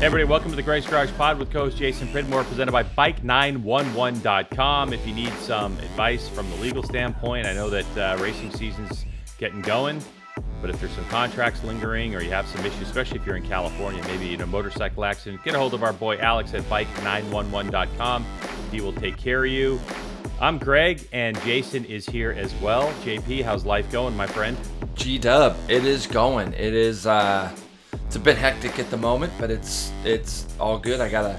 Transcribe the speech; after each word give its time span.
Hey 0.00 0.06
everybody, 0.06 0.30
welcome 0.30 0.48
to 0.48 0.56
the 0.56 0.62
Race 0.62 0.86
Garage 0.86 1.10
Pod 1.18 1.38
with 1.38 1.50
Coach 1.50 1.76
Jason 1.76 2.08
Pridmore, 2.08 2.42
presented 2.44 2.72
by 2.72 2.84
Bike911.com. 2.84 4.94
If 4.94 5.06
you 5.06 5.12
need 5.12 5.30
some 5.40 5.76
advice 5.76 6.26
from 6.26 6.48
the 6.48 6.56
legal 6.56 6.82
standpoint, 6.82 7.46
I 7.46 7.52
know 7.52 7.68
that 7.68 7.98
uh, 7.98 8.16
racing 8.18 8.50
season's 8.52 9.04
getting 9.36 9.60
going, 9.60 10.00
but 10.62 10.70
if 10.70 10.80
there's 10.80 10.92
some 10.92 11.04
contracts 11.10 11.62
lingering 11.64 12.14
or 12.14 12.22
you 12.22 12.30
have 12.30 12.48
some 12.48 12.64
issues, 12.64 12.88
especially 12.88 13.18
if 13.18 13.26
you're 13.26 13.36
in 13.36 13.46
California, 13.46 14.02
maybe 14.04 14.32
in 14.32 14.40
a 14.40 14.46
motorcycle 14.46 15.04
accident, 15.04 15.44
get 15.44 15.54
a 15.54 15.58
hold 15.58 15.74
of 15.74 15.82
our 15.82 15.92
boy 15.92 16.16
Alex 16.16 16.54
at 16.54 16.62
Bike911.com. 16.62 18.24
He 18.70 18.80
will 18.80 18.94
take 18.94 19.18
care 19.18 19.44
of 19.44 19.50
you. 19.50 19.78
I'm 20.40 20.56
Greg, 20.56 21.06
and 21.12 21.38
Jason 21.42 21.84
is 21.84 22.06
here 22.06 22.30
as 22.30 22.54
well. 22.62 22.90
JP, 23.04 23.44
how's 23.44 23.66
life 23.66 23.92
going, 23.92 24.16
my 24.16 24.26
friend? 24.26 24.56
G 24.94 25.18
Dub, 25.18 25.58
it 25.68 25.84
is 25.84 26.06
going. 26.06 26.54
It 26.54 26.72
is. 26.72 27.06
uh 27.06 27.54
It's 27.92 28.16
a 28.16 28.20
bit 28.20 28.36
hectic 28.36 28.78
at 28.78 28.90
the 28.90 28.96
moment, 28.96 29.32
but 29.38 29.50
it's 29.50 29.92
it's 30.04 30.46
all 30.58 30.78
good. 30.78 31.00
I 31.00 31.08
gotta 31.08 31.38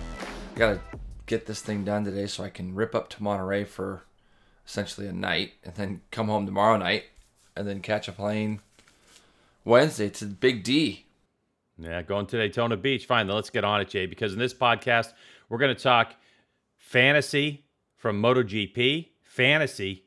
gotta 0.55 0.79
get 1.25 1.45
this 1.45 1.61
thing 1.61 1.83
done 1.83 2.03
today 2.03 2.27
so 2.27 2.43
I 2.43 2.49
can 2.49 2.75
rip 2.75 2.93
up 2.95 3.09
to 3.11 3.23
Monterey 3.23 3.63
for 3.63 4.03
essentially 4.65 5.07
a 5.07 5.13
night, 5.13 5.53
and 5.63 5.75
then 5.75 6.01
come 6.11 6.27
home 6.27 6.45
tomorrow 6.45 6.77
night, 6.77 7.05
and 7.55 7.67
then 7.67 7.81
catch 7.81 8.07
a 8.07 8.11
plane 8.11 8.61
Wednesday 9.65 10.09
to 10.09 10.25
Big 10.25 10.63
D. 10.63 11.05
Yeah, 11.77 12.01
going 12.03 12.27
to 12.27 12.37
Daytona 12.37 12.77
Beach. 12.77 13.05
Fine, 13.05 13.27
then 13.27 13.35
let's 13.35 13.49
get 13.49 13.63
on 13.63 13.81
it, 13.81 13.89
Jay, 13.89 14.05
because 14.05 14.33
in 14.33 14.39
this 14.39 14.53
podcast, 14.53 15.13
we're 15.49 15.57
going 15.57 15.75
to 15.75 15.81
talk 15.81 16.15
fantasy 16.77 17.65
from 17.97 18.21
MotoGP. 18.21 19.07
Fantasy. 19.23 20.03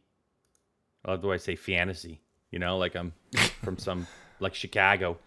I 1.05 1.11
love 1.11 1.23
the 1.23 1.29
way 1.29 1.35
I 1.35 1.39
say 1.39 1.57
fantasy. 1.57 2.21
You 2.51 2.59
know, 2.59 2.79
like 2.79 2.95
I'm 2.95 3.13
from 3.63 3.79
some, 3.79 4.07
like 4.39 4.55
Chicago. 4.55 5.19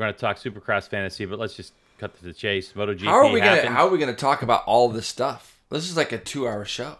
We're 0.00 0.06
going 0.06 0.14
to 0.14 0.20
talk 0.20 0.38
Supercross 0.38 0.88
fantasy, 0.88 1.26
but 1.26 1.38
let's 1.38 1.52
just 1.54 1.74
cut 1.98 2.16
to 2.16 2.24
the 2.24 2.32
chase. 2.32 2.72
MotoGP 2.72 3.02
How 3.04 3.16
are 3.16 3.30
we 3.30 3.38
happened. 3.38 3.64
gonna 3.64 3.76
How 3.76 3.86
are 3.86 3.90
we 3.90 3.98
gonna 3.98 4.14
talk 4.14 4.40
about 4.40 4.64
all 4.64 4.88
this 4.88 5.06
stuff? 5.06 5.60
This 5.68 5.90
is 5.90 5.94
like 5.94 6.10
a 6.12 6.16
two 6.16 6.48
hour 6.48 6.64
show. 6.64 6.96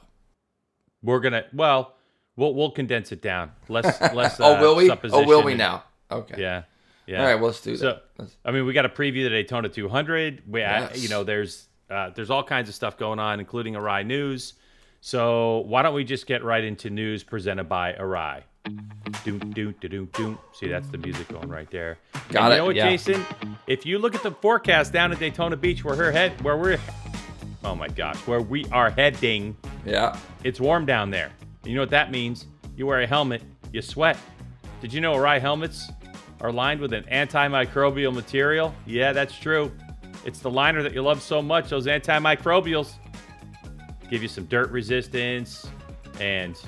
We're 1.02 1.20
going 1.20 1.32
to, 1.32 1.46
well, 1.54 1.94
we'll 2.36 2.52
we'll 2.52 2.72
condense 2.72 3.10
it 3.10 3.22
down. 3.22 3.52
Less, 3.70 3.98
less. 4.14 4.38
oh, 4.38 4.56
uh, 4.56 4.60
will 4.60 4.76
we? 4.76 4.90
Oh, 4.90 5.24
will 5.26 5.42
we 5.42 5.54
now? 5.54 5.84
Okay. 6.10 6.42
Yeah. 6.42 6.64
Yeah. 7.06 7.20
All 7.20 7.24
right, 7.24 7.36
well, 7.36 7.46
let's 7.46 7.62
do 7.62 7.72
that. 7.72 7.78
So, 7.78 7.98
Let's- 8.18 8.36
I 8.44 8.50
mean, 8.50 8.66
we 8.66 8.74
got 8.74 8.82
to 8.82 8.90
preview 8.90 9.24
the 9.24 9.30
Daytona 9.30 9.70
200. 9.70 10.42
We, 10.46 10.62
I- 10.62 10.80
Yes. 10.80 11.02
you 11.02 11.08
know, 11.08 11.24
there's 11.24 11.68
uh, 11.88 12.10
there's 12.10 12.28
all 12.28 12.44
kinds 12.44 12.68
of 12.68 12.74
stuff 12.74 12.98
going 12.98 13.18
on, 13.18 13.40
including 13.40 13.74
Arai 13.76 14.04
News. 14.04 14.52
So 15.00 15.60
why 15.60 15.80
don't 15.80 15.94
we 15.94 16.04
just 16.04 16.26
get 16.26 16.44
right 16.44 16.62
into 16.62 16.90
news 16.90 17.24
presented 17.24 17.64
by 17.64 17.94
Arai? 17.94 18.42
Doom, 19.24 19.38
doom, 19.52 19.74
doom, 19.80 20.08
doom. 20.12 20.38
See, 20.52 20.68
that's 20.68 20.88
the 20.88 20.98
music 20.98 21.28
going 21.28 21.48
right 21.48 21.70
there. 21.70 21.98
Got 22.28 22.44
and 22.44 22.52
it, 22.52 22.56
You 22.56 22.58
know 22.58 22.64
what, 22.66 22.76
yeah. 22.76 22.90
Jason? 22.90 23.24
If 23.66 23.84
you 23.84 23.98
look 23.98 24.14
at 24.14 24.22
the 24.22 24.30
forecast 24.30 24.92
down 24.92 25.12
at 25.12 25.18
Daytona 25.18 25.56
Beach, 25.56 25.84
where 25.84 25.96
her 25.96 26.12
head, 26.12 26.40
where 26.42 26.56
we're, 26.56 26.78
oh 27.64 27.74
my 27.74 27.88
gosh, 27.88 28.16
where 28.26 28.40
we 28.40 28.64
are 28.66 28.90
heading, 28.90 29.56
yeah. 29.84 30.16
it's 30.44 30.60
warm 30.60 30.86
down 30.86 31.10
there. 31.10 31.30
You 31.64 31.74
know 31.74 31.82
what 31.82 31.90
that 31.90 32.10
means? 32.10 32.46
You 32.76 32.86
wear 32.86 33.00
a 33.00 33.06
helmet, 33.06 33.42
you 33.72 33.82
sweat. 33.82 34.16
Did 34.80 34.92
you 34.92 35.00
know 35.00 35.14
Arai 35.14 35.40
helmets 35.40 35.90
are 36.40 36.52
lined 36.52 36.80
with 36.80 36.92
an 36.92 37.04
antimicrobial 37.04 38.14
material? 38.14 38.74
Yeah, 38.86 39.12
that's 39.12 39.36
true. 39.36 39.72
It's 40.24 40.40
the 40.40 40.50
liner 40.50 40.82
that 40.82 40.92
you 40.92 41.02
love 41.02 41.22
so 41.22 41.42
much, 41.42 41.68
those 41.70 41.86
antimicrobials. 41.86 42.92
Give 44.10 44.22
you 44.22 44.28
some 44.28 44.44
dirt 44.46 44.70
resistance 44.70 45.66
and 46.20 46.60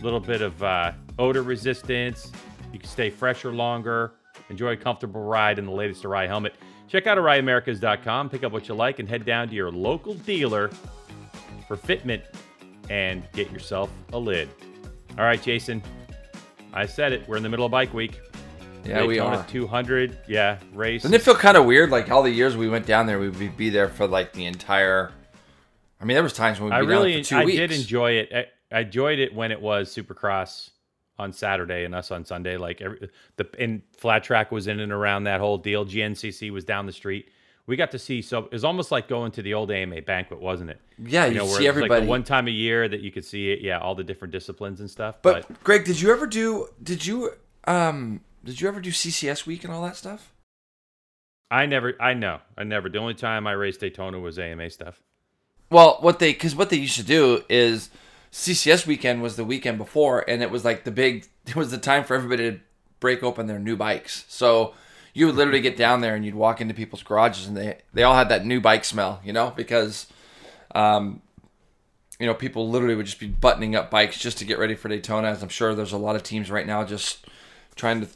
a 0.00 0.04
little 0.04 0.20
bit 0.20 0.40
of 0.42 0.62
uh, 0.62 0.92
odor 1.18 1.42
resistance. 1.42 2.32
You 2.72 2.78
can 2.78 2.88
stay 2.88 3.10
fresher 3.10 3.52
longer. 3.52 4.12
Enjoy 4.48 4.72
a 4.72 4.76
comfortable 4.76 5.22
ride 5.22 5.58
in 5.58 5.66
the 5.66 5.72
latest 5.72 6.02
Arai 6.04 6.26
helmet. 6.26 6.54
Check 6.88 7.06
out 7.06 7.18
AraiAmericas.com, 7.18 8.30
pick 8.30 8.42
up 8.42 8.52
what 8.52 8.66
you 8.68 8.74
like, 8.74 8.98
and 8.98 9.08
head 9.08 9.24
down 9.24 9.48
to 9.48 9.54
your 9.54 9.70
local 9.70 10.14
dealer 10.14 10.70
for 11.68 11.76
fitment 11.76 12.22
and 12.88 13.22
get 13.32 13.50
yourself 13.52 13.90
a 14.12 14.18
lid. 14.18 14.48
All 15.18 15.24
right, 15.24 15.40
Jason. 15.40 15.82
I 16.72 16.86
said 16.86 17.12
it. 17.12 17.28
We're 17.28 17.36
in 17.36 17.42
the 17.42 17.48
middle 17.48 17.66
of 17.66 17.70
bike 17.70 17.94
week. 17.94 18.20
Yeah, 18.84 19.04
we 19.04 19.14
Daytona 19.14 19.38
are. 19.38 19.46
200. 19.46 20.18
Yeah, 20.26 20.58
race. 20.72 21.02
Doesn't 21.02 21.14
it 21.14 21.22
feel 21.22 21.34
kind 21.34 21.56
of 21.56 21.66
weird? 21.66 21.90
Like 21.90 22.10
all 22.10 22.22
the 22.22 22.30
years 22.30 22.56
we 22.56 22.68
went 22.68 22.86
down 22.86 23.06
there, 23.06 23.18
we 23.18 23.28
would 23.28 23.56
be 23.56 23.70
there 23.70 23.88
for 23.88 24.06
like 24.06 24.32
the 24.32 24.46
entire. 24.46 25.12
I 26.00 26.04
mean, 26.04 26.14
there 26.14 26.22
was 26.22 26.32
times 26.32 26.58
when 26.60 26.70
we'd 26.70 26.76
I 26.76 26.78
really, 26.80 27.14
down 27.14 27.22
for 27.22 27.28
two 27.28 27.36
I 27.36 27.44
weeks. 27.44 27.58
did 27.58 27.72
enjoy 27.72 28.12
it. 28.12 28.48
I, 28.72 28.80
enjoyed 28.80 29.18
it 29.18 29.34
when 29.34 29.52
it 29.52 29.60
was 29.60 29.94
Supercross 29.94 30.70
on 31.18 31.32
Saturday 31.32 31.84
and 31.84 31.94
us 31.94 32.10
on 32.10 32.24
Sunday. 32.24 32.56
Like 32.56 32.80
every, 32.80 33.10
the 33.36 33.48
and 33.58 33.82
flat 33.96 34.24
track 34.24 34.50
was 34.50 34.66
in 34.66 34.80
and 34.80 34.92
around 34.92 35.24
that 35.24 35.40
whole 35.40 35.58
deal. 35.58 35.84
GNCC 35.84 36.50
was 36.50 36.64
down 36.64 36.86
the 36.86 36.92
street. 36.92 37.28
We 37.66 37.76
got 37.76 37.92
to 37.92 37.98
see 37.98 38.22
so 38.22 38.44
it 38.44 38.52
was 38.52 38.64
almost 38.64 38.90
like 38.90 39.06
going 39.06 39.30
to 39.32 39.42
the 39.42 39.54
old 39.54 39.70
AMA 39.70 40.02
banquet, 40.02 40.40
wasn't 40.40 40.70
it? 40.70 40.80
Yeah, 40.98 41.26
you, 41.26 41.34
know, 41.34 41.46
see 41.46 41.68
everybody. 41.68 42.00
like 42.00 42.08
one 42.08 42.24
time 42.24 42.48
a 42.48 42.50
year 42.52 42.88
that 42.88 43.00
you 43.00 43.12
could 43.12 43.24
see 43.24 43.52
it. 43.52 43.60
Yeah, 43.60 43.78
all 43.78 43.94
the 43.94 44.04
different 44.04 44.32
disciplines 44.32 44.80
and 44.80 44.90
stuff. 44.90 45.16
but, 45.22 45.46
But, 45.46 45.62
Greg, 45.62 45.84
did 45.84 46.00
you 46.00 46.10
ever 46.10 46.26
do? 46.26 46.68
Did 46.82 47.06
you 47.06 47.32
um? 47.64 48.22
Did 48.42 48.60
you 48.60 48.68
ever 48.68 48.80
do 48.80 48.90
CCS 48.90 49.46
week 49.46 49.64
and 49.64 49.72
all 49.72 49.82
that 49.82 49.96
stuff? 49.96 50.32
I 51.50 51.66
never, 51.66 51.94
I 52.00 52.14
know, 52.14 52.40
I 52.56 52.64
never. 52.64 52.88
The 52.88 52.98
only 52.98 53.14
time 53.14 53.46
I 53.46 53.52
raced 53.52 53.80
Daytona 53.80 54.20
was 54.20 54.38
AMA 54.38 54.70
stuff. 54.70 55.02
Well, 55.70 55.98
what 56.00 56.18
they 56.18 56.32
because 56.32 56.54
what 56.54 56.70
they 56.70 56.76
used 56.76 56.96
to 56.96 57.04
do 57.04 57.44
is 57.48 57.90
CCS 58.32 58.86
weekend 58.86 59.22
was 59.22 59.36
the 59.36 59.44
weekend 59.44 59.78
before, 59.78 60.24
and 60.28 60.42
it 60.42 60.50
was 60.50 60.64
like 60.64 60.84
the 60.84 60.90
big. 60.90 61.26
It 61.46 61.56
was 61.56 61.72
the 61.72 61.78
time 61.78 62.04
for 62.04 62.14
everybody 62.14 62.50
to 62.52 62.60
break 63.00 63.24
open 63.24 63.46
their 63.46 63.58
new 63.58 63.74
bikes. 63.74 64.24
So 64.28 64.74
you 65.14 65.26
would 65.26 65.34
literally 65.34 65.60
get 65.60 65.76
down 65.76 66.00
there 66.00 66.14
and 66.14 66.24
you'd 66.24 66.36
walk 66.36 66.60
into 66.60 66.74
people's 66.74 67.02
garages, 67.02 67.48
and 67.48 67.56
they 67.56 67.78
they 67.92 68.02
all 68.04 68.14
had 68.14 68.28
that 68.28 68.46
new 68.46 68.60
bike 68.60 68.84
smell, 68.84 69.20
you 69.24 69.32
know, 69.32 69.52
because 69.56 70.06
um, 70.74 71.22
you 72.20 72.26
know, 72.26 72.34
people 72.34 72.68
literally 72.68 72.94
would 72.94 73.06
just 73.06 73.18
be 73.18 73.26
buttoning 73.26 73.74
up 73.74 73.90
bikes 73.90 74.18
just 74.18 74.38
to 74.38 74.44
get 74.44 74.58
ready 74.58 74.74
for 74.74 74.88
Daytona. 74.88 75.28
As 75.28 75.42
I'm 75.42 75.48
sure 75.48 75.74
there's 75.74 75.92
a 75.92 75.98
lot 75.98 76.16
of 76.16 76.22
teams 76.22 76.50
right 76.50 76.66
now 76.66 76.84
just 76.84 77.26
trying 77.74 78.02
to 78.02 78.08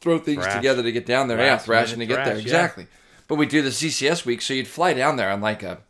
throw 0.00 0.18
things 0.18 0.44
Thrash. 0.44 0.56
together 0.56 0.82
to 0.82 0.92
get 0.92 1.04
down 1.04 1.28
there. 1.28 1.38
yeah, 1.38 1.58
thrashing 1.58 1.98
to 1.98 2.06
get 2.06 2.24
there. 2.24 2.34
thrash, 2.34 2.36
yeah. 2.36 2.42
Exactly. 2.42 2.86
But 3.28 3.34
we 3.34 3.46
do 3.46 3.60
the 3.60 3.70
CCS 3.70 4.24
week, 4.24 4.40
so 4.40 4.54
you'd 4.54 4.68
fly 4.68 4.94
down 4.94 5.16
there 5.16 5.30
on 5.30 5.40
like 5.40 5.62
a 5.62 5.80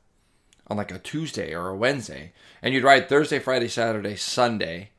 on 0.67 0.77
like 0.77 0.91
a 0.91 0.99
Tuesday 0.99 1.55
or 1.55 1.69
a 1.69 1.77
Wednesday, 1.77 2.33
and 2.62 2.75
you'd 2.75 2.84
ride 2.84 3.09
Thursday, 3.09 3.38
Friday, 3.38 3.69
Saturday, 3.69 4.16
Sunday, 4.16 4.91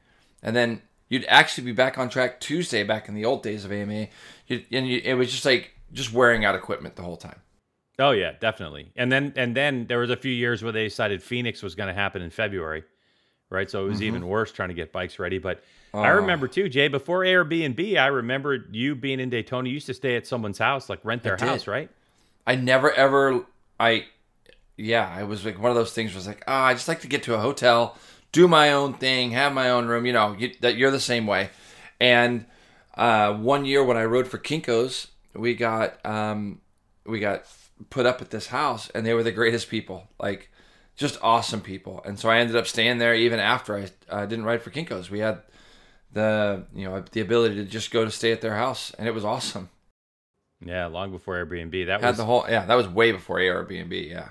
and 0.43 0.55
then 0.55 0.81
you'd 1.09 1.25
actually 1.27 1.65
be 1.65 1.71
back 1.71 1.97
on 1.97 2.09
track 2.09 2.39
Tuesday, 2.39 2.83
back 2.83 3.07
in 3.09 3.15
the 3.15 3.25
old 3.25 3.43
days 3.43 3.65
of 3.65 3.71
AMA. 3.71 4.07
You'd, 4.47 4.65
and 4.71 4.87
you, 4.87 5.01
it 5.03 5.13
was 5.15 5.31
just 5.31 5.45
like 5.45 5.71
just 5.93 6.13
wearing 6.13 6.45
out 6.45 6.55
equipment 6.55 6.95
the 6.95 7.03
whole 7.03 7.17
time. 7.17 7.39
Oh 7.99 8.11
yeah, 8.11 8.31
definitely. 8.39 8.91
And 8.95 9.11
then 9.11 9.33
and 9.35 9.55
then 9.55 9.85
there 9.87 9.99
was 9.99 10.09
a 10.09 10.15
few 10.17 10.31
years 10.31 10.63
where 10.63 10.71
they 10.71 10.85
decided 10.85 11.21
Phoenix 11.21 11.61
was 11.61 11.75
going 11.75 11.87
to 11.87 11.93
happen 11.93 12.21
in 12.21 12.29
February, 12.31 12.83
right? 13.49 13.69
So 13.69 13.85
it 13.85 13.89
was 13.89 14.01
even 14.01 14.25
worse 14.27 14.51
trying 14.51 14.69
to 14.69 14.75
get 14.75 14.91
bikes 14.91 15.19
ready. 15.19 15.37
But 15.37 15.63
I 15.93 15.97
Mm-hmm. 15.97 16.05
Oh. 16.05 16.15
remember 16.21 16.47
too, 16.47 16.69
Jay, 16.69 16.87
before 16.87 17.19
Airbnb, 17.19 17.97
I 17.99 18.07
remember 18.07 18.65
you 18.71 18.95
being 18.95 19.19
in 19.19 19.29
Daytona. 19.29 19.67
You 19.67 19.73
used 19.73 19.87
to 19.87 19.93
stay 19.93 20.15
at 20.15 20.25
someone's 20.25 20.57
house, 20.57 20.89
like 20.89 20.99
rent 21.03 21.21
their 21.21 21.35
house, 21.35 21.67
right? 21.67 21.89
I 22.47 22.55
never 22.55 22.91
ever 22.93 23.45
I 23.77 24.05
yeah, 24.77 25.11
I 25.13 25.23
was 25.23 25.45
like 25.45 25.59
one 25.59 25.71
of 25.71 25.75
those 25.75 25.93
things 25.93 26.15
was 26.15 26.27
like, 26.27 26.43
ah, 26.47 26.65
I 26.65 26.73
just 26.73 26.87
like 26.87 27.01
to 27.01 27.07
get 27.07 27.23
to 27.23 27.35
a 27.35 27.39
hotel, 27.39 27.97
do 28.31 28.47
my 28.47 28.71
own 28.71 28.93
thing, 28.93 29.31
have 29.31 29.53
my 29.53 29.69
own 29.69 29.87
room, 29.87 30.05
you 30.05 30.13
know, 30.13 30.35
you, 30.37 30.51
that 30.61 30.75
you're 30.75 30.91
the 30.91 30.99
same 30.99 31.27
way. 31.27 31.49
And 31.99 32.45
uh, 32.95 33.33
one 33.33 33.65
year 33.65 33.83
when 33.83 33.97
I 33.97 34.05
rode 34.05 34.27
for 34.27 34.37
Kinkos, 34.37 35.07
we 35.33 35.55
got 35.55 36.03
um, 36.05 36.61
we 37.05 37.19
got 37.19 37.45
put 37.89 38.05
up 38.05 38.21
at 38.21 38.29
this 38.29 38.47
house 38.47 38.89
and 38.93 39.05
they 39.05 39.13
were 39.13 39.23
the 39.23 39.31
greatest 39.31 39.69
people. 39.69 40.07
Like 40.19 40.49
just 40.95 41.17
awesome 41.21 41.61
people. 41.61 42.01
And 42.05 42.19
so 42.19 42.29
I 42.29 42.37
ended 42.37 42.55
up 42.55 42.67
staying 42.67 42.97
there 42.97 43.15
even 43.15 43.39
after 43.39 43.77
I 43.77 43.89
uh, 44.09 44.25
didn't 44.25 44.45
ride 44.45 44.61
for 44.61 44.71
Kinkos. 44.71 45.09
We 45.09 45.19
had 45.19 45.41
the 46.13 46.65
you 46.75 46.85
know 46.85 47.03
the 47.11 47.21
ability 47.21 47.55
to 47.55 47.65
just 47.65 47.91
go 47.91 48.03
to 48.03 48.11
stay 48.11 48.31
at 48.31 48.41
their 48.41 48.55
house 48.55 48.91
and 48.97 49.07
it 49.07 49.13
was 49.13 49.25
awesome. 49.25 49.69
Yeah, 50.63 50.85
long 50.87 51.11
before 51.11 51.43
Airbnb. 51.43 51.87
That 51.87 52.01
Had 52.01 52.09
was 52.09 52.17
the 52.17 52.25
whole 52.25 52.45
yeah, 52.47 52.65
that 52.65 52.75
was 52.75 52.87
way 52.87 53.11
before 53.11 53.37
Airbnb, 53.37 54.09
yeah. 54.09 54.29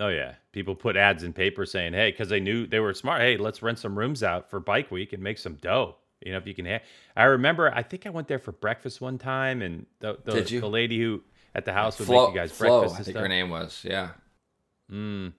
Oh 0.00 0.08
yeah. 0.08 0.34
People 0.52 0.74
put 0.74 0.96
ads 0.96 1.22
in 1.22 1.32
paper 1.32 1.64
saying, 1.64 1.92
"Hey," 1.92 2.10
because 2.10 2.28
they 2.28 2.40
knew 2.40 2.66
they 2.66 2.80
were 2.80 2.92
smart. 2.94 3.20
Hey, 3.20 3.36
let's 3.36 3.62
rent 3.62 3.78
some 3.78 3.96
rooms 3.96 4.22
out 4.22 4.50
for 4.50 4.58
Bike 4.58 4.90
Week 4.90 5.12
and 5.12 5.22
make 5.22 5.38
some 5.38 5.54
dough. 5.54 5.96
You 6.24 6.32
know, 6.32 6.38
if 6.38 6.46
you 6.46 6.54
can. 6.54 6.66
Ha- 6.66 6.80
I 7.16 7.24
remember, 7.24 7.72
I 7.74 7.82
think 7.82 8.06
I 8.06 8.10
went 8.10 8.26
there 8.28 8.38
for 8.38 8.52
breakfast 8.52 9.00
one 9.00 9.18
time, 9.18 9.62
and 9.62 9.86
the 10.00 10.18
the, 10.24 10.32
Did 10.32 10.50
you? 10.50 10.60
the 10.60 10.68
lady 10.68 11.00
who 11.00 11.22
at 11.54 11.64
the 11.64 11.72
house 11.72 11.98
would 11.98 12.06
Flo, 12.06 12.26
make 12.26 12.34
you 12.34 12.40
guys 12.40 12.52
Flo, 12.52 12.80
breakfast 12.80 13.00
I 13.00 13.04
think 13.04 13.14
stuff. 13.14 13.22
her 13.22 13.28
name 13.28 13.50
was. 13.50 13.84
Yeah. 13.88 14.10
Mm. 14.90 15.32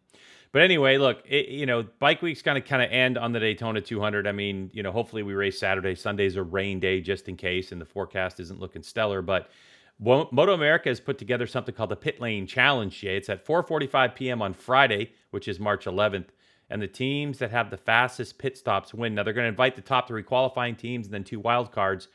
But 0.53 0.63
anyway, 0.63 0.97
look, 0.97 1.23
it, 1.29 1.47
you 1.47 1.65
know, 1.65 1.85
Bike 1.99 2.21
Week's 2.21 2.41
going 2.41 2.61
to 2.61 2.67
kind 2.67 2.81
of 2.81 2.91
end 2.91 3.17
on 3.17 3.31
the 3.31 3.39
Daytona 3.39 3.79
200. 3.79 4.27
I 4.27 4.33
mean, 4.33 4.69
you 4.73 4.83
know, 4.83 4.91
hopefully 4.91 5.23
we 5.23 5.33
race 5.33 5.57
Saturday. 5.57 5.95
Sunday's 5.95 6.35
a 6.35 6.43
rain 6.43 6.79
day 6.81 6.99
just 6.99 7.29
in 7.29 7.37
case, 7.37 7.71
and 7.71 7.79
the 7.79 7.85
forecast 7.85 8.39
isn't 8.41 8.59
looking 8.59 8.83
stellar. 8.83 9.21
But 9.21 9.49
Moto 10.01 10.53
America 10.53 10.89
has 10.89 10.99
put 10.99 11.17
together 11.17 11.45
something 11.45 11.75
called 11.75 11.91
the 11.91 11.95
Pit 11.95 12.19
Lane 12.19 12.47
Challenge. 12.47 12.97
Jay. 12.97 13.17
It's 13.17 13.29
at 13.29 13.45
4:45 13.45 14.15
p.m. 14.15 14.41
on 14.41 14.53
Friday, 14.53 15.11
which 15.29 15.47
is 15.47 15.59
March 15.59 15.85
11th. 15.85 16.29
And 16.69 16.81
the 16.81 16.87
teams 16.87 17.37
that 17.39 17.51
have 17.51 17.69
the 17.69 17.77
fastest 17.77 18.37
pit 18.37 18.57
stops 18.57 18.93
win. 18.93 19.13
Now 19.13 19.23
they're 19.23 19.33
going 19.33 19.43
to 19.45 19.49
invite 19.49 19.75
the 19.75 19.81
top 19.81 20.07
three 20.07 20.23
qualifying 20.23 20.75
teams 20.75 21.05
and 21.05 21.13
then 21.13 21.23
two 21.25 21.39
wild 21.39 21.71
cards. 21.71 22.07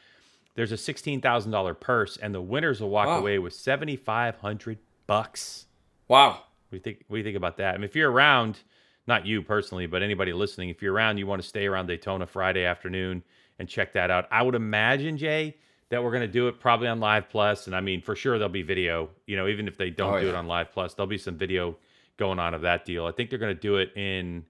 There's 0.55 0.73
a 0.73 0.77
$16,000 0.77 1.79
purse, 1.79 2.17
and 2.17 2.35
the 2.35 2.41
winners 2.41 2.81
will 2.81 2.89
walk 2.89 3.07
Wow. 3.09 3.19
away 3.19 3.39
with 3.39 3.53
7,500 3.53 4.79
bucks. 5.07 5.67
Wow. 6.09 6.31
What 6.31 6.41
do 6.71 6.77
you 6.77 6.81
think? 6.81 7.05
What 7.07 7.17
do 7.17 7.19
you 7.19 7.25
think 7.25 7.37
about 7.37 7.59
that? 7.59 7.75
I 7.75 7.77
mean, 7.77 7.85
if 7.85 7.95
you're 7.95 8.11
around, 8.11 8.61
not 9.07 9.27
you 9.27 9.43
personally, 9.43 9.87
but 9.87 10.03
anybody 10.03 10.33
listening, 10.33 10.71
if 10.71 10.81
you're 10.83 10.95
around, 10.95 11.19
you 11.19 11.27
want 11.27 11.43
to 11.43 11.47
stay 11.47 11.67
around 11.67 11.87
Daytona 11.87 12.27
Friday 12.27 12.65
afternoon 12.65 13.23
and 13.59 13.69
check 13.69 13.93
that 13.93 14.11
out. 14.11 14.27
I 14.33 14.43
would 14.43 14.55
imagine 14.55 15.19
Jay 15.19 15.57
that 15.91 16.03
we're 16.03 16.11
going 16.11 16.23
to 16.23 16.29
do 16.29 16.49
it 16.49 16.59
probably 16.61 16.89
on 16.89 17.01
Live 17.01 17.29
Plus, 17.29 17.67
and 17.67 17.77
I 17.77 17.81
mean 17.81 18.01
for 18.03 18.17
sure 18.17 18.39
there'll 18.39 18.53
be 18.53 18.63
video. 18.63 19.11
You 19.27 19.37
know, 19.37 19.47
even 19.49 19.69
if 19.69 19.77
they 19.77 19.91
don't 19.91 20.15
Oh, 20.15 20.21
do 20.21 20.29
it 20.29 20.35
on 20.35 20.47
Live 20.47 20.73
Plus, 20.73 20.95
there'll 20.95 21.07
be 21.09 21.19
some 21.19 21.37
video 21.37 21.77
going 22.17 22.39
on 22.39 22.55
of 22.55 22.63
that 22.63 22.85
deal. 22.85 23.07
I 23.07 23.13
think 23.13 23.31
they're 23.31 23.39
going 23.39 23.55
to 23.55 23.61
do 23.61 23.77
it 23.77 23.93
in 23.97 24.45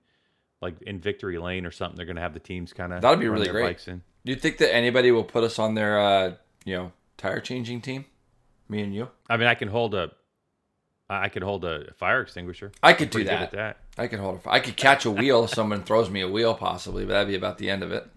like 0.63 0.81
in 0.83 1.01
Victory 1.01 1.39
Lane 1.39 1.67
or 1.67 1.71
something. 1.71 1.97
They're 1.97 2.07
going 2.07 2.17
to 2.17 2.23
have 2.23 2.35
the 2.35 2.41
teams 2.41 2.73
kind 2.73 2.93
of 2.93 3.03
That'd 3.03 3.21
be 3.21 3.29
really 3.29 3.49
great. 3.49 3.85
Do 3.85 4.01
you 4.25 4.37
think 4.37 4.59
that 4.59 4.75
anybody 4.75 5.13
will 5.13 5.25
put 5.25 5.45
us 5.45 5.59
on 5.59 5.75
their, 5.75 6.01
uh, 6.01 6.35
you 6.65 6.75
know, 6.77 6.93
tire 7.17 7.41
changing 7.41 7.81
team? 7.81 8.07
Me 8.69 8.83
and 8.83 8.95
you? 8.95 9.09
I 9.31 9.37
mean, 9.37 9.47
I 9.47 9.55
can 9.55 9.69
hold 9.69 9.95
a, 9.95 10.11
I 11.09 11.29
could 11.29 11.45
hold 11.45 11.65
a 11.65 11.93
fire 11.95 12.23
extinguisher. 12.23 12.73
I 12.83 12.93
could 12.95 13.11
do 13.11 13.23
that. 13.25 13.53
that. 13.53 13.77
I 13.97 14.09
could 14.09 14.19
hold 14.19 14.41
A, 14.45 14.51
I 14.51 14.59
could 14.59 14.77
catch 14.77 15.05
a 15.05 15.11
wheel 15.11 15.45
if 15.45 15.51
someone 15.51 15.85
throws 15.85 16.11
me 16.11 16.21
a 16.23 16.29
wheel, 16.29 16.55
possibly, 16.55 17.05
but 17.05 17.13
that'd 17.13 17.29
be 17.29 17.37
about 17.37 17.59
the 17.59 17.71
end 17.71 17.85
of 17.85 17.93
it. 17.93 18.09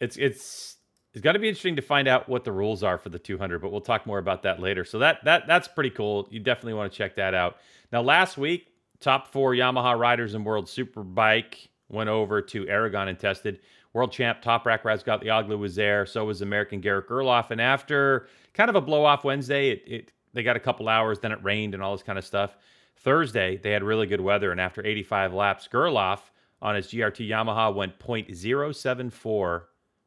it's 0.00 0.16
it's 0.16 0.71
it's 1.12 1.22
got 1.22 1.32
to 1.32 1.38
be 1.38 1.48
interesting 1.48 1.76
to 1.76 1.82
find 1.82 2.08
out 2.08 2.28
what 2.28 2.44
the 2.44 2.52
rules 2.52 2.82
are 2.82 2.96
for 2.96 3.10
the 3.10 3.18
200 3.18 3.60
but 3.60 3.70
we'll 3.70 3.80
talk 3.80 4.06
more 4.06 4.18
about 4.18 4.42
that 4.42 4.60
later. 4.60 4.84
So 4.84 4.98
that 5.00 5.24
that 5.24 5.46
that's 5.46 5.68
pretty 5.68 5.90
cool. 5.90 6.26
You 6.30 6.40
definitely 6.40 6.74
want 6.74 6.90
to 6.92 6.96
check 6.96 7.16
that 7.16 7.34
out. 7.34 7.58
Now 7.92 8.02
last 8.02 8.38
week 8.38 8.68
top 9.00 9.28
four 9.28 9.52
yamaha 9.52 9.98
riders 9.98 10.34
in 10.34 10.44
world 10.44 10.66
superbike 10.66 11.68
went 11.88 12.08
over 12.08 12.40
to 12.40 12.68
aragon 12.68 13.08
and 13.08 13.18
tested. 13.18 13.60
World 13.92 14.10
champ 14.10 14.42
Toprak 14.42 14.82
Razgatlioglu 14.82 15.58
was 15.58 15.74
there. 15.74 16.06
So 16.06 16.24
was 16.24 16.40
american 16.40 16.80
garrett 16.80 17.08
gerloff 17.08 17.50
and 17.50 17.60
after 17.60 18.26
kind 18.54 18.70
of 18.70 18.76
a 18.76 18.80
blow 18.80 19.04
off 19.04 19.24
wednesday 19.24 19.70
it, 19.70 19.82
it 19.86 20.12
they 20.32 20.42
got 20.42 20.56
a 20.56 20.60
couple 20.60 20.88
hours 20.88 21.18
then 21.18 21.32
it 21.32 21.42
rained 21.42 21.74
and 21.74 21.82
all 21.82 21.94
this 21.94 22.02
kind 22.02 22.18
of 22.18 22.24
stuff. 22.24 22.56
Thursday 22.96 23.58
they 23.58 23.72
had 23.72 23.82
really 23.82 24.06
good 24.06 24.20
weather. 24.22 24.50
And 24.50 24.60
after 24.60 24.84
85 24.84 25.34
laps 25.34 25.68
gerloff 25.70 26.20
on 26.62 26.74
his 26.74 26.86
grt 26.86 27.28
yamaha 27.28 27.74
went 27.74 27.98
0.074 27.98 29.62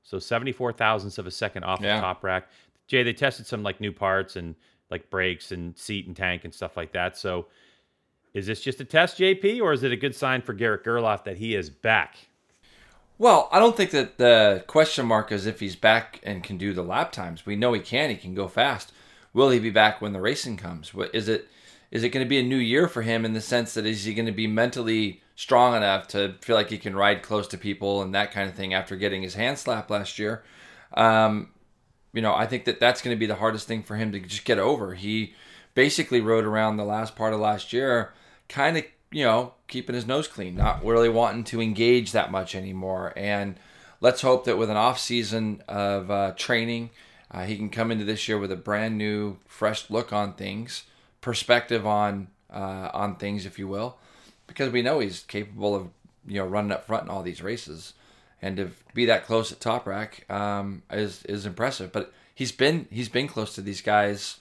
so 0.06 0.20
74 0.20 0.72
thousandths 0.72 1.18
of 1.18 1.28
a 1.28 1.32
second 1.32 1.66
off 1.66 1.82
Yeah. 1.82 2.00
the 2.00 2.06
Toprak. 2.06 2.44
Jay, 2.88 3.04
they 3.04 3.12
tested 3.14 3.46
some 3.46 3.64
like 3.64 3.82
new 3.82 3.92
parts 3.92 4.38
and 4.38 4.56
like 4.90 5.10
brakes 5.10 5.52
and 5.52 5.78
seat 5.78 6.08
and 6.08 6.16
tank 6.16 6.46
and 6.46 6.54
stuff 6.54 6.78
like 6.78 6.94
that. 6.94 7.18
So 7.18 7.48
is 8.34 8.46
this 8.46 8.62
just 8.62 8.80
a 8.80 8.86
test, 8.86 9.18
JP, 9.18 9.62
or 9.62 9.74
is 9.74 9.82
it 9.84 9.92
a 9.92 9.98
good 9.98 10.16
sign 10.16 10.42
for 10.42 10.54
Garrett 10.54 10.84
Gerloff 10.86 11.24
that 11.26 11.38
he 11.38 11.56
is 11.56 11.70
back? 11.70 12.16
Well, 13.18 13.48
I 13.52 13.60
don't 13.60 13.76
think 13.78 13.92
that 13.92 14.18
the 14.18 14.64
question 14.68 15.06
mark 15.06 15.32
is 15.32 15.46
if 15.46 15.60
he's 15.62 15.76
back 15.78 16.20
and 16.24 16.44
can 16.44 16.58
do 16.58 16.74
the 16.74 16.84
lap 16.84 17.12
times. 17.12 17.46
We 17.46 17.56
know 17.56 17.74
he 17.74 17.80
can. 17.80 18.10
He 18.10 18.16
can 18.18 18.36
go 18.36 18.48
fast. 18.48 18.92
Will 19.34 19.50
he 19.50 19.60
be 19.60 19.70
back 19.70 20.02
when 20.02 20.12
the 20.14 20.20
racing 20.22 20.58
comes? 20.58 20.94
What 20.94 21.16
is 21.16 21.28
it? 21.30 21.48
Is 21.92 22.04
it 22.04 22.10
going 22.10 22.26
to 22.26 22.30
be 22.30 22.40
a 22.40 22.44
new 22.44 22.58
year 22.58 22.88
for 22.88 23.02
him 23.02 23.26
in 23.26 23.34
the 23.34 23.42
sense 23.42 23.74
that 23.74 23.86
is 23.86 24.06
he 24.06 24.14
going 24.14 24.26
to 24.26 24.32
be 24.32 24.48
mentally 24.48 25.22
strong 25.36 25.76
enough 25.76 26.08
to 26.10 26.36
feel 26.42 26.56
like 26.56 26.70
he 26.70 26.78
can 26.78 26.96
ride 26.96 27.22
close 27.22 27.48
to 27.50 27.58
people 27.58 28.02
and 28.02 28.14
that 28.16 28.32
kind 28.32 28.50
of 28.50 28.56
thing 28.56 28.74
after 28.74 28.96
getting 28.96 29.22
his 29.22 29.36
hand 29.36 29.58
slapped 29.58 29.90
last 29.90 30.20
year? 30.20 30.44
Um, 30.94 31.50
you 32.14 32.22
know, 32.22 32.34
I 32.34 32.48
think 32.48 32.66
that 32.66 32.80
that's 32.80 33.02
going 33.02 33.16
to 33.16 33.20
be 33.20 33.26
the 33.26 33.36
hardest 33.36 33.68
thing 33.68 33.84
for 33.84 33.98
him 33.98 34.12
to 34.14 34.20
just 34.20 34.46
get 34.46 34.58
over. 34.58 34.94
He 34.94 35.34
basically 35.74 36.22
rode 36.22 36.46
around 36.46 36.78
the 36.78 36.86
last 36.86 37.16
part 37.16 37.34
of 37.34 37.40
last 37.40 37.74
year, 37.74 38.14
kind 38.48 38.78
of, 38.78 38.86
you 39.12 39.26
know, 39.26 39.54
keeping 39.68 39.96
his 39.96 40.08
nose 40.08 40.28
clean, 40.28 40.56
not 40.56 40.84
really 40.84 41.10
wanting 41.10 41.44
to 41.46 41.62
engage 41.62 42.14
that 42.14 42.32
much 42.32 42.56
anymore. 42.56 43.14
And 43.18 43.58
let's 44.00 44.22
hope 44.22 44.46
that 44.46 44.58
with 44.58 44.70
an 44.70 44.78
off 44.78 45.00
season 45.00 45.62
of 45.68 46.10
uh, 46.10 46.34
training, 46.38 46.92
uh, 47.30 47.44
he 47.44 47.58
can 47.58 47.70
come 47.70 47.92
into 47.92 48.06
this 48.06 48.28
year 48.28 48.40
with 48.40 48.52
a 48.52 48.56
brand 48.56 48.98
new, 48.98 49.38
fresh 49.46 49.90
look 49.90 50.14
on 50.14 50.34
things, 50.34 50.86
perspective 51.26 51.86
on 51.86 52.28
uh, 52.54 52.90
on 52.94 53.18
things, 53.18 53.46
if 53.46 53.60
you 53.60 53.68
will, 53.68 53.98
because 54.48 54.72
we 54.72 54.82
know 54.82 55.00
he's 55.00 55.24
capable 55.24 55.76
of 55.76 55.90
you 56.26 56.40
know 56.40 56.46
running 56.46 56.72
up 56.72 56.86
front 56.86 57.04
in 57.04 57.10
all 57.10 57.24
these 57.24 57.42
races 57.42 57.94
and 58.42 58.58
to 58.58 58.70
be 58.94 59.06
that 59.06 59.26
close 59.26 59.52
at 59.52 59.60
Toprak 59.60 60.30
um, 60.30 60.84
is 60.92 61.24
is 61.24 61.48
impressive. 61.48 61.92
But 61.92 62.14
he's 62.36 62.52
been 62.52 62.88
he's 62.92 63.10
been 63.10 63.28
close 63.28 63.56
to 63.56 63.62
these 63.62 63.82
guys. 63.82 64.40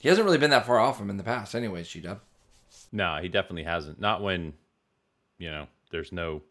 He 0.00 0.08
hasn't 0.08 0.24
really 0.24 0.38
been 0.38 0.50
that 0.50 0.66
far 0.66 0.80
off 0.80 0.98
them 0.98 1.10
in 1.10 1.16
the 1.16 1.22
past, 1.22 1.54
anyways. 1.54 1.88
G 1.88 2.00
Dub. 2.00 2.20
No, 2.90 3.18
he 3.22 3.28
definitely 3.28 3.62
hasn't. 3.62 4.00
Not 4.00 4.20
when, 4.20 4.54
you 5.38 5.50
know, 5.50 5.68
there's 5.90 6.12
no 6.12 6.42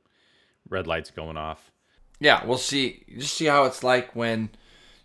red 0.69 0.87
lights 0.87 1.11
going 1.11 1.37
off. 1.37 1.71
Yeah, 2.19 2.45
we'll 2.45 2.57
see. 2.57 3.03
Just 3.17 3.35
see 3.35 3.45
how 3.45 3.65
it's 3.65 3.83
like 3.83 4.15
when 4.15 4.49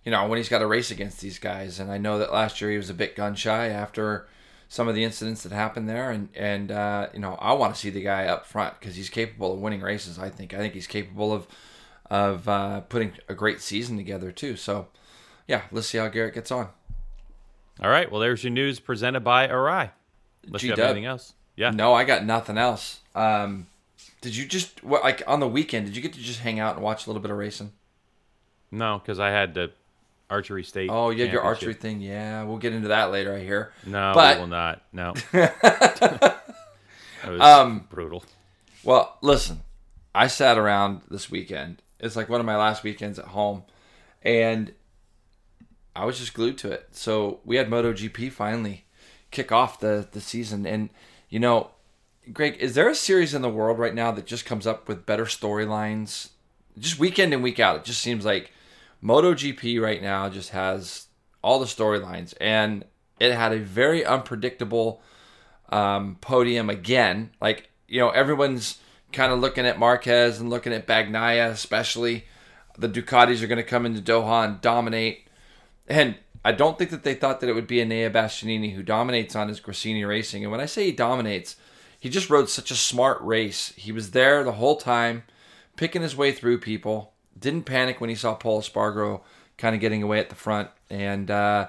you 0.05 0.13
know 0.13 0.29
when 0.29 0.37
he's 0.37 0.49
got 0.49 0.63
a 0.63 0.67
race 0.67 0.93
against 0.93 1.21
these 1.21 1.41
guys. 1.41 1.81
And 1.81 1.91
I 1.91 1.99
know 1.99 2.19
that 2.21 2.33
last 2.33 2.61
year 2.61 2.71
he 2.71 2.77
was 2.77 2.91
a 2.91 2.95
bit 2.95 3.17
gun 3.17 3.35
shy 3.35 3.67
after 3.67 4.29
some 4.71 4.87
of 4.87 4.95
the 4.95 5.03
incidents 5.05 5.43
that 5.43 5.53
happened 5.53 5.89
there. 5.89 6.11
And 6.11 6.31
and 6.35 6.71
uh, 6.71 7.09
you 7.13 7.19
know 7.19 7.35
I 7.35 7.53
want 7.53 7.75
to 7.75 7.81
see 7.81 7.91
the 7.91 8.01
guy 8.01 8.27
up 8.27 8.47
front 8.47 8.81
because 8.81 8.97
he's 8.97 9.11
capable 9.11 9.53
of 9.53 9.61
winning 9.61 9.83
races. 9.83 10.19
I 10.19 10.31
think 10.31 10.55
I 10.55 10.57
think 10.57 10.73
he's 10.73 10.87
capable 10.87 11.35
of 11.35 11.47
of 12.09 12.49
uh, 12.49 12.81
putting 12.83 13.13
a 13.29 13.35
great 13.35 13.61
season 13.61 13.99
together 13.99 14.33
too. 14.33 14.57
So 14.57 14.89
yeah, 15.47 15.63
let's 15.71 15.89
see 15.89 15.99
how 15.99 16.09
Garrett 16.09 16.35
gets 16.35 16.51
on. 16.51 16.69
All 17.83 17.91
right. 17.91 18.11
Well, 18.11 18.21
there's 18.21 18.45
your 18.45 18.53
news 18.53 18.81
presented 18.81 19.21
by 19.21 19.49
Arai. 19.49 19.91
Unless 20.47 20.63
you 20.63 20.71
have 20.71 20.79
anything 20.79 21.05
else. 21.05 21.35
Yeah. 21.57 21.71
No, 21.71 21.93
I 21.93 22.05
got 22.05 22.25
nothing 22.25 22.57
else. 22.57 23.01
Um, 23.15 23.67
did 24.21 24.37
you 24.37 24.47
just 24.47 24.83
like 24.85 25.23
on 25.27 25.41
the 25.41 25.49
weekend? 25.49 25.87
Did 25.87 25.97
you 25.97 26.03
get 26.03 26.13
to 26.15 26.21
just 26.21 26.41
hang 26.41 26.61
out 26.61 26.77
and 26.77 26.85
watch 26.85 27.07
a 27.07 27.11
little 27.11 27.21
bit 27.21 27.31
of 27.31 27.37
racing? 27.37 27.73
No, 28.71 28.99
because 28.99 29.19
I 29.19 29.31
had 29.31 29.55
the 29.55 29.73
archery 30.31 30.65
state. 30.65 30.89
Oh, 30.91 31.11
you 31.11 31.23
had 31.25 31.33
your 31.33 31.43
archery 31.43 31.75
thing. 31.75 32.01
Yeah, 32.01 32.45
we'll 32.45 32.59
get 32.59 32.73
into 32.73 32.89
that 32.89 33.11
later. 33.11 33.35
I 33.35 33.41
hear. 33.41 33.73
No, 33.85 34.13
But- 34.15 34.37
we 34.37 34.41
will 34.43 34.49
not. 34.49 34.83
No. 34.93 35.15
Um, 37.23 37.87
brutal. 37.91 38.25
Well, 38.83 39.19
listen, 39.21 39.61
I 40.15 40.27
sat 40.27 40.57
around 40.57 41.03
this 41.11 41.31
weekend. 41.31 41.83
It's 41.99 42.17
like 42.17 42.31
one 42.31 42.41
of 42.41 42.47
my 42.47 42.57
last 42.57 42.83
weekends 42.83 43.19
at 43.19 43.27
home, 43.27 43.65
and 44.23 44.73
I 45.95 46.07
was 46.07 46.19
just 46.19 46.33
glued 46.33 46.57
to 46.59 46.71
it. 46.73 46.89
So 46.93 47.41
we 47.45 47.57
had 47.57 47.69
MotoGP 47.69 48.33
finally 48.33 48.85
kick 49.31 49.53
off 49.53 49.81
the 49.81 50.09
the 50.11 50.21
season, 50.21 50.65
and 50.67 50.89
you 51.29 51.39
know, 51.39 51.73
Greg, 52.33 52.57
is 52.59 52.75
there 52.75 52.89
a 52.89 52.95
series 52.95 53.35
in 53.35 53.43
the 53.43 53.51
world 53.51 53.79
right 53.79 53.95
now 53.95 54.11
that 54.13 54.25
just 54.27 54.47
comes 54.47 54.67
up 54.67 54.89
with 54.89 55.05
better 55.05 55.27
storylines, 55.27 56.31
just 56.79 56.99
weekend 56.99 57.35
and 57.35 57.43
week 57.43 57.61
out? 57.61 57.77
It 57.77 57.85
just 57.85 58.01
seems 58.01 58.25
like 58.25 58.51
MotoGP 59.03 59.81
right 59.81 60.03
now 60.03 60.29
just 60.29 60.51
has 60.51 61.07
all 61.43 61.59
the 61.59 61.67
storylines, 61.67 62.35
and 62.41 62.85
it 63.19 63.33
had 63.33 63.53
a 63.53 63.59
very 63.59 64.05
unpredictable 64.05 65.03
um, 65.71 66.17
podium 66.21 66.69
again. 66.69 67.31
Like 67.41 67.71
you 67.89 68.01
know, 68.01 68.11
everyone's 68.11 68.79
kind 69.13 69.33
of 69.33 69.41
looking 69.41 69.67
at 69.67 69.79
Marquez 69.79 70.41
and 70.41 70.51
looking 70.51 70.73
at 70.73 70.87
Bagnaia, 70.87 71.51
especially. 71.51 72.25
The 72.79 72.89
Ducatis 72.89 73.43
are 73.43 73.47
going 73.47 73.57
to 73.57 73.65
come 73.65 73.85
into 73.85 74.01
Doha 74.01 74.45
and 74.47 74.61
dominate. 74.61 75.27
And 75.89 76.15
I 76.45 76.53
don't 76.53 76.79
think 76.79 76.91
that 76.91 77.03
they 77.03 77.15
thought 77.15 77.41
that 77.41 77.51
it 77.51 77.55
would 77.55 77.67
be 77.67 77.79
Enea 77.79 78.11
Bastianini 78.11 78.75
who 78.75 78.83
dominates 78.83 79.37
on 79.37 79.49
his 79.49 79.61
Gresini 79.61 80.07
Racing. 80.07 80.45
And 80.45 80.53
when 80.53 80.61
I 80.61 80.67
say 80.67 80.87
he 80.87 80.93
dominates, 80.93 81.57
he 81.99 82.09
just 82.09 82.31
rode 82.31 82.49
such 82.49 82.71
a 82.71 82.77
smart 82.77 83.21
race. 83.21 83.75
He 83.77 83.93
was 83.93 84.13
there 84.13 84.43
the 84.43 84.53
whole 84.53 84.77
time, 84.77 85.25
picking 85.77 86.01
his 86.01 86.17
way 86.17 86.33
through 86.33 86.59
people. 86.59 87.13
Didn't 87.41 87.65
panic 87.65 88.01
when 88.01 88.11
he 88.11 88.17
saw 88.17 88.35
Paul 88.35 88.63
Spargo 88.63 89.23
kind 89.59 89.75
of 89.75 89.81
getting 89.81 90.03
away 90.03 90.19
at 90.19 90.29
the 90.29 90.35
front. 90.35 90.69
And 90.89 91.31
uh, 91.31 91.69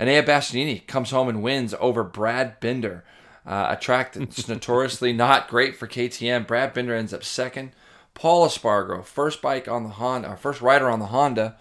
Enea 0.00 0.24
Bastianini 0.24 0.86
comes 0.86 1.10
home 1.10 1.28
and 1.28 1.42
wins 1.42 1.74
over 1.78 2.02
Brad 2.02 2.60
Binder, 2.60 3.04
uh, 3.46 3.68
a 3.70 3.76
track 3.76 4.12
that's 4.12 4.48
notoriously 4.48 5.12
not 5.12 5.48
great 5.48 5.76
for 5.76 5.86
KTM. 5.86 6.46
Brad 6.46 6.72
Binder 6.72 6.94
ends 6.94 7.12
up 7.12 7.24
second. 7.24 7.72
Pol 8.14 8.46
Espargaro, 8.46 9.04
first 9.04 9.40
bike 9.40 9.68
on 9.68 9.84
the 9.84 9.90
Honda, 9.90 10.36
first 10.36 10.60
rider 10.60 10.90
on 10.90 10.98
the 10.98 11.06
Honda, 11.06 11.56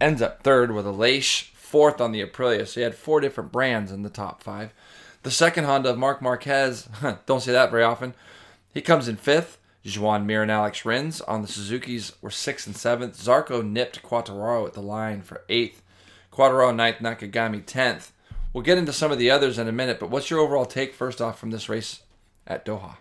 ends 0.00 0.22
up 0.22 0.42
third 0.42 0.72
with 0.72 0.86
Aleix, 0.86 1.50
fourth 1.52 2.00
on 2.00 2.12
the 2.12 2.24
Aprilia. 2.24 2.66
So 2.66 2.80
he 2.80 2.84
had 2.84 2.94
four 2.94 3.20
different 3.20 3.52
brands 3.52 3.92
in 3.92 4.02
the 4.02 4.10
top 4.10 4.42
five. 4.42 4.72
The 5.22 5.30
second 5.30 5.64
Honda 5.64 5.90
of 5.90 5.98
Marc 5.98 6.20
Marquez, 6.22 6.88
don't 7.26 7.42
say 7.42 7.52
that 7.52 7.70
very 7.70 7.84
often. 7.84 8.14
He 8.72 8.80
comes 8.80 9.06
in 9.06 9.16
fifth. 9.16 9.58
Joan 9.84 10.26
Mir 10.26 10.42
and 10.42 10.50
Alex 10.50 10.84
Rins 10.84 11.20
on 11.22 11.42
the 11.42 11.48
Suzuki's 11.48 12.12
were 12.22 12.30
sixth 12.30 12.66
and 12.66 12.76
seventh. 12.76 13.16
Zarco 13.16 13.66
nipped 13.66 14.02
Quartararo 14.02 14.66
at 14.66 14.74
the 14.74 14.80
line 14.80 15.22
for 15.22 15.42
eighth. 15.48 15.82
Quartararo 16.32 16.74
ninth, 16.74 16.98
Nakagami 16.98 17.64
tenth. 17.66 18.12
We'll 18.52 18.62
get 18.62 18.78
into 18.78 18.92
some 18.92 19.10
of 19.10 19.18
the 19.18 19.30
others 19.30 19.58
in 19.58 19.66
a 19.66 19.72
minute, 19.72 19.98
but 19.98 20.10
what's 20.10 20.30
your 20.30 20.40
overall 20.40 20.66
take 20.66 20.94
first 20.94 21.20
off 21.20 21.38
from 21.38 21.50
this 21.50 21.68
race 21.68 22.02
at 22.46 22.64
Doha? 22.64 22.96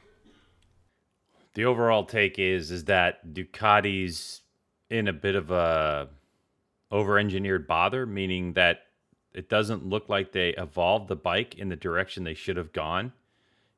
The 1.53 1.65
overall 1.65 2.05
take 2.05 2.39
is 2.39 2.71
is 2.71 2.85
that 2.85 3.33
Ducati's 3.33 4.41
in 4.89 5.07
a 5.07 5.13
bit 5.13 5.35
of 5.35 5.51
a 5.51 6.07
over-engineered 6.89 7.67
bother, 7.67 8.05
meaning 8.05 8.53
that 8.53 8.83
it 9.33 9.49
doesn't 9.49 9.85
look 9.85 10.09
like 10.09 10.31
they 10.31 10.49
evolved 10.49 11.07
the 11.07 11.15
bike 11.15 11.55
in 11.55 11.69
the 11.69 11.75
direction 11.75 12.23
they 12.23 12.33
should 12.33 12.57
have 12.57 12.73
gone. 12.73 13.13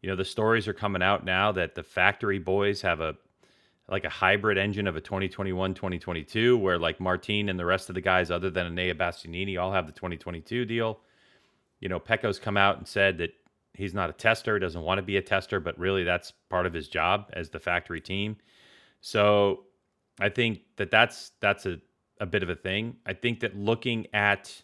You 0.04 0.10
know, 0.10 0.18
the 0.18 0.26
stories 0.26 0.68
are 0.68 0.74
coming 0.74 1.02
out 1.02 1.24
now 1.24 1.54
that 1.54 1.76
the 1.76 1.82
factory 1.82 2.38
boys 2.38 2.82
have 2.82 3.00
a 3.00 3.16
like 3.88 4.04
a 4.04 4.10
hybrid 4.10 4.58
engine 4.58 4.86
of 4.86 4.98
a 4.98 5.02
2021 5.02 5.74
2022 5.74 6.58
where 6.58 6.78
like 6.78 7.00
Martin 7.00 7.48
and 7.48 7.58
the 7.58 7.66
rest 7.66 7.90
of 7.90 7.96
the 7.96 8.02
guys 8.02 8.30
other 8.30 8.50
than 8.50 8.76
Enea 8.76 8.96
Bastianini 8.96 9.60
all 9.60 9.72
have 9.72 9.88
the 9.88 9.94
2022 9.94 10.66
deal. 10.66 11.00
You 11.80 11.88
know, 11.88 12.00
Pecco's 12.00 12.38
come 12.38 12.58
out 12.58 12.78
and 12.78 12.88
said 12.88 13.18
that 13.20 13.32
he's 13.74 13.94
not 13.94 14.10
a 14.10 14.14
tester, 14.14 14.60
doesn't 14.60 14.82
want 14.82 14.98
to 14.98 15.04
be 15.04 15.16
a 15.16 15.22
tester, 15.22 15.62
but 15.62 15.80
really 15.80 16.04
that's 16.04 16.32
part 16.50 16.66
of 16.66 16.74
his 16.74 16.90
job 16.90 17.30
as 17.34 17.50
the 17.50 17.60
factory 17.60 18.02
team. 18.02 18.36
So 19.00 19.64
I 20.20 20.28
think 20.28 20.62
that 20.76 20.92
that's 20.92 21.32
that's 21.40 21.66
a, 21.66 21.80
a 22.20 22.26
bit 22.26 22.44
of 22.44 22.50
a 22.50 22.56
thing. 22.56 22.98
I 23.06 23.14
think 23.14 23.40
that 23.40 23.56
looking 23.56 24.08
at 24.14 24.64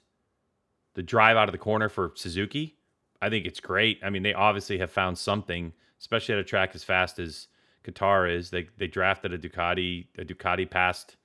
the 0.96 1.04
drive 1.04 1.38
out 1.38 1.48
of 1.48 1.54
the 1.54 1.60
corner 1.60 1.88
for 1.88 2.12
Suzuki, 2.16 2.79
I 3.22 3.30
think 3.30 3.46
it's 3.46 3.60
great. 3.60 4.00
I 4.04 4.10
mean, 4.10 4.24
they 4.24 4.34
obviously 4.34 4.78
have 4.80 4.92
found 4.92 5.18
something, 5.18 5.74
especially 6.00 6.34
at 6.36 6.40
a 6.40 6.44
track 6.44 6.72
as 6.74 6.84
fast 6.84 7.20
as 7.20 7.48
Qatar 7.84 8.34
is. 8.34 8.50
They 8.50 8.68
they 8.78 8.88
drafted 8.88 9.34
a 9.34 9.38
Ducati, 9.38 10.08
a 10.18 10.24
Ducati 10.26 10.70
past 10.70 11.18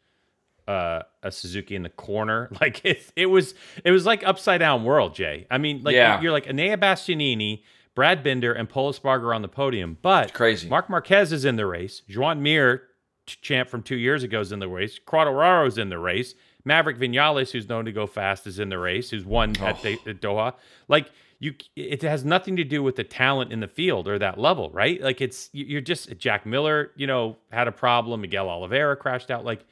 uh, 0.67 1.03
a 1.23 1.31
Suzuki 1.31 1.77
in 1.77 1.83
the 1.83 1.91
corner. 1.91 2.49
Like 2.61 2.85
it, 2.85 3.13
it 3.17 3.27
was 3.27 3.55
it 3.85 3.91
was 3.91 4.07
like 4.07 4.27
upside 4.27 4.61
down 4.61 4.85
world, 4.85 5.15
Jay. 5.15 5.47
I 5.51 5.59
mean, 5.59 5.83
like 5.83 5.95
Yeah. 5.95 6.21
you're 6.21 6.33
like 6.33 6.47
Enea 6.47 6.77
Bastianini, 6.79 7.63
Brad 7.95 8.25
Binder, 8.25 8.53
and 8.53 8.69
Pol 8.69 8.93
Espargaro 8.93 9.35
on 9.35 9.43
the 9.43 9.49
podium, 9.49 9.99
but 10.03 10.33
crazy. 10.35 10.69
Marc 10.69 10.89
Marquez 10.89 11.33
is 11.33 11.45
in 11.45 11.57
the 11.57 11.67
race. 11.67 12.01
Joan 12.09 12.43
Mir, 12.43 12.83
champ 13.27 13.69
from 13.69 13.83
two 13.83 13.97
years 13.97 14.23
ago, 14.23 14.41
is 14.41 14.53
in 14.53 14.59
the 14.59 14.69
race. 14.69 14.99
Quartararo's 14.99 15.79
in 15.79 15.91
the 15.91 15.99
race. 15.99 16.35
Maverick 16.65 16.99
Vinales, 16.99 17.51
who's 17.51 17.69
known 17.69 17.85
to 17.85 17.93
go 17.93 18.07
fast, 18.07 18.47
is 18.47 18.59
in 18.59 18.71
the 18.71 18.79
race. 18.79 19.11
Who's 19.11 19.25
won 19.27 19.55
at, 19.61 19.83
the, 19.83 19.99
at 20.07 20.23
Doha. 20.23 20.55
Like 20.89 21.11
you, 21.45 21.55
it 21.77 22.03
has 22.03 22.25
nothing 22.25 22.57
to 22.57 22.65
do 22.65 22.83
with 22.83 22.97
the 22.97 23.05
talent 23.05 23.53
in 23.53 23.61
the 23.61 23.69
field 23.69 24.09
or 24.09 24.19
that 24.19 24.39
level, 24.39 24.71
right? 24.71 25.01
Like 25.01 25.21
it's 25.21 25.51
you- 25.53 25.67
you're 25.67 25.81
just 25.81 26.17
Jack 26.19 26.47
Miller. 26.47 26.91
You 26.97 27.07
know, 27.07 27.37
had 27.51 27.69
a 27.69 27.73
problem. 27.73 28.21
Miguel 28.23 28.49
Oliveira 28.49 28.97
crashed 28.97 29.31
out. 29.31 29.45
Like 29.45 29.65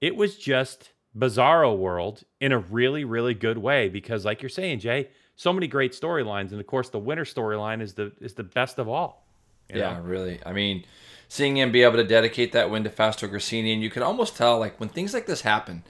it 0.00 0.14
was 0.16 0.36
just 0.36 0.92
bizarro 1.16 1.76
world 1.76 2.22
in 2.40 2.52
a 2.52 2.58
really 2.58 3.04
really 3.04 3.34
good 3.34 3.58
way 3.58 3.88
because 3.88 4.24
like 4.24 4.40
you're 4.42 4.48
saying 4.48 4.78
jay 4.78 5.08
so 5.36 5.52
many 5.52 5.66
great 5.66 5.92
storylines 5.92 6.52
and 6.52 6.60
of 6.60 6.66
course 6.66 6.90
the 6.90 6.98
winner 6.98 7.24
storyline 7.24 7.80
is 7.80 7.94
the 7.94 8.12
is 8.20 8.34
the 8.34 8.44
best 8.44 8.78
of 8.78 8.86
all 8.88 9.26
Yeah, 9.72 9.94
know? 9.94 10.02
really. 10.02 10.38
I 10.46 10.52
mean, 10.52 10.84
seeing 11.28 11.56
him 11.56 11.72
be 11.72 11.82
able 11.82 11.96
to 11.96 12.04
dedicate 12.04 12.52
that 12.52 12.70
win 12.70 12.84
to 12.84 12.90
Fausto 12.90 13.26
Gresini, 13.26 13.72
and 13.72 13.82
you 13.82 13.90
can 13.90 14.02
almost 14.02 14.36
tell, 14.36 14.58
like, 14.58 14.78
when 14.80 14.88
things 14.90 15.12
like 15.12 15.26
this 15.26 15.40
happen, 15.42 15.82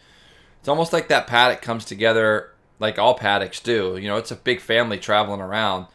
it's 0.60 0.68
almost 0.68 0.92
like 0.92 1.08
that 1.08 1.26
paddock 1.26 1.62
comes 1.62 1.84
together 1.84 2.50
like 2.78 2.98
all 2.98 3.14
paddocks 3.14 3.60
do. 3.60 3.96
You 3.96 4.08
know, 4.08 4.16
it's 4.16 4.30
a 4.30 4.36
big 4.36 4.60
family 4.60 4.98
traveling 4.98 5.40
around. 5.40 5.86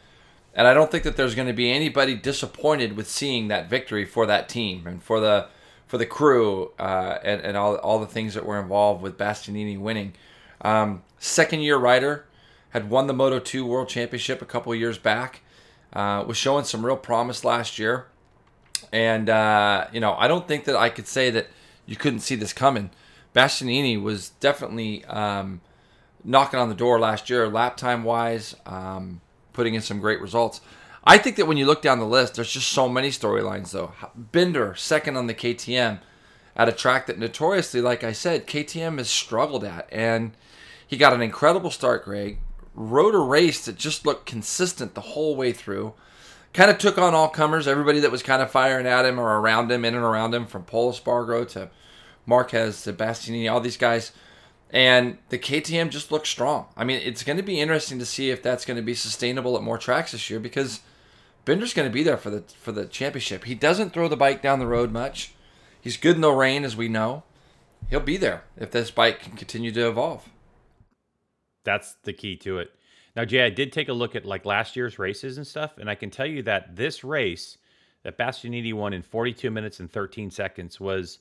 And 0.54 0.66
I 0.68 0.74
don't 0.74 0.90
think 0.90 1.04
that 1.04 1.16
there's 1.16 1.34
going 1.34 1.48
to 1.48 1.54
be 1.54 1.72
anybody 1.72 2.14
disappointed 2.14 2.96
with 2.96 3.08
seeing 3.08 3.48
that 3.48 3.68
victory 3.68 4.04
for 4.04 4.26
that 4.26 4.48
team 4.48 4.86
and 4.86 5.02
for 5.02 5.20
the 5.20 5.48
for 5.86 5.98
the 5.98 6.06
crew 6.06 6.72
uh, 6.78 7.18
and, 7.22 7.40
and 7.42 7.56
all, 7.56 7.76
all 7.76 7.98
the 7.98 8.06
things 8.06 8.34
that 8.34 8.46
were 8.46 8.58
involved 8.58 9.02
with 9.02 9.18
Bastianini 9.18 9.78
winning. 9.78 10.14
Um, 10.62 11.02
second 11.18 11.60
year 11.60 11.76
rider, 11.76 12.26
had 12.70 12.90
won 12.90 13.06
the 13.06 13.12
Moto 13.12 13.38
2 13.38 13.64
World 13.64 13.88
Championship 13.88 14.42
a 14.42 14.44
couple 14.44 14.74
years 14.74 14.98
back, 14.98 15.42
uh, 15.92 16.24
was 16.26 16.36
showing 16.36 16.64
some 16.64 16.84
real 16.84 16.96
promise 16.96 17.44
last 17.44 17.78
year. 17.78 18.06
And, 18.92 19.30
uh, 19.30 19.86
you 19.92 20.00
know, 20.00 20.14
I 20.14 20.26
don't 20.26 20.48
think 20.48 20.64
that 20.64 20.74
I 20.74 20.88
could 20.88 21.06
say 21.06 21.30
that 21.30 21.46
you 21.86 21.94
couldn't 21.94 22.20
see 22.20 22.34
this 22.34 22.52
coming. 22.52 22.90
Bastianini 23.34 24.00
was 24.02 24.30
definitely 24.30 25.04
um, 25.04 25.60
knocking 26.24 26.58
on 26.58 26.68
the 26.68 26.74
door 26.74 26.98
last 26.98 27.28
year, 27.28 27.48
lap 27.48 27.76
time 27.76 28.02
wise, 28.02 28.56
um, 28.66 29.20
putting 29.52 29.74
in 29.74 29.82
some 29.82 30.00
great 30.00 30.20
results. 30.20 30.60
I 31.04 31.18
think 31.18 31.36
that 31.36 31.46
when 31.46 31.58
you 31.58 31.66
look 31.66 31.82
down 31.82 31.98
the 31.98 32.06
list, 32.06 32.34
there's 32.34 32.52
just 32.52 32.72
so 32.72 32.88
many 32.88 33.10
storylines, 33.10 33.72
though. 33.72 33.92
Binder, 34.32 34.74
second 34.74 35.16
on 35.16 35.26
the 35.26 35.34
KTM, 35.34 36.00
at 36.56 36.68
a 36.68 36.72
track 36.72 37.06
that 37.06 37.18
notoriously, 37.18 37.82
like 37.82 38.02
I 38.02 38.12
said, 38.12 38.46
KTM 38.46 38.98
has 38.98 39.10
struggled 39.10 39.64
at. 39.64 39.86
And 39.92 40.32
he 40.86 40.96
got 40.96 41.12
an 41.12 41.20
incredible 41.20 41.70
start, 41.70 42.04
Greg. 42.04 42.38
Rode 42.74 43.14
a 43.14 43.18
race 43.18 43.64
that 43.66 43.76
just 43.76 44.06
looked 44.06 44.26
consistent 44.26 44.94
the 44.94 45.00
whole 45.00 45.36
way 45.36 45.52
through. 45.52 45.92
Kind 46.54 46.70
of 46.70 46.78
took 46.78 46.96
on 46.96 47.14
all 47.14 47.28
comers, 47.28 47.68
everybody 47.68 48.00
that 48.00 48.12
was 48.12 48.22
kind 48.22 48.40
of 48.40 48.50
firing 48.50 48.86
at 48.86 49.04
him 49.04 49.18
or 49.18 49.40
around 49.40 49.70
him, 49.70 49.84
in 49.84 49.94
and 49.94 50.04
around 50.04 50.34
him, 50.34 50.46
from 50.46 50.64
Pol 50.64 50.92
Espargaro 50.92 51.46
to 51.50 51.68
Marquez 52.26 52.82
to 52.82 52.92
Bastianini, 52.92 53.52
all 53.52 53.60
these 53.60 53.76
guys. 53.76 54.12
And 54.70 55.18
the 55.28 55.38
KTM 55.38 55.90
just 55.90 56.10
looks 56.10 56.28
strong. 56.28 56.66
I 56.76 56.84
mean, 56.84 57.00
it's 57.04 57.22
going 57.22 57.36
to 57.36 57.42
be 57.42 57.60
interesting 57.60 57.98
to 58.00 58.06
see 58.06 58.30
if 58.30 58.42
that's 58.42 58.64
going 58.64 58.76
to 58.76 58.82
be 58.82 58.94
sustainable 58.94 59.56
at 59.56 59.62
more 59.62 59.78
tracks 59.78 60.12
this 60.12 60.28
year 60.28 60.40
because 60.40 60.80
Binder's 61.44 61.74
going 61.74 61.88
to 61.88 61.92
be 61.92 62.02
there 62.02 62.16
for 62.16 62.30
the 62.30 62.40
for 62.60 62.72
the 62.72 62.86
championship. 62.86 63.44
He 63.44 63.54
doesn't 63.54 63.92
throw 63.92 64.08
the 64.08 64.16
bike 64.16 64.42
down 64.42 64.58
the 64.58 64.66
road 64.66 64.90
much. 64.90 65.34
He's 65.80 65.96
good 65.96 66.16
in 66.16 66.22
the 66.22 66.32
rain, 66.32 66.64
as 66.64 66.76
we 66.76 66.88
know. 66.88 67.24
He'll 67.90 68.00
be 68.00 68.16
there 68.16 68.44
if 68.56 68.70
this 68.70 68.90
bike 68.90 69.20
can 69.20 69.36
continue 69.36 69.70
to 69.72 69.88
evolve. 69.88 70.28
That's 71.64 71.94
the 72.02 72.14
key 72.14 72.36
to 72.38 72.58
it. 72.58 72.72
Now, 73.14 73.24
Jay, 73.24 73.44
I 73.44 73.50
did 73.50 73.72
take 73.72 73.88
a 73.88 73.92
look 73.92 74.16
at 74.16 74.24
like 74.24 74.44
last 74.44 74.76
year's 74.76 74.98
races 74.98 75.36
and 75.36 75.46
stuff, 75.46 75.78
and 75.78 75.88
I 75.88 75.94
can 75.94 76.10
tell 76.10 76.26
you 76.26 76.42
that 76.42 76.76
this 76.76 77.04
race 77.04 77.58
that 78.02 78.18
Bastianini 78.18 78.72
won 78.72 78.92
in 78.92 79.02
42 79.02 79.50
minutes 79.50 79.80
and 79.80 79.90
13 79.90 80.30
seconds 80.30 80.80
was 80.80 81.18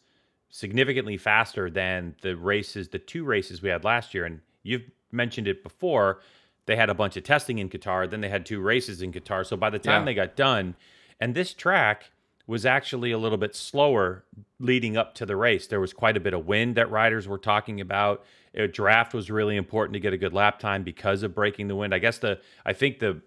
significantly 0.57 1.17
faster 1.17 1.67
than 1.67 2.15
the 2.22 2.38
races, 2.38 2.88
the 2.89 3.00
two 3.00 3.24
races 3.24 3.63
we 3.63 3.69
had 3.69 3.83
last 3.83 4.13
year. 4.13 4.24
And 4.24 4.39
you've 4.62 4.83
mentioned 5.12 5.48
it 5.48 5.63
before. 5.63 6.19
They 6.67 6.75
had 6.75 6.91
a 6.91 6.93
bunch 6.93 7.17
of 7.17 7.24
testing 7.24 7.57
in 7.57 7.69
Qatar, 7.69 8.07
then 8.07 8.22
they 8.22 8.29
had 8.29 8.45
two 8.45 8.62
races 8.62 9.01
in 9.01 9.12
Qatar. 9.12 9.43
So 9.48 9.57
by 9.57 9.72
the 9.72 9.79
time 9.79 10.01
Yeah. 10.03 10.05
they 10.05 10.13
got 10.13 10.36
done, 10.36 10.75
and 11.19 11.33
this 11.33 11.55
track 11.55 12.12
was 12.45 12.67
actually 12.67 13.12
a 13.12 13.17
little 13.17 13.39
bit 13.39 13.55
slower 13.55 14.25
leading 14.60 14.95
up 14.95 15.15
to 15.15 15.25
the 15.25 15.36
race. 15.36 15.65
There 15.65 15.79
was 15.79 15.91
quite 15.91 16.15
a 16.15 16.19
bit 16.19 16.36
of 16.36 16.45
wind 16.45 16.75
that 16.75 16.91
riders 16.91 17.27
were 17.27 17.39
talking 17.39 17.81
about. 17.81 18.24
A 18.53 18.67
draft 18.67 19.15
was 19.15 19.31
really 19.31 19.55
important 19.57 19.93
to 19.95 20.00
get 20.00 20.13
a 20.13 20.17
good 20.17 20.33
lap 20.33 20.60
time 20.60 20.83
because 20.83 21.24
of 21.24 21.33
breaking 21.33 21.67
the 21.67 21.75
wind. 21.75 21.95
I 21.95 22.00
guess 22.00 22.19
the 22.19 22.39
I 22.63 22.74
think 22.74 23.00
the 23.00 23.22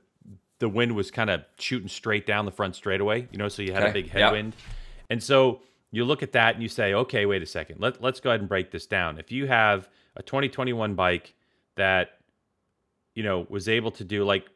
the 0.61 0.69
wind 0.69 0.95
was 0.95 1.11
kind 1.11 1.29
of 1.29 1.43
shooting 1.59 1.89
straight 1.89 2.25
down 2.25 2.45
the 2.45 2.53
front 2.53 2.77
straightaway, 2.77 3.27
you 3.33 3.37
know, 3.39 3.49
so 3.49 3.63
you 3.63 3.73
had 3.73 3.83
a 3.83 3.87
Okay, 3.87 3.93
big 4.03 4.07
yep. 4.07 4.15
headwind. 4.15 4.55
And 5.11 5.23
so 5.23 5.61
you 5.97 6.05
look 6.05 6.23
at 6.23 6.33
that 6.33 6.55
and 6.55 6.63
you 6.63 6.69
say, 6.69 6.93
okay, 6.93 7.25
wait 7.25 7.43
a 7.43 7.47
second. 7.47 7.81
Let, 7.81 8.03
let's 8.03 8.21
go 8.21 8.29
ahead 8.29 8.41
and 8.41 8.49
break 8.51 8.71
this 8.71 8.87
down. 8.87 9.19
If 9.19 9.33
you 9.33 9.47
have 9.47 9.89
a 10.15 10.23
2021 10.23 10.95
bike 10.95 11.33
that, 11.77 12.19
you 13.15 13.23
know, 13.23 13.47
was 13.49 13.67
able 13.67 13.91
to 13.93 14.05
do 14.05 14.23
like 14.23 14.47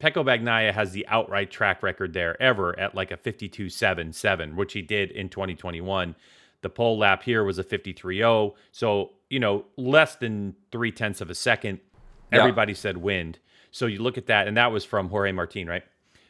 Pecco 0.00 0.24
Bagnaia 0.24 0.74
has 0.74 0.90
the 0.90 1.06
outright 1.06 1.52
track 1.52 1.80
record 1.80 2.12
there 2.12 2.40
ever 2.42 2.76
at 2.76 2.92
like 2.92 3.12
a 3.12 3.16
52.77, 3.16 4.56
which 4.56 4.72
he 4.72 4.82
did 4.82 5.12
in 5.12 5.28
2021. 5.28 6.16
The 6.60 6.70
pole 6.70 6.98
lap 6.98 7.22
here 7.22 7.44
was 7.44 7.60
a 7.60 7.64
53.0. 7.64 8.54
So, 8.72 9.12
you 9.30 9.38
know, 9.38 9.64
less 9.76 10.16
than 10.16 10.56
three 10.72 10.90
tenths 10.90 11.20
of 11.20 11.30
a 11.30 11.36
second. 11.36 11.78
Yeah. 12.32 12.40
Everybody 12.40 12.74
said 12.74 12.96
wind. 12.96 13.38
So 13.70 13.86
you 13.86 14.02
look 14.02 14.18
at 14.18 14.26
that, 14.26 14.48
and 14.48 14.56
that 14.56 14.72
was 14.72 14.84
from 14.84 15.08
Jorge 15.08 15.30
Martin, 15.30 15.68
right? 15.68 15.84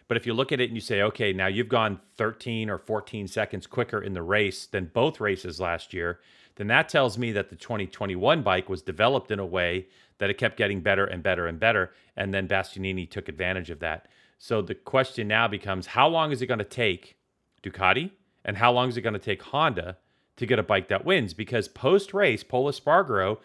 But 0.09 0.17
if 0.17 0.27
you 0.27 0.35
look 0.35 0.53
at 0.53 0.61
it 0.61 0.69
and 0.69 0.75
you 0.77 0.81
say, 0.81 1.03
okay, 1.03 1.33
now 1.33 1.49
you've 1.49 1.69
gone 1.69 2.01
13 2.17 2.71
or 2.71 2.79
14 2.79 3.27
seconds 3.27 3.67
quicker 3.67 4.01
in 4.01 4.15
the 4.15 4.23
race 4.23 4.67
than 4.67 4.91
both 4.93 5.21
races 5.21 5.59
last 5.61 5.93
year, 5.93 6.21
then 6.57 6.69
that 6.69 6.89
tells 6.89 7.19
me 7.19 7.33
that 7.33 7.51
the 7.51 7.57
2021 7.57 8.43
bike 8.43 8.69
was 8.69 8.83
developed 8.83 9.31
in 9.31 9.39
a 9.39 9.47
way 9.47 9.87
that 10.19 10.31
it 10.31 10.39
kept 10.39 10.57
getting 10.57 10.81
better 10.81 11.05
and 11.05 11.23
better 11.23 11.47
and 11.47 11.61
better. 11.61 11.93
And 12.17 12.33
then 12.33 12.49
Bastianini 12.49 13.11
took 13.11 13.29
advantage 13.29 13.71
of 13.71 13.81
that. 13.81 14.09
So 14.39 14.63
the 14.63 14.75
question 14.75 15.29
now 15.29 15.49
becomes 15.49 15.89
how 15.89 16.09
long 16.09 16.33
is 16.33 16.41
it 16.41 16.47
going 16.47 16.59
to 16.59 16.65
take 16.65 17.17
Ducati 17.63 18.11
and 18.45 18.57
how 18.57 18.73
long 18.73 18.89
is 18.89 18.97
it 18.97 19.03
going 19.03 19.15
to 19.15 19.19
take 19.19 19.43
Honda 19.43 19.99
to 20.37 20.47
get 20.47 20.59
a 20.59 20.63
bike 20.63 20.89
that 20.89 21.05
wins? 21.05 21.35
Because 21.35 21.69
post 21.69 22.15
race, 22.15 22.45
Pol 22.45 22.67
Espargaro, 22.67 23.39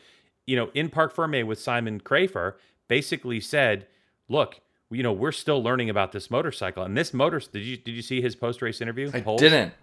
you 0.45 0.55
know, 0.55 0.69
in 0.73 0.89
Parc 0.89 1.13
Ferme 1.13 1.45
with 1.45 1.59
Simon 1.59 1.99
Crafar, 1.99 2.55
basically 2.87 3.39
said, 3.39 3.87
look, 4.27 4.61
you 4.91 5.03
know, 5.03 5.13
we're 5.13 5.31
still 5.31 5.63
learning 5.63 5.89
about 5.89 6.12
this 6.12 6.29
motorcycle. 6.29 6.83
And 6.83 6.98
this 6.98 7.13
motor, 7.13 7.39
did 7.39 7.63
you 7.63 7.77
did 7.77 7.93
you 7.93 8.01
see 8.01 8.21
his 8.21 8.36
post 8.36 8.62
race 8.62 8.81
interview? 8.81 9.10
I 9.13 9.21
didn't. 9.38 9.74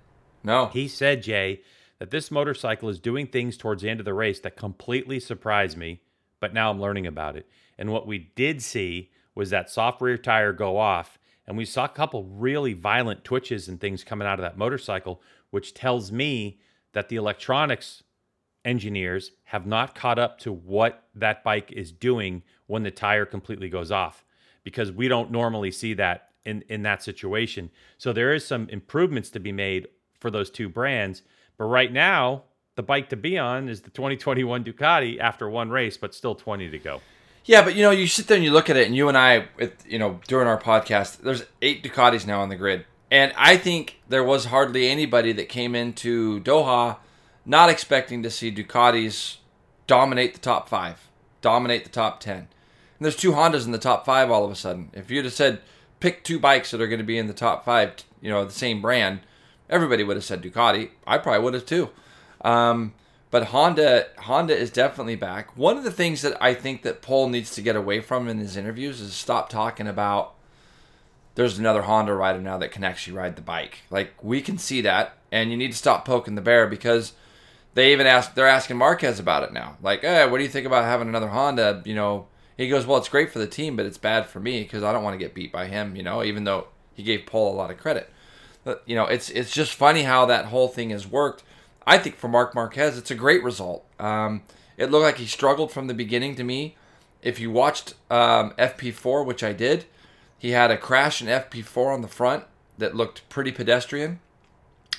No. 0.45 0.67
He 0.67 0.87
said, 0.87 1.23
Jay, 1.23 1.63
that 1.99 2.11
this 2.11 2.31
motorcycle 2.31 2.89
is 2.89 3.01
doing 3.01 3.27
things 3.27 3.57
towards 3.57 3.83
the 3.83 3.91
end 3.91 4.01
of 4.01 4.07
the 4.07 4.15
race 4.15 4.41
that 4.41 4.57
completely 4.57 5.19
surprised 5.19 5.77
me, 5.77 6.01
but 6.41 6.55
now 6.55 6.71
I'm 6.71 6.81
learning 6.81 7.07
about 7.07 7.37
it. 7.37 7.49
And 7.77 7.91
what 7.91 8.07
we 8.07 8.31
did 8.37 8.63
see 8.63 9.11
was 9.35 9.51
that 9.51 9.71
soft 9.71 10.01
rear 10.01 10.19
tire 10.19 10.53
go 10.53 10.77
off, 10.77 11.19
and 11.47 11.57
we 11.57 11.65
saw 11.65 11.85
a 11.85 11.89
couple 11.89 12.25
really 12.25 12.73
violent 12.73 13.25
twitches 13.25 13.69
and 13.69 13.81
things 13.81 14.05
coming 14.05 14.29
out 14.29 14.39
of 14.39 14.43
that 14.43 14.59
motorcycle, 14.59 15.21
which 15.51 15.75
tells 15.75 16.13
me 16.13 16.61
that 16.93 17.09
the 17.09 17.17
electronics 17.17 18.03
engineers 18.65 19.33
have 19.45 19.67
not 19.67 19.95
caught 19.95 20.19
up 20.19 20.39
to 20.39 20.53
what 20.53 21.05
that 21.15 21.43
bike 21.43 21.73
is 21.73 21.91
doing 21.91 22.43
when 22.67 22.83
the 22.83 22.91
tire 22.91 23.25
completely 23.25 23.69
goes 23.69 23.91
off 23.91 24.25
because 24.69 24.93
we 24.93 25.09
don't 25.09 25.31
normally 25.31 25.71
see 25.71 25.95
that 25.95 26.29
in 26.45 26.63
in 26.69 26.83
that 26.83 27.03
situation. 27.03 27.71
So 27.97 28.13
there 28.13 28.35
is 28.35 28.47
some 28.47 28.69
improvements 28.69 29.31
to 29.31 29.41
be 29.41 29.51
made 29.51 29.89
for 30.21 30.31
those 30.31 30.51
two 30.51 30.69
brands, 30.69 31.23
but 31.57 31.65
right 31.65 31.91
now 31.91 32.43
the 32.77 32.83
bike 32.83 33.09
to 33.09 33.17
be 33.17 33.39
on 33.39 33.71
is 33.71 33.81
the 33.81 33.89
2021 33.89 34.65
Ducati 34.65 35.19
after 35.19 35.49
one 35.49 35.71
race 35.71 35.97
but 35.97 36.15
still 36.15 36.35
20 36.35 36.69
to 36.69 36.79
go. 36.79 37.01
Yeah, 37.47 37.65
but 37.65 37.77
you 37.77 37.83
know, 37.83 37.91
you 37.93 38.07
sit 38.07 38.27
there 38.27 38.37
and 38.37 38.45
you 38.45 38.51
look 38.51 38.69
at 38.69 38.77
it, 38.77 38.87
and 38.87 38.95
you 38.95 39.09
and 39.09 39.17
I, 39.17 39.49
you 39.87 39.99
know, 39.99 40.21
during 40.29 40.47
our 40.47 40.61
podcast, 40.61 41.23
there's 41.23 41.45
eight 41.63 41.83
Ducatis 41.83 42.27
now 42.27 42.43
on 42.43 42.51
the 42.51 42.57
grid, 42.57 42.85
and 43.11 43.33
I 43.39 43.57
think 43.57 44.03
there 44.07 44.23
was 44.23 44.45
hardly 44.45 44.87
anybody 44.87 45.33
that 45.33 45.49
came 45.49 45.75
into 45.75 46.43
Doha 46.43 46.99
not 47.47 47.71
expecting 47.71 48.23
to 48.23 48.31
see 48.31 48.55
Ducatis 48.55 49.39
dominate 49.87 50.35
the 50.35 50.41
top 50.41 50.69
five, 50.69 51.09
dominate 51.41 51.85
the 51.85 51.91
top 51.91 52.21
ten. 52.21 52.49
And 52.99 53.05
there's 53.05 53.17
two 53.17 53.33
Hondas 53.33 53.65
in 53.65 53.73
the 53.73 53.79
top 53.79 54.05
five 54.05 54.31
all 54.31 54.45
of 54.45 54.51
a 54.51 54.57
sudden. 54.57 54.91
If 54.93 55.11
you'd 55.11 55.25
have 55.25 55.35
said 55.35 55.61
pick 56.01 56.25
two 56.25 56.39
bikes 56.39 56.71
that 56.71 56.81
are 56.81 56.89
going 56.89 56.99
to 56.99 57.05
be 57.05 57.19
in 57.19 57.27
the 57.27 57.33
top 57.33 57.65
five, 57.65 57.95
you 58.21 58.31
know, 58.31 58.45
the 58.45 58.53
same 58.53 58.83
brand, 58.83 59.21
everybody 59.71 60.03
would 60.03 60.17
have 60.17 60.25
said 60.25 60.43
Ducati. 60.43 60.91
I 61.07 61.19
probably 61.19 61.45
would 61.45 61.55
have 61.55 61.67
too. 61.67 61.91
Um, 62.41 62.95
but 63.31 63.47
Honda, 63.47 64.07
Honda 64.19 64.57
is 64.57 64.71
definitely 64.71 65.17
back. 65.17 65.57
One 65.57 65.77
of 65.77 65.85
the 65.85 65.91
things 65.91 66.23
that 66.23 66.43
I 66.43 66.55
think 66.55 66.83
that 66.83 67.03
Paul 67.03 67.29
needs 67.29 67.55
to 67.55 67.63
get 67.63 67.77
away 67.77 68.01
from 68.01 68.29
in 68.29 68.39
his 68.39 68.57
interviews 68.57 69.01
is 69.01 69.13
stop 69.13 69.49
talking 69.49 69.87
about. 69.87 70.35
There's 71.35 71.59
another 71.59 71.83
Honda 71.83 72.15
rider 72.15 72.41
now 72.41 72.59
that 72.59 72.73
can 72.73 72.83
actually 72.83 73.17
ride 73.17 73.37
the 73.37 73.43
bike. 73.43 73.83
Like 73.91 74.13
we 74.23 74.41
can 74.41 74.59
see 74.59 74.81
that, 74.81 75.17
and 75.31 75.51
you 75.51 75.57
need 75.57 75.71
to 75.71 75.79
stop 75.79 76.05
poking 76.05 76.35
the 76.35 76.41
bear 76.41 76.67
because 76.67 77.13
they 77.75 77.93
even 77.93 78.07
ask. 78.07 78.35
They're 78.35 78.49
asking 78.49 78.79
Marquez 78.79 79.21
about 79.21 79.45
it 79.45 79.53
now. 79.53 79.77
Like, 79.83 80.01
hey, 80.01 80.29
what 80.29 80.39
do 80.39 80.43
you 80.43 80.51
think 80.51 80.67
about 80.67 80.85
having 80.85 81.07
another 81.07 81.29
Honda? 81.29 81.83
You 81.85 81.95
know, 81.95 82.27
he 82.59 82.69
goes, 82.69 82.85
well, 82.85 82.99
it's 82.99 83.09
great 83.09 83.31
for 83.31 83.39
the 83.39 83.47
team, 83.47 83.77
but 83.77 83.87
it's 83.87 83.97
bad 83.97 84.27
for 84.27 84.41
me 84.41 84.63
because 84.63 84.83
I 84.83 84.93
don't 84.93 85.05
want 85.05 85.15
to 85.15 85.19
get 85.19 85.33
beat 85.33 85.53
by 85.53 85.67
him. 85.67 85.97
You 85.97 86.03
know, 86.03 86.23
even 86.23 86.45
though 86.45 86.67
he 86.93 87.03
gave 87.03 87.25
Paul 87.25 87.55
a 87.55 87.57
lot 87.57 87.71
of 87.71 87.79
credit. 87.79 88.11
But, 88.65 88.83
you 88.85 88.97
know, 88.97 89.07
it's 89.07 89.31
it's 89.31 89.53
just 89.53 89.73
funny 89.75 90.03
how 90.03 90.27
that 90.27 90.47
whole 90.47 90.69
thing 90.69 90.91
has 90.91 91.07
worked. 91.07 91.45
I 91.87 91.97
think 91.97 92.17
for 92.17 92.29
Marc 92.29 92.55
Marquez, 92.55 92.99
it's 92.99 93.11
a 93.11 93.15
great 93.15 93.43
result. 93.43 93.87
Um, 93.99 94.43
it 94.77 94.91
looked 94.91 95.05
like 95.05 95.17
he 95.19 95.27
struggled 95.27 95.73
from 95.73 95.87
the 95.87 95.95
beginning 95.95 96.35
to 96.35 96.45
me. 96.45 96.77
If 97.23 97.41
you 97.41 97.51
watched 97.51 97.95
um, 98.11 98.53
FP4, 98.59 99.25
which 99.25 99.43
I 99.43 99.53
did, 99.53 99.87
he 100.39 100.51
had 100.51 100.71
a 100.71 100.77
crash 100.77 101.23
in 101.23 101.29
FP4 101.29 101.95
on 101.95 102.03
the 102.03 102.09
front 102.09 102.45
that 102.77 102.95
looked 102.95 103.29
pretty 103.29 103.51
pedestrian, 103.53 104.21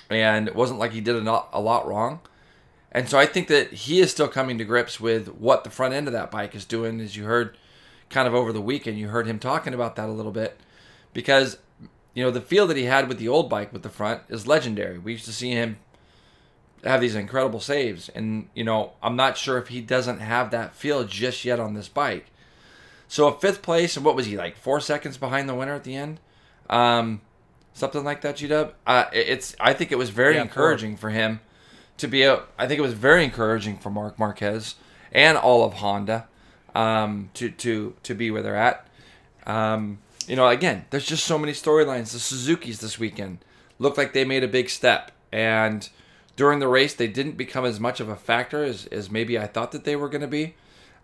and 0.09 0.47
it 0.47 0.55
wasn't 0.55 0.79
like 0.79 0.91
he 0.91 1.01
did 1.01 1.15
a 1.15 1.21
lot, 1.21 1.49
a 1.53 1.61
lot 1.61 1.87
wrong. 1.87 2.21
And 2.91 3.07
so 3.07 3.19
I 3.19 3.25
think 3.25 3.47
that 3.47 3.71
he 3.71 3.99
is 3.99 4.11
still 4.11 4.27
coming 4.27 4.57
to 4.57 4.65
grips 4.65 4.99
with 4.99 5.27
what 5.27 5.63
the 5.63 5.69
front 5.69 5.93
end 5.93 6.07
of 6.07 6.13
that 6.13 6.31
bike 6.31 6.55
is 6.55 6.65
doing. 6.65 6.99
As 6.99 7.15
you 7.15 7.25
heard 7.25 7.55
kind 8.09 8.27
of 8.27 8.33
over 8.33 8.51
the 8.51 8.61
weekend, 8.61 8.97
you 8.97 9.09
heard 9.09 9.27
him 9.27 9.37
talking 9.39 9.73
about 9.73 9.95
that 9.95 10.09
a 10.09 10.11
little 10.11 10.31
bit 10.31 10.59
because, 11.13 11.59
you 12.15 12.23
know, 12.23 12.31
the 12.31 12.41
feel 12.41 12.65
that 12.67 12.77
he 12.77 12.85
had 12.85 13.07
with 13.07 13.19
the 13.19 13.27
old 13.27 13.49
bike 13.49 13.71
with 13.71 13.83
the 13.83 13.89
front 13.89 14.23
is 14.27 14.47
legendary. 14.47 14.97
We 14.97 15.11
used 15.11 15.25
to 15.25 15.33
see 15.33 15.51
him 15.51 15.77
have 16.83 17.01
these 17.01 17.15
incredible 17.15 17.59
saves. 17.59 18.09
And, 18.09 18.49
you 18.55 18.63
know, 18.63 18.93
I'm 19.03 19.15
not 19.15 19.37
sure 19.37 19.59
if 19.59 19.67
he 19.67 19.81
doesn't 19.81 20.19
have 20.19 20.49
that 20.51 20.73
feel 20.73 21.03
just 21.03 21.45
yet 21.45 21.59
on 21.59 21.75
this 21.75 21.89
bike. 21.89 22.27
So 23.07 23.27
a 23.27 23.39
fifth 23.39 23.61
place, 23.61 23.97
and 23.97 24.05
what 24.05 24.15
was 24.15 24.27
he, 24.27 24.37
like 24.37 24.55
four 24.55 24.79
seconds 24.79 25.17
behind 25.17 25.47
the 25.47 25.55
winner 25.55 25.73
at 25.73 25.83
the 25.83 25.95
end? 25.95 26.19
Um, 26.69 27.21
something 27.73 28.03
like 28.03 28.21
that, 28.21 28.37
G-Dub? 28.37 28.73
Uh, 28.85 29.05
it's, 29.11 29.55
I 29.59 29.73
think 29.73 29.91
it 29.91 29.97
was 29.97 30.09
very 30.09 30.35
yeah, 30.35 30.43
encouraging 30.43 30.95
four. 30.95 31.09
for 31.09 31.15
him 31.15 31.39
to 31.99 32.07
be 32.07 32.23
a, 32.23 32.41
I 32.57 32.67
think 32.67 32.79
it 32.79 32.81
was 32.81 32.93
very 32.93 33.23
encouraging 33.23 33.77
for 33.77 33.89
Marc 33.89 34.17
Marquez 34.19 34.75
and 35.11 35.37
all 35.37 35.63
of 35.63 35.73
Honda 35.75 36.27
um, 36.75 37.29
to 37.35 37.49
to 37.49 37.95
to 38.03 38.13
be 38.13 38.31
where 38.31 38.41
they're 38.41 38.55
at. 38.55 38.87
Um, 39.45 39.99
you 40.27 40.35
know, 40.35 40.47
again, 40.47 40.85
there's 40.89 41.05
just 41.05 41.25
so 41.25 41.37
many 41.37 41.53
storylines. 41.53 42.11
The 42.11 42.19
Suzuki's 42.19 42.79
this 42.79 42.99
weekend 42.99 43.39
looked 43.79 43.97
like 43.97 44.13
they 44.13 44.25
made 44.25 44.43
a 44.43 44.47
big 44.47 44.69
step, 44.69 45.11
and 45.31 45.89
during 46.35 46.59
the 46.59 46.67
race, 46.67 46.93
they 46.93 47.07
didn't 47.07 47.33
become 47.33 47.65
as 47.65 47.79
much 47.79 47.99
of 47.99 48.07
a 48.07 48.15
factor 48.15 48.63
as, 48.63 48.85
as 48.87 49.11
maybe 49.11 49.37
I 49.37 49.45
thought 49.45 49.71
that 49.73 49.83
they 49.83 49.95
were 49.95 50.07
going 50.07 50.21
to 50.21 50.27
be. 50.27 50.55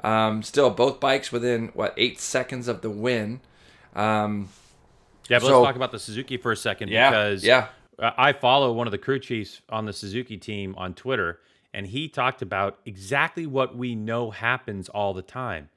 Um, 0.04 0.44
still, 0.44 0.70
both 0.70 1.00
bikes 1.00 1.32
within 1.32 1.72
what 1.74 1.94
eight 1.98 2.20
seconds 2.20 2.68
of 2.68 2.82
the 2.82 2.90
win. 2.90 3.42
Um, 3.96 4.50
yeah, 5.28 5.40
but 5.40 5.48
so, 5.48 5.60
let's 5.60 5.68
talk 5.68 5.76
about 5.76 5.92
the 5.92 6.00
Suzuki 6.00 6.38
for 6.38 6.52
a 6.52 6.58
second 6.58 6.90
yeah, 6.90 7.10
because 7.10 7.44
yeah. 7.44 7.68
I 8.00 8.34
follow 8.34 8.72
one 8.72 8.88
of 8.88 8.92
the 8.92 8.98
crew 8.98 9.20
chiefs 9.20 9.62
on 9.70 9.86
the 9.86 9.94
Suzuki 9.94 10.38
team 10.38 10.76
on 10.78 10.94
Twitter, 10.94 11.40
and 11.74 11.88
he 11.88 12.08
talked 12.08 12.42
about 12.42 12.80
exactly 12.86 13.46
what 13.46 13.76
we 13.76 13.96
know 13.96 14.32
happens 14.32 14.90
all 14.90 15.14
the 15.14 15.22
time. 15.22 15.70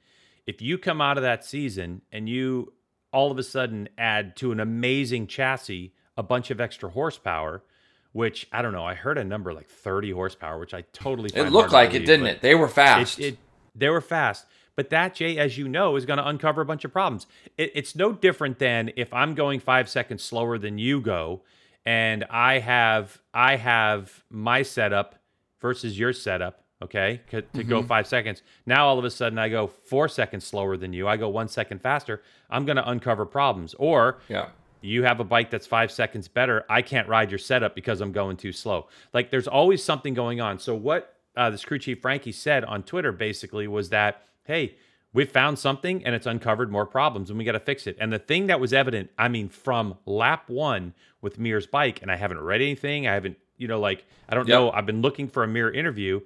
If 0.45 0.61
you 0.61 0.77
come 0.77 1.01
out 1.01 1.17
of 1.17 1.23
that 1.23 1.45
season 1.45 2.01
and 2.11 2.27
you 2.27 2.73
all 3.11 3.31
of 3.31 3.37
a 3.37 3.43
sudden 3.43 3.89
add 3.97 4.35
to 4.37 4.51
an 4.51 4.59
amazing 4.59 5.27
chassis 5.27 5.93
a 6.17 6.23
bunch 6.23 6.51
of 6.51 6.59
extra 6.59 6.89
horsepower, 6.89 7.63
which 8.11 8.47
I 8.51 8.61
don't 8.61 8.73
know, 8.73 8.85
I 8.85 8.95
heard 8.95 9.17
a 9.17 9.23
number 9.23 9.53
like 9.53 9.67
30 9.67 10.11
horsepower, 10.11 10.59
which 10.59 10.73
I 10.73 10.81
totally 10.93 11.29
it 11.33 11.51
looked 11.51 11.71
like 11.71 11.91
believe, 11.91 12.03
it, 12.03 12.05
didn't 12.05 12.25
it? 12.27 12.41
They 12.41 12.55
were 12.55 12.67
fast. 12.67 13.19
It, 13.19 13.25
it, 13.25 13.37
they 13.75 13.89
were 13.89 14.01
fast. 14.01 14.45
But 14.75 14.89
that, 14.91 15.15
Jay, 15.15 15.37
as 15.37 15.57
you 15.57 15.67
know, 15.67 15.95
is 15.95 16.05
going 16.05 16.17
to 16.19 16.27
uncover 16.27 16.61
a 16.61 16.65
bunch 16.65 16.85
of 16.85 16.93
problems. 16.93 17.27
It, 17.57 17.71
it's 17.75 17.95
no 17.95 18.13
different 18.13 18.59
than 18.59 18.91
if 18.95 19.13
I'm 19.13 19.35
going 19.35 19.59
five 19.59 19.89
seconds 19.89 20.23
slower 20.23 20.57
than 20.57 20.77
you 20.77 21.01
go 21.01 21.41
and 21.85 22.25
I 22.29 22.59
have 22.59 23.19
I 23.33 23.55
have 23.55 24.23
my 24.29 24.61
setup 24.61 25.15
versus 25.59 25.97
your 25.97 26.13
setup, 26.13 26.63
okay, 26.83 27.21
to 27.29 27.41
mm-hmm. 27.41 27.69
go 27.69 27.83
five 27.83 28.07
seconds. 28.07 28.41
Now 28.65 28.87
all 28.87 28.99
of 28.99 29.05
a 29.05 29.09
sudden 29.09 29.37
I 29.37 29.49
go 29.49 29.67
four 29.67 30.07
seconds 30.07 30.45
slower 30.45 30.77
than 30.77 30.93
you. 30.93 31.07
I 31.07 31.17
go 31.17 31.29
one 31.29 31.47
second 31.47 31.81
faster. 31.81 32.21
I'm 32.49 32.65
going 32.65 32.77
to 32.77 32.89
uncover 32.89 33.25
problems. 33.25 33.73
Or 33.75 34.19
yeah. 34.27 34.49
you 34.81 35.03
have 35.03 35.19
a 35.19 35.23
bike 35.23 35.49
that's 35.51 35.67
five 35.67 35.91
seconds 35.91 36.27
better. 36.27 36.65
I 36.69 36.81
can't 36.81 37.07
ride 37.07 37.31
your 37.31 37.39
setup 37.39 37.75
because 37.75 38.01
I'm 38.01 38.11
going 38.11 38.37
too 38.37 38.51
slow. 38.51 38.87
Like 39.13 39.29
there's 39.29 39.47
always 39.47 39.83
something 39.83 40.13
going 40.13 40.41
on. 40.41 40.59
So 40.59 40.75
what 40.75 41.15
uh, 41.35 41.49
this 41.49 41.63
crew 41.63 41.79
chief 41.79 42.01
Frankie 42.01 42.31
said 42.31 42.63
on 42.65 42.83
Twitter 42.83 43.11
basically 43.11 43.67
was 43.67 43.89
that 43.89 44.23
hey 44.45 44.75
we've 45.13 45.31
found 45.31 45.57
something 45.57 46.05
and 46.05 46.13
it's 46.13 46.25
uncovered 46.25 46.71
more 46.71 46.85
problems 46.85 47.29
and 47.29 47.39
we 47.39 47.45
got 47.45 47.53
to 47.53 47.59
fix 47.59 47.87
it. 47.87 47.97
And 47.99 48.11
the 48.13 48.19
thing 48.19 48.47
that 48.47 48.59
was 48.59 48.73
evident, 48.73 49.09
I 49.17 49.27
mean, 49.27 49.49
from 49.49 49.97
lap 50.05 50.49
one 50.49 50.93
with 51.21 51.39
Mir's 51.39 51.67
bike, 51.67 52.01
and 52.01 52.11
I 52.11 52.15
haven't 52.15 52.39
read 52.39 52.61
anything, 52.61 53.07
I 53.07 53.13
haven't, 53.13 53.37
you 53.57 53.67
know, 53.67 53.79
like, 53.79 54.05
I 54.27 54.35
don't 54.35 54.47
yep. 54.47 54.55
know, 54.55 54.71
I've 54.71 54.85
been 54.85 55.01
looking 55.01 55.27
for 55.27 55.43
a 55.43 55.47
Mir 55.47 55.71
interview. 55.71 56.21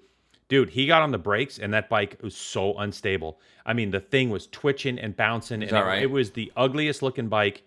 Dude, 0.50 0.70
he 0.70 0.86
got 0.86 1.02
on 1.02 1.12
the 1.12 1.18
brakes 1.18 1.58
and 1.58 1.74
that 1.74 1.90
bike 1.90 2.20
was 2.22 2.36
so 2.36 2.78
unstable. 2.78 3.40
I 3.66 3.74
mean, 3.74 3.92
the 3.92 4.02
thing 4.02 4.30
was 4.30 4.48
twitching 4.48 5.00
and 5.00 5.16
bouncing. 5.16 5.64
Is 5.64 5.70
and 5.70 5.80
it, 5.80 5.82
right? 5.82 6.04
it 6.04 6.12
was 6.12 6.32
the 6.32 6.52
ugliest 6.56 7.02
looking 7.02 7.30
bike 7.30 7.64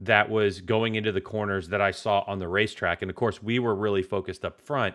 that 0.00 0.28
was 0.28 0.60
going 0.60 0.96
into 0.96 1.12
the 1.12 1.20
corners 1.20 1.68
that 1.68 1.80
I 1.80 1.90
saw 1.90 2.24
on 2.26 2.38
the 2.38 2.48
racetrack. 2.48 3.00
And 3.00 3.10
of 3.10 3.16
course, 3.16 3.42
we 3.42 3.58
were 3.58 3.74
really 3.74 4.02
focused 4.02 4.44
up 4.44 4.60
front. 4.60 4.94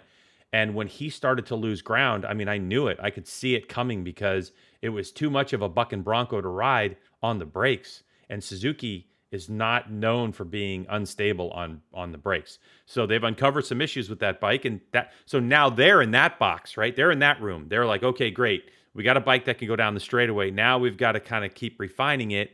And 0.53 0.75
when 0.75 0.87
he 0.87 1.09
started 1.09 1.45
to 1.47 1.55
lose 1.55 1.81
ground, 1.81 2.25
I 2.25 2.33
mean, 2.33 2.47
I 2.47 2.57
knew 2.57 2.87
it. 2.87 2.99
I 3.01 3.09
could 3.09 3.27
see 3.27 3.55
it 3.55 3.69
coming 3.69 4.03
because 4.03 4.51
it 4.81 4.89
was 4.89 5.11
too 5.11 5.29
much 5.29 5.53
of 5.53 5.61
a 5.61 5.69
buck 5.69 5.93
and 5.93 6.03
bronco 6.03 6.41
to 6.41 6.47
ride 6.47 6.97
on 7.21 7.39
the 7.39 7.45
brakes. 7.45 8.03
And 8.29 8.43
Suzuki 8.43 9.07
is 9.31 9.49
not 9.49 9.91
known 9.91 10.31
for 10.31 10.43
being 10.43 10.85
unstable 10.89 11.51
on 11.51 11.81
on 11.93 12.11
the 12.11 12.17
brakes. 12.17 12.57
So 12.85 13.05
they've 13.05 13.23
uncovered 13.23 13.65
some 13.65 13.81
issues 13.81 14.09
with 14.09 14.19
that 14.19 14.39
bike 14.39 14.65
and 14.65 14.81
that 14.91 15.11
so 15.25 15.39
now 15.39 15.69
they're 15.69 16.01
in 16.01 16.11
that 16.11 16.39
box, 16.39 16.77
right? 16.77 16.95
They're 16.95 17.11
in 17.11 17.19
that 17.19 17.41
room. 17.41 17.67
They're 17.69 17.85
like, 17.85 18.03
"Okay, 18.03 18.31
great. 18.31 18.71
We 18.93 19.03
got 19.03 19.17
a 19.17 19.21
bike 19.21 19.45
that 19.45 19.59
can 19.59 19.67
go 19.67 19.75
down 19.75 19.93
the 19.93 19.99
straightaway. 19.99 20.49
Now 20.49 20.79
we've 20.79 20.97
got 20.97 21.11
to 21.11 21.19
kind 21.19 21.45
of 21.45 21.53
keep 21.53 21.79
refining 21.79 22.31
it. 22.31 22.51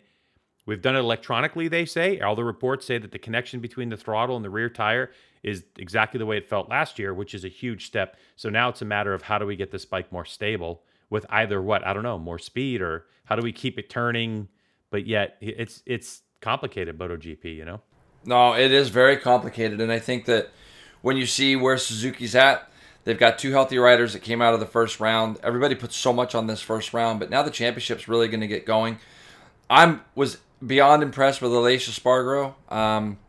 We've 0.66 0.82
done 0.82 0.96
it 0.96 1.00
electronically, 1.00 1.68
they 1.68 1.86
say. 1.86 2.20
All 2.20 2.36
the 2.36 2.44
reports 2.44 2.86
say 2.86 2.98
that 2.98 3.12
the 3.12 3.20
connection 3.20 3.60
between 3.60 3.90
the 3.90 3.98
throttle 3.98 4.36
and 4.36 4.44
the 4.44 4.50
rear 4.50 4.70
tire 4.70 5.12
is 5.44 5.64
exactly 5.78 6.18
the 6.18 6.26
way 6.26 6.38
it 6.38 6.50
felt 6.50 6.70
last 6.70 6.98
year, 6.98 7.14
which 7.14 7.36
is 7.36 7.46
a 7.46 7.50
huge 7.50 7.86
step. 7.86 8.18
So 8.36 8.50
now 8.50 8.70
it's 8.70 8.82
a 8.82 8.86
matter 8.86 9.14
of 9.14 9.22
how 9.22 9.38
do 9.38 9.46
we 9.46 9.56
get 9.56 9.72
this 9.72 9.86
bike 9.86 10.12
more 10.12 10.26
stable 10.26 10.82
with 11.15 11.25
either 11.30 11.62
what 11.62 11.88
I 11.88 11.93
don't 11.93 12.04
know, 12.04 12.19
more 12.19 12.38
speed 12.38 12.82
or 12.82 13.06
how 13.23 13.38
do 13.38 13.41
we 13.41 13.54
keep 13.54 13.80
it 13.80 13.89
turning, 13.89 14.49
but 14.91 15.08
yet 15.08 15.38
it's 15.39 15.82
it's 15.86 16.23
complicated 16.41 16.99
MotoGP, 16.99 17.45
you 17.56 17.63
know. 17.63 17.80
No, 18.25 18.54
it 18.54 18.73
is 18.73 18.89
very 18.89 19.15
complicated, 19.15 19.80
and 19.80 19.93
I 19.93 19.99
think 19.99 20.25
that 20.25 20.49
when 21.01 21.15
you 21.15 21.25
see 21.25 21.56
where 21.56 21.78
Suzuki's 21.78 22.36
at, 22.36 22.69
they've 23.06 23.17
got 23.17 23.39
two 23.39 23.51
healthy 23.51 23.78
riders 23.78 24.12
that 24.12 24.23
came 24.23 24.41
out 24.41 24.54
of 24.54 24.60
the 24.60 24.65
first 24.65 24.99
round. 24.99 25.39
Everybody 25.41 25.73
puts 25.73 25.95
so 25.95 26.12
much 26.12 26.36
on 26.36 26.47
this 26.47 26.62
first 26.62 26.93
round, 26.93 27.21
but 27.21 27.30
now 27.30 27.43
the 27.43 27.49
championship's 27.49 28.10
really 28.10 28.28
going 28.28 28.41
to 28.41 28.47
get 28.47 28.65
going. 28.65 28.99
I'm 29.69 30.01
was 30.15 30.39
beyond 30.65 31.01
impressed 31.01 31.41
with 31.41 31.51
Aleix 31.51 31.89
Espargaro. 31.89 32.56
Um, 32.69 33.19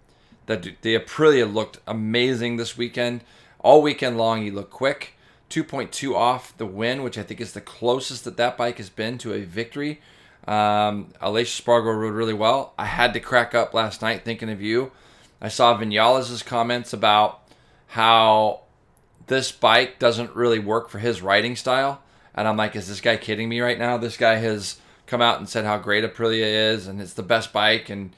that 0.46 0.62
the 0.82 0.98
Aprilia 0.98 1.52
looked 1.52 1.78
amazing 1.86 2.56
this 2.56 2.76
weekend. 2.76 3.22
All 3.60 3.80
weekend 3.80 4.16
long, 4.16 4.42
he 4.42 4.50
looked 4.50 4.70
quick. 4.70 5.15
2.2 5.50 6.14
off 6.14 6.56
the 6.56 6.66
win, 6.66 7.02
which 7.02 7.18
I 7.18 7.22
think 7.22 7.40
is 7.40 7.52
the 7.52 7.60
closest 7.60 8.24
that 8.24 8.36
that 8.36 8.56
bike 8.56 8.78
has 8.78 8.90
been 8.90 9.18
to 9.18 9.32
a 9.32 9.42
victory. 9.42 10.00
Um, 10.46 11.12
Aleix 11.22 11.60
Espargaro 11.60 11.98
rode 11.98 12.14
really 12.14 12.34
well. 12.34 12.74
I 12.78 12.86
had 12.86 13.12
to 13.14 13.20
crack 13.20 13.54
up 13.54 13.74
last 13.74 14.02
night 14.02 14.24
thinking 14.24 14.50
of 14.50 14.60
you. 14.60 14.92
I 15.40 15.48
saw 15.48 15.78
Vinales' 15.78 16.44
comments 16.44 16.92
about 16.92 17.42
how 17.88 18.62
this 19.26 19.52
bike 19.52 19.98
doesn't 19.98 20.34
really 20.34 20.58
work 20.58 20.88
for 20.88 20.98
his 20.98 21.22
riding 21.22 21.56
style. 21.56 22.02
And 22.34 22.46
I'm 22.46 22.56
like, 22.56 22.76
is 22.76 22.88
this 22.88 23.00
guy 23.00 23.16
kidding 23.16 23.48
me 23.48 23.60
right 23.60 23.78
now? 23.78 23.96
This 23.96 24.16
guy 24.16 24.36
has 24.36 24.78
come 25.06 25.22
out 25.22 25.38
and 25.38 25.48
said 25.48 25.64
how 25.64 25.78
great 25.78 26.04
Aprilia 26.04 26.72
is 26.72 26.86
and 26.86 27.00
it's 27.00 27.14
the 27.14 27.22
best 27.22 27.52
bike. 27.52 27.88
And 27.88 28.14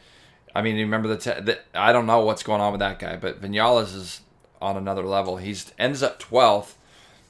I 0.55 0.63
mean, 0.63 0.77
remember 0.77 1.09
the, 1.09 1.17
te- 1.17 1.41
the 1.41 1.59
I 1.75 1.93
don't 1.93 2.07
know 2.07 2.21
what's 2.21 2.43
going 2.43 2.61
on 2.61 2.73
with 2.73 2.81
that 2.81 2.99
guy, 2.99 3.17
but 3.17 3.41
Vinales 3.41 3.95
is 3.95 4.21
on 4.61 4.77
another 4.77 5.05
level. 5.05 5.37
He's 5.37 5.73
ends 5.79 6.03
up 6.03 6.21
12th 6.21 6.75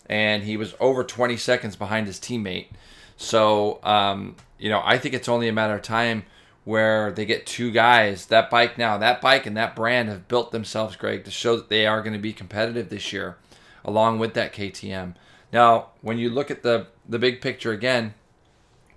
and 0.09 0.43
he 0.45 0.57
was 0.57 0.75
over 0.81 1.05
20 1.05 1.37
seconds 1.37 1.77
behind 1.77 2.07
his 2.07 2.19
teammate. 2.19 2.69
So, 3.17 3.81
um, 3.83 4.37
you 4.59 4.71
know, 4.71 4.81
I 4.85 4.99
think 4.99 5.15
it's 5.15 5.29
only 5.29 5.49
a 5.49 5.53
matter 5.53 5.75
of 5.75 5.83
time 5.83 6.25
where 6.65 7.13
they 7.13 7.25
get 7.25 7.47
two 7.47 7.71
guys. 7.71 8.27
That 8.27 8.51
bike 8.51 8.79
now, 8.79 8.99
that 8.99 9.21
bike 9.21 9.47
and 9.47 9.57
that 9.57 9.75
brand 9.75 10.09
have 10.09 10.29
built 10.29 10.53
themselves, 10.53 10.97
Greg, 10.97 11.25
to 11.25 11.31
show 11.31 11.57
that 11.57 11.69
they 11.69 11.87
are 11.87 12.03
going 12.03 12.13
to 12.13 12.19
be 12.19 12.33
competitive 12.33 12.89
this 12.89 13.13
year, 13.13 13.37
along 13.85 14.19
with 14.19 14.35
that 14.35 14.53
KTM. 14.53 15.15
Now, 15.53 15.89
when 16.03 16.19
you 16.19 16.31
look 16.31 16.51
at 16.51 16.63
the 16.63 16.89
the 17.09 17.19
big 17.19 17.41
picture 17.41 17.73
again, 17.73 18.15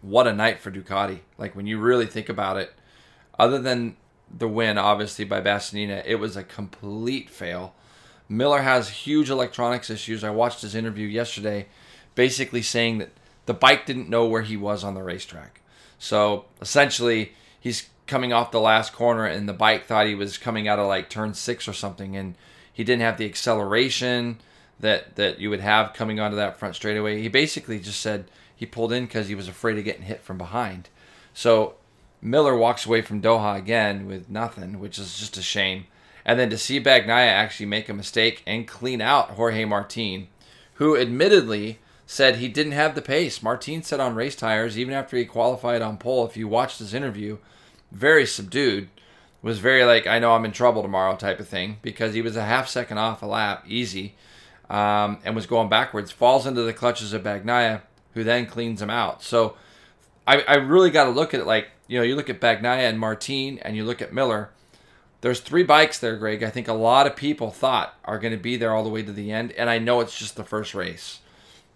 what 0.02 0.28
a 0.28 0.34
night 0.34 0.60
for 0.60 0.69
Ducati. 0.69 1.19
Like 1.38 1.56
when 1.56 1.65
you 1.65 1.80
really 1.80 2.06
think 2.06 2.28
about 2.28 2.58
it, 2.58 2.74
other 3.39 3.60
than 3.60 3.95
the 4.30 4.47
win, 4.47 4.78
obviously 4.78 5.26
by 5.26 5.41
Bastianini, 5.41 6.04
it 6.06 6.15
was 6.15 6.36
a 6.36 6.43
complete 6.43 7.30
fail. 7.30 7.74
Miller 8.32 8.62
has 8.62 8.88
huge 8.88 9.30
electronics 9.30 9.89
issues. 9.89 10.24
I 10.24 10.30
watched 10.30 10.62
his 10.62 10.74
interview 10.74 11.06
yesterday, 11.06 11.67
basically 12.15 12.62
saying 12.62 13.00
that 13.00 13.10
the 13.46 13.54
bike 13.54 13.86
didn't 13.86 14.10
know 14.10 14.26
where 14.26 14.44
he 14.44 14.56
was 14.56 14.86
on 14.86 14.94
the 14.94 15.04
racetrack. 15.04 15.60
So 16.00 16.46
essentially, 16.62 17.34
he's 17.60 17.89
coming 18.08 18.32
off 18.32 18.52
the 18.52 18.62
last 18.62 18.94
corner, 18.94 19.26
and 19.26 19.50
the 19.50 19.54
bike 19.54 19.86
thought 19.86 20.08
he 20.08 20.15
was 20.15 20.38
coming 20.38 20.70
out 20.70 20.80
of 20.80 20.88
like 20.88 21.10
turn 21.10 21.34
six 21.34 21.67
or 21.67 21.74
something, 21.74 22.15
and 22.15 22.36
he 22.72 22.86
didn't 22.86 23.02
have 23.02 23.17
the 23.17 23.26
acceleration 23.26 24.39
that 24.80 25.17
that 25.17 25.39
you 25.39 25.50
would 25.50 25.60
have 25.60 25.94
coming 25.94 26.22
onto 26.22 26.38
that 26.38 26.58
front 26.58 26.76
straightaway. 26.76 27.22
He 27.22 27.28
basically 27.28 27.82
just 27.82 28.00
said 28.00 28.32
he 28.56 28.65
pulled 28.65 28.94
in 28.94 29.08
because 29.08 29.28
he 29.28 29.36
was 29.36 29.50
afraid 29.50 29.78
of 29.78 29.84
getting 29.84 30.04
hit 30.04 30.22
from 30.22 30.38
behind. 30.38 30.88
So 31.34 31.74
Miller 32.22 32.56
walks 32.56 32.86
away 32.86 33.02
from 33.02 33.22
Doha 33.22 33.58
again 33.58 34.08
with 34.08 34.30
nothing, 34.30 34.80
which 34.80 34.98
is 34.98 35.20
just 35.20 35.36
a 35.38 35.41
shame. 35.41 35.88
And 36.26 36.40
then 36.40 36.50
to 36.50 36.58
see 36.58 36.80
Bagnaia 36.80 37.28
actually 37.28 37.66
make 37.66 37.90
a 37.90 37.94
mistake 37.94 38.44
and 38.46 38.68
clean 38.68 39.02
out 39.02 39.32
Jorge 39.32 39.66
Martin, 39.66 40.28
who 40.76 40.98
admittedly 40.98 41.80
said 42.06 42.36
he 42.36 42.48
didn't 42.48 42.74
have 42.74 42.94
the 42.94 43.02
pace. 43.02 43.42
Martin 43.42 43.82
said 43.84 44.00
on 44.00 44.16
race 44.16 44.36
tires, 44.36 44.78
even 44.78 44.94
after 44.94 45.16
he 45.18 45.26
qualified 45.26 45.82
on 45.82 45.98
pole, 45.98 46.26
if 46.26 46.36
you 46.36 46.48
watched 46.48 46.80
his 46.80 46.94
interview, 46.94 47.38
very 47.92 48.26
subdued, 48.26 48.90
was 49.42 49.60
very 49.60 49.84
like, 49.86 50.06
I 50.06 50.20
know 50.20 50.34
I'm 50.34 50.46
in 50.46 50.52
trouble 50.52 50.82
tomorrow 50.82 51.16
type 51.16 51.40
of 51.40 51.48
thing, 51.48 51.78
because 51.82 52.14
he 52.14 52.22
was 52.22 52.36
a 52.36 52.44
half 52.44 52.68
second 52.68 52.98
off 52.98 53.22
a 53.22 53.26
lap, 53.26 53.64
easy, 53.68 54.16
um, 54.70 55.20
and 55.24 55.36
was 55.36 55.48
going 55.48 55.70
backwards, 55.70 56.12
falls 56.12 56.46
into 56.46 56.62
the 56.62 56.74
clutches 56.74 57.14
of 57.14 57.24
Bagnaia, 57.24 57.82
who 58.14 58.24
then 58.24 58.46
cleans 58.46 58.82
him 58.82 58.90
out. 58.90 59.24
So 59.24 59.56
I, 60.28 60.42
I 60.42 60.56
really 60.56 60.92
got 60.92 61.06
to 61.06 61.10
look 61.10 61.34
at 61.34 61.40
it 61.40 61.48
like, 61.48 61.70
you 61.88 61.98
know, 61.98 62.04
you 62.04 62.16
look 62.16 62.30
at 62.30 62.40
Bagnaia 62.42 62.90
and 62.90 63.00
Martin, 63.00 63.58
and 63.60 63.76
you 63.76 63.84
look 63.84 64.02
at 64.02 64.14
Miller 64.14 64.50
there's 65.22 65.40
three 65.40 65.64
bikes 65.64 66.00
there, 66.00 66.18
Greg. 66.18 66.44
I 66.44 66.50
think 66.50 66.68
a 66.68 66.74
lot 66.74 67.08
of 67.08 67.16
people 67.16 67.52
thought 67.52 67.96
are 68.06 68.20
going 68.20 68.34
to 68.34 68.40
be 68.40 68.58
there 68.58 68.74
all 68.74 68.84
the 68.84 68.90
way 68.90 69.04
to 69.04 69.12
the 69.12 69.32
end, 69.32 69.52
and 69.54 69.70
I 69.70 69.78
know 69.80 70.02
it's 70.02 70.18
just 70.18 70.36
the 70.36 70.44
first 70.44 70.74
race, 70.74 71.20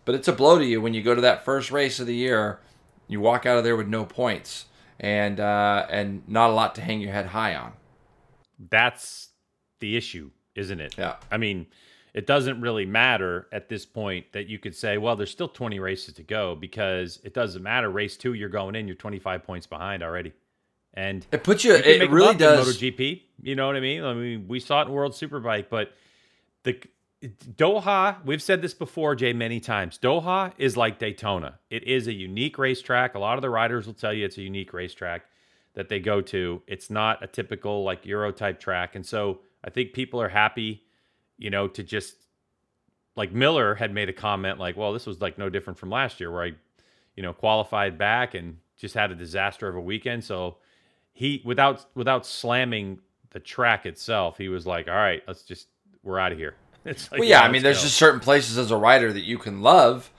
but 0.03 0.15
it's 0.15 0.27
a 0.27 0.33
blow 0.33 0.57
to 0.57 0.65
you 0.65 0.81
when 0.81 0.93
you 0.93 1.03
go 1.03 1.15
to 1.15 1.21
that 1.21 1.45
first 1.45 1.71
race 1.71 1.99
of 1.99 2.07
the 2.07 2.15
year. 2.15 2.59
You 3.07 3.21
walk 3.21 3.45
out 3.45 3.57
of 3.57 3.63
there 3.63 3.75
with 3.75 3.87
no 3.87 4.03
points 4.03 4.65
and 4.99 5.39
uh, 5.39 5.85
and 5.89 6.27
not 6.27 6.49
a 6.49 6.53
lot 6.53 6.75
to 6.75 6.81
hang 6.81 7.01
your 7.01 7.11
head 7.11 7.27
high 7.27 7.55
on. 7.55 7.73
That's 8.69 9.29
the 9.79 9.95
issue, 9.95 10.31
isn't 10.55 10.79
it? 10.79 10.95
Yeah. 10.97 11.17
I 11.31 11.37
mean, 11.37 11.67
it 12.15 12.25
doesn't 12.25 12.61
really 12.61 12.85
matter 12.85 13.47
at 13.51 13.69
this 13.69 13.85
point 13.85 14.31
that 14.31 14.47
you 14.47 14.57
could 14.57 14.73
say, 14.75 14.97
well, 14.97 15.15
there's 15.15 15.29
still 15.29 15.49
20 15.49 15.79
races 15.79 16.13
to 16.15 16.23
go 16.23 16.55
because 16.55 17.19
it 17.23 17.33
doesn't 17.33 17.61
matter. 17.61 17.89
Race 17.89 18.17
two, 18.17 18.33
you're 18.33 18.49
going 18.49 18.75
in, 18.75 18.87
you're 18.87 18.95
25 18.95 19.43
points 19.43 19.67
behind 19.67 20.01
already. 20.01 20.33
And 20.95 21.25
it 21.31 21.43
puts 21.43 21.63
you. 21.63 21.73
you 21.73 21.79
it 21.79 22.09
really 22.09 22.35
does. 22.35 22.67
MotoGP. 22.67 23.21
You 23.41 23.55
know 23.55 23.67
what 23.67 23.75
I 23.75 23.81
mean? 23.81 24.03
I 24.03 24.13
mean, 24.13 24.47
we 24.47 24.59
saw 24.59 24.81
it 24.81 24.87
in 24.87 24.93
World 24.93 25.11
Superbike, 25.11 25.65
but 25.69 25.91
the 26.63 26.79
Doha. 27.55 28.23
We've 28.23 28.41
said 28.41 28.61
this 28.61 28.73
before, 28.73 29.15
Jay, 29.15 29.33
many 29.33 29.59
times. 29.59 29.97
Doha 29.97 30.53
is 30.57 30.77
like 30.77 30.99
Daytona. 30.99 31.59
It 31.69 31.83
is 31.83 32.07
a 32.07 32.13
unique 32.13 32.57
racetrack. 32.57 33.15
A 33.15 33.19
lot 33.19 33.37
of 33.37 33.41
the 33.41 33.49
riders 33.49 33.85
will 33.85 33.93
tell 33.93 34.13
you 34.13 34.25
it's 34.25 34.37
a 34.37 34.41
unique 34.41 34.73
racetrack 34.73 35.25
that 35.73 35.89
they 35.89 35.99
go 35.99 36.21
to. 36.21 36.61
It's 36.67 36.89
not 36.89 37.23
a 37.23 37.27
typical 37.27 37.83
like 37.83 38.05
Euro 38.05 38.31
type 38.31 38.59
track, 38.59 38.95
and 38.95 39.05
so 39.05 39.39
I 39.63 39.69
think 39.69 39.93
people 39.93 40.21
are 40.21 40.29
happy, 40.29 40.83
you 41.37 41.49
know, 41.49 41.67
to 41.69 41.83
just 41.83 42.15
like 43.15 43.31
Miller 43.31 43.75
had 43.75 43.93
made 43.93 44.09
a 44.09 44.13
comment 44.13 44.59
like, 44.59 44.77
"Well, 44.77 44.93
this 44.93 45.05
was 45.05 45.21
like 45.21 45.37
no 45.37 45.49
different 45.49 45.79
from 45.79 45.89
last 45.89 46.19
year, 46.19 46.31
where 46.31 46.43
I, 46.43 46.51
you 47.15 47.23
know, 47.23 47.33
qualified 47.33 47.97
back 47.97 48.33
and 48.33 48.57
just 48.77 48.93
had 48.93 49.11
a 49.11 49.15
disaster 49.15 49.67
of 49.67 49.75
a 49.75 49.81
weekend." 49.81 50.23
So 50.23 50.57
he 51.15 51.41
without 51.43 51.85
without 51.95 52.25
slamming 52.25 52.99
the 53.31 53.39
track 53.39 53.87
itself, 53.87 54.37
he 54.37 54.49
was 54.49 54.67
like, 54.67 54.87
"All 54.87 54.93
right, 54.93 55.23
let's 55.25 55.41
just 55.41 55.67
we're 56.03 56.19
out 56.19 56.31
of 56.31 56.37
here." 56.37 56.53
It's 56.85 57.11
like, 57.11 57.19
well, 57.19 57.27
yeah, 57.27 57.39
yeah 57.39 57.47
I 57.47 57.51
mean, 57.51 57.63
there's 57.63 57.79
go. 57.79 57.85
just 57.85 57.97
certain 57.97 58.19
places 58.19 58.59
as 58.59 58.69
a 58.69 58.77
rider 58.77 59.11
that 59.11 59.23
you 59.23 59.39
can 59.39 59.63
love, 59.63 60.11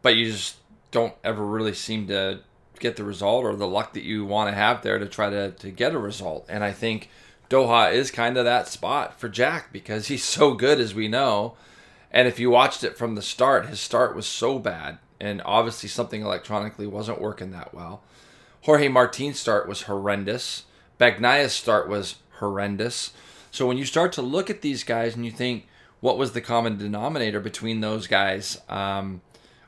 but 0.00 0.16
you 0.16 0.32
just 0.32 0.56
don't 0.90 1.12
ever 1.22 1.44
really 1.44 1.74
seem 1.74 2.06
to 2.06 2.40
get 2.80 2.96
the 2.96 3.04
result 3.04 3.44
or 3.44 3.54
the 3.54 3.66
luck 3.66 3.92
that 3.92 4.04
you 4.04 4.24
want 4.24 4.48
to 4.48 4.54
have 4.54 4.80
there 4.80 4.98
to 4.98 5.06
try 5.06 5.28
to 5.28 5.50
to 5.50 5.70
get 5.70 5.94
a 5.94 5.98
result. 5.98 6.46
And 6.48 6.64
I 6.64 6.72
think 6.72 7.10
Doha 7.50 7.92
is 7.92 8.10
kind 8.10 8.38
of 8.38 8.46
that 8.46 8.68
spot 8.68 9.20
for 9.20 9.28
Jack 9.28 9.70
because 9.70 10.06
he's 10.06 10.24
so 10.38 10.54
good, 10.54 10.80
as 10.80 10.94
we 10.94 11.08
know. 11.08 11.56
And 12.10 12.26
if 12.26 12.38
you 12.38 12.48
watched 12.48 12.84
it 12.84 12.96
from 12.96 13.16
the 13.16 13.22
start, 13.22 13.66
his 13.66 13.80
start 13.80 14.16
was 14.16 14.26
so 14.26 14.58
bad, 14.58 14.98
and 15.20 15.42
obviously 15.44 15.90
something 15.90 16.22
electronically 16.22 16.86
wasn't 16.86 17.20
working 17.20 17.50
that 17.50 17.74
well. 17.74 18.02
Jorge 18.62 18.88
Martin's 18.88 19.38
start 19.38 19.68
was 19.68 19.82
horrendous. 19.82 20.64
Bagnaia's 20.98 21.52
start 21.52 21.88
was 21.88 22.16
horrendous. 22.38 23.12
So 23.50 23.66
when 23.66 23.78
you 23.78 23.84
start 23.84 24.12
to 24.14 24.22
look 24.22 24.50
at 24.50 24.62
these 24.62 24.84
guys 24.84 25.16
and 25.16 25.24
you 25.24 25.30
think, 25.30 25.66
what 26.00 26.18
was 26.18 26.32
the 26.32 26.40
common 26.40 26.78
denominator 26.78 27.40
between 27.40 27.80
those 27.80 28.06
guys? 28.06 28.60
Um, 28.68 29.20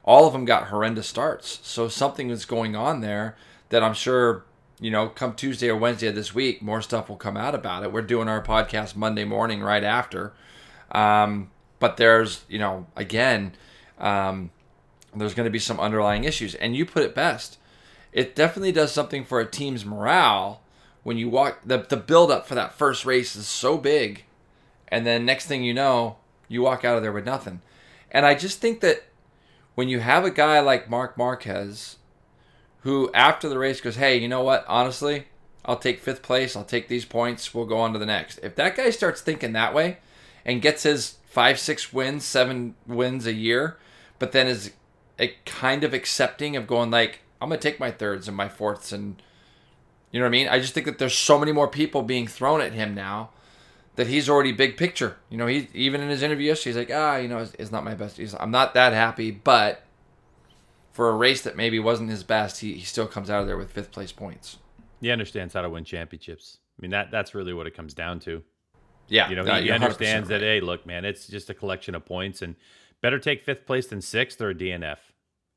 all 0.05 0.27
of 0.27 0.33
them 0.33 0.45
got 0.45 0.69
horrendous 0.69 1.09
starts. 1.09 1.61
So 1.63 1.89
something 1.89 2.31
is 2.31 2.45
going 2.45 2.77
on 2.77 3.01
there 3.01 3.37
that 3.71 3.83
I'm 3.83 3.95
sure, 3.95 4.45
you 4.81 4.91
know, 4.91 5.09
come 5.09 5.35
Tuesday 5.35 5.69
or 5.69 5.77
Wednesday 5.77 6.09
of 6.09 6.15
this 6.15 6.35
week, 6.35 6.63
more 6.63 6.83
stuff 6.83 7.09
will 7.09 7.17
come 7.17 7.37
out 7.37 7.55
about 7.55 7.83
it. 7.83 7.93
We're 7.93 8.03
doing 8.03 8.29
our 8.29 8.43
podcast 8.43 8.97
Monday 8.97 9.25
morning 9.25 9.61
right 9.61 9.85
after. 9.85 10.33
Um, 10.93 11.51
but 11.79 11.97
there's, 11.97 12.45
you 12.49 12.59
know, 12.59 12.87
again, 12.97 13.53
um, 13.99 14.51
there's 15.15 15.35
going 15.35 15.45
to 15.45 15.51
be 15.51 15.59
some 15.59 15.81
underlying 15.81 16.25
issues. 16.25 16.55
And 16.55 16.77
you 16.77 16.87
put 16.87 17.03
it 17.03 17.15
best 17.15 17.59
it 18.13 18.35
definitely 18.35 18.73
does 18.73 18.93
something 18.93 19.25
for 19.25 19.41
a 19.41 19.47
team's 19.47 19.85
morale 19.85 20.63
when 21.03 21.17
you 21.17 21.29
walk 21.29 21.61
the 21.65 21.79
the 21.79 21.97
build 21.97 22.31
up 22.31 22.47
for 22.47 22.55
that 22.55 22.75
first 22.75 23.05
race 23.05 23.37
is 23.37 23.47
so 23.47 23.79
big 23.79 24.25
and 24.89 25.07
then 25.07 25.25
next 25.25 25.47
thing 25.47 25.63
you 25.63 25.75
know 25.75 26.17
you 26.49 26.63
walk 26.63 26.85
out 26.85 26.97
of 26.97 27.03
there 27.03 27.13
with 27.13 27.25
nothing. 27.25 27.61
And 28.11 28.27
i 28.27 28.35
just 28.35 28.61
think 28.61 28.81
that 28.81 29.05
when 29.75 29.89
you 29.89 30.01
have 30.01 30.25
a 30.25 30.31
guy 30.31 30.61
like 30.61 30.91
marc 30.91 31.17
marquez 31.17 31.97
who 32.81 33.11
after 33.13 33.49
the 33.49 33.59
race 33.59 33.81
goes 33.81 33.97
hey 33.97 34.17
you 34.17 34.29
know 34.29 34.43
what? 34.43 34.65
Honestly 34.69 35.27
i'll 35.65 35.77
take 35.77 36.01
fifth 36.01 36.23
place. 36.23 36.57
I'll 36.57 36.65
take 36.65 36.89
these 36.89 37.05
points. 37.05 37.55
We'll 37.55 37.67
go 37.67 37.79
on 37.79 37.93
to 37.93 37.99
the 37.99 38.07
next. 38.07 38.39
If 38.39 38.57
that 38.57 38.77
guy 38.77 38.91
starts 38.91 39.21
thinking 39.21 39.53
that 39.53 39.75
way 39.75 39.99
and 40.45 40.63
gets 40.63 40.83
his 40.83 41.17
five 41.27 41.59
six 41.59 41.93
wins 41.93 42.25
seven 42.25 42.75
wins 42.87 43.27
a 43.27 43.33
year 43.33 43.79
but 44.19 44.33
then 44.33 44.49
is 44.49 44.73
a 45.19 45.29
kind 45.47 45.85
of 45.85 45.95
accepting 45.95 46.57
of 46.57 46.67
going 46.67 46.91
like 46.91 47.21
I'm 47.41 47.49
gonna 47.49 47.61
take 47.61 47.81
my 47.81 47.91
thirds 47.91 48.29
and 48.29 48.37
my 48.37 48.49
fourths 48.49 48.93
and 48.93 49.23
you 50.13 50.19
know 50.19 50.25
what 50.25 50.31
I 50.31 50.33
mean? 50.33 50.49
I 50.49 50.59
just 50.59 50.75
think 50.75 50.87
that 50.87 50.99
there's 50.99 51.15
so 51.15 51.39
many 51.39 51.53
more 51.53 51.69
people 51.69 52.03
being 52.03 52.27
thrown 52.27 52.61
at 52.61 52.73
him 52.73 52.95
now 52.95 53.31
that 53.97 54.09
he's 54.09 54.29
already 54.29 54.53
big 54.53 54.77
picture. 54.77 55.17
You 55.29 55.37
know, 55.37 55.47
he 55.47 55.69
even 55.75 56.01
in 56.01 56.09
his 56.09 56.23
interview 56.23 56.49
yesterday, 56.49 56.71
he's 56.71 56.89
like, 56.89 56.97
ah, 56.97 57.17
you 57.17 57.29
know, 57.29 57.39
it's, 57.39 57.53
it's 57.59 57.71
not 57.71 57.85
my 57.85 57.95
best. 57.95 58.17
He's, 58.17 58.35
I'm 58.35 58.51
not 58.51 58.75
that 58.75 58.93
happy, 58.93 59.31
but 59.31 59.83
for 60.93 61.11
a 61.11 61.15
race 61.15 61.43
that 61.43 61.57
maybe 61.57 61.79
wasn't 61.79 62.11
his 62.11 62.25
best, 62.25 62.61
he, 62.61 62.75
he 62.75 62.85
still 62.85 63.07
comes 63.07 63.31
out 63.31 63.41
of 63.41 63.47
there 63.47 63.57
with 63.57 63.71
fifth 63.71 63.93
place 63.93 64.13
points. 64.13 64.59
He 65.01 65.11
understands 65.11 65.55
how 65.55 65.63
to 65.63 65.71
win 65.71 65.85
championships. 65.85 66.59
I 66.79 66.83
mean, 66.83 66.91
that 66.91 67.11
that's 67.11 67.35
really 67.35 67.53
what 67.53 67.67
it 67.67 67.77
comes 67.77 67.95
down 67.95 68.21
to. 68.21 68.43
Yeah, 69.09 69.29
you 69.29 69.37
know, 69.37 69.45
he, 69.45 69.65
he 69.65 69.71
understands 69.71 70.29
right. 70.29 70.39
that. 70.39 70.45
Hey, 70.45 70.61
look, 70.61 70.87
man, 70.87 71.05
it's 71.05 71.27
just 71.27 71.51
a 71.51 71.55
collection 71.55 71.95
of 71.95 72.05
points, 72.05 72.43
and 72.43 72.55
better 73.01 73.19
take 73.19 73.43
fifth 73.45 73.67
place 73.67 73.87
than 73.87 74.01
sixth 74.01 74.41
or 74.41 74.51
a 74.51 74.55
DNF. 74.55 74.99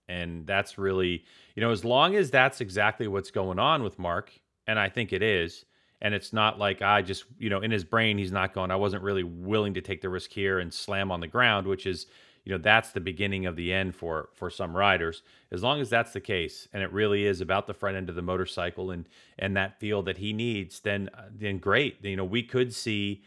And 0.10 0.46
that's 0.46 0.78
really, 0.78 1.24
you 1.56 1.62
know, 1.62 1.72
as 1.72 1.86
long 1.86 2.16
as 2.16 2.32
that's 2.32 2.62
exactly 2.62 3.08
what's 3.08 3.32
going 3.32 3.60
on 3.60 3.84
with 3.84 4.00
Mark, 4.00 4.32
and 4.68 4.80
I 4.80 4.90
think 4.90 5.14
it 5.14 5.22
is, 5.22 5.66
and 6.02 6.14
it's 6.14 6.34
not 6.34 6.60
like 6.60 6.82
I 6.82 7.02
just, 7.02 7.26
you 7.38 7.50
know, 7.50 7.62
in 7.62 7.72
his 7.72 7.84
brain, 7.84 8.18
he's 8.18 8.32
not 8.32 8.54
going, 8.54 8.72
I 8.72 8.76
wasn't 8.76 9.04
really 9.04 9.24
willing 9.24 9.74
to 9.76 9.82
take 9.82 10.02
the 10.02 10.10
risk 10.10 10.32
here 10.32 10.60
and 10.60 10.74
slam 10.74 11.12
on 11.12 11.20
the 11.20 11.28
ground, 11.28 11.68
which 11.68 11.86
is, 11.86 12.08
you 12.44 12.52
know, 12.52 12.58
that's 12.58 12.92
the 12.92 13.00
beginning 13.00 13.46
of 13.46 13.56
the 13.56 13.72
end 13.72 13.96
for 13.96 14.30
for 14.34 14.50
some 14.50 14.76
riders. 14.76 15.22
As 15.52 15.64
long 15.64 15.80
as 15.80 15.90
that's 15.90 16.12
the 16.12 16.20
case, 16.20 16.68
and 16.74 16.84
it 16.84 16.92
really 16.92 17.26
is 17.26 17.40
about 17.40 17.68
the 17.68 17.74
front 17.74 17.96
end 17.96 18.10
of 18.10 18.16
the 18.16 18.22
motorcycle 18.22 18.92
and 18.92 19.08
and 19.40 19.56
that 19.56 19.80
feel 19.80 20.02
that 20.04 20.18
he 20.18 20.34
needs, 20.34 20.82
then 20.82 21.10
uh, 21.18 21.30
then 21.32 21.58
great. 21.60 22.04
You 22.04 22.18
know, 22.18 22.26
we 22.26 22.44
could 22.44 22.74
see. 22.74 23.24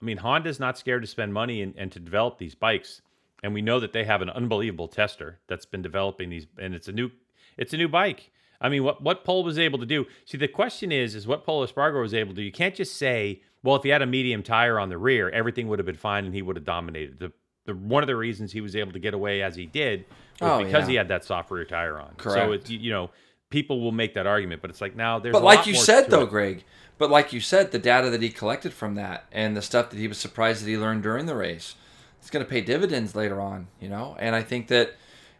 I 0.00 0.04
mean, 0.04 0.18
Honda's 0.18 0.58
not 0.58 0.76
scared 0.76 1.02
to 1.02 1.08
spend 1.08 1.32
money 1.32 1.62
and, 1.62 1.74
and 1.78 1.92
to 1.92 2.00
develop 2.00 2.36
these 2.36 2.56
bikes 2.56 3.02
and 3.42 3.52
we 3.54 3.62
know 3.62 3.80
that 3.80 3.92
they 3.92 4.04
have 4.04 4.22
an 4.22 4.30
unbelievable 4.30 4.88
tester 4.88 5.38
that's 5.48 5.66
been 5.66 5.82
developing 5.82 6.30
these 6.30 6.46
and 6.58 6.74
it's 6.74 6.88
a 6.88 6.92
new 6.92 7.10
it's 7.56 7.72
a 7.72 7.76
new 7.76 7.88
bike 7.88 8.30
i 8.60 8.68
mean 8.68 8.82
what 8.84 9.02
what 9.02 9.24
pol 9.24 9.44
was 9.44 9.58
able 9.58 9.78
to 9.78 9.86
do 9.86 10.06
see 10.24 10.38
the 10.38 10.48
question 10.48 10.92
is 10.92 11.14
is 11.14 11.26
what 11.26 11.44
pol 11.44 11.66
espargaro 11.66 12.00
was 12.00 12.14
able 12.14 12.30
to 12.30 12.36
do 12.36 12.42
you 12.42 12.52
can't 12.52 12.74
just 12.74 12.96
say 12.96 13.40
well 13.62 13.76
if 13.76 13.82
he 13.82 13.88
had 13.88 14.02
a 14.02 14.06
medium 14.06 14.42
tire 14.42 14.78
on 14.78 14.88
the 14.88 14.98
rear 14.98 15.28
everything 15.30 15.68
would 15.68 15.78
have 15.78 15.86
been 15.86 15.96
fine 15.96 16.24
and 16.24 16.34
he 16.34 16.42
would 16.42 16.56
have 16.56 16.64
dominated 16.64 17.18
the, 17.18 17.32
the 17.66 17.74
one 17.74 18.02
of 18.02 18.06
the 18.06 18.16
reasons 18.16 18.52
he 18.52 18.60
was 18.60 18.76
able 18.76 18.92
to 18.92 18.98
get 18.98 19.14
away 19.14 19.42
as 19.42 19.56
he 19.56 19.66
did 19.66 20.04
was 20.40 20.50
oh, 20.50 20.64
because 20.64 20.84
yeah. 20.84 20.90
he 20.90 20.94
had 20.94 21.08
that 21.08 21.24
soft 21.24 21.50
rear 21.50 21.64
tire 21.64 21.98
on 21.98 22.14
Correct. 22.16 22.46
so 22.46 22.52
it's 22.52 22.70
you 22.70 22.90
know 22.90 23.10
people 23.50 23.80
will 23.80 23.92
make 23.92 24.14
that 24.14 24.26
argument 24.26 24.62
but 24.62 24.70
it's 24.70 24.80
like 24.80 24.96
now 24.96 25.18
there's 25.18 25.32
but 25.32 25.42
like 25.42 25.66
you 25.66 25.74
said 25.74 26.08
though 26.08 26.22
it. 26.22 26.30
greg 26.30 26.64
but 26.98 27.10
like 27.10 27.32
you 27.32 27.40
said 27.40 27.72
the 27.72 27.78
data 27.78 28.10
that 28.10 28.22
he 28.22 28.30
collected 28.30 28.72
from 28.72 28.94
that 28.94 29.24
and 29.32 29.56
the 29.56 29.62
stuff 29.62 29.90
that 29.90 29.98
he 29.98 30.08
was 30.08 30.18
surprised 30.18 30.64
that 30.64 30.70
he 30.70 30.78
learned 30.78 31.02
during 31.02 31.26
the 31.26 31.34
race 31.34 31.74
it's 32.22 32.30
going 32.30 32.44
to 32.44 32.48
pay 32.48 32.60
dividends 32.60 33.16
later 33.16 33.40
on, 33.40 33.66
you 33.80 33.88
know. 33.88 34.16
And 34.20 34.36
I 34.36 34.42
think 34.44 34.68
that 34.68 34.94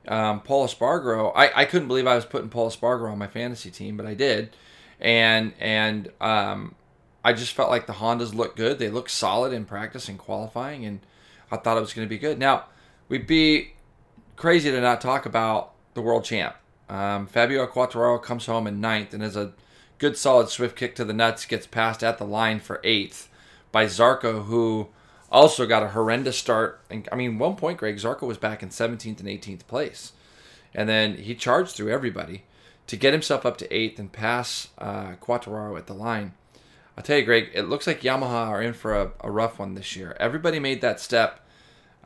um, 0.08 0.40
Paul. 0.40 0.68
I, 1.34 1.50
I 1.54 1.64
couldn't 1.64 1.88
believe 1.88 2.06
I 2.06 2.14
was 2.14 2.24
putting 2.24 2.48
Pol 2.48 2.70
Espargaro 2.70 3.12
on 3.12 3.18
my 3.18 3.26
fantasy 3.26 3.70
team, 3.70 3.96
but 3.96 4.06
I 4.06 4.14
did, 4.14 4.50
and 5.00 5.52
and 5.60 6.10
um, 6.20 6.74
I 7.24 7.32
just 7.32 7.52
felt 7.52 7.70
like 7.70 7.86
the 7.86 7.94
Hondas 7.94 8.34
looked 8.34 8.56
good. 8.56 8.78
They 8.78 8.90
looked 8.90 9.10
solid 9.10 9.52
in 9.52 9.64
practice 9.64 10.08
and 10.08 10.18
qualifying, 10.18 10.84
and 10.84 11.00
I 11.50 11.56
thought 11.56 11.76
it 11.76 11.80
was 11.80 11.92
going 11.92 12.06
to 12.06 12.10
be 12.10 12.18
good. 12.18 12.38
Now 12.38 12.64
we'd 13.08 13.26
be 13.26 13.74
crazy 14.36 14.70
to 14.70 14.80
not 14.80 15.00
talk 15.00 15.26
about 15.26 15.72
the 15.94 16.02
world 16.02 16.24
champ. 16.24 16.56
Um, 16.88 17.26
Fabio 17.26 17.66
Quartararo 17.66 18.22
comes 18.22 18.46
home 18.46 18.66
in 18.66 18.80
ninth 18.80 19.14
and 19.14 19.22
is 19.22 19.36
a 19.36 19.52
good 19.98 20.16
solid 20.16 20.48
swift 20.48 20.76
kick 20.76 20.94
to 20.96 21.04
the 21.04 21.12
nuts, 21.12 21.46
gets 21.46 21.66
passed 21.66 22.02
at 22.02 22.18
the 22.18 22.24
line 22.24 22.58
for 22.58 22.80
eighth 22.82 23.28
by 23.70 23.86
Zarco, 23.86 24.44
who 24.46 24.88
also 25.32 25.66
got 25.66 25.82
a 25.82 25.88
horrendous 25.88 26.38
start. 26.38 26.80
And 26.90 27.08
I 27.10 27.16
mean, 27.16 27.38
one 27.38 27.56
point, 27.56 27.78
Greg 27.78 27.96
Zarco 27.96 28.22
was 28.22 28.38
back 28.38 28.62
in 28.62 28.68
17th 28.68 29.18
and 29.18 29.28
18th 29.28 29.66
place, 29.66 30.12
and 30.74 30.88
then 30.88 31.16
he 31.16 31.34
charged 31.34 31.74
through 31.74 31.90
everybody 31.90 32.44
to 32.86 32.96
get 32.96 33.12
himself 33.12 33.46
up 33.46 33.56
to 33.58 33.74
eighth 33.74 33.98
and 33.98 34.12
pass 34.12 34.68
uh, 34.78 35.12
Quartararo 35.20 35.78
at 35.78 35.86
the 35.86 35.94
line. 35.94 36.34
I'll 36.96 37.02
tell 37.02 37.18
you, 37.18 37.24
Greg, 37.24 37.50
it 37.54 37.62
looks 37.62 37.86
like 37.86 38.02
Yamaha 38.02 38.48
are 38.48 38.62
in 38.62 38.74
for 38.74 38.94
a, 38.94 39.12
a 39.20 39.30
rough 39.30 39.58
one 39.58 39.74
this 39.74 39.96
year. 39.96 40.14
Everybody 40.20 40.58
made 40.58 40.82
that 40.82 41.00
step 41.00 41.40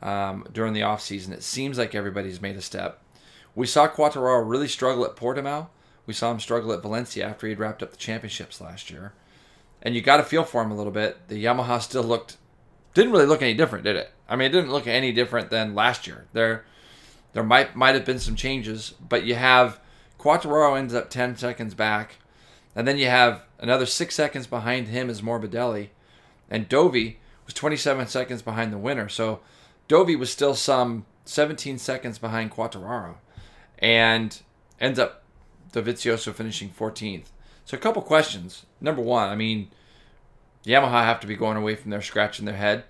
um, 0.01 0.45
during 0.51 0.73
the 0.73 0.81
offseason. 0.81 1.33
It 1.33 1.43
seems 1.43 1.77
like 1.77 1.93
everybody's 1.93 2.41
made 2.41 2.55
a 2.55 2.61
step. 2.61 3.01
We 3.53 3.67
saw 3.67 3.87
Quartararo 3.89 4.47
really 4.47 4.67
struggle 4.67 5.03
at 5.03 5.15
Portimao. 5.15 5.67
We 6.05 6.13
saw 6.13 6.31
him 6.31 6.39
struggle 6.39 6.71
at 6.71 6.81
Valencia 6.81 7.25
after 7.25 7.47
he'd 7.47 7.59
wrapped 7.59 7.83
up 7.83 7.91
the 7.91 7.97
championships 7.97 8.61
last 8.61 8.89
year. 8.89 9.11
And 9.81 9.93
you 9.93 10.01
got 10.01 10.17
to 10.17 10.23
feel 10.23 10.45
for 10.45 10.61
him 10.61 10.71
a 10.71 10.75
little 10.75 10.91
bit. 10.91 11.27
The 11.27 11.43
Yamaha 11.43 11.81
still 11.81 12.03
looked 12.03 12.37
didn't 12.97 13.13
really 13.13 13.25
look 13.25 13.41
any 13.41 13.53
different, 13.53 13.83
did 13.83 13.95
it? 13.95 14.11
I 14.27 14.35
mean, 14.35 14.47
it 14.47 14.51
didn't 14.51 14.71
look 14.71 14.87
any 14.87 15.11
different 15.11 15.49
than 15.49 15.75
last 15.75 16.07
year. 16.07 16.25
There, 16.33 16.65
there 17.33 17.43
might 17.43 17.75
might 17.75 17.95
have 17.95 18.05
been 18.05 18.19
some 18.19 18.35
changes, 18.35 18.93
but 19.07 19.23
you 19.23 19.35
have 19.35 19.79
Quartararo 20.19 20.77
ends 20.77 20.93
up 20.93 21.09
ten 21.09 21.35
seconds 21.35 21.73
back, 21.73 22.15
and 22.75 22.87
then 22.87 22.97
you 22.97 23.05
have 23.05 23.43
another 23.59 23.85
six 23.85 24.15
seconds 24.15 24.47
behind 24.47 24.87
him 24.87 25.09
is 25.09 25.21
Morbidelli, 25.21 25.89
and 26.49 26.67
Dovi 26.67 27.17
was 27.45 27.53
27 27.53 28.07
seconds 28.07 28.41
behind 28.41 28.73
the 28.73 28.77
winner. 28.77 29.07
So 29.07 29.39
Dovi 29.87 30.17
was 30.17 30.31
still 30.31 30.53
some 30.53 31.05
17 31.25 31.77
seconds 31.77 32.17
behind 32.17 32.51
Quartararo, 32.51 33.15
and 33.79 34.41
ends 34.79 34.99
up 34.99 35.23
Dovizioso 35.71 36.33
finishing 36.33 36.69
14th. 36.69 37.25
So 37.63 37.77
a 37.77 37.79
couple 37.79 38.01
questions. 38.01 38.65
Number 38.81 39.01
one, 39.01 39.29
I 39.29 39.35
mean 39.35 39.69
Yamaha 40.67 41.03
have 41.03 41.19
to 41.21 41.27
be 41.27 41.35
going 41.35 41.57
away 41.57 41.75
from 41.75 41.91
there 41.91 42.01
scratching 42.01 42.45
their 42.45 42.55
head. 42.55 42.83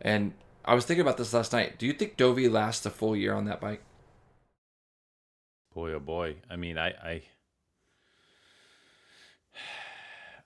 And 0.00 0.34
I 0.64 0.74
was 0.74 0.84
thinking 0.84 1.00
about 1.00 1.16
this 1.16 1.32
last 1.32 1.52
night. 1.52 1.78
Do 1.78 1.86
you 1.86 1.92
think 1.92 2.16
Dovi 2.16 2.50
lasts 2.50 2.84
a 2.86 2.90
full 2.90 3.16
year 3.16 3.34
on 3.34 3.46
that 3.46 3.60
bike? 3.60 3.82
Boy, 5.74 5.92
oh 5.92 6.00
boy. 6.00 6.36
I 6.50 6.56
mean, 6.56 6.78
I, 6.78 6.88
I, 6.88 7.22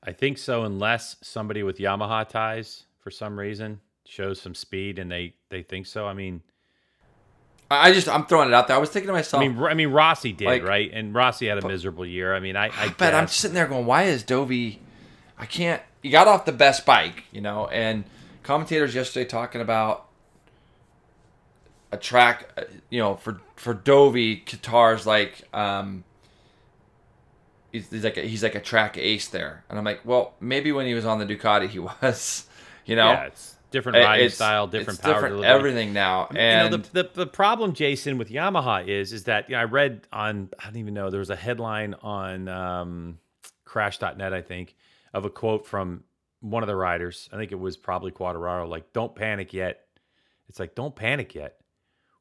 I 0.02 0.12
think 0.12 0.38
so, 0.38 0.62
unless 0.62 1.16
somebody 1.20 1.62
with 1.62 1.78
Yamaha 1.78 2.28
ties 2.28 2.84
for 2.98 3.10
some 3.10 3.38
reason 3.38 3.80
shows 4.06 4.40
some 4.40 4.54
speed 4.54 4.98
and 4.98 5.10
they 5.12 5.34
they 5.50 5.62
think 5.62 5.86
so. 5.86 6.06
I 6.06 6.14
mean, 6.14 6.40
I 7.70 7.92
just 7.92 8.08
I'm 8.08 8.24
throwing 8.26 8.48
it 8.48 8.54
out 8.54 8.68
there. 8.68 8.76
I 8.76 8.80
was 8.80 8.90
thinking 8.90 9.08
to 9.08 9.12
myself. 9.12 9.42
I 9.42 9.48
mean, 9.48 9.62
I 9.62 9.74
mean 9.74 9.90
Rossi 9.90 10.32
did 10.32 10.46
like, 10.46 10.62
right, 10.62 10.90
and 10.92 11.14
Rossi 11.14 11.46
had 11.46 11.58
a 11.58 11.62
but, 11.62 11.68
miserable 11.68 12.06
year. 12.06 12.34
I 12.34 12.40
mean, 12.40 12.56
I, 12.56 12.68
I 12.68 12.94
but 12.96 13.14
I'm 13.14 13.28
sitting 13.28 13.54
there 13.54 13.66
going, 13.66 13.84
why 13.84 14.04
is 14.04 14.24
Dovi? 14.24 14.78
I 15.38 15.46
can't 15.46 15.82
he 16.02 16.10
got 16.10 16.28
off 16.28 16.44
the 16.44 16.52
best 16.52 16.86
bike, 16.86 17.24
you 17.32 17.40
know, 17.40 17.66
and 17.68 18.04
commentators 18.42 18.94
yesterday 18.94 19.28
talking 19.28 19.60
about 19.60 20.06
a 21.92 21.96
track, 21.96 22.50
uh, 22.56 22.62
you 22.90 23.00
know, 23.00 23.16
for 23.16 23.40
for 23.56 23.74
Dovi, 23.74 24.44
Qatar's 24.44 25.06
like 25.06 25.42
um, 25.54 26.04
he's, 27.72 27.90
he's 27.90 28.04
like 28.04 28.16
a, 28.16 28.22
he's 28.22 28.42
like 28.42 28.54
a 28.54 28.60
track 28.60 28.96
ace 28.96 29.28
there, 29.28 29.64
and 29.68 29.78
I'm 29.78 29.84
like, 29.84 30.04
well, 30.04 30.34
maybe 30.40 30.72
when 30.72 30.86
he 30.86 30.94
was 30.94 31.04
on 31.04 31.18
the 31.18 31.26
Ducati, 31.26 31.68
he 31.68 31.78
was, 32.02 32.46
you 32.84 32.96
know, 32.96 33.08
yeah, 33.08 33.24
it's 33.24 33.56
different 33.70 33.98
riding 33.98 34.26
it's, 34.26 34.34
style, 34.34 34.66
different 34.66 35.00
power 35.00 35.14
different 35.14 35.36
delivery. 35.36 35.54
everything 35.54 35.92
now. 35.92 36.28
And 36.34 36.72
you 36.72 36.78
know, 36.78 36.84
the, 36.92 37.02
the, 37.02 37.10
the 37.14 37.26
problem, 37.26 37.72
Jason, 37.72 38.18
with 38.18 38.30
Yamaha 38.30 38.86
is 38.86 39.12
is 39.12 39.24
that 39.24 39.48
you 39.48 39.56
know, 39.56 39.62
I 39.62 39.64
read 39.64 40.06
on 40.12 40.50
I 40.58 40.66
don't 40.66 40.76
even 40.76 40.94
know 40.94 41.10
there 41.10 41.20
was 41.20 41.30
a 41.30 41.36
headline 41.36 41.94
on 42.02 42.48
um, 42.48 43.18
Crash.net, 43.64 44.32
I 44.32 44.42
think, 44.42 44.74
of 45.12 45.24
a 45.24 45.30
quote 45.30 45.66
from 45.66 46.04
one 46.40 46.62
of 46.62 46.66
the 46.66 46.76
riders. 46.76 47.28
I 47.32 47.36
think 47.36 47.52
it 47.52 47.58
was 47.58 47.76
probably 47.76 48.12
Quartararo. 48.12 48.68
Like, 48.68 48.92
don't 48.92 49.14
panic 49.14 49.52
yet. 49.52 49.80
It's 50.48 50.60
like, 50.60 50.74
don't 50.74 50.94
panic 50.94 51.34
yet. 51.34 51.56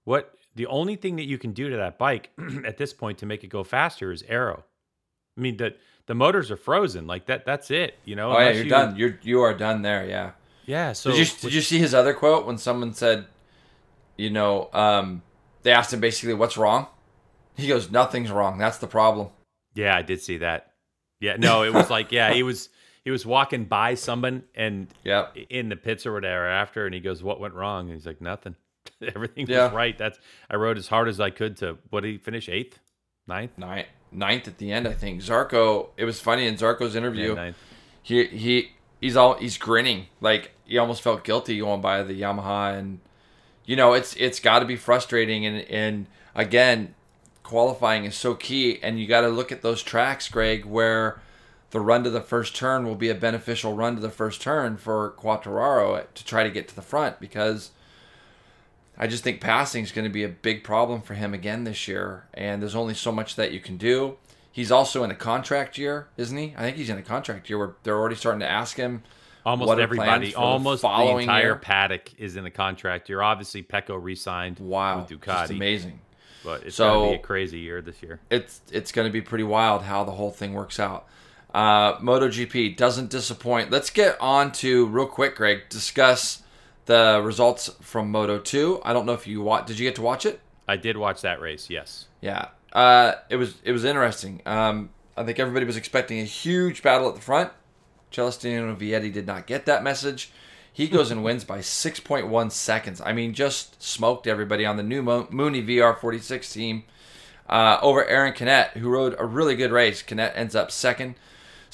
What 0.04 0.34
the 0.56 0.68
only 0.68 0.96
thing 0.96 1.18
that 1.18 1.26
you 1.26 1.38
can 1.38 1.52
do 1.52 1.70
to 1.70 1.78
that 1.78 1.98
bike 1.98 2.32
at 2.66 2.78
this 2.78 2.94
point 2.94 3.20
to 3.20 3.26
make 3.26 3.44
it 3.44 3.48
go 3.48 3.64
faster 3.64 4.12
is 4.12 4.24
aero. 4.28 4.64
I 5.38 5.42
mean, 5.42 5.58
the 5.58 5.76
the 6.08 6.16
motors 6.16 6.50
are 6.50 6.58
frozen. 6.58 7.06
Like 7.06 7.28
that. 7.28 7.46
That's 7.46 7.70
it. 7.70 7.96
You 8.06 8.16
know. 8.16 8.32
Oh 8.32 8.40
yeah, 8.40 8.52
you're 8.52 8.64
you, 8.64 8.70
done. 8.70 8.96
You're 8.96 9.20
you 9.22 9.42
are 9.42 9.54
done 9.54 9.82
there. 9.82 10.06
Yeah. 10.06 10.32
Yeah. 10.66 10.94
So 10.94 11.12
did 11.12 11.20
you 11.20 11.36
did 11.42 11.54
you 11.54 11.62
see 11.62 11.78
his 11.78 11.94
other 11.94 12.14
quote 12.14 12.46
when 12.46 12.58
someone 12.58 12.94
said, 12.94 13.28
you 14.18 14.30
know, 14.30 14.70
um, 14.74 15.22
they 15.64 15.72
asked 15.72 15.94
him 15.94 16.00
basically 16.00 16.34
what's 16.34 16.58
wrong. 16.58 16.88
He 17.56 17.68
goes, 17.68 17.92
nothing's 17.92 18.32
wrong. 18.32 18.58
That's 18.58 18.78
the 18.78 18.88
problem. 18.88 19.30
Yeah, 19.74 19.96
I 19.96 20.02
did 20.02 20.22
see 20.22 20.38
that. 20.38 20.74
Yeah, 21.20 21.38
no, 21.38 21.64
it 21.64 21.74
was 21.74 21.90
like, 21.90 22.12
yeah, 22.12 22.32
he 22.34 22.44
was 22.44 22.70
he 23.08 23.12
was 23.12 23.26
walking 23.26 23.64
by 23.64 23.94
someone 23.94 24.44
and 24.54 24.88
yeah 25.06 25.28
in 25.50 25.70
the 25.70 25.78
pits 25.78 26.06
or 26.06 26.12
whatever 26.12 26.46
after, 26.46 26.86
and 26.86 26.94
he 26.94 27.00
goes, 27.00 27.24
"What 27.24 27.40
went 27.40 27.54
wrong?" 27.54 27.86
And 27.86 27.94
he's 27.94 28.06
like, 28.06 28.20
"Nothing. 28.20 28.58
Everything 29.02 29.48
yeah. 29.48 29.68
was 29.68 29.74
right." 29.74 29.98
That's 29.98 30.20
I 30.50 30.58
rode 30.58 30.78
as 30.78 30.90
hard 30.90 31.08
as 31.08 31.18
I 31.22 31.30
could 31.30 31.56
to. 31.58 31.78
What 31.90 32.02
did 32.02 32.12
he 32.12 32.18
finish? 32.18 32.50
Eighth, 32.50 32.80
ninth, 33.26 33.58
ninth, 33.58 33.88
ninth 34.12 34.50
at 34.50 34.58
the 34.58 34.74
end. 34.74 34.90
I 34.90 34.92
think 34.92 35.22
Zarco. 35.22 35.92
It 35.96 36.04
was 36.04 36.20
funny 36.20 36.48
in 36.48 36.56
Zarco's 36.56 36.98
interview. 36.98 37.34
Yeah, 37.34 37.52
he 38.04 38.26
he 38.26 38.72
he's 39.00 39.16
all 39.16 39.36
he's 39.36 39.58
grinning 39.58 40.08
like 40.20 40.52
he 40.66 40.78
almost 40.78 41.02
felt 41.02 41.24
guilty 41.24 41.60
going 41.60 41.80
by 41.80 42.04
the 42.04 42.20
Yamaha 42.20 42.78
and 42.78 43.00
you 43.64 43.78
know 43.78 43.94
it's 43.94 44.18
it's 44.18 44.42
got 44.42 44.60
to 44.60 44.66
be 44.66 44.76
frustrating 44.76 45.46
and 45.46 45.62
and 45.70 46.08
again 46.36 46.94
qualifying 47.48 48.04
is 48.04 48.16
so 48.16 48.36
key, 48.36 48.78
and 48.84 49.00
you 49.00 49.08
got 49.08 49.22
to 49.22 49.30
look 49.30 49.54
at 49.54 49.62
those 49.62 49.82
tracks, 49.82 50.28
Greg, 50.28 50.66
where 50.66 51.22
the 51.72 51.80
run 51.80 52.04
to 52.04 52.10
the 52.10 52.22
first 52.22 52.56
turn 52.56 52.86
will 52.86 52.96
be 52.96 53.10
a 53.10 53.16
beneficial 53.16 53.74
run 53.74 53.96
to 53.96 54.02
the 54.02 54.10
first 54.10 54.42
turn 54.42 54.78
for 54.78 55.14
Quartararo 55.18 56.06
to 56.14 56.26
try 56.26 56.44
to 56.44 56.50
get 56.50 56.68
to 56.70 56.76
the 56.76 56.82
front 56.82 57.20
because 57.20 57.72
I 58.98 59.08
just 59.08 59.24
think 59.24 59.42
passing 59.42 59.84
is 59.84 59.92
going 59.92 60.08
to 60.08 60.14
be 60.14 60.24
a 60.24 60.30
big 60.30 60.64
problem 60.64 61.02
for 61.02 61.14
him 61.14 61.34
again 61.34 61.66
this 61.66 61.88
year, 61.88 62.26
and 62.34 62.62
there's 62.62 62.76
only 62.76 62.94
so 62.94 63.12
much 63.12 63.36
that 63.36 63.52
you 63.52 63.60
can 63.60 63.78
do. 63.78 64.18
He's 64.52 64.72
also 64.72 65.04
in 65.04 65.12
a 65.12 65.16
contract 65.16 65.78
year, 65.78 66.08
isn't 66.18 66.36
he? 66.36 66.56
I 66.58 66.62
think 66.62 66.78
he's 66.78 66.90
in 66.90 66.98
a 66.98 67.04
contract 67.04 67.48
year 67.48 67.60
where 67.60 67.72
they're 67.84 67.98
already 67.98 68.16
starting 68.16 68.40
to 68.40 68.50
ask 68.50 68.76
him. 68.76 69.04
Almost 69.46 69.80
everybody, 69.80 70.34
almost 70.34 70.82
the, 70.82 70.88
the 70.88 71.18
entire 71.20 71.44
year. 71.44 71.56
paddock 71.56 72.12
is 72.18 72.36
in 72.36 72.46
a 72.46 72.52
contract 72.52 73.08
year. 73.08 73.22
Obviously, 73.22 73.62
Pecco 73.62 74.02
re-signed 74.02 74.60
wow, 74.60 75.00
with 75.00 75.10
Ducati. 75.10 75.42
Just 75.42 75.52
amazing. 75.52 76.00
But 76.44 76.64
it's 76.64 76.76
so, 76.76 77.02
gonna 77.02 77.12
be 77.12 77.16
a 77.18 77.20
crazy 77.20 77.60
year 77.60 77.82
this 77.82 78.02
year. 78.02 78.20
It's 78.30 78.62
it's 78.72 78.92
gonna 78.92 79.10
be 79.10 79.22
pretty 79.22 79.44
wild 79.44 79.84
how 79.84 80.04
the 80.04 80.12
whole 80.12 80.32
thing 80.32 80.54
works 80.54 80.80
out. 80.80 81.08
Uh, 81.54 81.98
MotoGP 82.00 82.76
doesn't 82.78 83.10
disappoint. 83.10 83.72
Let's 83.72 83.90
get 83.90 84.20
on 84.20 84.52
to 84.54 84.86
real 84.88 85.08
quick, 85.08 85.36
Greg. 85.36 85.70
Discuss 85.70 86.44
the 86.86 87.22
results 87.24 87.70
from 87.82 88.12
Moto 88.12 88.40
Two. 88.40 88.82
I 88.84 88.94
don't 88.94 89.06
know 89.06 89.14
if 89.14 89.28
you 89.28 89.42
watch. 89.42 89.68
Did 89.68 89.80
you 89.80 89.88
get 89.88 89.96
to 89.96 90.02
watch 90.02 90.26
it? 90.26 90.40
I 90.68 90.78
did 90.78 90.98
watch 90.98 91.22
that 91.22 91.40
race. 91.40 91.70
Yes. 91.70 92.06
Yeah. 92.22 92.50
Uh, 92.74 93.14
it 93.30 93.38
was 93.38 93.56
it 93.64 93.72
was 93.72 93.86
interesting. 93.86 94.42
Um, 94.46 94.90
I 95.16 95.24
think 95.24 95.40
everybody 95.40 95.66
was 95.66 95.78
expecting 95.78 96.20
a 96.20 96.26
huge 96.26 96.84
battle 96.84 97.10
at 97.10 97.16
the 97.16 97.22
front. 97.22 97.52
Celestino 98.12 98.76
Vietti 98.76 99.12
did 99.12 99.26
not 99.26 99.48
get 99.48 99.66
that 99.66 99.84
message. 99.84 100.32
He 100.72 100.88
goes 100.88 101.10
and 101.10 101.24
wins 101.24 101.44
by 101.44 101.58
6.1 101.60 102.52
seconds. 102.52 103.02
I 103.04 103.12
mean, 103.12 103.34
just 103.34 103.82
smoked 103.82 104.28
everybody 104.28 104.64
on 104.64 104.78
the 104.78 104.84
new 104.84 105.02
Mo- 105.02 105.28
Mooney 105.32 105.64
VR46 105.64 106.54
team 106.54 106.84
uh, 107.50 107.80
over 107.82 108.06
Aaron 108.06 108.34
Canet, 108.34 108.72
who 108.78 108.90
rode 108.90 109.16
a 109.18 109.26
really 109.26 109.56
good 109.56 109.72
race. 109.72 110.04
Canet 110.04 110.34
ends 110.36 110.56
up 110.56 110.70
second. 110.70 111.16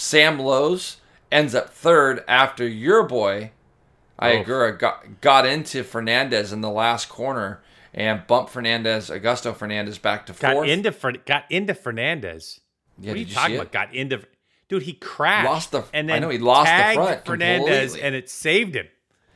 Sam 0.04 0.38
Lowes 0.38 0.98
ends 1.32 1.56
up 1.56 1.70
third 1.70 2.26
after 2.28 2.68
your 2.68 3.04
boy, 3.04 3.52
Ai 4.20 4.44
Ogura, 4.44 4.78
got, 4.78 5.22
got 5.22 5.46
into 5.46 5.82
Fernandez 5.84 6.52
in 6.52 6.60
the 6.60 6.70
last 6.70 7.08
corner 7.08 7.64
and 7.94 8.28
bumped 8.28 8.52
Fernandez, 8.52 9.10
Augusto 9.10 9.56
Fernandez, 9.56 9.98
back 9.98 10.26
to 10.26 10.34
fourth. 10.34 10.68
Got 10.68 10.68
into, 10.68 11.20
got 11.26 11.46
into 11.50 11.74
Fernandez. 11.74 12.60
Yeah, 13.00 13.12
what 13.12 13.16
are 13.16 13.20
you, 13.20 13.26
you 13.26 13.34
talking 13.34 13.56
about? 13.56 13.72
Got 13.72 13.96
into 13.96 14.22
dude. 14.68 14.84
He 14.84 14.94
crashed. 14.94 15.48
Lost 15.48 15.72
the. 15.72 15.84
And 15.94 16.10
then 16.10 16.18
I 16.18 16.20
know 16.20 16.30
he 16.30 16.38
lost 16.38 16.70
the 16.70 16.94
front. 16.96 17.26
Fernandez, 17.26 17.94
completely. 17.94 18.02
and 18.02 18.16
it 18.16 18.30
saved 18.30 18.76
him 18.76 18.88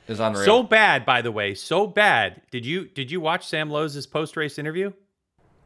is 0.10 0.20
unreal. 0.20 0.44
So 0.44 0.64
bad, 0.64 1.06
by 1.06 1.22
the 1.22 1.32
way, 1.32 1.54
so 1.54 1.88
bad. 1.88 2.42
Did 2.52 2.66
you 2.66 2.88
did 2.90 3.10
you 3.10 3.22
watch 3.22 3.48
Sam 3.48 3.70
Lowes' 3.70 4.06
post 4.06 4.36
race 4.36 4.60
interview? 4.60 4.92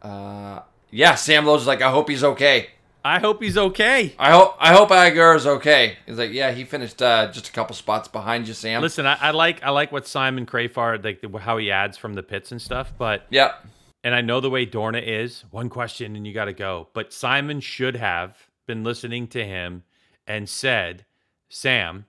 Uh, 0.01 0.61
yeah. 0.91 1.15
Sam 1.15 1.45
Lowes 1.45 1.65
like, 1.65 1.81
I 1.81 1.89
hope 1.89 2.07
he's 2.07 2.23
okay. 2.23 2.69
I 3.03 3.19
hope 3.19 3.41
he's 3.41 3.57
okay. 3.57 4.13
I 4.19 4.31
hope 4.31 4.55
I 4.59 4.73
hope 4.73 4.89
Ogura 4.89 5.35
is 5.35 5.47
okay. 5.47 5.97
He's 6.05 6.17
like, 6.17 6.31
yeah, 6.31 6.51
he 6.51 6.63
finished 6.63 7.01
uh, 7.01 7.31
just 7.31 7.49
a 7.49 7.51
couple 7.51 7.75
spots 7.75 8.07
behind 8.07 8.47
you, 8.47 8.53
Sam. 8.53 8.81
Listen, 8.81 9.05
I, 9.07 9.17
I 9.19 9.31
like 9.31 9.63
I 9.63 9.71
like 9.71 9.91
what 9.91 10.07
Simon 10.07 10.45
Crafar 10.45 11.03
like 11.03 11.41
how 11.41 11.57
he 11.57 11.71
adds 11.71 11.97
from 11.97 12.13
the 12.13 12.23
pits 12.23 12.51
and 12.51 12.61
stuff, 12.61 12.93
but 12.97 13.25
yeah, 13.29 13.53
and 14.03 14.13
I 14.13 14.21
know 14.21 14.39
the 14.39 14.49
way 14.49 14.65
Dorna 14.65 15.01
is. 15.05 15.45
One 15.49 15.69
question 15.69 16.15
and 16.15 16.27
you 16.27 16.33
got 16.33 16.45
to 16.45 16.53
go. 16.53 16.89
But 16.93 17.11
Simon 17.11 17.59
should 17.59 17.95
have 17.95 18.37
been 18.67 18.83
listening 18.83 19.27
to 19.29 19.43
him 19.43 19.83
and 20.27 20.47
said, 20.47 21.05
"Sam, 21.49 22.05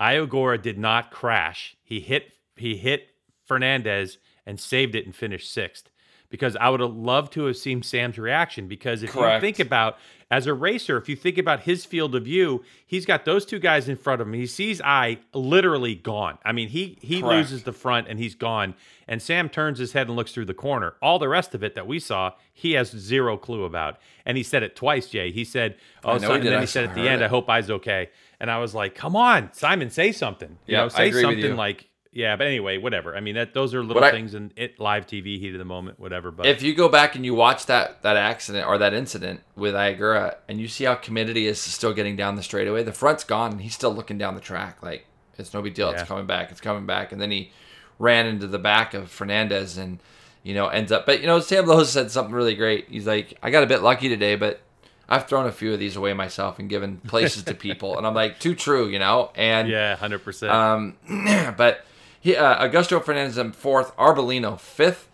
Ogura 0.00 0.60
did 0.60 0.78
not 0.78 1.12
crash. 1.12 1.76
He 1.82 2.00
hit 2.00 2.32
he 2.56 2.76
hit 2.76 3.08
Fernandez 3.44 4.18
and 4.44 4.58
saved 4.58 4.94
it 4.94 5.06
and 5.06 5.14
finished 5.14 5.52
sixth 5.52 5.90
because 6.34 6.56
I 6.56 6.68
would 6.68 6.80
have 6.80 6.96
loved 6.96 7.32
to 7.34 7.44
have 7.44 7.56
seen 7.56 7.80
Sam's 7.84 8.18
reaction. 8.18 8.66
Because 8.66 9.04
if 9.04 9.10
Correct. 9.10 9.40
you 9.40 9.46
think 9.46 9.60
about 9.64 9.98
as 10.32 10.48
a 10.48 10.52
racer, 10.52 10.96
if 10.98 11.08
you 11.08 11.14
think 11.14 11.38
about 11.38 11.60
his 11.60 11.84
field 11.84 12.12
of 12.16 12.24
view, 12.24 12.64
he's 12.84 13.06
got 13.06 13.24
those 13.24 13.46
two 13.46 13.60
guys 13.60 13.88
in 13.88 13.94
front 13.96 14.20
of 14.20 14.26
him. 14.26 14.32
He 14.34 14.48
sees 14.48 14.80
I 14.80 15.18
literally 15.32 15.94
gone. 15.94 16.38
I 16.44 16.50
mean, 16.50 16.70
he 16.70 16.98
he 17.00 17.20
Correct. 17.20 17.36
loses 17.36 17.62
the 17.62 17.72
front 17.72 18.08
and 18.08 18.18
he's 18.18 18.34
gone. 18.34 18.74
And 19.06 19.22
Sam 19.22 19.48
turns 19.48 19.78
his 19.78 19.92
head 19.92 20.08
and 20.08 20.16
looks 20.16 20.32
through 20.32 20.46
the 20.46 20.54
corner. 20.54 20.94
All 21.00 21.20
the 21.20 21.28
rest 21.28 21.54
of 21.54 21.62
it 21.62 21.76
that 21.76 21.86
we 21.86 22.00
saw, 22.00 22.32
he 22.52 22.72
has 22.72 22.90
zero 22.90 23.36
clue 23.36 23.62
about. 23.62 23.98
And 24.26 24.36
he 24.36 24.42
said 24.42 24.64
it 24.64 24.74
twice, 24.74 25.06
Jay. 25.06 25.30
He 25.30 25.44
said, 25.44 25.76
"Oh," 26.02 26.18
so, 26.18 26.32
and 26.32 26.44
then 26.44 26.54
I 26.54 26.60
he 26.62 26.66
said 26.66 26.82
at 26.82 26.94
the 26.96 27.08
end, 27.08 27.22
it. 27.22 27.26
"I 27.26 27.28
hope 27.28 27.48
I's 27.48 27.70
okay." 27.70 28.10
And 28.40 28.50
I 28.50 28.58
was 28.58 28.74
like, 28.74 28.96
"Come 28.96 29.14
on, 29.14 29.52
Simon, 29.52 29.88
say 29.88 30.10
something. 30.10 30.58
You 30.66 30.78
know, 30.78 30.88
say 30.88 31.12
something 31.12 31.54
like." 31.54 31.88
Yeah, 32.14 32.36
but 32.36 32.46
anyway, 32.46 32.78
whatever. 32.78 33.16
I 33.16 33.20
mean, 33.20 33.34
that 33.34 33.54
those 33.54 33.74
are 33.74 33.82
little 33.82 34.02
I- 34.02 34.12
things 34.12 34.34
in 34.34 34.52
it 34.56 34.78
live 34.78 35.06
TV, 35.06 35.38
heat 35.40 35.52
of 35.52 35.58
the 35.58 35.64
moment, 35.64 35.98
whatever. 35.98 36.30
But 36.30 36.46
If 36.46 36.62
you 36.62 36.72
go 36.74 36.88
back 36.88 37.16
and 37.16 37.24
you 37.24 37.34
watch 37.34 37.66
that 37.66 38.02
that 38.02 38.16
accident 38.16 38.66
or 38.68 38.78
that 38.78 38.94
incident 38.94 39.40
with 39.56 39.74
Ai 39.74 39.94
Ogura, 39.94 40.36
and 40.48 40.60
you 40.60 40.68
see 40.68 40.84
how 40.84 40.94
committed 40.94 41.34
he 41.36 41.46
is 41.46 41.62
to 41.64 41.70
still 41.70 41.92
getting 41.92 42.14
down 42.16 42.36
the 42.36 42.42
straightaway, 42.42 42.84
the 42.84 42.92
front's 42.92 43.24
gone, 43.24 43.52
and 43.52 43.60
he's 43.60 43.74
still 43.74 43.92
looking 43.92 44.16
down 44.16 44.34
the 44.36 44.40
track 44.40 44.82
like 44.82 45.06
it's 45.36 45.52
no 45.52 45.60
big 45.60 45.74
deal. 45.74 45.90
It's 45.90 46.04
coming 46.04 46.26
back. 46.26 46.52
It's 46.52 46.60
coming 46.60 46.86
back. 46.86 47.10
And 47.10 47.20
then 47.20 47.30
he 47.32 47.50
ran 47.98 48.26
into 48.26 48.46
the 48.46 48.58
back 48.58 48.94
of 48.94 49.10
Fernandez 49.10 49.76
and 49.76 49.98
you 50.44 50.54
know 50.54 50.68
ends 50.68 50.92
up. 50.92 51.06
But 51.06 51.20
you 51.20 51.26
know, 51.26 51.40
Sam 51.40 51.66
Lowe 51.66 51.82
said 51.82 52.12
something 52.12 52.32
really 52.34 52.54
great. 52.54 52.86
He's 52.88 53.06
like, 53.06 53.36
I 53.42 53.50
got 53.50 53.64
a 53.64 53.66
bit 53.66 53.82
lucky 53.82 54.08
today, 54.08 54.36
but 54.36 54.60
I've 55.08 55.26
thrown 55.26 55.46
a 55.46 55.52
few 55.52 55.72
of 55.72 55.80
these 55.80 55.96
away 55.96 56.12
myself 56.12 56.60
and 56.60 56.68
given 56.68 56.98
places 56.98 57.42
to 57.44 57.54
people, 57.66 57.98
and 57.98 58.06
I'm 58.06 58.14
like, 58.14 58.38
too 58.38 58.54
true, 58.54 58.86
you 58.86 59.00
know. 59.00 59.32
And 59.34 59.68
yeah, 59.68 59.96
hundred 59.96 60.20
percent. 60.22 60.52
um, 60.52 60.96
but 61.56 61.84
he, 62.24 62.34
uh, 62.34 62.66
Augusto 62.66 63.04
Fernandez 63.04 63.36
in 63.36 63.52
fourth, 63.52 63.94
Arbolino 63.98 64.58
fifth. 64.58 65.10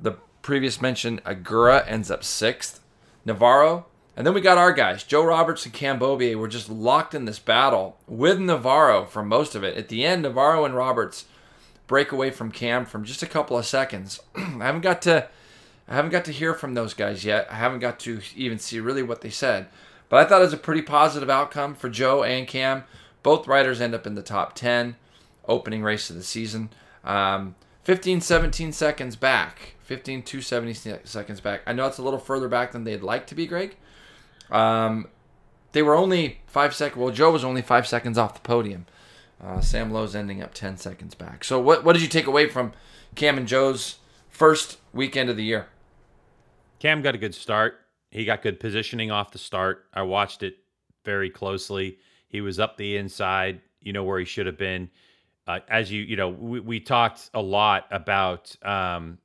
The 0.00 0.12
previous 0.40 0.80
mentioned 0.80 1.24
Ogura 1.24 1.84
ends 1.88 2.12
up 2.12 2.22
sixth. 2.22 2.80
Navarro, 3.24 3.86
and 4.16 4.24
then 4.24 4.34
we 4.34 4.40
got 4.40 4.56
our 4.56 4.72
guys, 4.72 5.02
Joe 5.02 5.24
Roberts 5.24 5.64
and 5.64 5.74
Cam 5.74 5.98
Beaubier, 5.98 6.36
were 6.36 6.46
just 6.46 6.70
locked 6.70 7.12
in 7.12 7.24
this 7.24 7.40
battle 7.40 7.98
with 8.06 8.38
Navarro 8.38 9.04
for 9.04 9.24
most 9.24 9.56
of 9.56 9.64
it. 9.64 9.76
At 9.76 9.88
the 9.88 10.06
end, 10.06 10.22
Navarro 10.22 10.64
and 10.64 10.76
Roberts 10.76 11.24
break 11.88 12.12
away 12.12 12.30
from 12.30 12.52
Cam 12.52 12.86
from 12.86 13.02
just 13.02 13.20
a 13.20 13.26
couple 13.26 13.58
of 13.58 13.66
seconds. 13.66 14.20
I 14.36 14.40
haven't 14.64 14.82
got 14.82 15.02
to, 15.02 15.28
I 15.88 15.94
haven't 15.96 16.12
got 16.12 16.24
to 16.26 16.32
hear 16.32 16.54
from 16.54 16.74
those 16.74 16.94
guys 16.94 17.24
yet. 17.24 17.48
I 17.50 17.56
haven't 17.56 17.80
got 17.80 17.98
to 18.00 18.20
even 18.36 18.60
see 18.60 18.78
really 18.78 19.02
what 19.02 19.22
they 19.22 19.30
said. 19.30 19.66
But 20.08 20.24
I 20.24 20.28
thought 20.28 20.40
it 20.40 20.44
was 20.44 20.52
a 20.52 20.58
pretty 20.58 20.82
positive 20.82 21.28
outcome 21.28 21.74
for 21.74 21.90
Joe 21.90 22.22
and 22.22 22.46
Cam. 22.46 22.84
Both 23.24 23.48
riders 23.48 23.80
end 23.80 23.94
up 23.94 24.06
in 24.06 24.14
the 24.14 24.22
top 24.22 24.54
10, 24.54 24.94
opening 25.48 25.82
race 25.82 26.10
of 26.10 26.16
the 26.16 26.22
season. 26.22 26.70
Um, 27.04 27.54
15, 27.84 28.20
17 28.20 28.72
seconds 28.72 29.16
back. 29.16 29.74
15 29.82 30.22
to 30.22 30.42
70 30.42 30.74
se- 30.74 31.00
seconds 31.04 31.40
back. 31.40 31.62
I 31.66 31.72
know 31.72 31.86
it's 31.86 31.98
a 31.98 32.02
little 32.02 32.18
further 32.18 32.48
back 32.48 32.72
than 32.72 32.84
they'd 32.84 33.02
like 33.02 33.26
to 33.28 33.34
be, 33.34 33.46
Greg. 33.46 33.76
Um, 34.50 35.08
they 35.72 35.82
were 35.82 35.94
only 35.94 36.40
five 36.46 36.74
seconds. 36.74 37.00
Well, 37.02 37.12
Joe 37.12 37.32
was 37.32 37.44
only 37.44 37.62
five 37.62 37.86
seconds 37.86 38.18
off 38.18 38.34
the 38.34 38.40
podium. 38.40 38.86
Uh, 39.42 39.60
Sam 39.60 39.90
Lowe's 39.90 40.14
ending 40.14 40.42
up 40.42 40.52
10 40.52 40.76
seconds 40.76 41.14
back. 41.14 41.44
So, 41.44 41.60
what, 41.60 41.84
what 41.84 41.94
did 41.94 42.02
you 42.02 42.08
take 42.08 42.26
away 42.26 42.48
from 42.48 42.72
Cam 43.14 43.38
and 43.38 43.46
Joe's 43.46 43.98
first 44.28 44.78
weekend 44.92 45.30
of 45.30 45.36
the 45.36 45.44
year? 45.44 45.68
Cam 46.80 47.02
got 47.02 47.14
a 47.14 47.18
good 47.18 47.34
start. 47.34 47.80
He 48.10 48.24
got 48.24 48.42
good 48.42 48.60
positioning 48.60 49.10
off 49.10 49.32
the 49.32 49.38
start. 49.38 49.86
I 49.92 50.02
watched 50.02 50.42
it 50.42 50.58
very 51.04 51.30
closely. 51.30 51.98
He 52.28 52.40
was 52.40 52.58
up 52.58 52.76
the 52.76 52.96
inside, 52.96 53.60
you 53.80 53.92
know, 53.92 54.04
where 54.04 54.18
he 54.18 54.24
should 54.24 54.46
have 54.46 54.58
been. 54.58 54.90
Uh, 55.48 55.60
as 55.70 55.90
you, 55.90 56.02
you 56.02 56.14
know, 56.14 56.28
we, 56.28 56.60
we 56.60 56.78
talked 56.78 57.30
a 57.32 57.40
lot 57.40 57.86
about 57.90 58.54
um, 58.62 59.16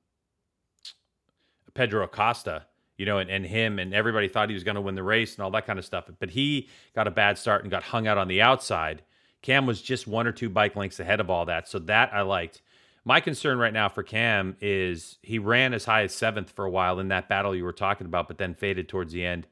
Pedro 1.74 2.06
Acosta, 2.06 2.66
you 2.98 3.06
know, 3.06 3.18
and, 3.18 3.30
and 3.30 3.46
him, 3.46 3.78
and 3.78 3.94
everybody 3.94 4.30
thought 4.30 4.48
he 4.48 4.54
was 4.54 4.64
going 4.64 4.76
to 4.76 4.82
win 4.82 4.96
the 4.96 5.04
race 5.04 5.36
and 5.36 5.44
all 5.44 5.52
that 5.52 5.68
kind 5.68 5.78
of 5.78 5.84
stuff. 5.84 6.06
But 6.20 6.30
he 6.30 6.70
got 6.96 7.08
a 7.10 7.12
bad 7.12 7.38
start 7.38 7.64
and 7.64 7.70
got 7.70 7.84
hung 7.84 8.08
out 8.08 8.18
on 8.18 8.30
the 8.30 8.42
outside. 8.42 9.02
Cam 9.42 9.66
was 9.66 9.82
just 9.82 10.08
one 10.08 10.26
or 10.26 10.32
two 10.32 10.50
bike 10.50 10.78
lengths 10.78 11.02
ahead 11.02 11.20
of 11.20 11.30
all 11.30 11.46
that. 11.48 11.68
So 11.68 11.78
that 11.80 12.14
I 12.14 12.22
liked. 12.22 12.62
My 13.04 13.20
concern 13.20 13.58
right 13.58 13.74
now 13.74 13.90
for 13.90 14.02
Cam 14.02 14.56
is 14.62 15.18
he 15.24 15.40
ran 15.40 15.74
as 15.74 15.84
high 15.84 16.04
as 16.04 16.16
seventh 16.16 16.52
for 16.52 16.64
a 16.64 16.70
while 16.70 17.02
in 17.02 17.10
that 17.10 17.28
battle 17.28 17.54
you 17.54 17.66
were 17.66 17.74
talking 17.74 18.08
about, 18.08 18.30
but 18.30 18.38
then 18.38 18.54
faded 18.54 18.88
towards 18.88 19.12
the 19.12 19.26
end. 19.26 19.46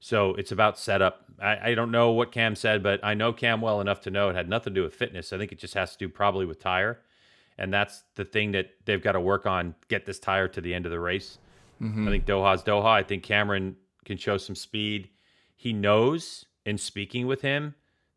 So 0.00 0.34
it's 0.34 0.52
about 0.52 0.78
setup. 0.78 1.24
I, 1.40 1.70
I 1.70 1.74
don't 1.74 1.90
know 1.90 2.12
what 2.12 2.32
Cam 2.32 2.54
said, 2.54 2.82
but 2.82 3.00
I 3.02 3.14
know 3.14 3.32
Cam 3.32 3.60
well 3.60 3.80
enough 3.80 4.00
to 4.02 4.10
know 4.10 4.28
it 4.28 4.36
had 4.36 4.48
nothing 4.48 4.74
to 4.74 4.80
do 4.80 4.84
with 4.84 4.94
fitness. 4.94 5.32
I 5.32 5.38
think 5.38 5.52
it 5.52 5.58
just 5.58 5.74
has 5.74 5.92
to 5.92 5.98
do 5.98 6.08
probably 6.08 6.46
with 6.46 6.60
tire. 6.60 7.00
And 7.56 7.74
that's 7.74 8.04
the 8.14 8.24
thing 8.24 8.52
that 8.52 8.70
they've 8.84 9.02
got 9.02 9.12
to 9.12 9.20
work 9.20 9.44
on 9.44 9.74
get 9.88 10.06
this 10.06 10.20
tire 10.20 10.46
to 10.48 10.60
the 10.60 10.72
end 10.74 10.86
of 10.86 10.92
the 10.92 11.00
race. 11.00 11.38
Mm-hmm. 11.82 12.06
I 12.06 12.10
think 12.10 12.26
Doha's 12.26 12.62
Doha. 12.62 12.86
I 12.86 13.02
think 13.02 13.24
Cameron 13.24 13.76
can 14.04 14.16
show 14.16 14.36
some 14.36 14.54
speed. 14.54 15.10
He 15.56 15.72
knows 15.72 16.44
in 16.64 16.78
speaking 16.78 17.26
with 17.26 17.42
him 17.42 17.74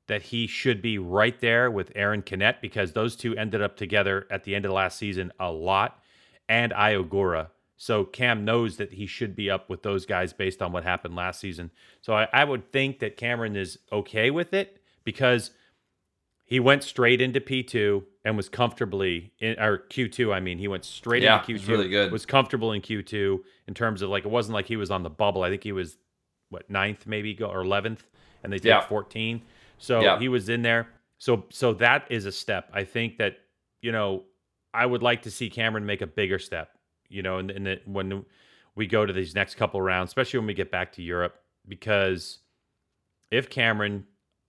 that 0.08 0.22
he 0.24 0.46
should 0.46 0.82
be 0.82 0.98
right 0.98 1.39
there 1.39 1.72
with 1.72 1.91
Aron 1.96 2.22
Canet 2.22 2.58
because 2.62 2.91
those 2.91 3.15
two 3.15 3.36
ended 3.36 3.62
up 3.62 3.78
together 3.78 4.28
at 4.30 4.44
the 4.44 4.56
end 4.56 4.65
of 4.65 4.70
the 4.70 4.76
last 4.76 4.98
season 4.98 5.32
a 5.39 5.52
lot 5.52 6.00
and 6.50 6.74
Ai 6.74 6.94
Ogura. 6.96 7.48
So 7.82 8.06
Cam 8.06 8.46
knows 8.46 8.78
that 8.78 8.94
he 8.94 9.08
should 9.08 9.36
be 9.36 9.50
up 9.50 9.67
with 9.67 9.82
those 9.82 10.06
guys 10.06 10.34
based 10.34 10.62
on 10.62 10.72
what 10.72 10.84
happened 10.84 11.15
last 11.15 11.39
season. 11.39 11.72
So 12.02 12.13
I, 12.13 12.28
I 12.32 12.44
would 12.44 12.72
think 12.72 13.00
that 13.00 13.17
Cameron 13.17 13.56
is 13.56 13.80
okay 13.91 14.30
with 14.30 14.54
it 14.54 14.84
because 15.04 15.50
he 16.46 16.60
went 16.60 16.84
straight 16.84 17.22
into 17.22 17.41
P2 17.41 18.04
and 18.24 18.38
was 18.38 18.50
comfortably 18.50 19.32
in 19.39 19.60
or 19.60 19.80
Q2. 19.80 20.32
I 20.32 20.39
mean, 20.39 20.60
he 20.60 20.67
went 20.67 20.86
straight 20.86 21.24
Yeah, 21.24 21.39
into 21.39 21.50
it 21.50 21.54
was 21.54 21.63
Q2. 21.63 21.67
really 21.70 21.89
good. 21.89 22.12
Was 22.12 22.24
comfortable 22.28 22.72
in 22.72 22.84
Q2 22.84 23.39
in 23.67 23.74
terms 23.74 24.04
of 24.04 24.12
like 24.12 24.26
it 24.26 24.30
wasn't 24.32 24.54
like 24.54 24.67
he 24.67 24.76
was 24.78 24.91
on 24.91 25.02
the 25.02 25.10
bubble. 25.10 25.41
I 25.41 25.50
think 25.50 25.63
he 25.63 25.72
was 25.72 25.98
what 26.50 26.70
ninth 26.70 27.08
maybe 27.08 27.36
or 27.41 27.62
eleventh, 27.62 28.06
and 28.44 28.54
they 28.54 28.58
take 28.58 28.65
Yeah. 28.65 28.82
14. 28.82 29.41
So 29.80 30.02
Yeah. 30.02 30.20
he 30.20 30.30
was 30.30 30.50
in 30.50 30.62
there. 30.62 30.88
So 31.17 31.46
so 31.50 31.74
that 31.74 32.06
is 32.12 32.28
a 32.28 32.32
step. 32.32 32.70
I 32.72 32.84
think 32.84 33.17
that 33.17 33.39
you 33.82 33.91
know 33.91 34.26
I 34.72 34.86
would 34.86 35.02
like 35.02 35.24
to 35.24 35.32
see 35.32 35.50
Cameron 35.50 35.88
make 35.88 36.02
a 36.04 36.08
bigger 36.08 36.38
step. 36.38 36.78
You 37.12 37.21
know, 37.21 37.38
and, 37.38 37.65
the, 37.65 37.80
when 37.86 38.26
we 38.76 38.88
go 38.88 39.06
to 39.06 39.13
these 39.13 39.36
next 39.36 39.56
couple 39.56 39.82
rounds, 39.82 40.10
especially 40.10 40.39
when 40.39 40.47
we 40.47 40.54
get 40.54 40.71
back 40.71 40.93
to 40.93 41.02
Europe, 41.02 41.36
because 41.67 42.39
if 43.30 43.50
Cameron, 43.50 44.06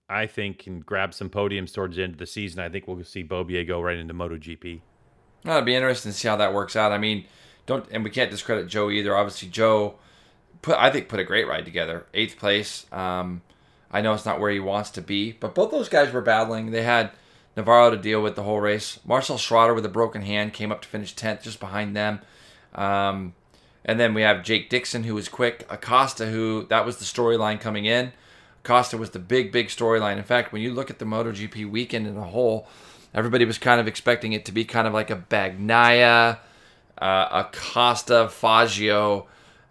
I 0.09 0.27
think, 0.27 0.59
can 0.59 0.79
grab 0.79 1.13
some 1.13 1.29
podiums 1.29 1.73
towards 1.73 1.95
the 1.95 2.03
end 2.03 2.13
of 2.13 2.19
the 2.19 2.25
season, 2.25 2.59
I 2.61 2.69
think 2.69 2.87
we'll 2.87 3.03
see 3.03 3.23
Beaubier 3.23 3.67
go 3.67 3.81
right 3.81 3.97
into 3.97 4.13
MotoGP. 4.13 4.81
Well, 5.45 5.55
it'd 5.55 5.65
be 5.65 5.75
interesting 5.75 6.11
to 6.11 6.17
see 6.17 6.27
how 6.27 6.37
that 6.37 6.53
works 6.53 6.75
out. 6.75 6.91
I 6.91 6.97
mean, 6.97 7.25
don't 7.65 7.85
and 7.91 8.03
we 8.03 8.09
can't 8.09 8.31
discredit 8.31 8.67
Joe 8.67 8.89
either. 8.89 9.15
Obviously, 9.15 9.49
Joe 9.49 9.95
put 10.61 10.77
I 10.77 10.89
think 10.89 11.09
put 11.09 11.19
a 11.19 11.23
great 11.25 11.47
ride 11.47 11.65
together. 11.65 12.05
Eighth 12.13 12.37
place. 12.37 12.85
Um, 12.91 13.41
I 13.91 14.01
know 14.01 14.13
it's 14.13 14.25
not 14.25 14.39
where 14.39 14.51
he 14.51 14.59
wants 14.59 14.89
to 14.91 15.01
be, 15.01 15.33
but 15.33 15.53
both 15.53 15.69
those 15.69 15.89
guys 15.89 16.11
were 16.11 16.21
battling. 16.21 16.71
They 16.71 16.81
had 16.81 17.11
Navarro 17.55 17.91
to 17.91 17.97
deal 17.97 18.21
with 18.21 18.35
the 18.35 18.43
whole 18.43 18.59
race. 18.59 18.99
Marcel 19.05 19.37
Schrötter 19.37 19.75
with 19.75 19.85
a 19.85 19.89
broken 19.89 20.23
hand 20.23 20.53
came 20.53 20.71
up 20.71 20.81
to 20.81 20.87
finish 20.87 21.13
tenth, 21.13 21.43
just 21.43 21.59
behind 21.59 21.95
them. 21.95 22.19
Um, 22.73 23.33
and 23.85 23.99
then 23.99 24.13
we 24.13 24.21
have 24.21 24.43
Jake 24.43 24.69
Dixon, 24.69 25.03
who 25.03 25.15
was 25.15 25.27
quick. 25.27 25.65
Acosta, 25.69 26.27
who 26.27 26.65
that 26.69 26.85
was 26.85 26.97
the 26.97 27.05
storyline 27.05 27.59
coming 27.59 27.85
in. 27.85 28.13
Acosta 28.63 28.97
was 28.97 29.09
the 29.09 29.19
big, 29.19 29.51
big 29.51 29.67
storyline. 29.67 30.17
In 30.17 30.23
fact, 30.23 30.53
when 30.53 30.61
you 30.61 30.73
look 30.73 30.89
at 30.89 30.99
the 30.99 31.05
MotoGP 31.05 31.69
weekend 31.69 32.07
in 32.07 32.15
a 32.15 32.23
whole, 32.23 32.67
everybody 33.13 33.43
was 33.43 33.57
kind 33.57 33.81
of 33.81 33.87
expecting 33.87 34.31
it 34.33 34.45
to 34.45 34.51
be 34.51 34.63
kind 34.63 34.87
of 34.87 34.93
like 34.93 35.09
a 35.09 35.17
Bagnaia, 35.17 36.39
uh, 36.97 37.45
Acosta, 37.45 38.29
Foggia, 38.29 39.23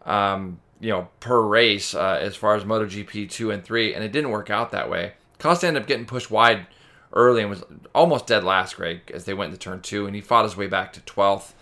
um, 0.04 0.60
you 0.78 0.90
know, 0.90 1.08
per 1.20 1.40
race 1.40 1.94
uh, 1.94 2.18
as 2.20 2.36
far 2.36 2.54
as 2.54 2.64
MotoGP 2.64 3.30
two 3.30 3.50
and 3.50 3.64
three, 3.64 3.94
and 3.94 4.04
it 4.04 4.12
didn't 4.12 4.30
work 4.30 4.50
out 4.50 4.72
that 4.72 4.90
way. 4.90 5.14
Acosta 5.36 5.66
ended 5.66 5.82
up 5.82 5.88
getting 5.88 6.06
pushed 6.06 6.30
wide 6.30 6.66
early 7.14 7.40
and 7.40 7.48
was 7.48 7.64
almost 7.94 8.26
dead 8.26 8.44
last, 8.44 8.76
Greg, 8.76 9.10
as 9.14 9.24
they 9.24 9.32
went 9.32 9.52
into 9.52 9.58
turn 9.58 9.80
two, 9.80 10.06
and 10.06 10.14
he 10.14 10.20
fought 10.20 10.44
his 10.44 10.56
way 10.56 10.66
back 10.66 10.92
to 10.92 11.00
twelfth. 11.00 11.54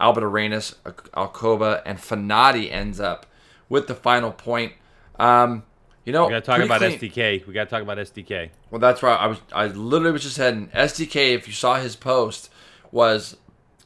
Albert 0.00 0.24
Arenas, 0.24 0.76
Alcoba, 0.84 1.82
and 1.84 1.98
Fenati 1.98 2.70
ends 2.72 3.00
up 3.00 3.26
with 3.68 3.86
the 3.88 3.94
final 3.94 4.30
point. 4.32 4.72
Um, 5.18 5.64
you 6.04 6.12
know, 6.12 6.26
We 6.26 6.30
got 6.30 6.44
to 6.44 6.46
talk 6.46 6.60
about 6.60 6.78
clean- 6.80 6.98
SDK. 6.98 7.46
We 7.46 7.52
got 7.52 7.64
to 7.64 7.70
talk 7.70 7.82
about 7.82 7.98
SDK. 7.98 8.50
well, 8.70 8.78
that's 8.78 9.02
right. 9.02 9.16
I 9.18 9.26
was 9.26 9.38
I 9.52 9.66
literally 9.66 10.12
was 10.12 10.22
just 10.22 10.36
heading 10.38 10.68
SDK. 10.68 11.34
If 11.34 11.46
you 11.46 11.52
saw 11.52 11.74
his 11.76 11.96
post, 11.96 12.50
was 12.90 13.36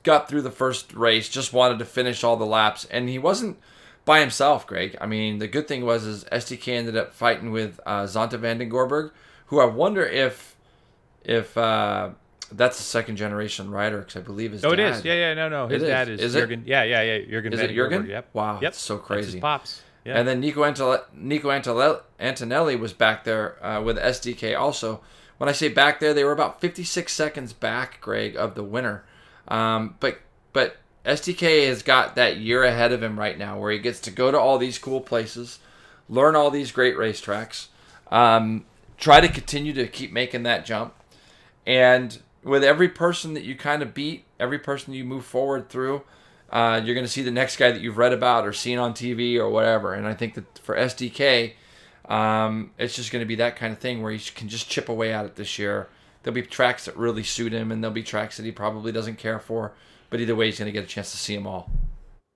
got 0.04 0.28
through 0.28 0.42
the 0.42 0.50
first 0.50 0.92
race, 0.94 1.28
just 1.28 1.52
wanted 1.52 1.78
to 1.80 1.84
finish 1.84 2.22
all 2.22 2.36
the 2.36 2.46
laps, 2.46 2.84
and 2.90 3.08
he 3.08 3.18
wasn't 3.18 3.58
by 4.04 4.20
himself. 4.20 4.66
Greg. 4.66 4.96
I 5.00 5.06
mean, 5.06 5.38
the 5.38 5.48
good 5.48 5.66
thing 5.66 5.84
was 5.84 6.04
is 6.04 6.24
SDK 6.24 6.74
ended 6.74 6.96
up 6.96 7.12
fighting 7.12 7.50
with 7.50 7.80
uh, 7.86 8.02
Zonta 8.04 8.38
van 8.38 8.58
den 8.58 8.70
Goorbergh, 8.70 9.10
who 9.46 9.58
I 9.60 9.64
wonder 9.64 10.04
if 10.06 10.54
if 11.24 11.56
uh, 11.58 12.10
That's 12.54 12.78
a 12.78 12.82
second 12.82 13.16
generation 13.16 13.70
rider 13.70 13.98
because 14.00 14.16
I 14.16 14.20
believe 14.20 14.52
his 14.52 14.64
Oh, 14.64 14.74
dad. 14.74 14.78
it 14.78 14.96
is. 14.98 15.04
Yeah, 15.04 15.14
yeah. 15.14 15.34
No, 15.34 15.48
no. 15.48 15.68
His 15.68 15.82
is. 15.82 15.88
dad 15.88 16.08
is, 16.08 16.20
Is? 16.20 16.32
Jurgen. 16.34 16.64
Yeah, 16.66 16.82
yeah, 16.84 17.02
yeah. 17.02 17.18
Jurgen. 17.30 17.52
Is 17.52 17.60
it 17.60 17.72
Jurgen? 17.72 18.06
Yep. 18.06 18.28
Wow, 18.32 18.54
Yep. 18.54 18.60
that's 18.62 18.78
so 18.80 18.96
That's 18.96 19.06
crazy. 19.06 19.32
his 19.32 19.40
pops. 19.40 19.82
Yeah. 20.04 20.18
And 20.18 20.26
then 20.26 20.40
Nico, 20.40 20.62
Antole- 20.62 21.04
Nico 21.14 21.50
Antonelli 21.50 22.76
was 22.76 22.92
back 22.92 23.24
there 23.24 23.64
uh, 23.64 23.80
with 23.82 23.96
SDK 23.98 24.58
also. 24.58 25.00
When 25.38 25.48
I 25.48 25.52
say 25.52 25.68
back 25.68 26.00
there, 26.00 26.12
they 26.14 26.24
were 26.24 26.32
about 26.32 26.60
56 26.60 27.12
seconds 27.12 27.52
back, 27.52 28.00
Greg, 28.00 28.36
of 28.36 28.54
the 28.54 28.62
winner. 28.64 29.04
Um, 29.48 29.96
but 30.00 30.18
but 30.52 30.76
SDK 31.06 31.66
has 31.68 31.82
got 31.82 32.14
that 32.16 32.36
year 32.36 32.62
ahead 32.64 32.92
of 32.92 33.02
him 33.02 33.18
right 33.18 33.36
now, 33.38 33.58
where 33.58 33.72
he 33.72 33.78
gets 33.78 33.98
to 34.00 34.10
go 34.10 34.30
to 34.30 34.38
all 34.38 34.58
these 34.58 34.78
cool 34.78 35.00
places, 35.00 35.58
learn 36.08 36.36
all 36.36 36.50
these 36.50 36.70
great 36.72 36.96
racetracks, 36.96 37.68
um, 38.10 38.64
try 38.98 39.20
to 39.20 39.28
continue 39.28 39.72
to 39.72 39.86
keep 39.88 40.12
making 40.12 40.42
that 40.44 40.64
jump, 40.64 40.94
and 41.66 42.18
with 42.44 42.64
every 42.64 42.88
person 42.88 43.34
that 43.34 43.44
you 43.44 43.54
kind 43.56 43.82
of 43.82 43.94
beat, 43.94 44.24
every 44.38 44.58
person 44.58 44.92
you 44.92 45.04
move 45.04 45.24
forward 45.24 45.68
through, 45.68 46.02
uh, 46.50 46.80
you're 46.84 46.94
going 46.94 47.06
to 47.06 47.12
see 47.12 47.22
the 47.22 47.30
next 47.30 47.56
guy 47.56 47.70
that 47.70 47.80
you've 47.80 47.98
read 47.98 48.12
about 48.12 48.46
or 48.46 48.52
seen 48.52 48.78
on 48.78 48.92
TV 48.92 49.38
or 49.38 49.48
whatever. 49.48 49.94
And 49.94 50.06
I 50.06 50.14
think 50.14 50.34
that 50.34 50.58
for 50.58 50.76
SDK, 50.76 51.54
um, 52.06 52.72
it's 52.78 52.94
just 52.94 53.10
going 53.10 53.22
to 53.22 53.26
be 53.26 53.36
that 53.36 53.56
kind 53.56 53.72
of 53.72 53.78
thing 53.78 54.02
where 54.02 54.12
he 54.12 54.18
can 54.18 54.48
just 54.48 54.68
chip 54.68 54.88
away 54.88 55.12
at 55.12 55.24
it 55.24 55.36
this 55.36 55.58
year. 55.58 55.88
There'll 56.22 56.34
be 56.34 56.42
tracks 56.42 56.84
that 56.84 56.96
really 56.96 57.22
suit 57.22 57.52
him, 57.52 57.72
and 57.72 57.82
there'll 57.82 57.94
be 57.94 58.02
tracks 58.02 58.36
that 58.36 58.44
he 58.44 58.52
probably 58.52 58.92
doesn't 58.92 59.18
care 59.18 59.40
for. 59.40 59.72
But 60.10 60.20
either 60.20 60.36
way, 60.36 60.46
he's 60.46 60.58
going 60.58 60.66
to 60.66 60.72
get 60.72 60.84
a 60.84 60.88
chance 60.88 61.10
to 61.12 61.16
see 61.16 61.34
them 61.34 61.46
all. 61.46 61.70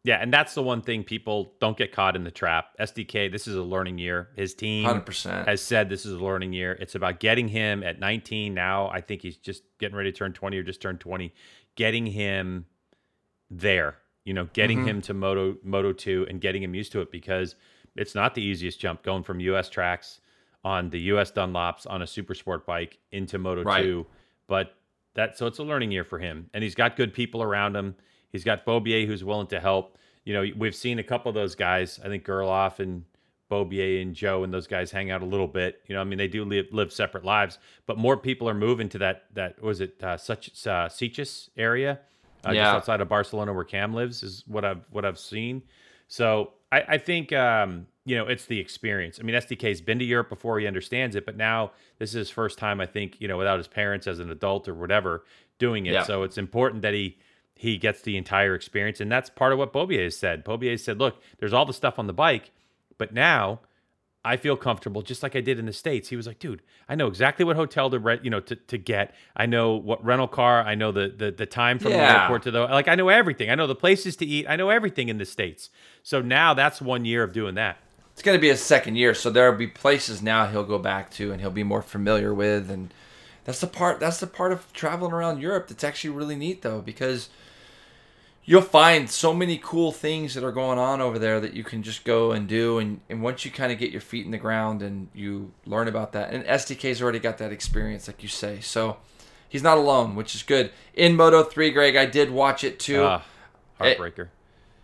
Yeah, 0.07 0.19
and 0.23 0.33
that's 0.33 0.55
the 0.55 0.63
one 0.63 0.83
thing 0.83 1.03
people 1.03 1.53
don't 1.61 1.77
get 1.77 1.91
caught 1.91 2.15
in 2.15 2.23
the 2.23 2.31
trap. 2.31 2.69
SDK, 2.79 3.31
this 3.33 3.49
is 3.49 3.57
a 3.57 3.63
learning 3.63 3.99
year. 3.99 4.29
His 4.37 4.55
team 4.55 4.87
100%. 4.87 5.47
has 5.47 5.61
said 5.61 5.89
this 5.89 6.07
is 6.07 6.13
a 6.13 6.19
learning 6.25 6.53
year. 6.53 6.73
It's 6.81 6.95
about 6.95 7.19
getting 7.19 7.49
him 7.49 7.83
at 7.83 7.99
19 7.99 8.55
now. 8.55 8.89
I 8.89 9.01
think 9.01 9.23
he's 9.23 9.37
just 9.37 9.65
getting 9.81 9.97
ready 9.97 10.13
to 10.13 10.17
turn 10.17 10.33
20 10.33 10.57
or 10.59 10.63
just 10.63 10.81
turned 10.81 11.01
20. 11.01 11.35
Getting 11.75 12.07
him 12.07 12.67
there, 13.51 13.97
you 14.25 14.33
know, 14.33 14.49
getting 14.53 14.79
Mm-hmm. 14.79 14.89
him 14.89 15.01
to 15.03 15.15
Moto 15.15 15.57
Moto 15.65 15.93
2 15.93 16.27
and 16.31 16.41
getting 16.41 16.63
him 16.63 16.75
used 16.75 16.93
to 16.93 17.01
it 17.01 17.11
because 17.11 17.57
it's 17.97 18.15
not 18.15 18.35
the 18.37 18.43
easiest 18.43 18.79
jump 18.79 19.03
going 19.03 19.23
from 19.25 19.41
US 19.41 19.69
tracks 19.69 20.21
on 20.65 20.91
the 20.91 21.01
US 21.13 21.33
Dunlops 21.33 21.85
on 21.91 22.03
a 22.03 22.07
super 22.07 22.35
sport 22.35 22.65
bike 22.65 22.99
into 23.11 23.39
Moto 23.39 23.63
Right. 23.65 23.83
2. 23.83 24.07
But 24.47 24.75
that 25.15 25.37
so 25.37 25.47
it's 25.47 25.59
a 25.59 25.65
learning 25.65 25.91
year 25.91 26.05
for 26.05 26.19
him. 26.19 26.49
And 26.55 26.63
he's 26.63 26.75
got 26.77 26.97
good 26.97 27.13
people 27.13 27.43
around 27.43 27.75
him. 27.75 27.97
He's 28.37 28.45
got 28.45 28.65
Beaubier 28.67 29.07
who's 29.07 29.25
willing 29.25 29.47
to 29.49 29.61
help. 29.61 29.97
You 30.25 30.35
know, 30.35 30.45
we've 30.57 30.75
seen 30.75 30.99
a 30.99 31.03
couple 31.03 31.29
of 31.31 31.35
those 31.35 31.55
guys. 31.55 31.99
I 32.05 32.09
think 32.09 32.25
Gerloff 32.25 32.79
and 32.81 33.05
Beaubier 33.51 34.03
and 34.03 34.15
Joe 34.15 34.45
and 34.45 34.53
those 34.53 34.67
guys 34.67 34.91
hang 34.91 35.11
out 35.11 35.23
a 35.23 35.25
little 35.25 35.47
bit. 35.47 35.81
You 35.87 35.95
know, 35.95 36.01
I 36.01 36.05
mean, 36.05 36.19
they 36.19 36.29
do 36.29 36.45
live, 36.45 36.67
live 36.73 36.93
separate 36.93 37.25
lives, 37.25 37.59
but 37.87 37.97
more 37.97 38.17
people 38.17 38.49
are 38.49 38.55
moving 38.55 38.89
to 38.91 38.99
that 38.99 39.25
that 39.35 39.63
was 39.63 39.81
it 39.81 40.03
uh, 40.03 40.17
such 40.17 40.49
uh, 40.67 40.89
Sitges 40.89 41.49
area, 41.57 42.01
uh, 42.47 42.51
Yeah. 42.51 42.65
just 42.65 42.77
outside 42.77 43.01
of 43.01 43.09
Barcelona 43.09 43.53
where 43.53 43.65
Cam 43.65 43.95
lives, 43.95 44.23
is 44.23 44.45
what 44.47 44.65
I've 44.65 44.85
what 44.91 45.05
I've 45.05 45.19
seen. 45.19 45.63
So 46.09 46.53
I, 46.73 46.83
I 46.89 46.99
think 46.99 47.33
um, 47.33 47.87
you 48.05 48.17
know 48.17 48.27
it's 48.27 48.47
the 48.47 48.59
experience. 48.59 49.19
I 49.21 49.23
mean, 49.23 49.37
SDK's 49.37 49.81
been 49.81 49.99
to 50.01 50.05
Europe 50.05 50.29
before; 50.29 50.59
he 50.59 50.67
understands 50.67 51.15
it, 51.15 51.25
but 51.25 51.37
now 51.37 51.71
this 51.99 52.11
is 52.11 52.15
his 52.15 52.31
first 52.31 52.59
time. 52.59 52.81
I 52.81 52.87
think 52.87 53.21
you 53.21 53.29
know 53.29 53.39
without 53.39 53.59
his 53.59 53.69
parents 53.69 54.07
as 54.09 54.19
an 54.19 54.31
adult 54.31 54.67
or 54.67 54.75
whatever 54.75 55.25
doing 55.59 55.87
it. 55.87 55.93
Yeah. 55.95 56.03
So 56.03 56.23
it's 56.25 56.37
important 56.39 56.83
that 56.83 56.95
he 56.95 57.17
he 57.57 57.79
gets 57.79 58.03
the 58.03 58.17
entire 58.17 58.55
experience, 58.55 59.01
and 59.01 59.11
that's 59.11 59.31
part 59.31 59.53
of 59.53 59.59
what 59.59 59.73
Beaubier 59.73 60.05
has 60.05 60.17
said. 60.17 60.45
Beaubier 60.45 60.79
said, 60.79 60.99
"Look, 60.99 61.21
there's 61.39 61.55
all 61.55 61.65
the 61.65 61.73
stuff 61.73 61.99
on 61.99 62.07
the 62.07 62.13
bike." 62.13 62.53
But 62.99 63.13
now 63.13 63.61
I 64.25 64.37
feel 64.37 64.57
comfortable, 64.57 65.03
just 65.03 65.23
like 65.23 65.35
I 65.35 65.41
did 65.41 65.59
in 65.59 65.67
the 65.67 65.73
states. 65.73 66.11
He 66.11 66.17
was 66.17 66.27
like, 66.27 66.39
"Dude, 66.39 66.63
I 66.89 66.95
know 66.95 67.07
exactly 67.07 67.45
what 67.45 67.57
hotel 67.57 67.89
to 67.91 67.99
rent, 67.99 68.25
you 68.25 68.31
know, 68.31 68.41
to, 68.41 68.57
to 68.57 68.77
get. 68.77 69.15
I 69.35 69.47
know 69.47 69.75
what 69.75 70.05
rental 70.05 70.29
car. 70.29 70.63
I 70.63 70.75
know 70.75 70.93
the 70.93 71.09
the, 71.09 71.31
the 71.31 71.47
time 71.47 71.79
from 71.79 71.93
the 71.93 71.99
airport 71.99 72.43
to 72.43 72.51
the 72.51 72.61
like. 72.61 72.89
I 72.89 72.95
know 72.95 73.09
everything. 73.09 73.51
I 73.51 73.55
know 73.55 73.67
the 73.67 73.75
places 73.75 74.17
to 74.17 74.27
eat. 74.27 74.47
I 74.49 74.57
know 74.57 74.69
everything 74.69 75.09
in 75.09 75.17
the 75.19 75.25
states. 75.25 75.71
So 76.03 76.21
now 76.21 76.53
that's 76.53 76.83
one 76.83 77.05
year 77.07 77.23
of 77.23 77.33
doing 77.33 77.55
that. 77.55 77.79
It's 78.13 78.23
going 78.23 78.37
to 78.37 78.41
be 78.41 78.51
a 78.51 78.57
second 78.57 78.97
year, 78.97 79.13
so 79.13 79.29
there'll 79.29 79.59
be 79.59 79.67
places 79.67 80.23
now 80.23 80.47
he'll 80.47 80.65
go 80.65 80.79
back 80.79 81.11
to 81.13 81.33
and 81.33 81.41
he'll 81.41 81.51
be 81.51 81.63
more 81.63 81.83
familiar 81.83 82.33
with, 82.33 82.71
and 82.71 82.93
that's 83.45 83.61
the 83.61 83.67
part. 83.67 84.01
That's 84.01 84.21
the 84.21 84.27
part 84.27 84.53
of 84.53 84.73
traveling 84.73 85.13
around 85.13 85.41
Europe 85.41 85.69
that's 85.69 85.85
actually 85.85 86.11
really 86.11 86.35
neat, 86.37 86.63
though, 86.63 86.81
because 86.81 87.29
you'll 88.49 88.63
find 88.63 89.11
so 89.11 89.35
many 89.35 89.59
cool 89.59 89.91
things 89.93 90.35
that 90.35 90.45
are 90.45 90.53
going 90.53 90.79
on 90.79 91.01
over 91.01 91.19
there 91.19 91.41
that 91.41 91.53
you 91.53 91.65
can 91.65 91.83
just 91.83 92.05
go 92.05 92.31
and 92.33 92.47
do, 92.49 92.79
and, 92.79 93.01
and 93.11 93.21
once 93.23 93.45
you 93.45 93.51
kind 93.51 93.71
of 93.73 93.79
get 93.79 93.91
your 93.91 94.01
feet 94.01 94.25
in 94.25 94.31
the 94.31 94.39
ground 94.39 94.83
and 94.83 95.09
you 95.15 95.53
learn 95.67 95.89
about 95.89 96.13
that, 96.13 96.33
and 96.33 96.45
SDK's 96.45 97.03
already 97.03 97.19
got 97.19 97.39
that 97.39 97.53
experience, 97.53 98.07
like 98.07 98.23
you 98.23 98.29
say, 98.29 98.61
so 98.61 98.97
he's 99.49 99.63
not 99.65 99.77
alone, 99.79 100.15
which 100.15 100.35
is 100.35 100.43
good. 100.43 100.71
In 100.95 101.17
Moto 101.17 101.43
Three, 101.43 101.71
Greg, 101.71 101.97
I 101.97 102.07
did 102.07 102.31
watch 102.31 102.63
it 102.65 102.79
too. 102.79 103.03
Ah, 103.03 103.25
heartbreaker. 103.81 104.29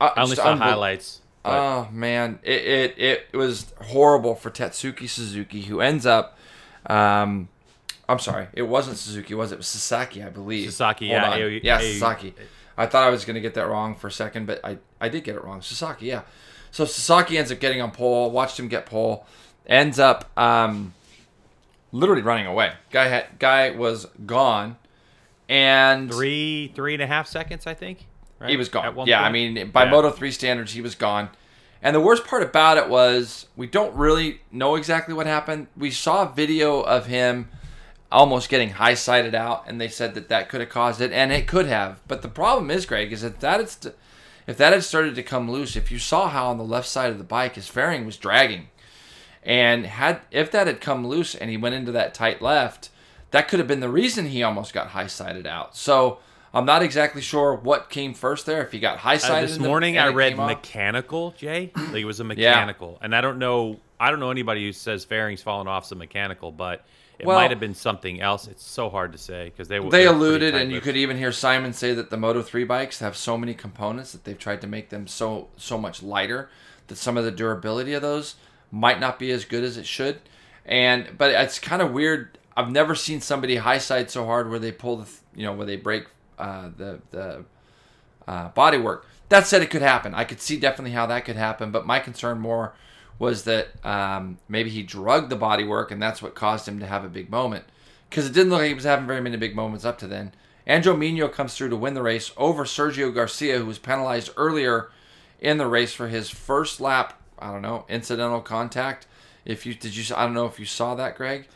Uh, 0.01 0.11
I 0.17 0.23
only 0.23 0.37
saw 0.37 0.57
highlights. 0.57 1.21
but- 1.45 1.51
Oh 1.59 1.89
man, 1.93 2.39
it, 2.43 2.97
it 2.99 3.27
it 3.33 3.37
was 3.37 3.73
horrible 3.81 4.35
for 4.35 4.51
Tatsuki 4.51 5.09
Suzuki, 5.09 5.63
who 5.63 5.81
ends 5.81 6.05
up. 6.07 6.37
Um, 6.87 7.49
I'm 8.09 8.19
sorry, 8.19 8.49
it 8.53 8.63
wasn't 8.63 8.97
Suzuki, 8.99 9.35
was 9.35 9.53
it? 9.53 9.55
It 9.55 9.59
was 9.59 9.69
Sasaki, 9.69 10.23
I 10.23 10.29
believe. 10.29 10.71
Sasaki, 10.71 11.09
Hold 11.09 11.23
yeah, 11.23 11.31
on. 11.31 11.41
A- 11.41 11.61
yeah, 11.63 11.79
A- 11.79 11.93
Sasaki. 11.99 12.35
I 12.77 12.87
thought 12.87 13.05
I 13.05 13.11
was 13.11 13.25
going 13.25 13.35
to 13.35 13.41
get 13.41 13.55
that 13.55 13.69
wrong 13.69 13.95
for 13.95 14.07
a 14.07 14.13
second, 14.13 14.47
but 14.47 14.61
I, 14.65 14.79
I 15.01 15.09
did 15.09 15.25
get 15.25 15.37
it 15.37 15.45
wrong. 15.45 15.63
Sasaki, 15.63 16.07
yeah. 16.07 16.23
So 16.71 16.85
Sasaki 16.85 17.37
ends 17.37 17.53
up 17.53 17.61
getting 17.61 17.81
on 17.83 17.91
pole. 17.91 18.31
Watched 18.31 18.59
him 18.59 18.69
get 18.69 18.87
pole. 18.87 19.27
Ends 19.67 19.99
up 19.99 20.31
um, 20.39 20.95
literally 21.93 22.23
running 22.23 22.47
away. 22.47 22.73
Guy 22.91 23.09
had 23.09 23.27
guy 23.39 23.71
was 23.71 24.07
gone, 24.27 24.77
and 25.49 26.11
three 26.11 26.73
three 26.75 26.95
and 26.95 27.03
a 27.03 27.07
half 27.07 27.29
seconds, 27.29 27.67
I 27.67 27.75
think. 27.75 28.07
Right? 28.39 28.51
he 28.51 28.57
was 28.57 28.69
gone. 28.69 29.07
Yeah, 29.07 29.23
I 29.23 29.31
mean, 29.31 29.71
by 29.71 29.85
Yeah. 29.85 29.91
Moto 29.91 30.11
3 30.11 30.33
standards, 30.33 30.73
he 30.73 30.81
was 30.81 30.97
gone. 30.97 31.31
And 31.81 31.95
the 31.95 32.01
worst 32.01 32.25
part 32.27 32.43
about 32.43 32.77
it 32.77 32.89
was 32.89 33.47
we 33.55 33.69
don't 33.69 33.95
really 33.95 34.41
know 34.51 34.75
exactly 34.75 35.15
what 35.15 35.27
happened. 35.27 35.69
We 35.77 35.93
saw 35.93 36.29
a 36.29 36.33
video 36.33 36.81
of 36.81 37.07
him 37.07 37.51
almost 38.13 38.49
getting 38.49 38.71
high 38.71 38.95
sided 38.95 39.35
out, 39.35 39.65
and 39.67 39.81
they 39.81 39.89
said 39.89 40.15
that 40.15 40.29
that 40.29 40.49
could 40.49 40.61
have 40.61 40.71
caused 40.71 41.01
it, 41.01 41.13
and 41.13 41.33
it 41.33 41.47
could 41.49 41.67
have. 41.67 42.01
But 42.07 42.23
the 42.23 42.29
problem 42.29 42.71
is, 42.71 42.87
Greg, 42.87 43.13
is 43.13 43.23
that 43.23 43.41
that 43.41 43.61
is 43.61 43.73
st- 43.73 43.95
if 44.47 44.57
that 44.59 44.73
had 44.73 44.83
started 44.85 45.15
to 45.15 45.23
come 45.23 45.51
loose, 45.51 45.77
if 45.77 45.91
you 45.93 45.99
saw 45.99 46.29
how 46.29 46.49
on 46.49 46.59
the 46.59 46.65
left 46.65 46.89
side 46.89 47.11
of 47.11 47.19
the 47.19 47.25
bike 47.25 47.55
his 47.55 47.69
fairing 47.69 48.05
was 48.07 48.17
dragging, 48.17 48.69
and 49.43 49.87
had 49.87 50.21
if 50.31 50.51
that 50.53 50.67
had 50.67 50.81
come 50.81 51.07
loose 51.07 51.35
and 51.35 51.51
he 51.51 51.57
went 51.57 51.75
into 51.75 51.93
that 51.93 52.15
tight 52.15 52.43
left, 52.43 52.91
that 53.31 53.49
could 53.49 53.59
have 53.59 53.69
been 53.69 53.81
the 53.81 53.89
reason 53.89 54.27
he 54.27 54.43
almost 54.43 54.73
got 54.73 54.89
high 54.89 55.07
sided 55.07 55.47
out. 55.47 55.77
So 55.77 56.19
I'm 56.55 56.65
not 56.67 56.83
exactly 56.83 57.23
sure 57.23 57.55
what 57.55 57.89
came 57.89 58.15
first 58.15 58.47
there. 58.47 58.63
If 58.63 58.73
he 58.73 58.79
got 58.79 58.99
high 58.99 59.15
Uh, 59.15 59.19
sided 59.19 59.49
this 59.49 59.59
morning 59.59 59.97
and 59.97 60.11
I 60.11 60.13
read 60.13 60.33
came 60.33 60.41
off. 60.41 60.49
mechanical, 60.51 61.33
Jay. 61.33 61.71
Like 61.77 61.97
it 62.03 62.05
was 62.05 62.21
a 62.21 62.25
mechanical, 62.25 62.99
and 63.01 63.15
I 63.15 63.21
don't 63.21 63.39
know. 63.39 63.81
I 63.99 64.11
don't 64.11 64.19
know 64.21 64.31
anybody 64.33 64.65
who 64.65 64.73
says 64.73 65.05
fairings 65.05 65.41
falling 65.43 65.69
off 65.69 65.87
some 65.87 65.99
mechanical, 65.99 66.51
but 66.51 66.85
it 67.23 67.27
Well- 67.27 67.39
might 67.39 67.51
have 67.51 67.61
been 67.61 67.75
something 67.75 68.21
else. 68.21 68.49
It's 68.49 68.69
so 68.69 68.91
hard 68.91 69.13
to 69.13 69.19
say 69.19 69.45
because 69.45 69.69
they 69.69 69.79
They 69.79 70.07
alluded, 70.07 70.57
and 70.57 70.73
you 70.73 70.81
could 70.81 70.97
even 70.97 71.17
hear 71.17 71.31
Simon 71.31 71.73
say 71.73 71.95
that 71.95 72.11
the 72.11 72.17
Moto 72.17 72.43
3 72.43 72.65
bikes 72.65 72.99
have 72.99 73.17
so 73.17 73.39
many 73.39 73.55
components 73.55 74.11
that 74.11 74.25
they've 74.25 74.39
tried 74.39 74.61
to 74.63 74.67
make 74.67 74.89
them 74.89 75.07
so 75.07 75.49
so 75.57 75.79
much 75.79 76.03
lighter 76.03 76.51
that 76.89 76.99
some 76.99 77.17
of 77.17 77.25
the 77.25 77.31
durability 77.31 77.93
of 77.95 78.03
those 78.03 78.35
might 78.73 78.99
not 78.99 79.21
be 79.21 79.31
as 79.31 79.45
good 79.45 79.63
as 79.63 79.77
it 79.77 79.87
should. 79.87 80.19
And 80.67 81.17
but 81.17 81.31
it's 81.31 81.61
kind 81.61 81.81
of 81.81 81.93
weird. 81.93 82.39
I've 82.57 82.73
never 82.73 82.97
seen 82.97 83.21
somebody 83.21 83.57
high 83.57 83.79
side 83.79 84.11
so 84.11 84.27
hard 84.27 84.51
where 84.51 84.59
they 84.59 84.73
pull 84.73 84.97
the 84.97 85.09
you 85.37 85.47
know 85.47 85.53
where 85.53 85.67
they 85.67 85.77
break 85.77 86.07
uh, 86.41 86.71
the 86.77 87.01
the 87.13 87.45
uh, 88.27 88.49
body 88.49 88.79
work. 88.79 89.07
That 89.29 89.47
said, 89.47 89.63
it 89.63 89.71
could 89.71 89.81
happen. 89.83 90.13
I 90.13 90.25
could 90.25 90.41
see 90.41 90.59
definitely 90.59 90.91
how 90.91 91.07
that 91.07 91.25
could 91.25 91.37
happen. 91.37 91.71
But 91.71 91.87
my 91.87 92.01
concern 92.01 92.41
more 92.41 92.75
was 93.23 93.45
that 93.45 93.69
um, 93.87 94.37
maybe 94.49 94.69
he 94.69 94.83
drugged 94.83 95.31
the 95.31 95.37
body 95.37 95.63
work, 95.63 95.93
and 95.93 96.03
that's 96.03 96.21
what 96.21 96.35
caused 96.35 96.67
him 96.67 96.81
to 96.81 96.87
have 96.89 97.05
a 97.05 97.09
big 97.09 97.31
moment. 97.31 97.65
Because 98.11 98.27
it 98.27 98.33
didn't 98.33 98.51
look 98.51 98.59
like 98.59 98.67
he 98.67 98.75
was 98.75 98.83
having 98.83 99.07
very 99.07 99.21
many 99.21 99.37
big 99.37 99.55
moments 99.55 99.85
up 99.85 99.97
to 99.99 100.09
then. 100.09 100.33
Andrew 100.67 100.93
Migno 100.97 101.33
comes 101.33 101.55
through 101.55 101.69
to 101.69 101.77
win 101.77 101.95
the 101.95 102.03
race 102.03 102.33
over 102.37 102.65
Sergio 102.65 103.15
Garcia, 103.15 103.59
who 103.59 103.67
was 103.67 103.79
penalized 103.79 104.31
earlier 104.37 104.91
in 105.39 105.57
the 105.57 105.69
race 105.69 105.93
for 105.95 106.09
his 106.09 106.31
first 106.31 106.81
lap. 106.81 107.23
I 107.39 107.53
don't 107.53 107.63
know 107.63 107.85
incidental 107.89 108.41
contact. 108.41 109.07
If 109.45 109.67
you 109.67 109.75
did 109.75 109.95
you 109.95 110.17
I 110.17 110.25
don't 110.25 110.35
know 110.35 110.47
if 110.47 110.59
you 110.59 110.67
saw 110.67 110.97
that, 110.97 111.17
Greg. 111.17 111.47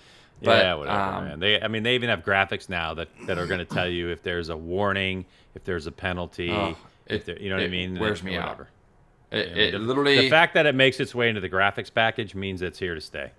But, 0.40 0.62
yeah, 0.62 0.74
whatever, 0.74 0.98
um, 1.00 1.24
man. 1.24 1.40
They, 1.40 1.60
I 1.60 1.66
mean, 1.66 1.82
they 1.82 1.96
even 1.96 2.10
have 2.10 2.24
graphics 2.24 2.68
now 2.68 2.94
that, 2.94 3.08
that 3.26 3.38
are 3.38 3.46
going 3.48 3.58
to 3.58 3.64
tell 3.64 3.88
you 3.88 4.10
if 4.10 4.22
there's 4.22 4.50
a 4.50 4.56
warning, 4.56 5.24
if 5.56 5.64
there's 5.64 5.88
a 5.88 5.92
penalty, 5.92 6.52
Oh, 6.52 6.76
if 7.06 7.24
there, 7.24 7.40
you 7.40 7.50
know 7.50 7.56
what 7.56 7.64
I 7.64 7.68
mean. 7.68 7.98
wears 7.98 8.22
me 8.22 8.36
out. 8.36 8.68
It, 9.31 9.59
it 9.59 9.72
the, 9.72 9.79
literally 9.79 10.16
the 10.16 10.31
fact 10.31 10.55
that 10.55 10.66
it 10.66 10.74
makes 10.74 11.01
its 11.01 11.14
way 11.14 11.29
into 11.29 11.41
the 11.41 11.49
graphics 11.51 11.93
package 11.93 12.35
means 12.35 12.62
it's 12.62 12.79
here 12.79 12.95
to 12.95 13.01
stay. 13.01 13.33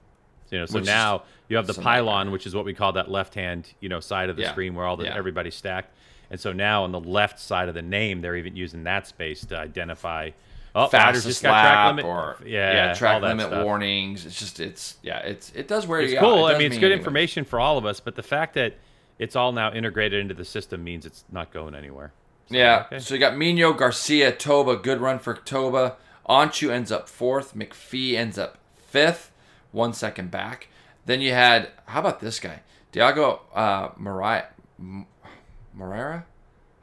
You 0.50 0.60
know, 0.60 0.66
so 0.66 0.80
now 0.80 1.24
you 1.50 1.58
have 1.58 1.68
the 1.68 1.74
pylon, 1.74 2.32
which 2.32 2.46
is 2.48 2.56
what 2.56 2.64
we 2.66 2.74
call 2.74 2.94
that 2.94 3.12
left 3.12 3.34
hand, 3.36 3.74
you 3.82 3.90
know, 3.90 4.00
side 4.00 4.30
of 4.30 4.36
the 4.38 4.44
Yeah, 4.44 4.52
screen 4.52 4.76
where 4.76 4.86
all 4.86 4.96
the 4.98 5.06
yeah. 5.06 5.18
everybody's 5.18 5.56
stacked. 5.56 5.94
And 6.30 6.40
so 6.40 6.52
now 6.54 6.84
on 6.84 6.92
the 6.92 7.00
left 7.00 7.40
side 7.40 7.68
of 7.70 7.76
the 7.76 7.82
name, 7.82 8.22
they're 8.22 8.36
even 8.36 8.56
using 8.56 8.84
that 8.84 9.08
space 9.08 9.46
to 9.46 9.58
identify. 9.58 10.32
Oh, 10.76 10.88
fastest 10.88 11.26
just 11.26 11.42
got 11.42 11.62
track 11.62 11.88
limit. 11.88 12.06
or 12.06 12.38
yeah, 12.46 12.94
track 12.94 13.16
all 13.16 13.22
that 13.22 13.28
limit 13.30 13.48
stuff. 13.48 13.64
warnings. 13.66 14.26
It's 14.26 14.38
just 14.38 14.60
it's 14.60 14.98
yeah 15.02 15.20
it's 15.20 15.52
it 15.56 15.68
does 15.68 15.88
wear 15.88 16.02
It's 16.02 16.14
you 16.14 16.20
cool. 16.20 16.46
out. 16.46 16.52
It 16.52 16.56
I 16.56 16.58
mean, 16.60 16.68
it's 16.68 16.76
good 16.76 16.88
anyway. 16.92 16.98
information 17.00 17.46
for 17.46 17.60
all 17.60 17.78
of 17.78 17.86
us. 17.86 18.00
But 18.00 18.16
the 18.16 18.24
fact 18.24 18.54
that 18.56 18.76
it's 19.18 19.36
all 19.36 19.52
now 19.52 19.74
integrated 19.74 20.20
into 20.22 20.34
the 20.36 20.46
system 20.46 20.84
means 20.84 21.06
it's 21.06 21.24
not 21.32 21.52
going 21.52 21.74
anywhere. 21.76 22.12
Yeah. 22.50 22.86
okay. 22.86 23.00
So 23.00 23.14
you 23.14 23.20
got 23.20 23.34
Migno, 23.34 23.78
Garcia, 23.78 24.32
Toba. 24.32 24.78
Good 24.78 25.02
run 25.02 25.20
for 25.20 25.34
Toba. 25.34 25.98
Öncü 26.28 26.72
ends 26.72 26.92
up 26.92 27.08
fourth. 27.08 27.56
McPhee 27.56 28.16
ends 28.16 28.38
up 28.38 28.58
fifth, 28.76 29.32
one 29.72 29.94
second 29.94 30.32
back. 30.32 30.68
Then 31.06 31.22
you 31.22 31.32
had 31.32 31.70
how 31.86 32.02
about 32.02 32.20
this 32.20 32.40
guy, 32.40 32.62
Diago 32.92 33.40
uh, 33.54 33.90
Morera? 33.90 34.46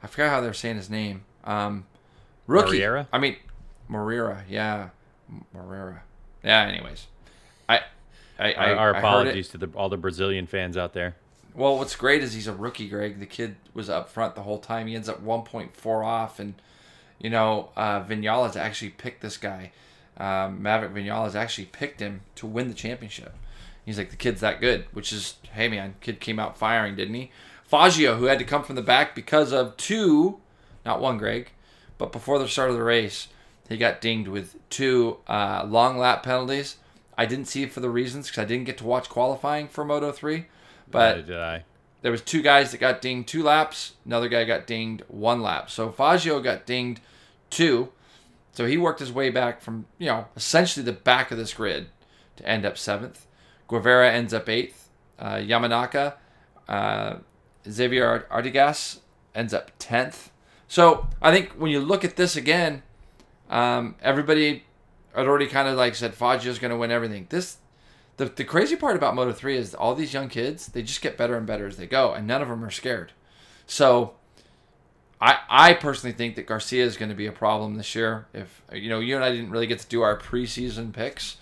I 0.01 0.07
forgot 0.07 0.29
how 0.29 0.41
they're 0.41 0.53
saying 0.53 0.77
his 0.77 0.89
name. 0.89 1.23
Um, 1.43 1.85
rookie. 2.47 2.79
Morera? 2.79 3.07
I 3.13 3.19
mean, 3.19 3.35
Morera. 3.89 4.41
Yeah, 4.49 4.89
Morera. 5.55 5.99
Yeah. 6.43 6.63
Anyways, 6.63 7.07
I, 7.69 7.81
I, 8.39 8.53
I 8.53 8.53
Our, 8.53 8.75
our 8.75 8.95
I 8.95 8.99
apologies 8.99 9.49
to 9.49 9.57
the, 9.57 9.69
all 9.75 9.89
the 9.89 9.97
Brazilian 9.97 10.47
fans 10.47 10.77
out 10.77 10.93
there. 10.93 11.15
Well, 11.55 11.77
what's 11.77 11.95
great 11.95 12.21
is 12.21 12.33
he's 12.33 12.47
a 12.47 12.53
rookie, 12.53 12.89
Greg. 12.89 13.19
The 13.19 13.25
kid 13.25 13.55
was 13.73 13.89
up 13.89 14.09
front 14.09 14.35
the 14.35 14.43
whole 14.43 14.59
time. 14.59 14.87
He 14.87 14.95
ends 14.95 15.07
up 15.07 15.23
1.4 15.23 16.05
off, 16.05 16.39
and 16.39 16.55
you 17.17 17.29
know, 17.29 17.69
uh, 17.77 18.03
Vinales 18.03 18.57
actually 18.57 18.91
picked 18.91 19.21
this 19.21 19.37
guy. 19.37 19.71
Um, 20.17 20.61
Maverick 20.61 20.93
Vinales 20.93 21.33
actually 21.35 21.65
picked 21.65 22.01
him 22.01 22.21
to 22.35 22.45
win 22.45 22.67
the 22.67 22.73
championship. 22.73 23.33
He's 23.85 23.97
like, 23.97 24.09
the 24.09 24.17
kid's 24.17 24.41
that 24.41 24.59
good, 24.59 24.85
which 24.91 25.13
is, 25.13 25.35
hey 25.53 25.69
man, 25.69 25.95
kid 26.01 26.19
came 26.19 26.39
out 26.39 26.57
firing, 26.57 26.95
didn't 26.95 27.13
he? 27.15 27.31
Foggia, 27.63 28.15
who 28.15 28.25
had 28.25 28.39
to 28.39 28.45
come 28.45 28.63
from 28.63 28.75
the 28.75 28.81
back 28.81 29.15
because 29.15 29.53
of 29.53 29.77
two, 29.77 30.39
not 30.85 30.99
one, 30.99 31.17
Greg, 31.17 31.51
but 31.97 32.11
before 32.11 32.39
the 32.39 32.47
start 32.47 32.69
of 32.69 32.75
the 32.75 32.83
race, 32.83 33.27
he 33.69 33.77
got 33.77 34.01
dinged 34.01 34.27
with 34.27 34.57
two 34.69 35.17
uh, 35.27 35.65
long 35.67 35.97
lap 35.97 36.23
penalties. 36.23 36.77
I 37.17 37.25
didn't 37.25 37.45
see 37.45 37.63
it 37.63 37.71
for 37.71 37.79
the 37.79 37.89
reasons 37.89 38.27
because 38.27 38.43
I 38.43 38.45
didn't 38.45 38.65
get 38.65 38.77
to 38.79 38.85
watch 38.85 39.09
qualifying 39.09 39.67
for 39.67 39.85
Moto 39.85 40.11
3, 40.11 40.45
but 40.89 41.17
Neither 41.17 41.27
did 41.27 41.39
I. 41.39 41.63
there 42.01 42.11
was 42.11 42.21
two 42.21 42.41
guys 42.41 42.71
that 42.71 42.79
got 42.79 43.01
dinged 43.01 43.27
two 43.27 43.43
laps. 43.43 43.93
Another 44.05 44.29
guy 44.29 44.43
got 44.43 44.67
dinged 44.67 45.03
one 45.07 45.41
lap. 45.41 45.69
So 45.69 45.91
Foggia 45.91 46.39
got 46.41 46.65
dinged 46.65 47.01
two. 47.49 47.89
So 48.53 48.65
he 48.65 48.77
worked 48.77 48.99
his 48.99 49.11
way 49.11 49.29
back 49.29 49.61
from 49.61 49.85
you 49.97 50.07
know 50.07 50.27
essentially 50.35 50.83
the 50.85 50.93
back 50.93 51.31
of 51.31 51.37
this 51.37 51.53
grid 51.53 51.87
to 52.37 52.47
end 52.47 52.65
up 52.65 52.77
seventh. 52.77 53.25
Guevara 53.67 54.11
ends 54.11 54.33
up 54.33 54.47
eighth. 54.47 54.89
Uh, 55.17 55.35
Yamanaka, 55.35 56.13
uh, 56.67 57.15
Xavier 57.69 58.27
Artigas 58.31 58.99
ends 59.33 59.53
up 59.53 59.71
tenth. 59.79 60.31
So 60.67 61.07
I 61.21 61.31
think 61.31 61.53
when 61.53 61.71
you 61.71 61.79
look 61.79 62.03
at 62.03 62.15
this 62.15 62.35
again, 62.35 62.83
um, 63.49 63.95
everybody 64.01 64.63
had 65.15 65.27
already 65.27 65.47
kind 65.47 65.67
of 65.67 65.77
like 65.77 65.95
said 65.95 66.13
Foggia's 66.15 66.59
going 66.59 66.71
to 66.71 66.77
win 66.77 66.91
everything. 66.91 67.27
This 67.29 67.57
the, 68.17 68.25
the 68.25 68.43
crazy 68.43 68.75
part 68.75 68.95
about 68.95 69.15
Moto 69.15 69.33
3 69.33 69.57
is 69.57 69.75
all 69.75 69.95
these 69.95 70.13
young 70.13 70.29
kids, 70.29 70.67
they 70.67 70.81
just 70.81 71.01
get 71.01 71.17
better 71.17 71.35
and 71.35 71.45
better 71.45 71.67
as 71.67 71.77
they 71.77 71.87
go, 71.87 72.13
and 72.13 72.25
none 72.25 72.41
of 72.41 72.47
them 72.47 72.63
are 72.63 72.71
scared. 72.71 73.11
So 73.67 74.13
I 75.21 75.39
I 75.49 75.73
personally 75.73 76.13
think 76.13 76.35
that 76.35 76.45
Garcia 76.45 76.85
is 76.85 76.97
going 76.97 77.09
to 77.09 77.15
be 77.15 77.25
a 77.25 77.31
problem 77.31 77.75
this 77.75 77.95
year. 77.95 78.27
If 78.33 78.61
you 78.71 78.89
know, 78.89 78.99
you 78.99 79.15
and 79.15 79.23
I 79.23 79.31
didn't 79.31 79.49
really 79.49 79.67
get 79.67 79.79
to 79.79 79.87
do 79.87 80.01
our 80.01 80.17
preseason 80.17 80.93
picks 80.93 81.37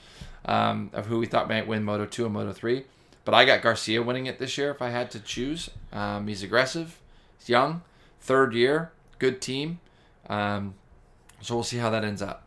um, 0.45 0.89
of 0.93 1.07
who 1.07 1.19
we 1.19 1.26
thought 1.26 1.47
might 1.47 1.67
win 1.67 1.84
Moto 1.84 2.05
2 2.05 2.26
and 2.26 2.34
Moto 2.34 2.53
3, 2.53 2.84
but 3.26 3.34
I 3.34 3.45
got 3.45 3.61
Garcia 3.61 4.01
winning 4.01 4.26
it 4.26 4.39
this 4.39 4.57
year 4.57 4.71
if 4.71 4.82
I 4.82 4.89
had 4.89 5.11
to 5.11 5.19
choose. 5.19 5.69
Um, 5.91 6.28
he's 6.28 6.43
aggressive, 6.43 6.99
he's 7.38 7.49
young, 7.49 7.82
third 8.19 8.53
year, 8.53 8.91
good 9.19 9.41
team. 9.41 9.80
Um, 10.28 10.76
so 11.41 11.55
we'll 11.55 11.63
see 11.63 11.78
how 11.78 11.89
that 11.89 12.03
ends 12.03 12.21
up. 12.21 12.43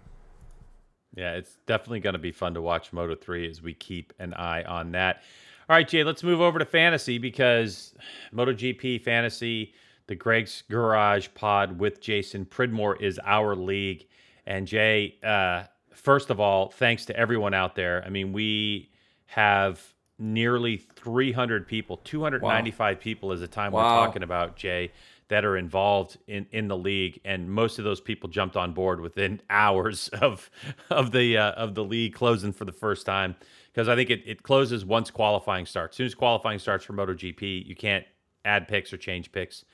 Yeah, 1.17 1.33
it's 1.33 1.57
definitely 1.67 2.01
going 2.01 2.13
to 2.13 2.19
be 2.19 2.31
fun 2.31 2.55
to 2.55 2.63
watch 2.63 2.93
Moto 2.93 3.15
3 3.15 3.49
as 3.49 3.63
we 3.63 3.75
keep 3.75 4.13
an 4.19 4.35
eye 4.35 4.63
on 4.63 4.93
that. 4.93 5.23
All 5.69 5.75
right, 5.75 5.89
Jay, 5.89 6.05
let's 6.05 6.23
move 6.23 6.41
over 6.41 6.59
to 6.59 6.65
fantasy 6.65 7.19
because 7.19 7.95
MotoGP 8.33 9.03
fantasy, 9.03 9.75
the 10.07 10.15
Greg's 10.15 10.63
Garage 10.71 11.29
pod 11.35 11.81
with 11.81 12.01
Jason 12.01 12.45
Pridmore 12.45 12.97
is 12.97 13.19
our 13.25 13.57
league. 13.57 14.07
And 14.47 14.67
Jay, 14.67 15.17
uh, 15.25 15.65
first 15.93 16.31
of 16.31 16.39
all, 16.39 16.69
thanks 16.71 17.07
to 17.07 17.17
everyone 17.17 17.55
out 17.55 17.75
there. 17.75 18.05
I 18.05 18.11
mean, 18.11 18.33
we 18.33 18.91
have 19.25 19.83
nearly 20.19 20.77
300 20.77 21.67
people, 21.67 21.97
295 22.05 23.01
people 23.01 23.33
is 23.33 23.41
the 23.41 23.49
time 23.49 23.73
we're 23.73 23.83
talking 23.83 24.23
about, 24.23 24.57
Jay, 24.57 24.93
that 25.29 25.45
are 25.45 25.57
involved 25.57 26.19
in, 26.29 26.47
in 26.53 26.69
the 26.69 26.77
league, 26.77 27.21
and 27.25 27.51
most 27.51 27.79
of 27.79 27.85
those 27.85 28.01
people 28.01 28.29
jumped 28.29 28.57
on 28.57 28.73
board 28.73 29.01
within 29.01 29.41
hours 29.51 30.09
of 30.09 30.51
of 30.91 31.13
the 31.13 31.37
uh, 31.37 31.53
of 31.53 31.75
the 31.75 31.85
league 31.85 32.15
closing 32.15 32.53
for 32.53 32.65
the 32.65 32.73
first 32.73 33.07
time 33.07 33.37
because 33.73 33.89
I 33.89 33.95
think 33.95 34.11
it, 34.11 34.23
it 34.25 34.43
closes 34.43 34.85
once 34.85 35.11
qualifying 35.11 35.67
starts. 35.67 35.95
As 35.95 35.97
soon 35.99 36.07
as 36.07 36.15
qualifying 36.15 36.59
starts 36.59 36.85
for 36.85 36.95
MotoGP, 36.95 37.67
you 37.67 37.75
can't 37.75 38.07
add 38.45 38.69
picks 38.69 38.93
or 38.93 38.97
change 38.97 39.33
picks. 39.33 39.65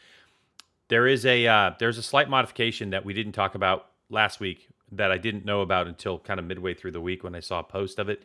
There 0.89 1.07
is 1.07 1.25
a 1.25 1.47
uh, 1.47 1.73
there's 1.79 1.99
a 1.99 2.03
slight 2.03 2.29
modification 2.29 2.91
that 2.91 3.05
we 3.05 3.15
didn't 3.15 3.33
talk 3.33 3.55
about 3.55 3.87
last 4.11 4.41
week 4.41 4.69
that 4.91 5.11
I 5.11 5.19
didn't 5.19 5.45
know 5.45 5.63
about 5.63 5.87
until 5.87 6.19
kind 6.19 6.39
of 6.39 6.47
midway 6.47 6.75
through 6.75 6.91
the 6.91 7.01
week 7.01 7.25
when 7.25 7.35
I 7.35 7.41
saw 7.41 7.61
a 7.61 7.65
post 7.65 7.99
of 7.99 8.09
it. 8.09 8.25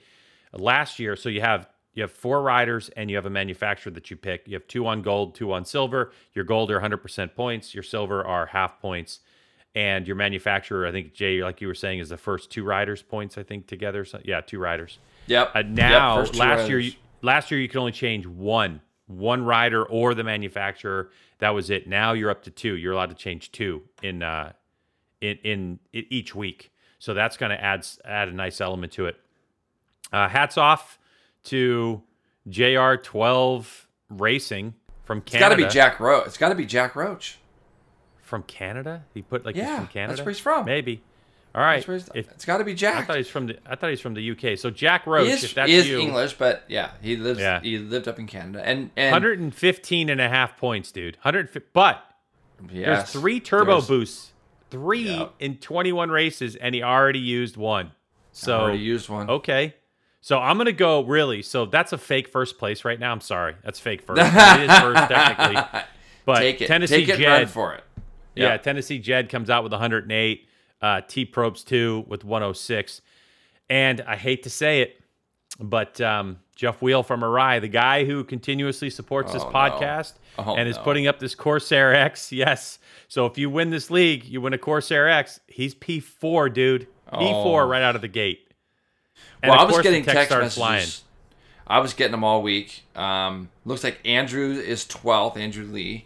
Last 0.53 0.99
year, 0.99 1.15
so 1.15 1.29
you 1.29 1.41
have 1.41 1.67
you 1.97 2.03
have 2.03 2.11
four 2.11 2.43
riders 2.43 2.91
and 2.95 3.09
you 3.09 3.15
have 3.15 3.25
a 3.25 3.29
manufacturer 3.31 3.91
that 3.93 4.11
you 4.11 4.17
pick. 4.17 4.47
You 4.47 4.53
have 4.53 4.67
two 4.67 4.85
on 4.85 5.01
gold, 5.01 5.33
two 5.33 5.51
on 5.51 5.65
silver. 5.65 6.11
Your 6.35 6.45
gold 6.45 6.69
are 6.69 6.79
100% 6.79 7.33
points. 7.33 7.73
Your 7.73 7.81
silver 7.81 8.23
are 8.23 8.45
half 8.45 8.79
points. 8.79 9.21
And 9.73 10.05
your 10.05 10.15
manufacturer, 10.15 10.85
I 10.85 10.91
think 10.91 11.15
Jay, 11.15 11.43
like 11.43 11.59
you 11.59 11.65
were 11.65 11.73
saying, 11.73 11.97
is 11.97 12.09
the 12.09 12.17
first 12.17 12.51
two 12.51 12.63
riders 12.63 13.01
points. 13.01 13.35
I 13.35 13.41
think 13.41 13.65
together. 13.65 14.05
So, 14.05 14.21
yeah, 14.23 14.41
two 14.41 14.59
riders. 14.59 14.99
Yep. 15.25 15.51
Uh, 15.55 15.63
now, 15.63 16.23
two 16.23 16.37
last 16.37 16.69
year, 16.69 16.77
riders. 16.77 16.85
you, 16.85 16.99
last 17.23 17.49
year 17.49 17.59
you 17.59 17.67
could 17.67 17.79
only 17.79 17.91
change 17.93 18.27
one, 18.27 18.79
one 19.07 19.43
rider 19.43 19.83
or 19.83 20.13
the 20.13 20.23
manufacturer. 20.23 21.09
That 21.39 21.55
was 21.55 21.71
it. 21.71 21.87
Now 21.87 22.13
you're 22.13 22.29
up 22.29 22.43
to 22.43 22.51
two. 22.51 22.75
You're 22.75 22.93
allowed 22.93 23.09
to 23.09 23.15
change 23.15 23.51
two 23.51 23.81
in 24.03 24.21
uh, 24.21 24.53
in 25.19 25.39
in, 25.43 25.79
in 25.93 26.05
each 26.11 26.35
week. 26.35 26.71
So 26.99 27.15
that's 27.15 27.37
going 27.37 27.49
to 27.49 27.63
add 27.63 27.87
add 28.05 28.27
a 28.27 28.33
nice 28.33 28.61
element 28.61 28.91
to 28.93 29.07
it. 29.07 29.19
Uh, 30.13 30.27
hats 30.27 30.59
off 30.59 30.99
to 31.47 32.01
JR12 32.49 33.65
Racing 34.09 34.73
from 35.03 35.21
Canada. 35.21 35.35
It's 35.37 35.39
got 35.41 35.49
to 35.49 35.55
be 35.55 35.67
Jack 35.73 35.99
Roach. 35.99 36.27
It's 36.27 36.37
got 36.37 36.49
to 36.49 36.55
be 36.55 36.65
Jack 36.65 36.95
Roach. 36.95 37.39
from 38.21 38.43
Canada. 38.43 39.03
He 39.13 39.21
put 39.21 39.45
like 39.45 39.55
Yeah, 39.55 39.85
from 39.85 39.89
that's 39.93 40.19
where 40.19 40.29
he's 40.29 40.39
from. 40.39 40.65
Maybe. 40.65 41.01
All 41.55 41.61
right. 41.61 41.77
That's 41.77 41.87
where 41.87 41.97
he's- 41.97 42.09
If, 42.13 42.31
it's 42.31 42.45
got 42.45 42.57
to 42.57 42.63
be 42.63 42.73
Jack. 42.73 43.03
I 43.03 43.05
thought 43.05 43.17
he's 43.17 43.29
from 43.29 43.47
the 43.47 43.57
I 43.65 43.75
thought 43.75 43.89
he's 43.89 44.01
from 44.01 44.13
the 44.13 44.31
UK. 44.31 44.57
So 44.57 44.69
Jack 44.69 45.07
Roach, 45.07 45.27
he 45.27 45.33
if 45.33 45.43
is, 45.43 45.53
that's 45.53 45.69
he 45.69 45.75
is 45.75 45.87
you, 45.87 45.99
English, 45.99 46.33
but 46.33 46.63
yeah, 46.67 46.91
he 47.01 47.15
lives. 47.15 47.39
Yeah. 47.39 47.61
He 47.61 47.77
lived 47.77 48.07
up 48.07 48.19
in 48.19 48.27
Canada, 48.27 48.61
and 48.65 48.91
and 48.97 49.11
115 49.13 50.09
and 50.09 50.21
a 50.21 50.29
half 50.29 50.57
points, 50.57 50.91
dude. 50.91 51.15
100. 51.23 51.49
but 51.73 52.03
yes, 52.71 53.11
there's 53.11 53.21
three 53.23 53.39
turbo 53.39 53.65
there's- 53.73 53.87
boosts. 53.87 54.31
Three 54.69 55.25
in 55.39 55.59
21 55.59 56.09
races 56.09 56.57
and 56.57 56.75
he 56.75 56.83
already 56.83 57.19
used 57.19 57.55
one. 57.55 57.93
So 58.33 58.59
already 58.59 58.79
used 58.79 59.07
one. 59.07 59.29
Okay. 59.29 59.73
So 60.21 60.39
I'm 60.39 60.57
gonna 60.57 60.71
go 60.71 61.03
really. 61.03 61.41
So 61.41 61.65
that's 61.65 61.93
a 61.93 61.97
fake 61.97 62.27
first 62.27 62.57
place 62.57 62.83
right 62.83 62.99
now. 62.99 63.11
I'm 63.11 63.21
sorry. 63.21 63.55
That's 63.63 63.79
fake 63.79 64.01
first. 64.05 64.21
it 64.21 64.69
is 64.69 64.79
first 64.79 65.09
technically. 65.09 65.81
But 66.25 66.39
Take 66.39 66.61
it. 66.61 66.67
Tennessee 66.67 67.05
Take 67.05 67.09
it. 67.09 67.17
Jed, 67.19 67.49
for 67.49 67.73
it. 67.75 67.83
yeah, 68.35 68.49
Yeah. 68.49 68.57
Tennessee 68.57 68.99
Jed 68.99 69.29
comes 69.29 69.49
out 69.49 69.63
with 69.63 69.71
108. 69.71 70.47
Uh, 70.81 71.01
T 71.07 71.25
Probes 71.25 71.63
two 71.63 72.03
with 72.07 72.23
106. 72.23 73.01
And 73.69 74.01
I 74.01 74.15
hate 74.15 74.43
to 74.43 74.49
say 74.49 74.81
it, 74.81 75.01
but 75.59 75.99
um, 76.01 76.37
Jeff 76.55 76.81
Wheel 76.81 77.03
from 77.03 77.21
Arai, 77.21 77.59
the 77.59 77.67
guy 77.67 78.05
who 78.05 78.23
continuously 78.23 78.89
supports 78.89 79.33
this 79.33 79.41
Oh, 79.43 79.47
no. 79.47 79.51
podcast 79.53 80.13
Oh, 80.37 80.55
and 80.55 80.69
is 80.69 80.77
no. 80.77 80.83
putting 80.83 81.07
up 81.07 81.19
this 81.19 81.33
Corsair 81.35 81.93
X, 81.95 82.31
yes. 82.31 82.79
So 83.07 83.25
if 83.25 83.37
you 83.37 83.49
win 83.49 83.71
this 83.71 83.89
league, 83.89 84.23
you 84.25 84.39
win 84.39 84.53
a 84.53 84.57
Corsair 84.57 85.09
X. 85.09 85.39
He's 85.47 85.73
P4, 85.75 86.53
dude. 86.53 86.87
P4 87.11 87.45
Oh. 87.63 87.67
right 87.67 87.81
out 87.81 87.95
of 87.95 88.01
the 88.01 88.07
gate. 88.07 88.46
And 89.43 89.51
well, 89.51 89.59
I 89.59 89.63
was 89.65 89.81
getting 89.81 90.03
text 90.03 90.27
starts 90.27 90.57
messages. 90.57 90.57
flying. 90.57 90.87
I 91.67 91.79
was 91.79 91.93
getting 91.93 92.11
them 92.11 92.23
all 92.23 92.41
week. 92.41 92.83
Um, 92.95 93.49
looks 93.65 93.83
like 93.83 93.99
Andrew 94.05 94.51
is 94.53 94.85
12th, 94.85 95.37
Andrew 95.37 95.65
Lee. 95.65 96.05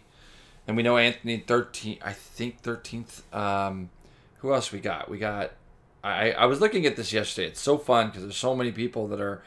And 0.66 0.76
we 0.76 0.82
know 0.82 0.96
Anthony 0.96 1.38
13th, 1.40 1.98
I 2.02 2.12
think 2.12 2.62
13th. 2.62 3.22
Um, 3.34 3.90
who 4.38 4.52
else 4.52 4.72
we 4.72 4.80
got? 4.80 5.08
We 5.08 5.18
got, 5.18 5.52
I, 6.02 6.32
I 6.32 6.46
was 6.46 6.60
looking 6.60 6.84
at 6.86 6.96
this 6.96 7.12
yesterday. 7.12 7.48
It's 7.48 7.60
so 7.60 7.78
fun 7.78 8.08
because 8.08 8.22
there's 8.22 8.36
so 8.36 8.54
many 8.56 8.72
people 8.72 9.08
that 9.08 9.20
are. 9.20 9.42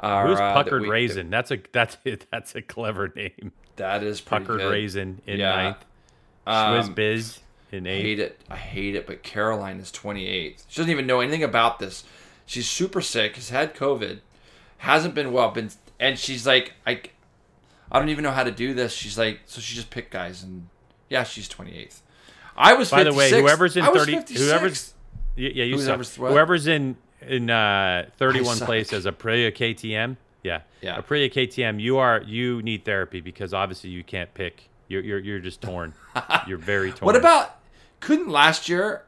are 0.00 0.26
Who's 0.26 0.38
uh, 0.38 0.54
that 0.54 0.54
Puckered 0.64 0.82
we- 0.82 0.88
Raisin? 0.88 1.30
That's 1.30 1.50
a 1.52 1.58
that's 1.72 1.96
that's 2.32 2.54
a 2.56 2.62
clever 2.62 3.12
name. 3.14 3.52
That 3.76 4.02
is 4.02 4.20
Puckered 4.20 4.58
good. 4.60 4.70
Raisin 4.70 5.22
in 5.26 5.38
Yeah. 5.40 5.74
ninth. 6.46 6.84
Um, 6.86 6.94
Biz 6.94 7.40
in 7.72 7.86
eighth. 7.86 7.98
I 7.98 8.02
hate 8.02 8.18
it. 8.20 8.40
I 8.50 8.56
hate 8.56 8.94
it. 8.96 9.06
But 9.06 9.22
Caroline 9.22 9.78
is 9.78 9.90
28th. 9.92 10.64
She 10.68 10.76
doesn't 10.76 10.90
even 10.90 11.06
know 11.06 11.20
anything 11.20 11.42
about 11.44 11.78
this. 11.78 12.04
She's 12.46 12.68
super 12.68 13.00
sick. 13.00 13.36
Has 13.36 13.50
had 13.50 13.74
COVID. 13.74 14.20
Hasn't 14.78 15.14
been 15.14 15.32
well. 15.32 15.50
Been 15.50 15.70
and 15.98 16.18
she's 16.18 16.46
like, 16.46 16.74
I, 16.86 17.00
I 17.90 17.98
don't 17.98 18.08
even 18.08 18.22
know 18.24 18.30
how 18.32 18.44
to 18.44 18.50
do 18.50 18.74
this. 18.74 18.92
She's 18.92 19.16
like, 19.16 19.40
so 19.46 19.60
she 19.60 19.74
just 19.74 19.90
picked 19.90 20.10
guys 20.10 20.42
and 20.42 20.68
yeah, 21.08 21.24
she's 21.24 21.48
28th. 21.48 22.00
I 22.56 22.74
was. 22.74 22.90
By 22.90 23.04
the 23.04 23.12
way, 23.12 23.30
whoever's 23.30 23.76
in 23.76 23.84
I 23.84 23.88
was 23.90 24.04
30 24.04 24.16
56th. 24.16 24.36
whoever's 24.38 24.94
yeah, 25.36 25.64
you 25.64 25.78
suck. 25.78 26.04
Whoever's 26.16 26.66
in 26.66 26.96
in 27.20 27.50
uh, 27.50 28.08
31 28.18 28.58
place 28.58 28.92
as 28.92 29.06
a 29.06 29.12
Aprilia 29.12 29.52
KTM, 29.52 30.16
Yeah. 30.42 30.60
Yeah. 30.80 31.00
Aprilia 31.00 31.32
KTM, 31.32 31.80
you 31.80 31.98
are 31.98 32.22
you 32.22 32.62
need 32.62 32.84
therapy 32.84 33.20
because 33.20 33.54
obviously 33.54 33.90
you 33.90 34.04
can't 34.04 34.32
pick. 34.34 34.68
You're 34.88 35.02
you're 35.02 35.18
you're 35.18 35.38
just 35.40 35.60
torn. 35.60 35.94
you're 36.46 36.58
very 36.58 36.90
torn. 36.92 37.06
What 37.06 37.16
about 37.16 37.56
couldn't 38.00 38.28
last 38.28 38.68
year? 38.68 39.04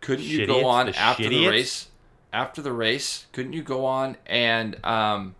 Couldn't 0.00 0.24
you 0.24 0.46
go 0.46 0.66
on 0.66 0.86
the 0.86 0.96
after 0.96 1.28
the 1.28 1.48
race? 1.48 1.88
After 2.32 2.60
the 2.60 2.72
race, 2.72 3.26
couldn't 3.32 3.54
you 3.54 3.62
go 3.62 3.86
on 3.86 4.16
and 4.26 4.84
um, 4.84 5.34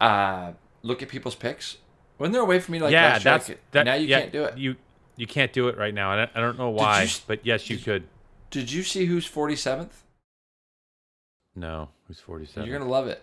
uh, 0.00 0.52
look 0.82 1.02
at 1.02 1.08
people's 1.08 1.34
picks? 1.36 1.76
Wasn't 2.18 2.32
there 2.32 2.42
a 2.42 2.46
way 2.46 2.58
for 2.60 2.72
me 2.72 2.78
to 2.78 2.84
like 2.84 2.92
yeah, 2.92 3.12
last 3.12 3.24
that's 3.24 3.50
that, 3.70 3.84
now 3.84 3.94
you 3.94 4.06
yeah, 4.08 4.20
can't 4.20 4.32
do 4.32 4.44
it. 4.44 4.58
You 4.58 4.76
you 5.16 5.26
can't 5.26 5.52
do 5.52 5.68
it 5.68 5.76
right 5.78 5.94
now. 5.94 6.10
I 6.12 6.16
don't, 6.16 6.30
I 6.34 6.40
don't 6.40 6.58
know 6.58 6.70
why, 6.70 7.02
s- 7.04 7.20
but 7.20 7.44
yes, 7.46 7.68
you 7.70 7.78
could. 7.78 8.04
Did 8.50 8.70
you 8.72 8.82
see 8.82 9.06
who's 9.06 9.26
forty 9.26 9.56
seventh? 9.56 10.02
No, 11.54 11.88
who's 12.08 12.18
forty 12.20 12.46
seventh? 12.46 12.66
You're 12.68 12.78
gonna 12.78 12.90
love 12.90 13.06
it. 13.06 13.22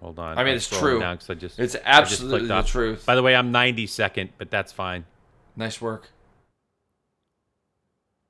Hold 0.00 0.18
on. 0.18 0.36
I 0.36 0.42
mean, 0.42 0.50
I'm 0.50 0.56
it's 0.56 0.68
true. 0.68 0.98
Down 0.98 1.16
'cause 1.16 1.30
I 1.30 1.34
just, 1.34 1.58
It's 1.60 1.76
I 1.76 1.78
just 1.78 2.12
absolutely 2.12 2.48
the 2.48 2.62
truth. 2.62 3.06
By 3.06 3.14
the 3.14 3.22
way, 3.22 3.36
I'm 3.36 3.52
92nd, 3.52 4.30
but 4.36 4.50
that's 4.50 4.72
fine. 4.72 5.04
Nice 5.54 5.80
work. 5.80 6.10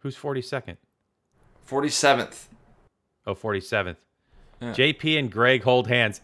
Who's 0.00 0.16
42nd? 0.16 0.76
Forty 1.64 1.88
seventh. 1.88 2.48
Oh, 3.26 3.34
47th. 3.34 3.96
Yeah. 4.60 4.72
JP 4.72 5.18
and 5.18 5.30
Greg 5.30 5.62
hold 5.62 5.88
hands. 5.88 6.20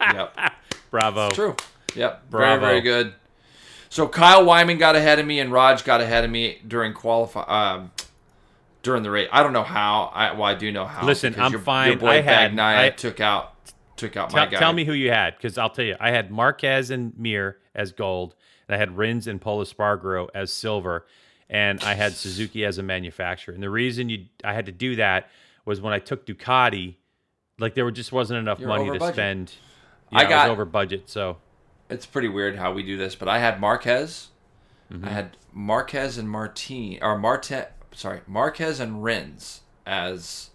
Yep. 0.00 0.36
Bravo. 0.90 1.26
It's 1.28 1.36
true. 1.36 1.56
Yep. 1.94 2.30
Bravo. 2.30 2.60
Very, 2.60 2.60
very 2.60 2.80
good. 2.80 3.14
So 3.88 4.08
Kyle 4.08 4.44
Wyman 4.44 4.78
got 4.78 4.96
ahead 4.96 5.18
of 5.18 5.26
me 5.26 5.40
and 5.40 5.52
Raj 5.52 5.84
got 5.84 6.00
ahead 6.00 6.24
of 6.24 6.30
me 6.30 6.58
during 6.66 6.94
qualify 6.94 7.42
um, 7.42 7.90
during 8.82 9.02
the 9.02 9.10
race. 9.10 9.28
I 9.32 9.42
don't 9.42 9.52
know 9.52 9.62
how. 9.62 10.10
I 10.14 10.32
well, 10.32 10.44
I 10.44 10.54
do 10.54 10.72
know 10.72 10.86
how. 10.86 11.04
Listen, 11.04 11.38
I'm 11.38 11.52
your, 11.52 11.60
fine. 11.60 11.88
Your 11.90 11.98
boy 11.98 12.08
I 12.08 12.20
had- 12.22 12.52
Bagnaia 12.52 12.76
I- 12.78 12.90
took 12.90 13.20
out 13.20 13.54
took 13.96 14.16
out 14.16 14.32
my 14.32 14.40
Tell, 14.44 14.50
guy. 14.50 14.58
tell 14.58 14.72
me 14.72 14.84
who 14.84 14.94
you 14.94 15.10
had, 15.10 15.36
because 15.36 15.58
I'll 15.58 15.68
tell 15.70 15.84
you. 15.84 15.96
I 16.00 16.10
had 16.10 16.30
Marquez 16.30 16.90
and 16.90 17.16
Mir 17.18 17.58
as 17.74 17.92
gold, 17.92 18.34
and 18.66 18.74
I 18.74 18.78
had 18.78 18.96
Rins 18.96 19.26
and 19.26 19.40
Pol 19.40 19.62
Espargaro 19.62 20.28
as 20.34 20.50
silver, 20.52 21.06
and 21.50 21.82
I 21.84 21.92
had 21.94 22.12
Suzuki 22.14 22.64
as 22.64 22.78
a 22.78 22.82
manufacturer. 22.82 23.52
And 23.54 23.62
the 23.62 23.70
reason 23.70 24.08
you 24.08 24.24
I 24.42 24.54
had 24.54 24.66
to 24.66 24.72
do 24.72 24.96
that 24.96 25.28
was 25.64 25.80
when 25.80 25.92
I 25.92 25.98
took 25.98 26.26
Ducati, 26.26 26.96
like 27.58 27.74
there 27.74 27.90
just 27.90 28.12
wasn't 28.12 28.38
enough 28.40 28.58
You're 28.60 28.68
money 28.68 28.90
to 28.90 28.98
budget. 28.98 29.14
spend. 29.14 29.54
I 30.12 30.22
Yeah, 30.22 30.28
got- 30.28 30.48
was 30.48 30.52
over 30.52 30.64
budget, 30.64 31.08
so 31.08 31.38
It's 31.90 32.06
pretty 32.06 32.28
weird 32.28 32.56
how 32.56 32.72
we 32.72 32.82
do 32.82 32.96
this, 32.96 33.14
but 33.14 33.28
I 33.28 33.38
had 33.38 33.60
Marquez. 33.60 34.28
Mm-hmm. 34.90 35.04
I 35.06 35.10
had 35.10 35.36
Marquez 35.52 36.18
and 36.18 36.28
Martin 36.28 36.98
or 37.02 37.18
Marte. 37.18 37.68
Sorry, 37.92 38.20
Marquez 38.26 38.80
and 38.80 39.02
Rins 39.04 39.60
as 39.86 40.50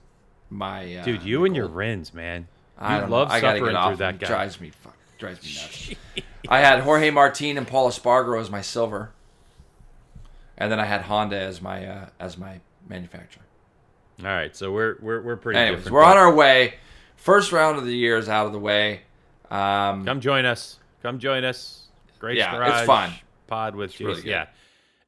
my 0.50 0.96
uh, 0.98 1.04
dude, 1.04 1.24
you 1.24 1.46
and 1.46 1.56
your. 1.56 1.68
Rins, 1.68 2.14
man. 2.14 2.48
I 2.78 2.96
You 2.96 3.02
don't 3.02 3.10
love 3.12 3.28
know. 3.30 3.34
I 3.36 3.42
suffering 3.42 3.76
through 3.76 3.96
that 3.98 4.20
guy. 4.20 4.28
Drives 4.28 4.60
me 4.62 4.70
fuck, 4.72 4.96
drives 5.18 5.44
me 5.44 5.54
nuts. 5.62 6.26
I 6.50 6.60
had 6.60 6.80
Jorge 6.82 7.10
Martin 7.12 7.58
and 7.58 7.68
Pol 7.68 7.90
Espargaro 7.90 8.40
as 8.40 8.50
my 8.50 8.62
silver, 8.62 9.12
and 10.58 10.72
then 10.72 10.80
I 10.80 10.86
had 10.86 11.02
Honda 11.04 11.38
as 11.40 11.62
my 11.62 11.86
uh, 11.86 12.10
as 12.20 12.38
my 12.38 12.60
manufacturer. 12.88 13.44
All 14.20 14.26
right, 14.26 14.56
so 14.56 14.72
we're 14.72 14.98
we're 15.02 15.22
we're 15.22 15.36
pretty 15.36 15.60
Anyways, 15.60 15.84
different. 15.84 15.94
we're 15.94 16.04
on 16.04 16.18
our 16.18 16.34
way. 16.34 16.76
First 17.16 17.52
round 17.52 17.78
of 17.78 17.86
the 17.86 17.96
year 17.96 18.18
is 18.18 18.30
out 18.30 18.46
of 18.46 18.52
the 18.52 18.60
way. 18.60 19.02
Um, 19.52 20.06
Come 20.06 20.22
join 20.22 20.46
us. 20.46 20.80
Come 21.04 21.20
join 21.20 21.44
us. 21.44 21.88
Great 22.20 22.38
Yeah, 22.38 22.52
it's 22.52 22.58
Garage 22.58 22.86
fun. 22.86 23.14
Pod 23.48 23.76
with 23.76 23.92
It's 23.92 24.00
really 24.00 24.28
yeah. 24.28 24.48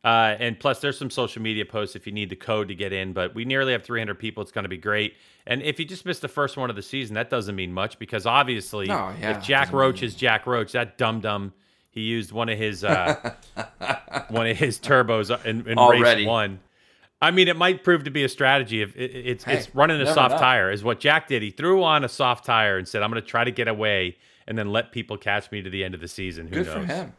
Uh, 0.03 0.35
and 0.39 0.57
plus, 0.57 0.79
there's 0.79 0.97
some 0.97 1.09
social 1.09 1.41
media 1.41 1.65
posts 1.65 1.95
if 1.95 2.07
you 2.07 2.13
need 2.13 2.29
the 2.29 2.35
code 2.35 2.69
to 2.69 2.75
get 2.75 2.93
in. 2.93 3.11
But 3.11 3.35
we 3.35 3.43
nearly 3.43 3.73
have 3.73 3.83
300 3.83 4.15
people. 4.15 4.41
It's 4.41 4.51
going 4.51 4.63
to 4.63 4.69
be 4.69 4.77
great. 4.77 5.15
And 5.45 5.61
if 5.61 5.77
you 5.77 5.85
just 5.85 6.05
missed 6.05 6.21
the 6.21 6.29
first 6.29 6.55
one 6.55 6.69
of 6.69 6.75
the 6.75 6.81
season, 6.81 7.15
that 7.15 7.29
doesn't 7.29 7.55
mean 7.55 7.73
much 7.73 7.99
because 7.99 8.25
obviously, 8.25 8.87
No, 8.87 9.13
yeah, 9.19 9.37
if 9.37 9.43
Jack 9.43 9.73
Roach 9.73 10.01
is 10.01 10.15
Jack 10.15 10.47
Roach, 10.47 10.71
that 10.71 10.97
dum 10.97 11.19
dum, 11.19 11.53
he 11.91 12.01
used 12.01 12.31
one 12.31 12.47
of 12.47 12.57
his 12.57 12.83
uh, 12.83 13.33
one 14.29 14.47
of 14.47 14.57
his 14.57 14.79
turbos 14.79 15.43
in, 15.43 15.67
in 15.67 15.77
race 15.77 16.25
one. 16.25 16.59
I 17.21 17.31
mean, 17.31 17.47
it 17.49 17.57
might 17.57 17.83
prove 17.83 18.05
to 18.05 18.11
be 18.11 18.23
a 18.23 18.29
strategy. 18.29 18.81
If 18.81 18.95
it, 18.95 19.11
it's 19.13 19.43
Hey, 19.43 19.57
it's 19.57 19.75
running 19.75 19.99
a 20.01 20.13
soft 20.13 20.35
know. 20.35 20.39
tire 20.39 20.71
is 20.71 20.83
what 20.83 20.99
Jack 20.99 21.27
did. 21.27 21.41
He 21.41 21.51
threw 21.51 21.83
on 21.83 22.03
a 22.03 22.09
soft 22.09 22.45
tire 22.45 22.77
and 22.77 22.87
said, 22.87 23.03
"I'm 23.03 23.11
going 23.11 23.21
to 23.21 23.27
try 23.27 23.43
to 23.43 23.51
get 23.51 23.67
away 23.67 24.17
and 24.47 24.57
then 24.57 24.71
let 24.71 24.91
people 24.91 25.17
catch 25.17 25.51
me 25.51 25.61
to 25.61 25.69
the 25.69 25.83
end 25.83 25.93
of 25.93 25.99
the 26.01 26.07
season." 26.07 26.47
Who 26.47 26.55
good 26.55 26.65
knows? 26.67 26.75
for 26.75 26.85
him. 26.85 27.13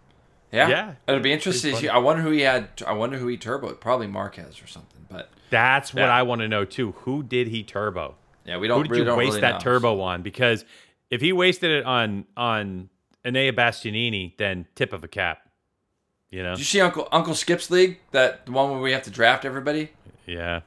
Yeah, 0.53 0.69
Yeah. 0.69 0.95
It'll 1.07 1.21
be 1.21 1.33
interesting. 1.33 1.73
to 1.75 1.81
see. 1.81 1.89
I 1.89 1.99
wonder 1.99 2.23
who 2.23 2.31
he 2.31 2.41
had. 2.41 2.69
I 2.87 2.93
wonder 2.93 3.19
who 3.19 3.27
he 3.29 3.37
turboed. 3.37 3.79
Probably 3.81 4.07
Marquez 4.07 4.61
or 4.63 4.67
something. 4.67 5.07
But 5.11 5.31
That's 5.51 5.93
what 5.95 6.05
I 6.05 6.23
want 6.23 6.41
to 6.41 6.49
know 6.49 6.65
too. 6.65 6.93
Who 6.93 7.23
did 7.23 7.49
he 7.49 7.63
turbo? 7.63 8.17
yeah, 8.47 8.57
we 8.57 8.69
don't. 8.69 8.79
Who 8.79 8.85
did 8.85 8.91
really 9.01 9.11
you 9.13 9.17
waste 9.17 9.29
really 9.31 9.41
that 9.43 9.53
know. 9.55 9.59
turbo 9.61 10.01
on? 10.01 10.23
Because 10.23 10.65
if 11.11 11.21
he 11.21 11.33
wasted 11.33 11.71
it 11.71 11.85
on 11.85 12.25
on 12.37 12.89
Enea 13.25 13.53
Bastianini, 13.53 14.37
then 14.39 14.67
tip 14.75 14.93
of 14.95 15.05
a 15.05 15.09
cap. 15.09 15.47
You 16.31 16.43
know? 16.43 16.51
Did 16.51 16.61
you 16.61 16.65
see 16.65 16.81
Uncle 16.81 17.09
Uncle 17.11 17.35
Skip's 17.35 17.71
league? 17.71 17.99
That 18.13 18.47
the 18.47 18.53
one 18.53 18.71
where 18.71 18.81
we 18.81 18.93
have 18.93 19.03
to 19.03 19.11
draft 19.11 19.45
everybody. 19.45 19.91
Yeah. 20.27 20.61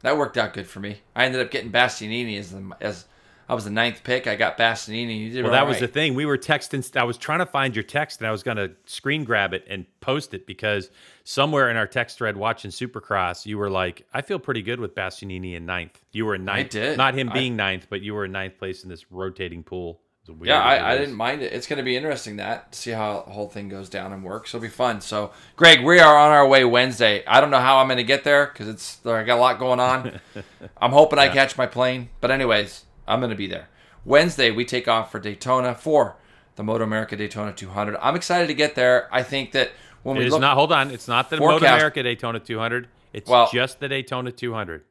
That 0.00 0.16
worked 0.18 0.36
out 0.36 0.52
good 0.52 0.66
for 0.66 0.80
me. 0.80 0.98
I 1.14 1.24
ended 1.24 1.40
up 1.40 1.50
getting 1.50 1.70
Bastianini 1.70 2.38
as 2.38 2.50
the 2.52 2.76
as 2.80 3.04
I 3.48 3.54
was 3.54 3.64
the 3.64 3.70
ninth 3.70 4.02
pick. 4.04 4.26
I 4.26 4.36
got 4.36 4.56
Bastianini. 4.56 5.18
You 5.18 5.30
did 5.30 5.42
Well, 5.42 5.52
that 5.52 5.66
was 5.66 5.78
the 5.78 5.88
thing. 5.88 6.14
We 6.14 6.24
were 6.24 6.38
texting. 6.38 6.96
I 6.96 7.04
was 7.04 7.18
trying 7.18 7.40
to 7.40 7.46
find 7.46 7.76
your 7.76 7.82
text, 7.82 8.20
and 8.20 8.26
I 8.26 8.30
was 8.30 8.42
going 8.42 8.56
to 8.56 8.72
screen 8.86 9.24
grab 9.24 9.52
it 9.52 9.66
and 9.68 9.84
post 10.00 10.32
it 10.32 10.46
because 10.46 10.90
somewhere 11.24 11.68
in 11.68 11.76
our 11.76 11.86
text 11.86 12.16
thread, 12.16 12.36
watching 12.38 12.70
Supercross, 12.70 13.44
you 13.44 13.58
were 13.58 13.68
like, 13.68 14.06
"I 14.14 14.22
feel 14.22 14.38
pretty 14.38 14.62
good 14.62 14.80
with 14.80 14.94
Bastianini 14.94 15.54
in 15.54 15.66
ninth." 15.66 16.02
You 16.12 16.24
were 16.24 16.34
in 16.34 16.46
ninth. 16.46 16.74
I 16.74 16.80
did. 16.80 16.96
Not 16.96 17.14
him 17.14 17.28
I- 17.30 17.34
being 17.34 17.56
ninth, 17.56 17.88
but 17.90 18.00
you 18.00 18.14
were 18.14 18.24
in 18.24 18.32
ninth 18.32 18.56
place 18.56 18.82
in 18.82 18.88
this 18.88 19.10
rotating 19.10 19.62
pool. 19.62 20.00
Yeah, 20.42 20.62
I, 20.62 20.92
I 20.94 20.98
didn't 20.98 21.16
mind 21.16 21.42
it. 21.42 21.52
It's 21.52 21.66
going 21.66 21.76
to 21.76 21.82
be 21.82 21.96
interesting 21.96 22.36
that 22.36 22.72
to 22.72 22.78
see 22.78 22.90
how 22.92 23.24
the 23.26 23.32
whole 23.32 23.48
thing 23.48 23.68
goes 23.68 23.90
down 23.90 24.12
and 24.12 24.24
works. 24.24 24.50
It'll 24.54 24.62
be 24.62 24.68
fun. 24.68 25.02
So, 25.02 25.32
Greg, 25.56 25.84
we 25.84 26.00
are 26.00 26.16
on 26.16 26.30
our 26.32 26.46
way 26.48 26.64
Wednesday. 26.64 27.22
I 27.26 27.40
don't 27.42 27.50
know 27.50 27.60
how 27.60 27.76
I'm 27.78 27.88
going 27.88 27.98
to 27.98 28.04
get 28.04 28.24
there 28.24 28.46
because 28.46 28.66
it's 28.68 29.04
I 29.04 29.22
got 29.24 29.36
a 29.36 29.40
lot 29.40 29.58
going 29.58 29.80
on. 29.80 30.18
I'm 30.80 30.92
hoping 30.92 31.18
I 31.18 31.28
catch 31.28 31.58
my 31.58 31.66
plane, 31.66 32.08
but 32.22 32.30
anyways, 32.30 32.84
I'm 33.06 33.20
going 33.20 33.30
to 33.30 33.36
be 33.36 33.46
there. 33.46 33.68
Wednesday 34.06 34.50
we 34.50 34.64
take 34.64 34.88
off 34.88 35.12
for 35.12 35.18
Daytona 35.18 35.74
for 35.74 36.16
the 36.56 36.62
Moto 36.62 36.84
America 36.84 37.16
Daytona 37.16 37.52
200. 37.52 37.96
I'm 38.00 38.16
excited 38.16 38.46
to 38.46 38.54
get 38.54 38.74
there. 38.76 39.08
I 39.12 39.22
think 39.22 39.52
that 39.52 39.72
when 40.04 40.16
It 40.16 40.20
we 40.20 40.26
is 40.26 40.32
look, 40.32 40.40
not. 40.40 40.54
Hold 40.54 40.72
on. 40.72 40.90
It's 40.90 41.08
not 41.08 41.28
the 41.28 41.36
Moto 41.38 41.58
America 41.66 42.02
Daytona 42.02 42.40
200. 42.40 42.88
It's 43.12 43.28
Well- 43.28 43.50
just 43.52 43.78
the 43.80 43.88
Daytona 43.88 44.32
200. 44.32 44.84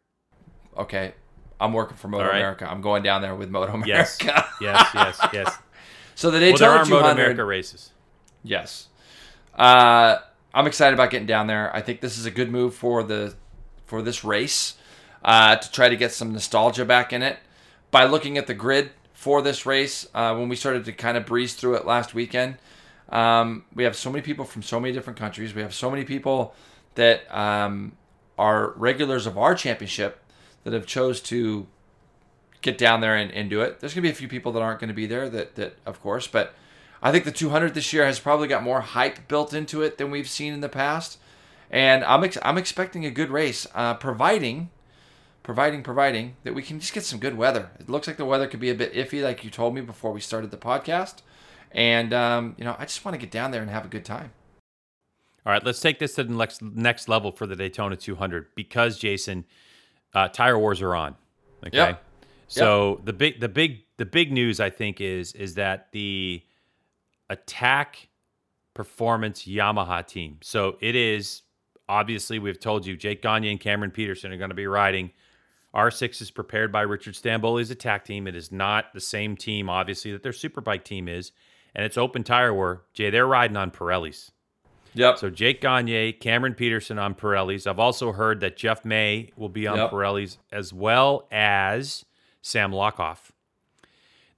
okay, 0.78 1.14
I'm 1.64 1.72
working 1.72 1.96
for 1.96 2.10
Moto 2.10 2.26
right. 2.26 2.36
America. 2.36 2.70
I'm 2.70 2.82
going 2.82 3.04
down 3.04 3.22
there 3.22 3.34
with 3.36 3.50
Moto 3.50 3.72
America. 3.72 3.88
Yes. 3.88 4.18
yes. 4.62 4.90
Yes. 4.94 5.28
Yes. 5.32 5.58
so 6.14 6.30
the 6.30 6.38
Well, 6.38 6.52
Daytona 6.52 6.60
there 6.60 6.70
are 6.72 6.86
Moto 6.86 7.08
America 7.08 7.46
races. 7.46 7.92
Yes. 8.44 8.90
Uh, 9.56 10.18
I'm 10.54 10.68
excited 10.68 10.94
about 10.94 11.10
getting 11.10 11.26
down 11.26 11.48
there. 11.48 11.74
I 11.74 11.82
think 11.82 12.02
this 12.02 12.18
is 12.18 12.26
a 12.26 12.32
good 12.32 12.52
move 12.52 12.76
for 12.76 13.02
the 13.02 13.36
for 13.86 14.02
this 14.02 14.26
race 14.26 14.76
uh, 15.24 15.56
to 15.56 15.72
try 15.72 15.88
to 15.88 15.96
get 15.96 16.12
some 16.12 16.34
nostalgia 16.34 16.84
back 16.84 17.14
in 17.14 17.22
it 17.22 17.38
by 17.92 18.04
looking 18.04 18.38
at 18.38 18.48
the 18.48 18.54
grid 18.54 18.92
for 19.14 19.42
this 19.42 19.66
race. 19.66 20.06
Uh, 20.14 20.36
when 20.36 20.50
we 20.50 20.58
started 20.58 20.84
to 20.84 20.92
kind 20.92 21.16
of 21.16 21.26
breeze 21.26 21.54
through 21.54 21.76
it 21.76 21.86
last 21.86 22.14
weekend, 22.14 22.58
um, 23.08 23.64
we 23.74 23.86
have 23.86 23.96
so 23.96 24.10
many 24.12 24.22
people 24.22 24.44
from 24.44 24.64
so 24.64 24.82
many 24.82 24.94
different 24.94 25.18
countries. 25.18 25.56
We 25.56 25.62
have 25.62 25.74
so 25.74 25.90
many 25.90 26.04
people 26.04 26.56
that 26.96 27.34
um, 27.34 27.94
are 28.38 28.72
regulars 28.72 29.26
of 29.26 29.38
our 29.38 29.56
championship 29.56 30.20
that 30.64 30.74
have 30.74 30.86
chose 30.86 31.22
to 31.22 31.68
get 32.62 32.78
down 32.78 33.02
there 33.02 33.16
and, 33.16 33.32
and 33.32 33.50
do 33.50 33.62
it. 33.62 33.80
There's 33.80 33.94
going 33.94 34.04
to 34.04 34.08
be 34.08 34.12
a 34.12 34.16
few 34.16 34.28
people 34.28 34.52
that 34.54 34.62
aren't 34.62 34.80
going 34.80 34.88
to 34.90 34.94
be 34.94 35.06
there 35.06 35.30
that, 35.30 35.56
that 35.56 35.78
of 35.86 36.02
course, 36.02 36.28
but 36.28 36.54
I 37.02 37.12
think 37.12 37.26
the 37.26 37.32
200 37.32 37.74
this 37.74 37.92
year 37.92 38.06
has 38.06 38.20
probably 38.20 38.48
got 38.48 38.64
more 38.64 38.82
hype 38.82 39.28
built 39.28 39.54
into 39.54 39.82
it 39.82 39.98
than 39.98 40.10
we've 40.10 40.30
seen 40.30 40.54
in 40.54 40.62
the 40.62 40.70
past. 40.70 41.20
And 41.70 42.04
I'm, 42.06 42.24
ex- 42.24 42.38
I'm 42.44 42.58
expecting 42.58 43.06
a 43.06 43.12
good 43.12 43.30
race, 43.30 43.68
uh, 43.76 43.96
providing, 43.96 44.70
providing, 45.42 45.84
providing 45.84 46.38
that 46.44 46.54
we 46.54 46.62
can 46.62 46.80
just 46.80 46.94
get 46.94 47.04
some 47.04 47.20
good 47.20 47.36
weather. 47.36 47.72
It 47.80 47.90
looks 47.90 48.08
like 48.08 48.18
the 48.18 48.26
weather 48.26 48.48
could 48.48 48.62
be 48.62 48.70
a 48.70 48.76
bit 48.76 48.94
iffy, 48.94 49.22
like 49.22 49.44
you 49.44 49.50
told 49.50 49.76
me 49.76 49.82
before 49.82 50.14
we 50.14 50.22
started 50.22 50.52
the 50.52 50.58
podcast. 50.58 51.16
And, 51.72 52.14
um, 52.14 52.56
you 52.58 52.64
know, 52.64 52.76
I 52.78 52.86
just 52.86 53.04
want 53.04 53.16
to 53.16 53.20
get 53.20 53.32
down 53.32 53.52
there 53.52 53.62
and 53.62 53.70
have 53.70 53.86
a 53.86 53.90
good 53.90 54.06
time. 54.06 54.32
All 55.46 55.52
right, 55.52 55.64
let's 55.66 55.82
take 55.82 56.00
this 56.00 56.16
to 56.16 56.24
the 56.24 56.34
next 56.34 56.62
next 56.62 57.10
level 57.10 57.34
for 57.34 57.46
the 57.46 57.56
Daytona 57.56 57.98
200 57.98 58.56
because 58.56 58.98
Jason, 58.98 59.44
uh, 60.14 60.28
tire 60.28 60.58
wars 60.58 60.82
are 60.82 60.96
on. 60.96 61.16
Okay, 61.66 61.96
so 62.48 63.02
the 63.04 63.14
big 63.14 63.40
the 63.40 63.50
big 63.50 63.84
the 63.98 64.06
big 64.06 64.32
news 64.32 64.60
I 64.60 64.70
think 64.70 65.02
is 65.02 65.34
is 65.34 65.56
that 65.56 65.92
the 65.92 66.44
attack 67.30 68.10
performance 68.74 69.46
Yamaha 69.46 70.06
team. 70.06 70.38
So 70.42 70.78
it 70.82 70.96
is 70.96 71.44
obviously 71.88 72.40
we've 72.40 72.60
told 72.60 72.86
you 72.86 72.96
Jake 72.98 73.22
Gagne 73.22 73.50
and 73.50 73.60
Cameron 73.60 73.92
Petersen 73.92 74.32
are 74.32 74.38
going 74.38 74.50
to 74.50 74.56
be 74.56 74.68
riding. 74.68 75.12
R6 75.74 76.22
is 76.22 76.32
prepared 76.32 76.72
by 76.72 76.82
Richard 76.82 77.16
Stanboli's 77.16 77.72
attack 77.72 78.06
team. 78.06 78.28
It 78.28 78.36
is 78.36 78.52
not 78.52 78.94
the 78.94 79.00
same 79.00 79.36
team, 79.36 79.70
obviously, 79.70 80.12
that 80.12 80.22
their 80.22 80.32
superbike 80.32 80.84
team 80.84 81.08
is, 81.08 81.32
and 81.74 81.84
it's 81.84 81.98
open 81.98 82.24
tire 82.24 82.54
war. 82.54 82.84
Jay, 82.94 83.10
they're 83.10 83.26
riding 83.26 83.58
on 83.58 83.72
Pirellis. 83.72 84.30
Yep. 84.96 85.18
So 85.18 85.30
Jake 85.30 85.62
Gagne, 85.62 86.14
Cameron 86.14 86.54
Petersen 86.54 87.00
on 87.00 87.16
Pirellis. 87.16 87.68
I've 87.68 87.80
also 87.80 88.12
heard 88.12 88.40
that 88.42 88.58
Jeff 88.58 88.86
May 88.86 89.32
will 89.36 89.50
be 89.50 89.68
on 89.68 89.78
Yep. 89.78 89.92
Pirellis 89.92 90.38
as 90.52 90.74
well 90.74 91.28
as 91.32 92.06
Sam 92.42 92.72
Lochoff. 92.72 93.32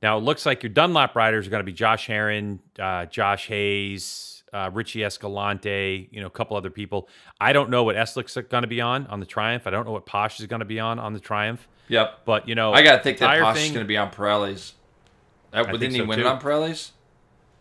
Now 0.01 0.17
it 0.17 0.21
looks 0.21 0.45
like 0.45 0.63
your 0.63 0.69
Dunlop 0.69 1.15
riders 1.15 1.47
are 1.47 1.49
going 1.49 1.61
to 1.61 1.65
be 1.65 1.73
Josh 1.73 2.07
Herrin, 2.07 2.59
uh, 2.79 3.05
Josh 3.05 3.47
Hayes, 3.47 4.43
uh, 4.53 4.69
Richie 4.71 5.03
Escalante, 5.03 6.07
you 6.11 6.21
know, 6.21 6.27
a 6.27 6.31
couple 6.31 6.55
other 6.55 6.69
people. 6.69 7.09
I 7.41 7.53
don't 7.53 7.69
know 7.69 7.83
what 7.83 7.95
Eslick's 7.95 8.35
going 8.49 8.63
to 8.63 8.67
be 8.67 8.81
on 8.81 9.07
on 9.07 9.19
the 9.19 9.25
Triumph. 9.25 9.67
I 9.67 9.71
don't 9.71 9.85
know 9.85 9.91
what 9.91 10.05
Paasch 10.05 10.39
is 10.39 10.45
going 10.45 10.59
to 10.59 10.65
be 10.65 10.79
on 10.79 10.99
on 10.99 11.13
the 11.13 11.19
Triumph. 11.19 11.67
Yep. 11.87 12.21
But 12.25 12.47
you 12.47 12.55
know, 12.55 12.73
I 12.73 12.81
gotta 12.81 13.03
think 13.03 13.17
that 13.19 13.27
tire 13.27 13.41
Paasch 13.41 13.65
is 13.65 13.71
going 13.71 13.83
to 13.83 13.87
be 13.87 13.97
on 13.97 14.11
Pirellis. 14.11 14.73
That, 15.51 15.65
think 15.65 15.79
didn't 15.79 15.93
he 15.93 15.99
so, 15.99 16.05
win 16.05 16.19
too. 16.19 16.25
it 16.25 16.27
on 16.27 16.39
Pirellis? 16.39 16.91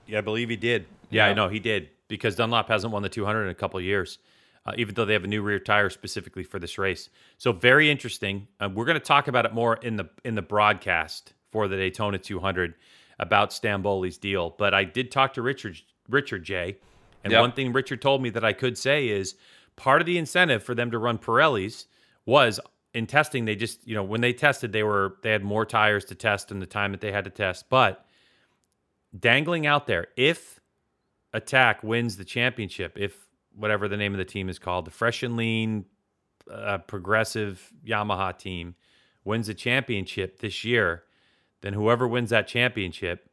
Yeah, 0.06 0.18
I 0.18 0.20
believe 0.20 0.48
he 0.50 0.56
did. 0.56 0.86
Yeah, 1.10 1.26
Yeah. 1.26 1.30
I 1.30 1.34
know 1.34 1.48
he 1.48 1.60
did 1.60 1.88
because 2.08 2.36
Dunlop 2.36 2.68
hasn't 2.68 2.92
won 2.92 3.02
the 3.02 3.08
200 3.08 3.44
in 3.44 3.50
a 3.50 3.54
couple 3.54 3.78
of 3.78 3.84
years, 3.84 4.18
uh, 4.66 4.72
even 4.76 4.94
though 4.94 5.04
they 5.04 5.12
have 5.14 5.24
a 5.24 5.28
new 5.28 5.42
rear 5.42 5.58
tire 5.58 5.90
specifically 5.90 6.44
for 6.44 6.58
this 6.58 6.78
race. 6.78 7.08
So 7.38 7.52
very 7.52 7.90
interesting. 7.90 8.48
Uh, 8.60 8.68
we're 8.72 8.84
going 8.84 8.98
to 8.98 9.04
talk 9.04 9.28
about 9.28 9.46
it 9.46 9.52
more 9.54 9.76
in 9.76 9.96
the 9.96 10.08
in 10.24 10.34
the 10.34 10.42
broadcast 10.42 11.32
for 11.50 11.68
the 11.68 11.76
Daytona 11.76 12.18
200 12.18 12.74
about 13.18 13.50
Stanboli's 13.50 14.18
deal. 14.18 14.54
But 14.58 14.74
I 14.74 14.84
did 14.84 15.10
talk 15.10 15.34
to 15.34 15.42
Richard 15.42 15.80
Richard 16.08 16.44
J, 16.44 16.76
and 17.22 17.32
Yep. 17.32 17.40
one 17.40 17.52
thing 17.52 17.72
Richard 17.72 18.02
told 18.02 18.22
me 18.22 18.30
that 18.30 18.44
I 18.44 18.52
could 18.52 18.76
say 18.76 19.08
is 19.08 19.34
part 19.76 20.02
of 20.02 20.06
the 20.06 20.18
incentive 20.18 20.62
for 20.62 20.74
them 20.74 20.90
to 20.90 20.98
run 20.98 21.18
Pirellis 21.18 21.86
was 22.26 22.60
in 22.92 23.06
testing. 23.06 23.44
They 23.44 23.56
just 23.56 23.86
you 23.86 23.94
know 23.94 24.02
when 24.02 24.20
they 24.20 24.32
tested 24.32 24.72
they 24.72 24.82
were 24.82 25.16
they 25.22 25.30
had 25.30 25.42
more 25.44 25.64
tires 25.64 26.04
to 26.06 26.14
test 26.14 26.50
in 26.50 26.58
the 26.60 26.66
time 26.66 26.92
that 26.92 27.00
they 27.00 27.12
had 27.12 27.24
to 27.24 27.30
test, 27.30 27.68
but 27.68 28.04
dangling 29.18 29.66
out 29.66 29.86
there 29.86 30.08
if 30.16 30.60
attack 31.34 31.82
wins 31.82 32.16
the 32.16 32.24
championship 32.24 32.96
if 32.96 33.26
whatever 33.54 33.88
the 33.88 33.96
name 33.96 34.12
of 34.14 34.18
the 34.18 34.24
team 34.24 34.48
is 34.48 34.58
called 34.58 34.84
the 34.86 34.90
fresh 34.90 35.22
and 35.22 35.36
lean 35.36 35.84
uh, 36.50 36.78
progressive 36.78 37.72
yamaha 37.86 38.36
team 38.38 38.74
wins 39.24 39.46
the 39.48 39.54
championship 39.54 40.38
this 40.38 40.64
year 40.64 41.02
then 41.60 41.72
whoever 41.74 42.06
wins 42.08 42.30
that 42.30 42.46
championship 42.46 43.28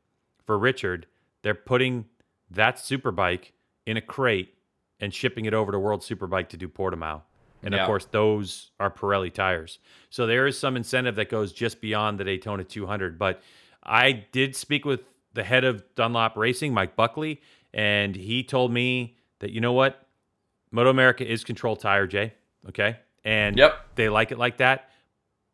for 0.45 0.57
richard 0.57 1.05
they're 1.43 1.53
putting 1.55 2.05
that 2.49 2.75
superbike 2.77 3.51
in 3.85 3.97
a 3.97 4.01
crate 4.01 4.53
and 4.99 5.13
shipping 5.13 5.45
it 5.45 5.53
over 5.53 5.71
to 5.71 5.79
world 5.79 6.01
superbike 6.01 6.49
to 6.49 6.57
do 6.57 6.67
portimao 6.67 7.21
and 7.63 7.73
Yeah. 7.73 7.81
of 7.81 7.87
course 7.87 8.05
those 8.05 8.71
are 8.79 8.89
pirelli 8.89 9.31
tires 9.33 9.79
so 10.09 10.25
there 10.25 10.47
is 10.47 10.57
some 10.57 10.75
incentive 10.75 11.15
that 11.15 11.29
goes 11.29 11.51
just 11.53 11.81
beyond 11.81 12.19
the 12.19 12.23
daytona 12.23 12.63
200 12.63 13.19
but 13.19 13.41
i 13.83 14.11
did 14.31 14.55
speak 14.55 14.85
with 14.85 15.01
the 15.33 15.43
head 15.43 15.63
of 15.63 15.83
dunlop 15.95 16.35
racing 16.37 16.73
mike 16.73 16.95
buckley 16.95 17.41
and 17.73 18.15
he 18.15 18.43
told 18.43 18.71
me 18.71 19.15
that 19.39 19.51
you 19.51 19.61
know 19.61 19.73
what? 19.73 20.07
Moto 20.71 20.89
america 20.89 21.29
is 21.29 21.43
control 21.43 21.75
tire 21.75 22.07
jay 22.07 22.33
okay? 22.69 22.97
And 23.23 23.57
Yep. 23.57 23.73
they 23.95 24.09
like 24.09 24.31
it 24.31 24.37
like 24.37 24.57
that 24.57 24.89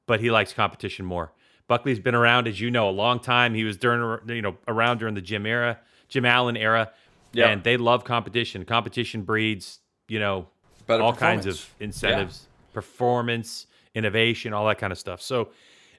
but 0.07 0.19
he 0.21 0.31
likes 0.31 0.53
competition 0.53 1.05
more. 1.05 1.33
Buckley's 1.67 1.99
been 1.99 2.15
around 2.15 2.47
as 2.47 2.61
you 2.61 2.71
know 2.71 2.87
a 2.89 2.91
long 2.91 3.19
time. 3.19 3.53
He 3.53 3.65
was 3.65 3.75
during 3.75 4.29
you 4.29 4.41
know 4.41 4.55
around 4.67 4.99
during 4.99 5.15
the 5.15 5.21
jim 5.21 5.45
era 5.45 5.79
jim 6.07 6.25
allen 6.25 6.55
era. 6.57 6.91
Yep. 7.33 7.49
and 7.49 7.63
they 7.63 7.75
love 7.77 8.03
competition. 8.05 8.63
Competition 8.65 9.21
breeds 9.23 9.79
you 10.07 10.19
know 10.19 10.47
Better 10.87 11.03
all 11.03 11.13
kinds 11.13 11.45
of 11.45 11.69
incentives, 11.81 12.47
performance, 12.73 13.67
innovation, 13.93 14.53
all 14.53 14.65
that 14.67 14.77
kind 14.77 14.93
of 14.93 14.97
stuff. 14.97 15.21
So, 15.21 15.49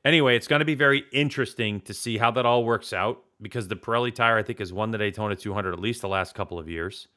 anyway, 0.05 0.37
it's 0.37 0.49
going 0.49 0.61
to 0.61 0.67
be 0.67 0.75
very 0.75 1.05
interesting 1.13 1.81
to 1.83 1.95
see 1.95 2.19
how 2.19 2.31
that 2.33 2.47
all 2.47 2.65
works 2.65 2.93
out 2.93 3.23
because 3.41 3.69
the 3.69 3.77
Pirelli 3.77 4.15
tire, 4.15 4.37
I 4.39 4.43
think, 4.43 4.59
has 4.59 4.73
won 4.73 4.91
the 4.91 4.99
Daytona 4.99 5.37
200 5.37 5.73
at 5.73 5.81
least 5.81 6.01
the 6.01 6.09
last 6.09 6.35
couple 6.35 6.59
of 6.59 6.69
years, 6.69 7.09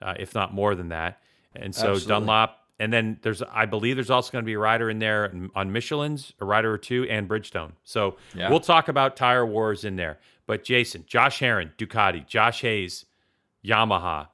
uh, 0.00 0.14
if 0.18 0.34
not 0.34 0.52
more 0.52 0.74
than 0.74 0.88
that. 0.90 1.20
And 1.54 1.74
so 1.74 1.90
Absolutely. 1.92 2.08
Dunlop, 2.08 2.58
and 2.78 2.92
then 2.92 3.18
there's, 3.22 3.42
I 3.42 3.66
believe, 3.66 3.96
there's 3.96 4.10
also 4.10 4.32
going 4.32 4.42
to 4.44 4.46
be 4.46 4.54
a 4.54 4.58
rider 4.58 4.90
in 4.90 4.98
there 4.98 5.32
on 5.54 5.72
Michelin's, 5.72 6.32
a 6.40 6.44
rider 6.44 6.72
or 6.72 6.78
two, 6.78 7.06
and 7.08 7.28
Bridgestone. 7.28 7.72
So 7.84 8.16
Yeah. 8.34 8.50
we'll 8.50 8.60
talk 8.60 8.88
about 8.88 9.16
tire 9.16 9.46
wars 9.46 9.84
in 9.84 9.96
there. 9.96 10.18
But 10.46 10.64
Jason, 10.64 11.04
Josh 11.06 11.38
Herrin, 11.40 11.70
Ducati, 11.78 12.26
Josh 12.26 12.62
Hayes, 12.62 13.04
Yamaha, 13.64 14.28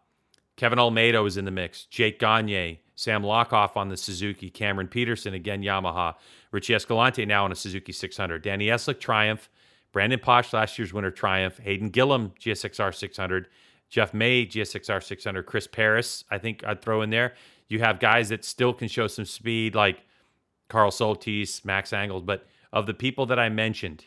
Kevin 0.56 0.78
Olmedo 0.78 1.26
is 1.26 1.36
in 1.36 1.44
the 1.44 1.50
mix. 1.50 1.84
Jake 1.84 2.18
Gagne, 2.18 2.80
Sam 2.98 3.22
Lochoff 3.22 3.76
on 3.76 3.90
the 3.90 3.96
Suzuki, 3.96 4.50
Cameron 4.50 4.88
Petersen 4.88 5.32
again 5.32 5.62
Yamaha, 5.62 6.16
Richie 6.50 6.74
Escalante 6.74 7.24
now 7.24 7.44
on 7.44 7.52
a 7.52 7.54
Suzuki 7.54 7.92
600, 7.92 8.42
Danny 8.42 8.66
Eslick 8.66 8.98
Triumph, 8.98 9.48
Brandon 9.92 10.18
Paasch 10.18 10.52
last 10.52 10.76
year's 10.80 10.92
winner 10.92 11.12
Triumph, 11.12 11.58
Hayden 11.58 11.90
Gillim 11.92 12.32
GSXR 12.40 12.92
600, 12.92 13.46
Jeff 13.88 14.12
May 14.12 14.44
GSXR 14.44 15.00
600, 15.00 15.44
Chris 15.44 15.68
Paris 15.68 16.24
I 16.28 16.38
think 16.38 16.64
I'd 16.66 16.82
throw 16.82 17.02
in 17.02 17.10
there. 17.10 17.34
You 17.68 17.78
have 17.78 18.00
guys 18.00 18.30
that 18.30 18.44
still 18.44 18.72
can 18.74 18.88
show 18.88 19.06
some 19.06 19.24
speed 19.26 19.76
like 19.76 20.02
Carl 20.68 20.90
Soltisz, 20.90 21.64
Max 21.64 21.92
Angles, 21.92 22.24
but 22.24 22.46
of 22.72 22.86
the 22.86 22.94
people 22.94 23.26
that 23.26 23.38
I 23.38 23.48
mentioned, 23.48 24.06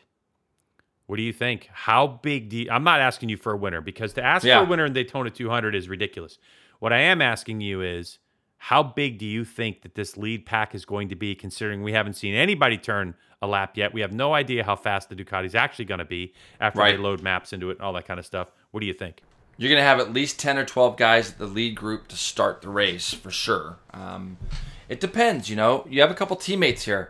what 1.05 1.15
do 1.15 1.23
you 1.23 1.31
think? 1.31 1.69
How 1.71 2.07
big 2.07 2.49
do 2.49 2.57
you, 2.57 2.69
I'm 2.69 2.83
not 2.83 2.99
asking 2.99 3.29
you 3.29 3.37
for 3.37 3.53
a 3.53 3.57
winner 3.57 3.79
because 3.79 4.11
to 4.15 4.21
ask 4.23 4.43
Yeah. 4.45 4.59
for 4.59 4.65
a 4.65 4.69
winner 4.69 4.85
in 4.85 4.91
Daytona 4.91 5.29
200 5.29 5.75
is 5.75 5.87
ridiculous. 5.87 6.37
What 6.79 6.91
I 6.91 6.99
am 6.99 7.21
asking 7.21 7.61
you 7.61 7.81
is 7.81 8.19
how 8.65 8.83
big 8.83 9.17
do 9.17 9.25
you 9.25 9.43
think 9.43 9.81
that 9.81 9.95
this 9.95 10.17
lead 10.17 10.45
pack 10.45 10.75
is 10.75 10.85
going 10.85 11.09
to 11.09 11.15
be 11.15 11.33
considering 11.33 11.81
we 11.81 11.93
haven't 11.93 12.13
seen 12.13 12.35
anybody 12.35 12.77
turn 12.77 13.15
a 13.41 13.47
lap 13.47 13.75
yet? 13.75 13.91
We 13.91 14.01
have 14.01 14.11
no 14.11 14.35
idea 14.35 14.63
how 14.63 14.75
fast 14.75 15.09
the 15.09 15.15
Ducati's 15.15 15.55
actually 15.55 15.85
going 15.85 15.97
to 15.97 16.05
be 16.05 16.31
after 16.59 16.79
Right. 16.79 16.91
they 16.95 17.01
load 17.01 17.23
maps 17.23 17.53
into 17.53 17.71
it 17.71 17.79
and 17.79 17.81
all 17.81 17.93
that 17.93 18.05
kind 18.05 18.19
of 18.19 18.25
stuff. 18.25 18.51
What 18.69 18.81
do 18.81 18.85
you 18.85 18.93
think? 18.93 19.23
You're 19.57 19.69
going 19.69 19.81
to 19.81 19.83
have 19.87 19.99
at 19.99 20.13
least 20.13 20.37
10 20.37 20.59
or 20.59 20.63
12 20.65 20.95
guys 20.95 21.31
at 21.31 21.37
the 21.39 21.47
lead 21.47 21.73
group 21.75 22.07
to 22.09 22.15
start 22.15 22.61
the 22.61 22.69
race 22.69 23.15
for 23.15 23.31
sure. 23.31 23.77
Um, 23.95 24.37
it 24.87 24.99
depends, 24.99 25.49
you 25.49 25.55
know. 25.55 25.83
You 25.89 26.01
have 26.01 26.11
a 26.11 26.13
couple 26.13 26.35
teammates 26.35 26.83
here. 26.85 27.09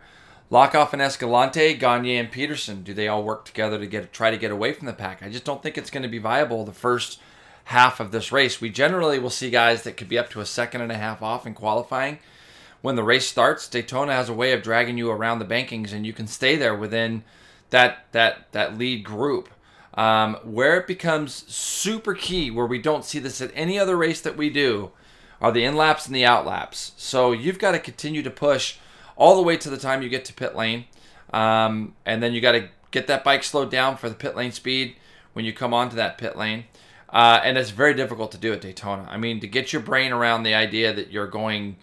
Lochoff 0.50 0.94
and 0.94 1.02
Escalante, 1.02 1.74
Gagne 1.74 2.16
and 2.16 2.30
Petersen. 2.32 2.82
Do 2.82 2.94
they 2.94 3.08
all 3.08 3.22
work 3.22 3.44
together 3.44 3.78
to 3.78 3.86
get 3.86 4.10
try 4.14 4.30
to 4.30 4.38
get 4.38 4.50
away 4.50 4.72
from 4.72 4.86
the 4.86 4.92
pack? 4.94 5.22
I 5.22 5.28
just 5.28 5.44
don't 5.44 5.62
think 5.62 5.76
it's 5.76 5.90
going 5.90 6.02
to 6.02 6.08
be 6.08 6.18
viable 6.18 6.64
the 6.64 6.72
first 6.72 7.20
half 7.64 8.00
of 8.00 8.12
this 8.12 8.32
race. 8.32 8.60
We 8.60 8.70
generally 8.70 9.18
will 9.18 9.30
see 9.30 9.50
guys 9.50 9.82
that 9.82 9.96
could 9.96 10.08
be 10.08 10.18
up 10.18 10.30
to 10.30 10.40
a 10.40 10.46
second 10.46 10.80
and 10.80 10.92
a 10.92 10.98
half 10.98 11.22
off 11.22 11.46
in 11.46 11.54
qualifying. 11.54 12.18
When 12.80 12.96
the 12.96 13.04
race 13.04 13.26
starts, 13.26 13.68
Daytona 13.68 14.12
has 14.12 14.28
a 14.28 14.34
way 14.34 14.52
of 14.52 14.62
dragging 14.62 14.98
you 14.98 15.10
around 15.10 15.38
the 15.38 15.44
bankings, 15.44 15.92
and 15.92 16.04
you 16.04 16.12
can 16.12 16.26
stay 16.26 16.56
there 16.56 16.74
within 16.74 17.22
that 17.70 18.06
that 18.12 18.50
that 18.52 18.76
lead 18.76 19.04
group. 19.04 19.48
Um, 19.94 20.36
where 20.42 20.80
it 20.80 20.86
becomes 20.86 21.44
super 21.52 22.14
key, 22.14 22.50
where 22.50 22.66
we 22.66 22.80
don't 22.80 23.04
see 23.04 23.18
this 23.18 23.42
at 23.42 23.52
any 23.54 23.78
other 23.78 23.96
race 23.96 24.22
that 24.22 24.38
we 24.38 24.48
do, 24.48 24.90
are 25.38 25.52
the 25.52 25.64
in 25.64 25.76
laps 25.76 26.06
and 26.06 26.16
the 26.16 26.24
out 26.24 26.46
laps. 26.46 26.92
So 26.96 27.32
you've 27.32 27.58
got 27.58 27.72
to 27.72 27.78
continue 27.78 28.22
to 28.22 28.30
push 28.30 28.78
all 29.16 29.36
the 29.36 29.42
way 29.42 29.58
to 29.58 29.68
the 29.68 29.76
time 29.76 30.00
you 30.00 30.08
get 30.08 30.24
to 30.24 30.32
pit 30.32 30.56
lane, 30.56 30.86
um, 31.32 31.94
and 32.06 32.22
then 32.22 32.32
you 32.32 32.40
got 32.40 32.52
to 32.52 32.68
get 32.90 33.06
that 33.06 33.22
bike 33.22 33.44
slowed 33.44 33.70
down 33.70 33.96
for 33.96 34.08
the 34.08 34.14
pit 34.14 34.34
lane 34.34 34.52
speed 34.52 34.96
when 35.34 35.44
you 35.44 35.52
come 35.52 35.74
onto 35.74 35.96
that 35.96 36.18
pit 36.18 36.36
lane. 36.36 36.64
Uh, 37.12 37.40
and 37.44 37.58
it's 37.58 37.70
very 37.70 37.92
difficult 37.92 38.32
to 38.32 38.38
do 38.38 38.52
at 38.52 38.62
Daytona. 38.62 39.06
I 39.10 39.18
mean, 39.18 39.40
to 39.40 39.46
get 39.46 39.72
your 39.72 39.82
brain 39.82 40.12
around 40.12 40.44
the 40.44 40.54
idea 40.54 40.94
that 40.94 41.10
you're 41.10 41.26
going 41.26 41.76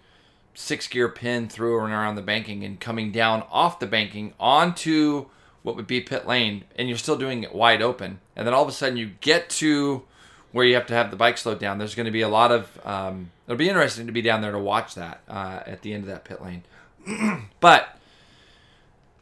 six 0.55 0.88
gear 0.88 1.07
pin 1.07 1.47
through 1.47 1.84
and 1.84 1.93
around 1.93 2.15
the 2.15 2.21
banking 2.21 2.63
and 2.63 2.80
coming 2.80 3.11
down 3.11 3.43
off 3.51 3.80
the 3.80 3.86
banking 3.86 4.34
onto 4.39 5.27
what 5.61 5.75
would 5.75 5.88
be 5.88 6.01
pit 6.01 6.25
lane, 6.25 6.63
and 6.77 6.88
you're 6.88 6.97
still 6.97 7.17
doing 7.17 7.43
it 7.43 7.53
wide 7.53 7.82
open. 7.82 8.19
And 8.36 8.47
then 8.47 8.53
all 8.53 8.63
of 8.63 8.69
a 8.69 8.71
sudden 8.71 8.97
you 8.97 9.11
get 9.21 9.49
to 9.51 10.03
where 10.51 10.65
you 10.65 10.73
have 10.73 10.88
to 10.88 10.93
have 10.93 11.11
the 11.11 11.17
bike 11.17 11.38
slowed 11.38 11.59
down. 11.59 11.77
There's 11.77 11.95
going 11.95 12.05
to 12.05 12.11
be 12.11 12.21
a 12.21 12.30
lot 12.30 12.51
of. 12.51 12.80
Um, 12.84 13.32
it'll 13.45 13.57
be 13.57 13.69
interesting 13.69 14.07
to 14.07 14.11
be 14.11 14.21
down 14.21 14.41
there 14.41 14.51
to 14.51 14.59
watch 14.59 14.95
that 14.95 15.21
uh, 15.27 15.61
at 15.65 15.82
the 15.82 15.93
end 15.93 16.03
of 16.03 16.09
that 16.09 16.25
pit 16.25 16.41
lane. 16.41 16.63
but 17.59 17.98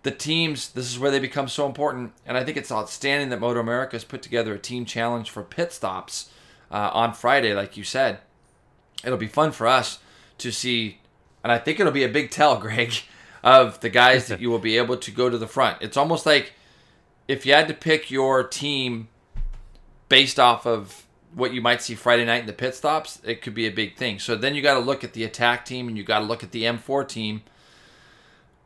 the 0.07 0.11
teams, 0.11 0.69
this 0.69 0.89
is 0.89 0.97
where 0.97 1.11
they 1.11 1.19
become 1.19 1.49
so 1.49 1.65
important. 1.65 2.13
And 2.25 2.37
I 2.37 2.45
think 2.45 2.55
it's 2.55 2.71
outstanding 2.71 3.27
that 3.27 3.41
Moto 3.41 3.59
America 3.59 3.97
has 3.97 4.05
put 4.05 4.21
together 4.21 4.53
a 4.53 4.57
team 4.57 4.85
challenge 4.85 5.29
for 5.29 5.43
pit 5.43 5.73
stops 5.73 6.31
uh, 6.71 6.91
on 6.93 7.13
Friday, 7.13 7.53
like 7.53 7.75
you 7.75 7.83
said. 7.83 8.19
It'll 9.03 9.17
be 9.17 9.27
fun 9.27 9.51
for 9.51 9.67
us 9.67 9.99
to 10.37 10.49
see, 10.49 10.99
and 11.43 11.51
I 11.51 11.57
think 11.57 11.81
it'll 11.81 11.91
be 11.91 12.05
a 12.05 12.09
big 12.09 12.31
tell, 12.31 12.57
Greg, 12.61 12.93
of 13.43 13.81
the 13.81 13.89
guys 13.89 14.27
that 14.27 14.39
you 14.39 14.49
will 14.49 14.59
be 14.59 14.77
able 14.77 14.95
to 14.95 15.11
go 15.11 15.29
to 15.29 15.37
the 15.37 15.45
front. 15.45 15.81
It's 15.81 15.97
almost 15.97 16.25
like 16.25 16.53
if 17.27 17.45
you 17.45 17.51
had 17.51 17.67
to 17.67 17.73
pick 17.73 18.09
your 18.09 18.47
team 18.47 19.09
based 20.07 20.39
off 20.39 20.65
of 20.65 21.05
what 21.35 21.53
you 21.53 21.61
might 21.61 21.81
see 21.81 21.95
Friday 21.95 22.23
night 22.23 22.39
in 22.39 22.47
the 22.47 22.53
pit 22.53 22.75
stops, 22.75 23.19
it 23.25 23.41
could 23.41 23.53
be 23.53 23.67
a 23.67 23.71
big 23.71 23.97
thing. 23.97 24.19
So 24.19 24.37
then 24.37 24.55
you 24.55 24.61
got 24.61 24.75
to 24.75 24.79
look 24.79 25.03
at 25.03 25.11
the 25.11 25.25
attack 25.25 25.65
team 25.65 25.89
and 25.89 25.97
you 25.97 26.05
got 26.05 26.19
to 26.19 26.25
look 26.25 26.43
at 26.43 26.53
the 26.53 26.63
M4 26.63 27.05
team. 27.09 27.43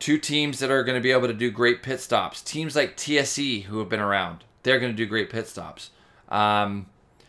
Two 0.02 0.18
teams 0.18 0.58
that 0.58 0.68
are 0.68 0.82
going 0.82 0.96
to 0.96 1.00
be 1.00 1.12
able 1.12 1.28
to 1.28 1.32
do 1.32 1.48
great 1.48 1.80
pit 1.80 2.00
stops. 2.00 2.42
Teams 2.42 2.74
like 2.74 2.96
TSE, 2.96 3.60
who 3.60 3.78
have 3.78 3.88
been 3.88 4.00
around, 4.00 4.42
they're 4.64 4.80
going 4.80 4.90
to 4.90 4.96
do 4.96 5.06
great 5.06 5.30
pit 5.30 5.46
stops. 5.46 5.90
Um, 6.28 6.86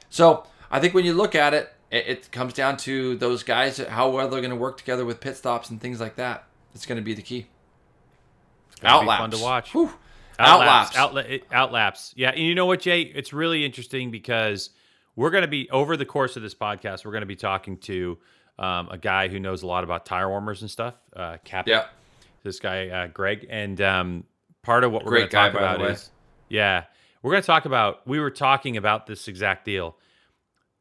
so 0.10 0.48
I 0.72 0.80
think 0.80 0.96
when 0.96 1.06
you 1.06 1.14
look 1.14 1.36
at 1.36 1.54
it, 1.54 1.72
it, 1.92 2.08
it 2.08 2.32
comes 2.32 2.52
down 2.52 2.78
to 2.78 3.16
those 3.18 3.44
guys, 3.44 3.78
how 3.78 4.10
well 4.10 4.28
they're 4.28 4.42
going 4.42 4.50
to 4.50 4.56
work 4.56 4.80
together 4.80 5.06
with 5.06 5.20
pit 5.20 5.38
stops 5.38 5.70
and 5.70 5.80
things 5.80 6.00
like 6.00 6.16
that. 6.16 6.46
It's 6.74 6.88
going 6.88 6.96
to 6.96 7.04
be 7.04 7.14
the 7.14 7.22
key. 7.22 7.46
Gonna 8.82 8.96
be 8.96 9.02
Outlaps. 9.02 9.20
fun 9.20 9.30
to 9.30 9.38
watch. 9.38 9.74
Whew. 9.74 9.94
Outlaps. 10.40 10.98
Outlaps. 10.98 11.30
Outla- 11.30 11.42
outlaps. 11.52 12.14
Yeah. 12.18 12.32
And 12.32 12.40
you 12.40 12.56
know 12.56 12.66
what, 12.66 12.80
Jay? 12.80 13.02
It's 13.02 13.34
really 13.34 13.64
interesting 13.64 14.10
because 14.10 14.72
we're 15.16 15.30
going 15.30 15.44
to 15.44 15.48
be, 15.48 15.70
over 15.70 15.96
the 15.96 16.06
course 16.08 16.38
of 16.38 16.42
this 16.42 16.56
podcast, 16.56 17.06
we're 17.06 17.12
going 17.12 17.22
to 17.22 17.28
be 17.28 17.36
talking 17.36 17.78
to 17.82 18.18
um, 18.58 18.90
a 18.90 18.98
guy 18.98 19.28
who 19.28 19.40
knows 19.40 19.62
a 19.62 19.68
lot 19.68 19.84
about 19.84 20.08
tire 20.08 20.28
warmers 20.28 20.64
and 20.64 20.72
stuff, 20.72 20.96
uh, 21.16 21.38
Cap. 21.44 21.68
Yeah. 21.68 21.86
This 22.44 22.60
guy, 22.60 22.88
uh, 22.90 23.08
Greg. 23.08 23.48
And 23.50 23.80
um, 23.82 24.24
part 24.62 24.84
of 24.84 24.92
what 24.92 25.06
we're 25.06 25.12
going 25.12 25.24
to 25.24 25.30
talk 25.30 25.54
about 25.54 25.82
is, 25.92 26.12
yeah, 26.50 26.84
We're 27.22 27.32
going 27.32 27.42
to 27.42 27.48
talk 27.48 27.66
about. 27.66 28.06
We 28.06 28.20
were 28.20 28.30
talking 28.32 28.78
about 28.78 29.08
this 29.08 29.28
exact 29.28 29.66
deal. 29.66 29.96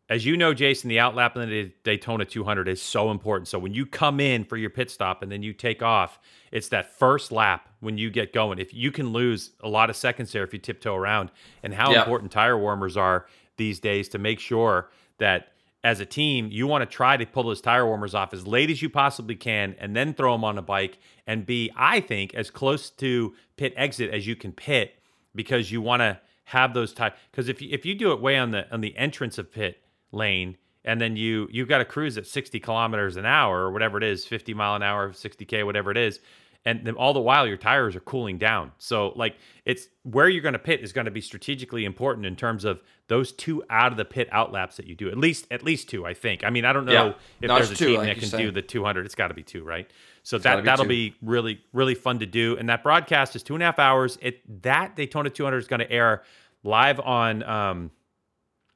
As 0.09 0.27
you 0.27 0.37
know, 0.37 0.53
Jason, 0.53 0.89
the 0.91 0.97
outlap 0.99 1.37
in 1.37 1.49
the 1.49 1.73
Daytona 1.85 2.25
200 2.27 2.69
is 2.69 2.83
so 2.83 3.11
important. 3.11 3.49
So 3.49 3.59
when 3.59 3.73
you 3.73 3.87
come 3.87 4.21
in 4.21 4.45
for 4.45 4.59
your 4.59 4.69
pit 4.69 4.91
stop 4.91 5.23
and 5.23 5.33
then 5.33 5.43
you 5.43 5.55
take 5.55 5.83
off, 5.83 6.19
it's 6.51 6.69
that 6.69 6.99
first 6.99 7.33
lap 7.33 7.69
when 7.81 7.97
you 7.97 8.11
get 8.11 8.33
going. 8.35 8.59
If 8.59 8.75
you 8.75 8.91
can 8.91 9.13
lose 9.13 9.53
a 9.61 9.69
lot 9.69 9.89
of 9.89 9.97
seconds 9.97 10.33
there 10.33 10.43
if 10.45 10.53
you 10.53 10.59
tiptoe 10.59 10.97
around, 10.97 11.31
and 11.63 11.73
how 11.73 11.93
important 11.95 12.31
tire 12.33 12.59
warmers 12.59 12.97
are 12.97 13.27
these 13.57 13.81
days 13.81 14.09
to 14.11 14.19
make 14.19 14.41
sure 14.41 14.91
that 15.19 15.52
as 15.85 16.01
a 16.01 16.07
team 16.07 16.49
you 16.51 16.67
want 16.67 16.89
to 16.89 16.97
try 16.97 17.17
to 17.17 17.27
pull 17.27 17.43
those 17.43 17.61
tire 17.61 17.87
warmers 17.87 18.15
off 18.15 18.33
as 18.33 18.47
late 18.47 18.71
as 18.71 18.83
you 18.83 18.89
possibly 18.89 19.35
can, 19.35 19.75
and 19.79 19.97
then 19.97 20.15
throw 20.15 20.33
them 20.33 20.45
on 20.45 20.59
a 20.59 20.63
bike 20.63 20.99
and 21.27 21.47
be, 21.47 21.71
I 21.77 22.01
think, 22.01 22.35
as 22.35 22.51
close 22.51 22.91
to 22.91 23.35
pit 23.57 23.75
exit 23.77 24.11
as 24.11 24.27
you 24.27 24.37
can 24.37 24.53
pit 24.53 24.95
because 25.35 25.73
you 25.73 25.81
want 25.81 26.01
to 26.01 26.21
have 26.45 26.75
those 26.75 26.93
tires. 26.93 27.15
Because 27.31 27.49
if 27.49 27.63
you, 27.63 27.69
if 27.73 27.87
you 27.87 27.95
do 27.95 28.13
it 28.13 28.21
way 28.21 28.37
on 28.39 28.51
the 28.51 28.71
on 28.73 28.81
the 28.81 28.97
entrance 28.97 29.39
of 29.39 29.53
pit 29.53 29.83
lane 30.13 30.57
and 30.85 31.01
then 31.01 31.17
you 31.17 31.49
you've 31.51 31.69
got 31.69 31.79
to 31.79 31.85
cruise 31.85 32.19
at 32.19 32.27
60 32.27 32.61
kilometers 32.61 33.17
an 33.17 33.27
hour 33.27 33.61
or 33.61 33.73
whatever 33.73 33.99
it 33.99 34.05
is 34.05 34.25
50 34.25 34.55
mile 34.55 34.75
an 34.75 34.83
hour 34.83 35.11
60k 35.11 35.65
whatever 35.65 35.91
it 35.91 35.97
is 35.97 36.21
and 36.65 36.87
then 36.87 36.95
all 36.95 37.13
the 37.13 37.21
while 37.21 37.47
your 37.47 37.57
tires 37.57 37.97
are 37.97 38.01
cooling 38.01 38.39
down 38.39 38.71
so 38.79 39.13
like 39.17 39.37
it's 39.65 39.89
where 40.05 40.29
you're 40.29 40.43
going 40.43 40.53
to 40.53 40.59
pit 40.59 40.81
is 40.81 40.93
going 40.93 41.05
to 41.05 41.11
be 41.11 41.21
strategically 41.21 41.85
important 41.85 42.25
in 42.27 42.37
terms 42.37 42.65
of 42.65 42.81
those 43.09 43.33
two 43.33 43.63
out 43.69 43.91
of 43.93 43.99
the 43.99 44.05
pit 44.05 44.29
outlaps 44.33 44.77
that 44.77 44.87
you 44.87 44.95
do 44.95 45.09
at 45.11 45.19
least 45.19 45.47
at 45.51 45.63
least 45.65 45.89
two 45.89 46.07
i 46.07 46.15
think 46.15 46.45
i 46.45 46.51
mean 46.51 46.65
i 46.65 46.73
don't 46.73 46.85
know 46.85 46.93
Yeah. 46.93 47.09
if 47.41 47.49
No, 47.49 47.55
there's 47.57 47.71
a 47.71 47.75
two, 47.75 47.87
team 47.87 47.97
like 47.99 48.09
that 48.09 48.19
can 48.19 48.29
say. 48.29 48.43
do 48.43 48.51
the 48.51 48.63
200 48.63 49.05
it's 49.07 49.15
got 49.15 49.29
to 49.29 49.35
be 49.35 49.43
two 49.43 49.65
right 49.65 49.91
so 50.23 50.39
gotta 50.39 50.57
that 50.57 50.63
be 50.63 50.67
that'll 50.67 50.85
two. 50.85 50.89
be 50.89 51.15
really 51.23 51.61
really 51.73 51.95
fun 51.95 52.19
to 52.21 52.27
do 52.27 52.57
and 52.57 52.69
that 52.69 52.83
broadcast 52.83 53.35
is 53.37 53.43
two 53.43 53.55
and 53.55 53.63
a 53.63 53.67
half 53.67 53.79
hours 53.79 54.19
it 54.23 54.41
that 54.63 54.95
daytona 54.97 55.31
200 55.31 55.59
is 55.59 55.67
going 55.67 55.81
to 55.81 55.91
air 55.91 56.23
live 56.65 57.01
on 57.01 57.43
um 57.43 57.91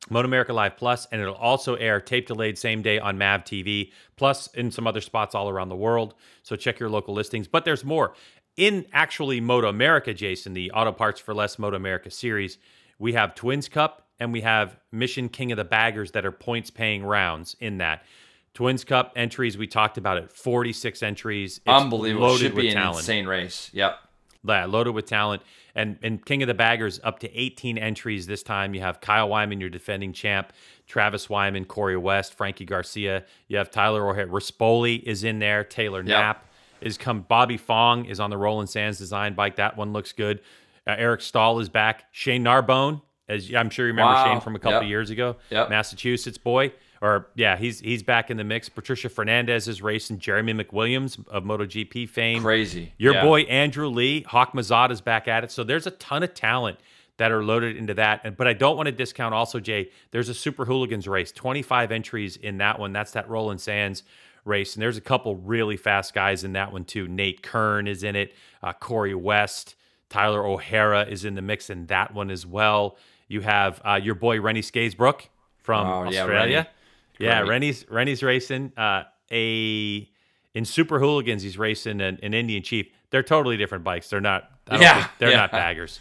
Moto 0.09 0.27
America 0.27 0.53
Live 0.53 0.77
Plus, 0.77 1.07
and 1.11 1.21
it'll 1.21 1.35
also 1.35 1.75
air 1.75 2.01
tape 2.01 2.27
delayed 2.27 2.59
same 2.59 2.83
day 2.83 2.99
on 2.99 3.19
Mav 3.19 3.43
TV, 3.45 3.93
plus 4.17 4.47
in 4.49 4.71
some 4.71 4.87
other 4.87 5.01
spots 5.01 5.35
all 5.35 5.49
around 5.49 5.69
the 5.69 5.77
world. 5.77 6.15
So 6.43 6.57
check 6.57 6.79
your 6.79 6.89
local 6.89 7.15
listings. 7.15 7.49
But 7.49 7.65
there's 7.65 7.85
more. 7.85 8.15
In 8.57 8.87
actually 8.93 9.41
Moto 9.41 9.69
America, 9.69 10.15
Jason, 10.15 10.55
the 10.55 10.71
Auto 10.71 10.93
Parts 10.93 11.21
for 11.21 11.35
Less 11.35 11.59
Moto 11.59 11.77
America 11.77 12.11
series, 12.11 12.59
we 12.99 13.13
have 13.13 13.35
Twins 13.35 13.69
Cup 13.69 14.07
and 14.19 14.33
we 14.33 14.41
have 14.41 14.77
Mission 14.93 15.29
King 15.29 15.53
of 15.53 15.59
the 15.59 15.65
Baggers 15.65 16.13
that 16.13 16.25
are 16.25 16.33
points 16.33 16.71
paying 16.71 17.05
rounds 17.05 17.55
in 17.61 17.79
that. 17.79 18.03
Twins 18.55 18.85
Cup 18.85 19.13
entries, 19.17 19.59
we 19.59 19.67
talked 19.67 19.99
about 19.99 20.17
it, 20.17 20.33
46 20.33 21.03
entries. 21.03 21.59
It's 21.59 21.67
Unbelievable. 21.67 22.29
Loaded 22.29 22.41
Should 22.41 22.55
with 22.55 22.63
be 22.63 22.69
an 22.69 22.77
talent. 22.77 23.01
insane 23.01 23.27
race. 23.27 23.69
Yep. 23.75 23.99
Yeah, 24.47 24.65
loaded 24.67 24.93
with 24.93 25.07
talent. 25.07 25.43
And 25.75 25.99
and 26.03 26.25
King 26.25 26.43
of 26.43 26.47
the 26.49 26.55
Baggers 26.55 27.01
up 27.05 27.19
to 27.21 27.35
18 27.39 27.77
entries 27.79 28.27
this 28.27 28.43
time. 28.43 28.75
You 28.75 28.81
have 28.81 29.01
Kyle 29.01 29.29
Wyman, 29.29 29.61
your 29.61 29.69
defending 29.71 30.13
champ, 30.13 30.53
Travis 30.87 31.29
Wyman, 31.29 31.65
Corey 31.67 31.97
West, 31.97 32.35
Frankie 32.35 32.65
Garcia. 32.65 33.25
You 33.49 33.59
have 33.59 33.71
Tyler 33.71 34.09
O'Hara. 34.09 34.27
Rispoli 34.29 35.03
is 35.03 35.25
in 35.25 35.39
there. 35.39 35.65
Taylor 35.65 36.03
Knapp 36.03 36.47
is 36.81 36.97
come. 36.97 37.21
Bobby 37.23 37.57
Fong 37.59 38.05
is 38.07 38.21
on 38.21 38.31
the 38.31 38.37
Roland 38.39 38.71
Sands 38.71 38.99
design 38.99 39.35
bike. 39.35 39.57
That 39.57 39.77
one 39.77 39.93
looks 39.93 40.13
good. 40.13 40.41
Uh, 40.87 40.95
Eric 40.97 41.21
Stahl 41.21 41.59
is 41.61 41.69
back. 41.69 42.05
Shane 42.13 42.43
Narbonne, 42.45 43.03
as 43.29 43.53
I'm 43.55 43.69
sure 43.71 43.87
you 43.87 43.93
remember 43.93 44.13
Wow. 44.15 44.25
Shane 44.25 44.41
from 44.41 44.55
a 44.57 44.59
couple 44.59 44.83
Yep. 44.83 44.89
years 44.89 45.11
ago. 45.11 45.37
Yep. 45.51 45.69
Massachusetts 45.69 46.39
boy. 46.39 46.73
Or 47.07 47.29
yeah, 47.35 47.57
he's 47.57 47.81
he's 47.81 48.03
back 48.03 48.31
in 48.31 48.37
the 48.37 48.45
mix. 48.45 48.69
Patricia 48.69 49.09
Fernandez 49.09 49.69
is 49.69 49.81
racing. 49.83 50.19
Jeremy 50.19 50.55
McWilliams 50.55 51.27
of 51.29 51.45
MotoGP 51.45 52.09
fame. 52.09 52.43
Crazy. 52.43 52.93
Your 52.99 53.15
Yeah. 53.15 53.23
boy 53.23 53.43
Andrew 53.43 53.89
Lee, 53.89 54.23
Hawk 54.23 54.53
Mazad 54.53 54.91
is 54.91 55.01
back 55.01 55.29
at 55.29 55.45
it. 55.45 55.51
So 55.53 55.63
there's 55.65 55.87
a 55.87 55.93
ton 55.93 56.23
of 56.23 56.35
talent 56.35 56.79
that 57.19 57.31
are 57.33 57.43
loaded 57.45 57.77
into 57.77 57.95
that. 57.95 58.21
And 58.25 58.37
but 58.37 58.47
I 58.49 58.53
don't 58.53 58.77
want 58.77 58.87
to 58.89 58.93
discount 58.93 59.35
also, 59.35 59.61
Jay. 59.61 59.91
There's 60.11 60.29
a 60.29 60.35
Super 60.35 60.65
Hooligans 60.65 61.07
race, 61.09 61.33
25 61.33 61.93
entries 61.93 62.37
in 62.37 62.59
that 62.59 62.79
one. 62.79 62.93
That's 62.93 63.13
that 63.13 63.29
Roland 63.31 63.61
Sands 63.61 64.03
race, 64.45 64.75
and 64.77 64.83
there's 64.83 64.97
a 64.97 65.01
couple 65.01 65.35
really 65.37 65.77
fast 65.77 66.15
guys 66.15 66.45
in 66.45 66.53
that 66.53 66.73
one 66.73 66.85
too. 66.85 67.09
Nate 67.09 67.43
Kern 67.43 67.87
is 67.89 68.03
in 68.05 68.15
it. 68.17 68.33
Uh, 68.63 68.73
Corey 68.73 69.15
West, 69.15 69.75
Tyler 70.09 70.45
O'Hara 70.47 71.03
is 71.05 71.25
in 71.25 71.35
the 71.35 71.43
mix 71.43 71.69
in 71.71 71.87
that 71.87 72.15
one 72.15 72.31
as 72.31 72.47
well. 72.47 72.97
You 73.29 73.41
have 73.41 73.81
uh, 73.85 73.99
your 74.03 74.15
boy 74.15 74.41
Rennie 74.41 74.61
Scaysbrook 74.63 75.23
from 75.59 75.87
Oh, 75.87 76.03
yeah, 76.11 76.21
Australia. 76.23 76.57
Rennie. 76.59 76.69
Yeah, 77.19 77.41
Great. 77.41 77.51
Rennie's 77.51 77.87
Rennie's 77.91 78.23
racing. 78.23 78.73
Uh, 78.77 79.05
a 79.31 80.09
in 80.55 80.65
Super 80.65 80.99
Hooligans, 80.99 81.43
he's 81.43 81.59
racing 81.59 82.01
an, 82.01 82.19
an 82.23 82.35
Indian 82.35 82.63
Chief. 82.63 82.87
They're 83.11 83.23
totally 83.23 83.57
different 83.57 83.85
bikes. 83.85 84.09
They're 84.11 84.21
not. 84.21 84.51
I 84.69 84.73
don't 84.75 84.83
Yeah, 84.83 85.09
they're 85.19 85.31
yeah. 85.31 85.37
not 85.37 85.53
baggers. 85.53 86.01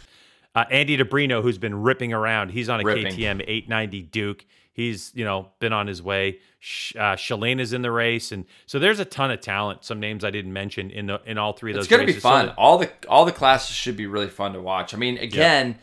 Uh, 0.54 0.64
Andy 0.70 0.96
DiBrino, 0.96 1.42
who's 1.42 1.58
been 1.58 1.82
ripping 1.82 2.14
around, 2.14 2.50
he's 2.50 2.68
on 2.70 2.80
a 2.80 2.84
Ripping. 2.84 3.12
KTM 3.12 3.42
890 3.46 4.02
Duke. 4.02 4.46
He's 4.72 5.12
you 5.14 5.24
know 5.24 5.48
been 5.58 5.72
on 5.72 5.86
his 5.86 6.02
way. 6.02 6.38
Sh- 6.58 6.94
uh, 6.96 7.16
in 7.18 7.82
the 7.82 7.90
race, 7.90 8.32
and 8.32 8.44
so 8.66 8.78
there's 8.78 8.98
a 8.98 9.04
ton 9.04 9.30
of 9.30 9.40
talent. 9.40 9.84
Some 9.84 10.00
names 10.00 10.24
I 10.24 10.30
didn't 10.30 10.52
mention 10.52 10.90
in 10.90 11.06
the 11.06 11.20
in 11.24 11.38
all 11.38 11.52
three 11.52 11.70
of 11.70 11.76
those. 11.76 11.84
It's 11.84 11.90
going 11.90 12.06
to 12.06 12.12
be. 12.12 12.18
So 12.18 12.20
fun. 12.20 12.46
that- 12.46 12.54
all 12.58 12.78
the 12.78 12.90
all 13.08 13.24
the 13.24 13.32
classes 13.32 13.74
should 13.74 13.96
be 13.96 14.06
really 14.06 14.28
fun 14.28 14.52
to 14.54 14.60
watch. 14.60 14.92
I 14.92 14.96
mean, 14.96 15.16
again, 15.18 15.78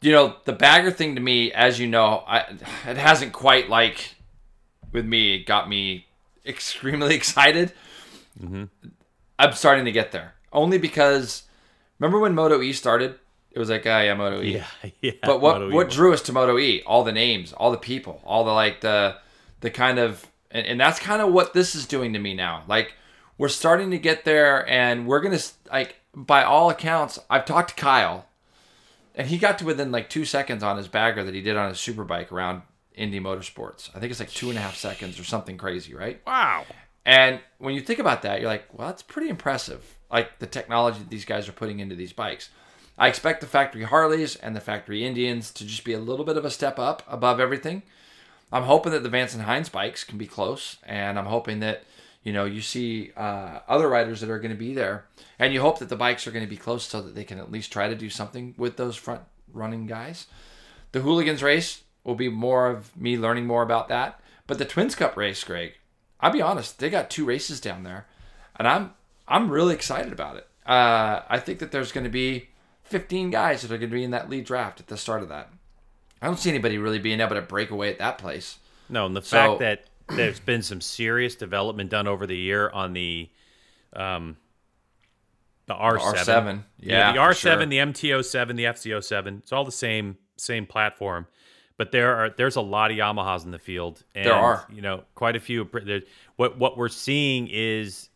you 0.00 0.12
know, 0.12 0.36
the 0.44 0.52
bagger 0.52 0.90
thing 0.90 1.14
to 1.16 1.20
me, 1.20 1.52
as 1.52 1.78
you 1.80 1.86
know, 1.86 2.22
I, 2.26 2.40
it 2.86 2.96
hasn't 2.96 3.32
quite 3.32 3.68
like 3.68 4.14
with 4.94 5.04
me. 5.04 5.44
Got 5.44 5.68
me 5.68 6.06
extremely 6.46 7.14
excited. 7.20 7.72
Mm-hmm. 8.42 8.64
I'm 9.38 9.52
starting 9.52 9.84
to 9.84 9.92
get 9.92 10.12
there 10.12 10.34
only 10.52 10.78
because 10.78 11.42
remember 11.98 12.18
when 12.18 12.34
Moto 12.34 12.62
E 12.62 12.72
started? 12.72 13.16
It 13.50 13.58
was 13.60 13.70
like, 13.70 13.86
ah, 13.86 14.00
yeah, 14.00 14.14
Moto 14.14 14.42
E. 14.42 14.54
yeah, 14.54 14.66
yeah. 15.00 15.12
But 15.22 15.40
what 15.40 15.54
Moto 15.60 15.70
E 15.70 15.74
what 15.74 15.86
was- 15.86 15.94
drew 15.94 16.12
us 16.14 16.22
to 16.22 16.32
Moto 16.32 16.58
E? 16.58 16.82
All 16.86 17.04
the 17.04 17.12
names, 17.12 17.52
all 17.52 17.70
the 17.70 17.76
people, 17.78 18.20
all 18.24 18.44
the 18.44 18.52
like 18.52 18.80
the 18.80 19.16
the 19.60 19.70
kind 19.70 19.98
of 19.98 20.26
and, 20.50 20.66
and 20.66 20.80
that's 20.80 20.98
kind 20.98 21.20
of 21.20 21.32
what 21.32 21.52
this 21.52 21.74
is 21.74 21.86
doing 21.86 22.12
to 22.14 22.18
me 22.18 22.32
now. 22.34 22.62
Like 22.68 22.94
we're 23.36 23.48
starting 23.48 23.90
to 23.90 23.98
get 23.98 24.24
there, 24.24 24.68
and 24.68 25.06
we're 25.06 25.20
gonna 25.20 25.34
s- 25.36 25.54
like 25.70 25.96
by 26.14 26.44
all 26.44 26.70
accounts, 26.70 27.18
I've 27.28 27.44
talked 27.44 27.70
to 27.70 27.74
Kyle, 27.74 28.26
and 29.16 29.26
he 29.28 29.38
got 29.38 29.58
to 29.58 29.64
within 29.64 29.90
like 29.90 30.08
two 30.08 30.24
seconds 30.24 30.62
on 30.62 30.76
his 30.76 30.86
bagger 30.88 31.24
that 31.24 31.34
he 31.34 31.40
did 31.40 31.56
on 31.56 31.68
his 31.70 31.78
superbike 31.78 32.30
around 32.30 32.62
Indy 32.94 33.20
Motorsports. 33.20 33.90
I 33.94 33.98
think 33.98 34.10
it's 34.10 34.20
like 34.20 34.30
two 34.30 34.48
and 34.48 34.58
a 34.58 34.62
half 34.62 34.76
seconds 34.76 35.18
or 35.18 35.24
something 35.24 35.56
crazy, 35.56 35.94
right? 35.94 36.20
Wow. 36.26 36.64
And 37.04 37.40
when 37.58 37.74
you 37.74 37.80
think 37.80 37.98
about 37.98 38.22
that, 38.22 38.40
you're 38.40 38.48
like, 38.48 38.66
well, 38.72 38.88
that's 38.88 39.02
pretty 39.02 39.28
impressive. 39.28 39.98
Like 40.10 40.38
the 40.38 40.46
technology 40.46 41.00
that 41.00 41.10
these 41.10 41.24
guys 41.24 41.48
are 41.48 41.52
putting 41.52 41.80
into 41.80 41.94
these 41.94 42.12
bikes. 42.12 42.50
I 42.96 43.08
expect 43.08 43.40
the 43.40 43.46
factory 43.46 43.82
Harleys 43.82 44.36
and 44.36 44.54
the 44.54 44.60
factory 44.60 45.04
Indians 45.04 45.50
to 45.52 45.66
just 45.66 45.84
be 45.84 45.92
a 45.92 45.98
little 45.98 46.24
bit 46.24 46.36
of 46.36 46.44
a 46.44 46.50
step 46.50 46.78
up 46.78 47.02
above 47.08 47.40
everything. 47.40 47.82
I'm 48.52 48.62
hoping 48.62 48.92
that 48.92 49.02
the 49.02 49.08
Vance 49.08 49.34
and 49.34 49.42
Hines 49.42 49.68
bikes 49.68 50.04
can 50.04 50.16
be 50.16 50.26
close, 50.26 50.76
and 50.84 51.18
I'm 51.18 51.26
hoping 51.26 51.58
that 51.60 51.82
you 52.22 52.32
know 52.32 52.44
you 52.44 52.60
see 52.60 53.10
uh, 53.16 53.60
other 53.66 53.88
riders 53.88 54.20
that 54.20 54.30
are 54.30 54.38
going 54.38 54.52
to 54.52 54.56
be 54.56 54.74
there, 54.74 55.06
and 55.40 55.52
you 55.52 55.60
hope 55.60 55.80
that 55.80 55.88
the 55.88 55.96
bikes 55.96 56.26
are 56.28 56.30
going 56.30 56.44
to 56.44 56.50
be 56.50 56.56
close 56.56 56.84
so 56.84 57.02
that 57.02 57.16
they 57.16 57.24
can 57.24 57.38
at 57.38 57.50
least 57.50 57.72
try 57.72 57.88
to 57.88 57.96
do 57.96 58.08
something 58.08 58.54
with 58.56 58.76
those 58.76 58.94
front 58.94 59.22
running 59.52 59.86
guys. 59.86 60.28
The 60.92 61.00
Hooligans 61.00 61.42
race 61.42 61.82
will 62.04 62.14
be 62.14 62.28
more 62.28 62.68
of 62.68 62.96
me 62.96 63.16
learning 63.18 63.46
more 63.46 63.62
about 63.62 63.88
that, 63.88 64.20
but 64.46 64.58
the 64.58 64.64
Twins 64.64 64.94
Cup 64.94 65.16
race, 65.16 65.42
Greg, 65.42 65.72
I'll 66.20 66.30
be 66.32 66.42
honest, 66.42 66.78
they 66.78 66.90
got 66.90 67.10
two 67.10 67.24
races 67.24 67.60
down 67.60 67.82
there, 67.82 68.06
and 68.56 68.68
I'm 68.68 68.92
I'm 69.26 69.50
really 69.50 69.74
excited 69.74 70.12
about 70.12 70.36
it. 70.36 70.46
Uh, 70.66 71.22
I 71.28 71.38
think 71.38 71.58
that 71.58 71.72
there's 71.72 71.92
going 71.92 72.04
to 72.04 72.10
be 72.10 72.48
15 72.84 73.30
guys 73.30 73.62
that 73.62 73.70
are 73.70 73.78
going 73.78 73.90
to 73.90 73.94
be 73.96 74.04
in 74.04 74.10
that 74.12 74.28
lead 74.30 74.44
draft 74.44 74.80
at 74.80 74.86
the 74.86 74.96
start 74.96 75.22
of 75.22 75.28
that. 75.30 75.50
I 76.22 76.26
don't 76.26 76.38
see 76.38 76.50
anybody 76.50 76.78
really 76.78 76.98
being 76.98 77.20
able 77.20 77.34
to 77.34 77.42
break 77.42 77.70
away 77.70 77.90
at 77.90 77.98
that 77.98 78.18
place. 78.18 78.58
No, 78.88 79.06
and 79.06 79.16
the 79.16 79.22
So- 79.22 79.58
fact 79.58 79.60
that 79.60 79.84
there's 80.16 80.40
been 80.40 80.62
some 80.62 80.80
serious 80.82 81.34
development 81.34 81.90
done 81.90 82.06
over 82.06 82.26
the 82.26 82.36
year 82.36 82.68
on 82.70 82.92
the 82.92 83.30
um 83.94 84.36
the 85.66 85.74
R7. 85.74 85.98
R7, 85.98 86.62
yeah, 86.78 87.12
the 87.12 87.18
R7, 87.18 87.34
sure. 87.36 87.66
the 87.66 87.78
MTO7, 87.78 88.56
the 88.56 88.64
FCO7. 88.64 89.38
It's 89.38 89.52
all 89.52 89.64
the 89.64 89.72
same 89.72 90.18
same 90.36 90.66
platform. 90.66 91.26
But 91.76 91.90
there 91.90 92.14
are 92.16 92.30
there's 92.30 92.56
a 92.56 92.60
lot 92.60 92.90
of 92.90 92.96
Yamahas 92.96 93.44
in 93.44 93.50
the 93.50 93.58
field. 93.58 94.02
And, 94.14 94.26
There 94.26 94.34
are. 94.34 94.64
you 94.72 94.80
know, 94.80 95.04
quite 95.14 95.34
a 95.36 95.40
few. 95.40 95.68
there- 95.84 96.02
What 96.36 96.56
what 96.58 96.76
we're 96.76 96.88
seeing 96.88 97.48
is 97.50 98.10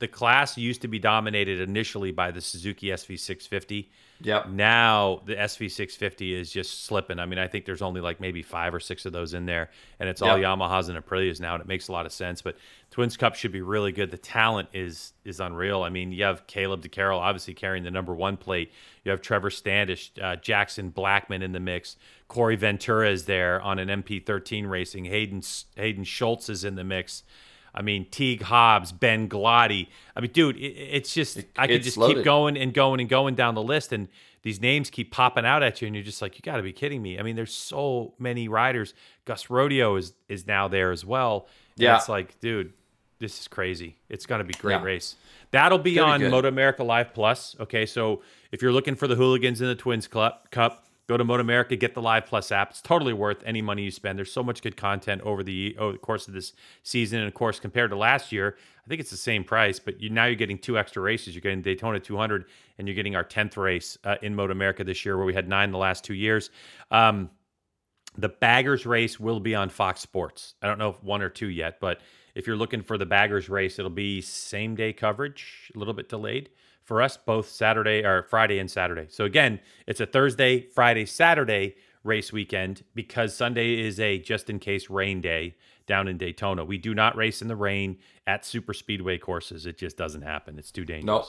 the 0.00 0.08
class 0.08 0.56
used 0.58 0.82
to 0.82 0.88
be 0.88 0.98
dominated 0.98 1.60
initially 1.60 2.10
by 2.10 2.30
the 2.30 2.40
Suzuki 2.40 2.88
SV650. 2.88 3.88
Yep. 4.22 4.50
Now 4.50 5.22
the 5.24 5.34
SV650 5.34 6.32
is 6.32 6.50
just 6.50 6.84
slipping. 6.84 7.18
I 7.18 7.26
mean, 7.26 7.38
I 7.38 7.46
think 7.48 7.64
there's 7.64 7.80
only 7.80 8.00
like 8.00 8.20
maybe 8.20 8.42
five 8.42 8.74
or 8.74 8.80
six 8.80 9.06
of 9.06 9.12
those 9.12 9.32
in 9.32 9.46
there, 9.46 9.70
and 9.98 10.08
it's 10.08 10.20
all 10.20 10.38
Yep. 10.38 10.58
Yamahas 10.58 10.88
and 10.90 10.98
Aprilias 11.02 11.40
now, 11.40 11.54
and 11.54 11.62
it 11.62 11.66
makes 11.66 11.88
a 11.88 11.92
lot 11.92 12.04
of 12.04 12.12
sense. 12.12 12.42
But 12.42 12.56
Twins 12.90 13.16
Cup 13.16 13.34
should 13.34 13.52
be 13.52 13.62
really 13.62 13.92
good. 13.92 14.10
The 14.10 14.18
talent 14.18 14.68
is 14.74 15.14
is 15.24 15.40
unreal. 15.40 15.82
I 15.82 15.88
mean, 15.88 16.12
you 16.12 16.24
have 16.24 16.46
Kaleb 16.46 16.82
De 16.82 16.88
Keyrel 16.88 17.18
obviously 17.18 17.54
carrying 17.54 17.84
the 17.84 17.90
number 17.90 18.14
one 18.14 18.36
plate. 18.36 18.72
You 19.04 19.10
have 19.10 19.22
Trevor 19.22 19.50
Standish, 19.50 20.12
uh, 20.20 20.36
Jackson 20.36 20.90
Blackman 20.90 21.42
in 21.42 21.52
the 21.52 21.60
mix. 21.60 21.96
Corey 22.28 22.56
Ventura 22.56 23.10
is 23.10 23.24
there 23.24 23.60
on 23.62 23.78
an 23.78 23.88
MP13 23.88 24.68
racing. 24.68 25.06
Hayden 25.06 25.42
Hayden 25.76 26.04
Schultz 26.04 26.48
is 26.48 26.64
in 26.64 26.74
the 26.74 26.84
mix. 26.84 27.22
I 27.74 27.82
mean, 27.82 28.06
Teague 28.10 28.42
Hobbs, 28.42 28.92
Ben 28.92 29.28
Gloddy. 29.28 29.88
I 30.16 30.20
mean, 30.20 30.30
dude, 30.32 30.56
it, 30.56 30.60
it's 30.76 31.14
just 31.14 31.40
I 31.56 31.66
could 31.66 31.82
just 31.82 31.96
loaded. 31.96 32.16
keep 32.16 32.24
going 32.24 32.56
and 32.56 32.74
going 32.74 33.00
and 33.00 33.08
going 33.08 33.34
down 33.34 33.54
the 33.54 33.62
list. 33.62 33.92
And 33.92 34.08
these 34.42 34.60
names 34.60 34.90
keep 34.90 35.10
popping 35.10 35.44
out 35.46 35.62
at 35.62 35.80
you, 35.80 35.86
and 35.86 35.94
you're 35.94 36.04
just 36.04 36.20
like, 36.22 36.36
you 36.36 36.42
got 36.42 36.56
to 36.56 36.62
be 36.62 36.72
kidding 36.72 37.00
me. 37.02 37.18
I 37.18 37.22
mean, 37.22 37.36
there's 37.36 37.54
so 37.54 38.14
many 38.18 38.48
riders. 38.48 38.94
Gus 39.24 39.46
Rodio 39.46 39.98
is 39.98 40.14
is 40.28 40.46
now 40.46 40.66
there 40.68 40.90
as 40.90 41.04
well. 41.04 41.46
And 41.76 41.82
Yeah. 41.84 41.96
it's 41.96 42.08
like, 42.08 42.38
dude, 42.40 42.72
this 43.18 43.38
is 43.40 43.48
crazy. 43.48 43.96
It's 44.08 44.26
going 44.26 44.40
to 44.40 44.44
be 44.44 44.54
great 44.54 44.74
Yeah. 44.74 44.82
race. 44.82 45.16
That'll 45.52 45.78
be 45.78 45.94
Gonna 45.94 46.06
be 46.08 46.12
on 46.12 46.20
good. 46.20 46.30
Moto 46.30 46.48
America 46.48 46.82
Live 46.84 47.12
Plus. 47.12 47.56
Okay, 47.60 47.84
so 47.84 48.22
if 48.52 48.62
you're 48.62 48.72
looking 48.72 48.94
for 48.94 49.06
the 49.08 49.16
hooligans 49.16 49.60
in 49.60 49.66
the 49.66 49.74
Twins 49.74 50.06
Club 50.08 50.34
Cup, 50.50 50.86
go 51.10 51.16
to 51.16 51.24
Moto 51.24 51.40
America, 51.40 51.74
get 51.74 51.92
the 51.92 52.00
Live 52.00 52.26
Plus 52.26 52.52
app. 52.52 52.70
It's 52.70 52.80
totally 52.80 53.12
worth 53.12 53.42
any 53.44 53.60
money 53.60 53.82
you 53.82 53.90
spend. 53.90 54.16
There's 54.16 54.30
so 54.30 54.44
much 54.44 54.62
good 54.62 54.76
content 54.76 55.20
over 55.22 55.42
the 55.42 55.76
over 55.76 55.92
the 55.92 55.98
course 55.98 56.28
of 56.28 56.34
this 56.34 56.52
season, 56.84 57.18
and 57.18 57.26
of 57.26 57.34
course, 57.34 57.58
compared 57.58 57.90
to 57.90 57.96
last 57.96 58.30
year, 58.30 58.56
I 58.84 58.88
think 58.88 59.00
it's 59.00 59.10
the 59.10 59.16
same 59.16 59.42
price, 59.42 59.80
but 59.80 60.00
you 60.00 60.08
now 60.08 60.26
you're 60.26 60.36
getting 60.36 60.56
two 60.56 60.78
extra 60.78 61.02
races. 61.02 61.34
You're 61.34 61.42
getting 61.42 61.62
Daytona 61.62 61.98
200, 61.98 62.44
and 62.78 62.86
you're 62.86 62.94
getting 62.94 63.16
our 63.16 63.24
10th 63.24 63.56
race 63.56 63.98
uh, 64.04 64.16
in 64.22 64.36
Moto 64.36 64.52
America 64.52 64.84
this 64.84 65.04
year, 65.04 65.16
where 65.16 65.26
we 65.26 65.34
had 65.34 65.48
nine 65.48 65.72
the 65.72 65.78
last 65.78 66.04
two 66.04 66.14
years. 66.14 66.50
Um, 66.92 67.30
the 68.16 68.28
baggers 68.28 68.86
race 68.86 69.18
will 69.18 69.40
be 69.40 69.56
on 69.56 69.68
Fox 69.68 70.00
Sports. 70.00 70.54
I 70.62 70.68
don't 70.68 70.78
know 70.78 70.90
if 70.90 71.02
one 71.02 71.22
or 71.22 71.28
two 71.28 71.48
yet, 71.48 71.80
but 71.80 72.02
if 72.36 72.46
you're 72.46 72.56
looking 72.56 72.82
for 72.82 72.96
the 72.96 73.06
baggers 73.06 73.48
race, 73.48 73.80
it'll 73.80 73.90
be 73.90 74.20
same 74.20 74.76
day 74.76 74.92
coverage, 74.92 75.72
a 75.74 75.78
little 75.78 75.94
bit 75.94 76.08
delayed 76.08 76.50
for 76.90 77.00
us, 77.00 77.16
both 77.16 77.48
Saturday 77.48 78.04
or 78.04 78.24
Friday 78.24 78.58
and 78.58 78.68
Saturday. 78.68 79.06
So 79.10 79.24
again, 79.24 79.60
it's 79.86 80.00
a 80.00 80.06
Thursday, 80.06 80.62
Friday, 80.74 81.06
Saturday 81.06 81.76
race 82.02 82.32
weekend 82.32 82.82
because 82.96 83.32
Sunday 83.32 83.78
is 83.78 84.00
a 84.00 84.18
just 84.18 84.50
in 84.50 84.58
case 84.58 84.90
rain 84.90 85.20
day 85.20 85.54
down 85.86 86.08
in 86.08 86.18
Daytona. 86.18 86.64
We 86.64 86.78
do 86.78 86.92
not 86.92 87.14
race 87.14 87.42
in 87.42 87.46
the 87.46 87.54
rain 87.54 87.98
at 88.26 88.44
super 88.44 88.74
speedway 88.74 89.18
courses. 89.18 89.66
It 89.66 89.78
just 89.78 89.96
doesn't 89.96 90.22
happen. 90.22 90.58
It's 90.58 90.72
too 90.72 90.84
dangerous. 90.84 91.04
Nope. 91.06 91.26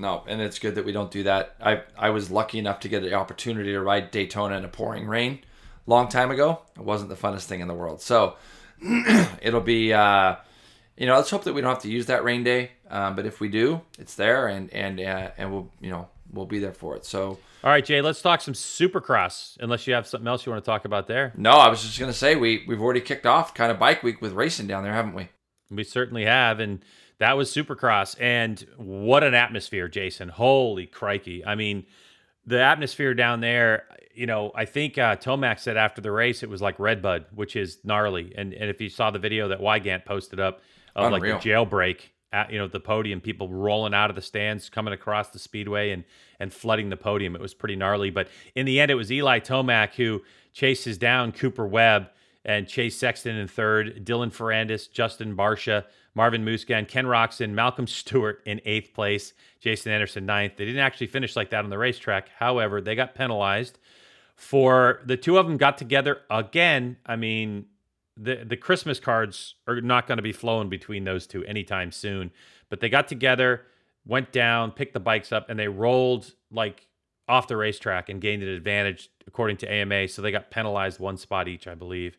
No, 0.00 0.24
and 0.26 0.40
it's 0.40 0.58
good 0.58 0.74
that 0.74 0.84
we 0.84 0.90
don't 0.90 1.12
do 1.12 1.22
that. 1.22 1.54
I 1.60 1.82
I 1.96 2.10
was 2.10 2.28
lucky 2.28 2.58
enough 2.58 2.80
to 2.80 2.88
get 2.88 3.02
the 3.02 3.14
opportunity 3.14 3.70
to 3.70 3.80
ride 3.80 4.10
Daytona 4.10 4.56
in 4.56 4.64
a 4.64 4.68
pouring 4.68 5.06
rain 5.06 5.44
long 5.86 6.08
time 6.08 6.32
ago. 6.32 6.62
It 6.76 6.82
wasn't 6.82 7.10
the 7.10 7.16
funnest 7.16 7.44
thing 7.44 7.60
in 7.60 7.68
the 7.68 7.74
world. 7.74 8.02
So 8.02 8.34
it'll 9.40 9.60
be 9.60 9.92
uh 9.92 10.34
you 10.98 11.06
know, 11.06 11.14
let's 11.14 11.30
hope 11.30 11.44
that 11.44 11.54
we 11.54 11.60
don't 11.60 11.70
have 11.70 11.82
to 11.82 11.90
use 11.90 12.06
that 12.06 12.24
rain 12.24 12.42
day. 12.42 12.72
Um, 12.90 13.14
but 13.14 13.24
if 13.24 13.40
we 13.40 13.48
do, 13.48 13.80
it's 13.98 14.14
there 14.14 14.48
and 14.48 14.72
and 14.72 15.00
uh, 15.00 15.30
and 15.38 15.52
we'll 15.52 15.70
you 15.80 15.90
know, 15.90 16.08
we'll 16.32 16.46
be 16.46 16.58
there 16.58 16.72
for 16.72 16.96
it. 16.96 17.04
So 17.04 17.38
All 17.62 17.70
right, 17.70 17.84
Jay, 17.84 18.00
let's 18.00 18.20
talk 18.20 18.40
some 18.40 18.54
supercross, 18.54 19.56
unless 19.60 19.86
you 19.86 19.94
have 19.94 20.06
something 20.06 20.26
else 20.26 20.44
you 20.44 20.52
want 20.52 20.64
to 20.64 20.68
talk 20.68 20.84
about 20.84 21.06
there. 21.06 21.32
no, 21.36 21.52
I 21.52 21.68
was 21.68 21.82
just 21.82 21.98
gonna 21.98 22.12
say 22.12 22.34
we 22.34 22.64
we've 22.66 22.82
already 22.82 23.00
kicked 23.00 23.26
off 23.26 23.54
kind 23.54 23.70
of 23.70 23.78
bike 23.78 24.02
week 24.02 24.20
with 24.20 24.32
racing 24.32 24.66
down 24.66 24.82
there, 24.82 24.92
haven't 24.92 25.14
we? 25.14 25.28
We 25.70 25.84
certainly 25.84 26.24
have, 26.24 26.60
and 26.60 26.82
that 27.18 27.36
was 27.36 27.52
Supercross, 27.52 28.16
and 28.20 28.66
what 28.76 29.22
an 29.22 29.34
atmosphere, 29.34 29.86
Jason! 29.88 30.28
Holy 30.28 30.86
crikey! 30.86 31.44
I 31.44 31.54
mean, 31.54 31.86
the 32.44 32.60
atmosphere 32.60 33.14
down 33.14 33.40
there. 33.40 33.84
You 34.14 34.26
know, 34.26 34.50
I 34.52 34.64
think 34.64 34.98
uh, 34.98 35.14
Tomac 35.14 35.60
said 35.60 35.76
after 35.76 36.00
the 36.00 36.10
race 36.10 36.42
it 36.42 36.48
was 36.48 36.60
like 36.60 36.80
Redbud, 36.80 37.26
which 37.32 37.54
is 37.54 37.78
gnarly. 37.84 38.32
And 38.36 38.52
and 38.52 38.68
if 38.68 38.80
you 38.80 38.88
saw 38.88 39.12
the 39.12 39.20
video 39.20 39.46
that 39.46 39.60
Weigandt 39.60 40.04
posted 40.04 40.40
up 40.40 40.60
of 40.98 41.12
Unreal. 41.12 41.34
like 41.34 41.42
the 41.42 41.48
jailbreak 41.48 42.00
at 42.32 42.52
you 42.52 42.58
know 42.58 42.68
the 42.68 42.80
podium, 42.80 43.20
people 43.20 43.48
rolling 43.48 43.94
out 43.94 44.10
of 44.10 44.16
the 44.16 44.22
stands, 44.22 44.68
coming 44.68 44.92
across 44.92 45.30
the 45.30 45.38
speedway, 45.38 45.90
and 45.90 46.04
and 46.40 46.52
flooding 46.52 46.90
the 46.90 46.96
podium, 46.96 47.34
it 47.34 47.40
was 47.40 47.54
pretty 47.54 47.76
gnarly. 47.76 48.10
But 48.10 48.28
in 48.54 48.66
the 48.66 48.80
end, 48.80 48.90
it 48.90 48.94
was 48.94 49.10
Eli 49.10 49.40
Tomac 49.40 49.94
who 49.94 50.22
chases 50.52 50.98
down 50.98 51.32
Cooper 51.32 51.66
Webb 51.66 52.10
and 52.44 52.68
Chase 52.68 52.96
Sexton 52.96 53.36
in 53.36 53.48
third, 53.48 54.04
Dylan 54.04 54.32
Ferrandis, 54.32 54.90
Justin 54.90 55.36
Barcia, 55.36 55.84
Marvin 56.14 56.44
Musquin, 56.44 56.86
Ken 56.86 57.04
Roczen, 57.04 57.50
Malcolm 57.50 57.86
Stewart 57.86 58.42
in 58.44 58.60
eighth 58.64 58.92
place, 58.94 59.32
Jason 59.60 59.92
Anderson 59.92 60.26
ninth. 60.26 60.56
They 60.56 60.64
didn't 60.64 60.80
actually 60.80 61.08
finish 61.08 61.36
like 61.36 61.50
that 61.50 61.64
on 61.64 61.70
the 61.70 61.78
racetrack. 61.78 62.28
However, 62.38 62.80
they 62.80 62.94
got 62.94 63.14
penalized 63.14 63.78
for 64.34 65.00
the 65.04 65.16
two 65.16 65.36
of 65.36 65.46
them 65.46 65.56
got 65.56 65.78
together 65.78 66.20
again. 66.30 66.96
I 67.04 67.16
mean, 67.16 67.66
the 68.20 68.44
the 68.44 68.56
Christmas 68.56 68.98
cards 68.98 69.54
are 69.66 69.80
not 69.80 70.06
going 70.06 70.18
to 70.18 70.22
be 70.22 70.32
flowing 70.32 70.68
between 70.68 71.04
those 71.04 71.26
two 71.26 71.44
anytime 71.44 71.92
soon. 71.92 72.30
But 72.68 72.80
they 72.80 72.88
got 72.88 73.08
together, 73.08 73.62
went 74.04 74.32
down, 74.32 74.72
picked 74.72 74.92
the 74.94 75.00
bikes 75.00 75.32
up, 75.32 75.48
and 75.48 75.58
they 75.58 75.68
rolled 75.68 76.32
like 76.50 76.86
off 77.28 77.46
the 77.46 77.56
racetrack 77.56 78.08
and 78.08 78.20
gained 78.20 78.42
an 78.42 78.48
advantage 78.48 79.10
according 79.26 79.58
to 79.58 79.70
AMA. 79.72 80.08
So 80.08 80.22
they 80.22 80.30
got 80.30 80.50
penalized 80.50 80.98
one 80.98 81.16
spot 81.16 81.46
each, 81.48 81.66
I 81.68 81.74
believe. 81.74 82.18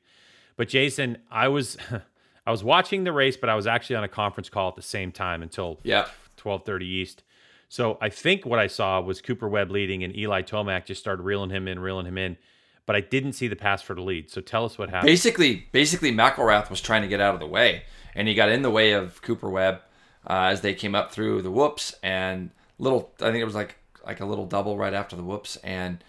But 0.56 0.70
Jason, 0.70 1.18
I 1.30 1.47
was 1.50 1.78
I 2.47 2.52
was 2.52 2.64
watching 2.64 3.04
the 3.04 3.12
race, 3.12 3.38
but 3.38 3.50
I 3.50 3.56
was 3.56 3.68
actually 3.68 3.97
on 3.97 4.04
a 4.04 4.08
conference 4.10 4.50
call 4.50 4.70
at 4.70 4.76
the 4.76 4.82
same 4.82 5.12
time 5.12 5.41
until 5.43 5.80
Yeah. 5.84 6.08
12:30 6.38 6.82
East. 6.84 7.24
So 7.68 7.97
I 8.02 8.10
think 8.10 8.45
what 8.45 8.58
I 8.58 8.66
saw 8.68 9.00
was 9.02 9.22
Cooper 9.22 9.47
Webb 9.47 9.70
leading 9.70 10.04
and 10.04 10.16
Eli 10.18 10.41
Tomac 10.41 10.86
just 10.86 11.02
started 11.02 11.22
reeling 11.22 11.52
him 11.52 11.68
in, 11.68 11.80
reeling 11.80 12.08
him 12.08 12.18
in. 12.18 12.38
But 12.90 12.96
I 12.96 13.02
didn't 13.02 13.34
see 13.34 13.48
the 13.48 13.56
pass 13.56 13.84
for 13.84 13.94
the 13.94 14.02
lead. 14.02 14.32
So 14.32 14.42
tell 14.42 14.66
us 14.66 14.80
what 14.80 14.90
happened. 14.90 15.06
Basically, 15.06 15.68
basically 15.72 16.12
McElrath 16.12 16.72
was 16.72 16.82
trying 16.82 17.04
to 17.04 17.08
get 17.08 17.22
out 17.22 17.36
of 17.36 17.40
the 17.40 17.46
way, 17.46 17.84
and 18.16 18.28
he 18.28 18.34
got 18.34 18.50
in 18.50 18.64
the 18.64 18.72
way 18.72 18.94
of 18.94 19.22
Cooper 19.22 19.48
Webb 19.48 19.82
uh, 20.28 20.46
as 20.46 20.62
they 20.62 20.74
came 20.74 20.96
up 20.96 21.12
through 21.12 21.44
the 21.44 21.52
whoops 21.52 21.94
and 22.02 22.50
little. 22.80 23.14
I 23.22 23.26
think 23.26 23.38
it 23.38 23.46
was 23.46 23.54
like 23.54 23.76
like 24.04 24.22
a 24.22 24.26
little 24.26 24.48
double 24.48 24.76
right 24.76 24.96
after 24.96 25.16
the 25.16 25.22
whoops, 25.22 25.56
and 25.58 26.04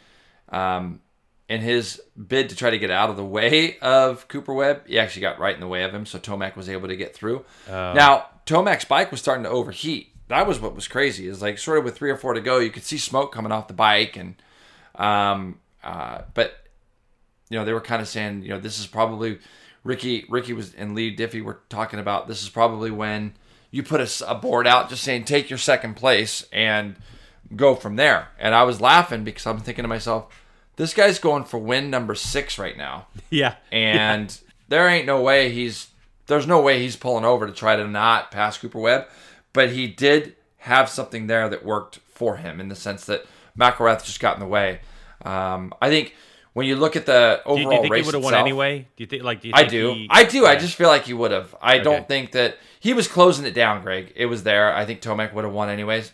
um, 0.48 1.02
in 1.50 1.60
his 1.60 2.00
bid 2.16 2.48
to 2.48 2.56
try 2.56 2.70
to 2.70 2.78
get 2.78 2.90
out 2.90 3.10
of 3.10 3.18
the 3.18 3.26
way 3.26 3.76
of 3.80 4.26
Cooper 4.28 4.54
Webb, 4.54 4.86
he 4.86 4.98
actually 4.98 5.20
got 5.20 5.38
right 5.38 5.54
in 5.54 5.60
the 5.60 5.68
way 5.68 5.82
of 5.82 5.94
him, 5.94 6.06
so 6.06 6.18
Tomac 6.18 6.56
was 6.56 6.70
able 6.70 6.88
to 6.88 6.96
get 6.96 7.14
through. 7.14 7.44
Now 7.92 8.24
Tomac's 8.46 8.86
bike 8.86 9.10
was 9.10 9.20
starting 9.20 9.44
to 9.44 9.50
overheat. 9.50 10.14
That 10.28 10.46
was 10.46 10.58
what 10.58 10.74
was 10.74 10.88
crazy. 10.88 11.28
Is 11.28 11.42
like 11.42 11.58
sort 11.58 11.76
of 11.76 11.84
with 11.84 11.98
three 11.98 12.10
or 12.10 12.16
four 12.16 12.32
to 12.32 12.40
go, 12.40 12.56
you 12.58 12.70
could 12.70 12.84
see 12.84 12.96
smoke 12.96 13.34
coming 13.34 13.52
off 13.52 13.68
the 13.68 13.74
bike, 13.74 14.16
and 14.16 14.36
um, 14.94 15.58
uh, 15.84 16.22
but 16.32 16.54
you 17.50 17.58
know, 17.58 17.64
they 17.64 17.74
were 17.74 17.80
kind 17.80 18.00
of 18.00 18.08
saying, 18.08 18.42
you 18.42 18.48
know, 18.48 18.60
this 18.60 18.78
is 18.78 18.86
probably 18.86 19.38
Ricky. 19.84 20.24
Ricky 20.28 20.54
was 20.54 20.72
and 20.74 20.94
Leigh 20.94 21.14
Diffey 21.14 21.42
were 21.42 21.60
talking 21.68 21.98
about 21.98 22.28
this 22.28 22.42
is 22.42 22.48
probably 22.48 22.90
when 22.90 23.34
you 23.70 23.82
put 23.82 24.00
a 24.26 24.34
board 24.34 24.66
out, 24.66 24.88
just 24.88 25.04
saying 25.04 25.24
take 25.24 25.50
your 25.50 25.58
second 25.58 25.94
place 25.94 26.46
and 26.52 26.96
go 27.54 27.74
from 27.74 27.96
there. 27.96 28.28
And 28.38 28.54
I 28.54 28.62
was 28.62 28.80
laughing 28.80 29.24
because 29.24 29.46
I'm 29.46 29.58
thinking 29.58 29.82
to 29.82 29.88
myself, 29.88 30.26
this 30.76 30.94
guy's 30.94 31.18
going 31.18 31.44
for 31.44 31.58
win 31.58 31.90
number 31.90 32.14
six 32.14 32.58
right 32.58 32.76
now, 32.76 33.08
yeah. 33.30 33.56
and 33.70 34.38
there 34.68 34.88
ain't 34.88 35.06
no 35.06 35.20
way 35.20 35.50
he's 35.50 35.88
there's 36.26 36.46
no 36.46 36.60
way 36.60 36.80
he's 36.80 36.96
pulling 36.96 37.24
over 37.24 37.46
to 37.46 37.52
try 37.52 37.74
to 37.74 37.86
not 37.86 38.30
pass 38.30 38.56
Cooper 38.56 38.78
Webb, 38.78 39.08
but 39.52 39.70
he 39.70 39.88
did 39.88 40.36
have 40.58 40.88
something 40.88 41.26
there 41.26 41.48
that 41.48 41.64
worked 41.64 41.98
for 42.14 42.36
him 42.36 42.60
in 42.60 42.68
the 42.68 42.76
sense 42.76 43.04
that 43.06 43.26
McElrath 43.58 44.04
just 44.04 44.20
got 44.20 44.34
in 44.34 44.40
the 44.40 44.46
way. 44.46 44.80
Um, 45.24 45.74
I 45.82 45.88
think 45.88 46.14
when 46.52 46.66
you 46.66 46.76
look 46.76 46.96
at 46.96 47.06
the 47.06 47.40
Do 47.46 47.52
you, 47.52 47.56
overall 47.66 47.70
do 47.70 47.74
you 47.76 47.82
think 47.82 47.84
he 47.84 47.90
race 47.92 48.06
would 48.06 48.14
have 48.14 48.24
won 48.24 48.34
anyway? 48.34 48.80
Do 48.96 49.02
you 49.02 49.06
think 49.06 49.22
like 49.22 49.40
do 49.40 49.48
you 49.48 49.54
I 49.56 49.64
do. 49.64 49.92
he- 49.94 50.08
I 50.10 50.24
do. 50.24 50.46
I 50.46 50.56
just 50.56 50.74
feel 50.74 50.88
like 50.88 51.04
he 51.04 51.14
would 51.14 51.30
have. 51.30 51.54
I 51.62 51.74
Okay. 51.76 51.84
don't 51.84 52.08
think 52.08 52.32
that 52.32 52.56
he 52.80 52.92
was 52.92 53.06
closing 53.08 53.44
it 53.46 53.54
down, 53.54 53.82
Greg. 53.82 54.12
It 54.16 54.26
was 54.26 54.42
there. 54.42 54.74
I 54.74 54.84
think 54.84 55.00
Tomac 55.00 55.32
would 55.34 55.44
have 55.44 55.52
won 55.52 55.68
anyways. 55.68 56.12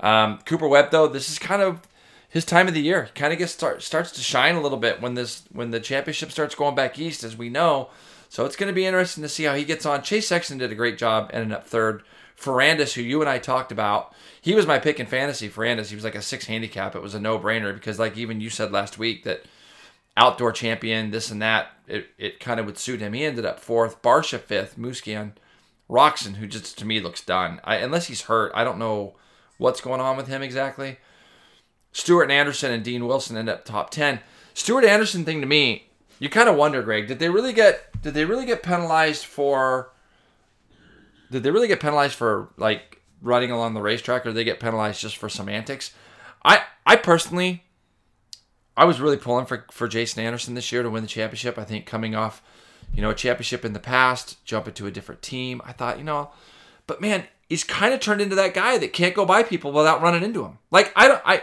Um, 0.00 0.38
Cooper 0.46 0.68
Webb, 0.68 0.90
though, 0.90 1.06
this 1.06 1.28
is 1.30 1.38
kind 1.38 1.62
of 1.62 1.80
his 2.28 2.44
time 2.44 2.66
of 2.68 2.74
the 2.74 2.80
year. 2.82 3.04
He 3.04 3.10
kind 3.12 3.32
of 3.32 3.38
gets 3.38 3.52
start, 3.52 3.82
starts 3.82 4.10
to 4.12 4.20
shine 4.20 4.54
a 4.56 4.60
little 4.60 4.78
bit 4.78 5.00
when 5.00 5.14
this 5.14 5.42
when 5.52 5.70
the 5.70 5.80
championship 5.80 6.30
starts 6.32 6.54
going 6.54 6.74
back 6.74 6.98
east, 6.98 7.22
as 7.24 7.36
we 7.36 7.48
know. 7.48 7.90
So 8.28 8.44
it's 8.44 8.56
going 8.56 8.66
to 8.68 8.74
be 8.74 8.84
interesting 8.86 9.22
to 9.22 9.28
see 9.28 9.44
how 9.44 9.54
he 9.54 9.64
gets 9.64 9.86
on. 9.86 10.02
Chase 10.02 10.26
Sexton 10.26 10.58
did 10.58 10.72
a 10.72 10.74
great 10.74 10.98
job, 10.98 11.30
ending 11.32 11.52
up 11.52 11.66
third. 11.66 12.02
Ferrandis, 12.40 12.94
who 12.94 13.02
you 13.02 13.20
and 13.20 13.30
I 13.30 13.38
talked 13.38 13.70
about, 13.70 14.12
he 14.40 14.54
was 14.56 14.66
my 14.66 14.80
pick 14.80 14.98
in 14.98 15.06
fantasy. 15.06 15.48
Ferrandis, 15.48 15.86
he 15.90 15.94
was 15.94 16.02
like 16.02 16.16
a 16.16 16.22
six 16.22 16.46
handicap. 16.46 16.96
It 16.96 17.02
was 17.02 17.14
a 17.14 17.20
no 17.20 17.38
brainer 17.38 17.72
because, 17.72 17.98
like 18.00 18.16
even 18.16 18.40
you 18.40 18.50
said 18.50 18.72
last 18.72 18.98
week, 18.98 19.22
that 19.22 19.44
outdoor 20.16 20.52
champion, 20.52 21.10
this 21.10 21.30
and 21.30 21.42
that, 21.42 21.68
it, 21.86 22.06
it 22.18 22.40
kind 22.40 22.60
of 22.60 22.66
would 22.66 22.78
suit 22.78 23.00
him. 23.00 23.12
He 23.12 23.24
ended 23.24 23.44
up 23.44 23.60
fourth, 23.60 24.00
Barcia 24.02 24.38
fifth, 24.38 24.78
Musquin, 24.78 25.32
Roczen, 25.90 26.36
who 26.36 26.46
just 26.46 26.78
to 26.78 26.84
me 26.84 27.00
looks 27.00 27.24
done. 27.24 27.60
I, 27.64 27.76
unless 27.76 28.06
he's 28.06 28.22
hurt, 28.22 28.52
I 28.54 28.64
don't 28.64 28.78
know 28.78 29.16
what's 29.58 29.80
going 29.80 30.00
on 30.00 30.16
with 30.16 30.28
him 30.28 30.42
exactly. 30.42 30.98
Stewart 31.92 32.24
and 32.24 32.32
Anderson 32.32 32.72
and 32.72 32.82
Dean 32.82 33.06
Wilson 33.06 33.36
end 33.36 33.48
up 33.48 33.64
top 33.64 33.90
ten. 33.90 34.20
Stewart 34.52 34.84
Anderson 34.84 35.24
thing 35.24 35.40
to 35.40 35.46
me, 35.46 35.88
you 36.18 36.28
kind 36.28 36.48
of 36.48 36.56
wonder, 36.56 36.82
Greg, 36.82 37.06
did 37.06 37.18
they 37.18 37.28
really 37.28 37.52
get 37.52 38.00
did 38.02 38.14
they 38.14 38.24
really 38.24 38.46
get 38.46 38.62
penalized 38.62 39.24
for? 39.24 39.92
Did 41.30 41.42
they 41.42 41.50
really 41.50 41.68
get 41.68 41.80
penalized 41.80 42.14
for 42.14 42.50
like 42.56 43.00
running 43.20 43.50
along 43.50 43.74
the 43.74 43.82
racetrack, 43.82 44.22
or 44.22 44.30
did 44.30 44.36
they 44.36 44.44
get 44.44 44.60
penalized 44.60 45.00
just 45.00 45.16
for 45.16 45.28
semantics? 45.28 45.92
I 46.44 46.62
I 46.86 46.96
personally 46.96 47.64
I 48.76 48.84
was 48.84 49.00
really 49.00 49.16
pulling 49.16 49.46
for, 49.46 49.66
for 49.70 49.88
Jason 49.88 50.24
Anderson 50.24 50.54
this 50.54 50.72
year 50.72 50.82
to 50.82 50.90
win 50.90 51.02
the 51.02 51.08
championship. 51.08 51.58
I 51.58 51.64
think 51.64 51.86
coming 51.86 52.14
off, 52.14 52.42
you 52.92 53.02
know, 53.02 53.10
a 53.10 53.14
championship 53.14 53.64
in 53.64 53.72
the 53.72 53.78
past, 53.78 54.44
jumping 54.44 54.74
to 54.74 54.86
a 54.86 54.90
different 54.90 55.22
team, 55.22 55.62
I 55.64 55.72
thought, 55.72 55.98
you 55.98 56.04
know, 56.04 56.30
but 56.86 57.00
man, 57.00 57.24
he's 57.48 57.64
kind 57.64 57.94
of 57.94 58.00
turned 58.00 58.20
into 58.20 58.36
that 58.36 58.54
guy 58.54 58.78
that 58.78 58.92
can't 58.92 59.14
go 59.14 59.24
by 59.24 59.42
people 59.42 59.72
without 59.72 60.02
running 60.02 60.22
into 60.22 60.42
them. 60.42 60.58
Like 60.70 60.92
I 60.96 61.08
don't, 61.08 61.22
I, 61.24 61.42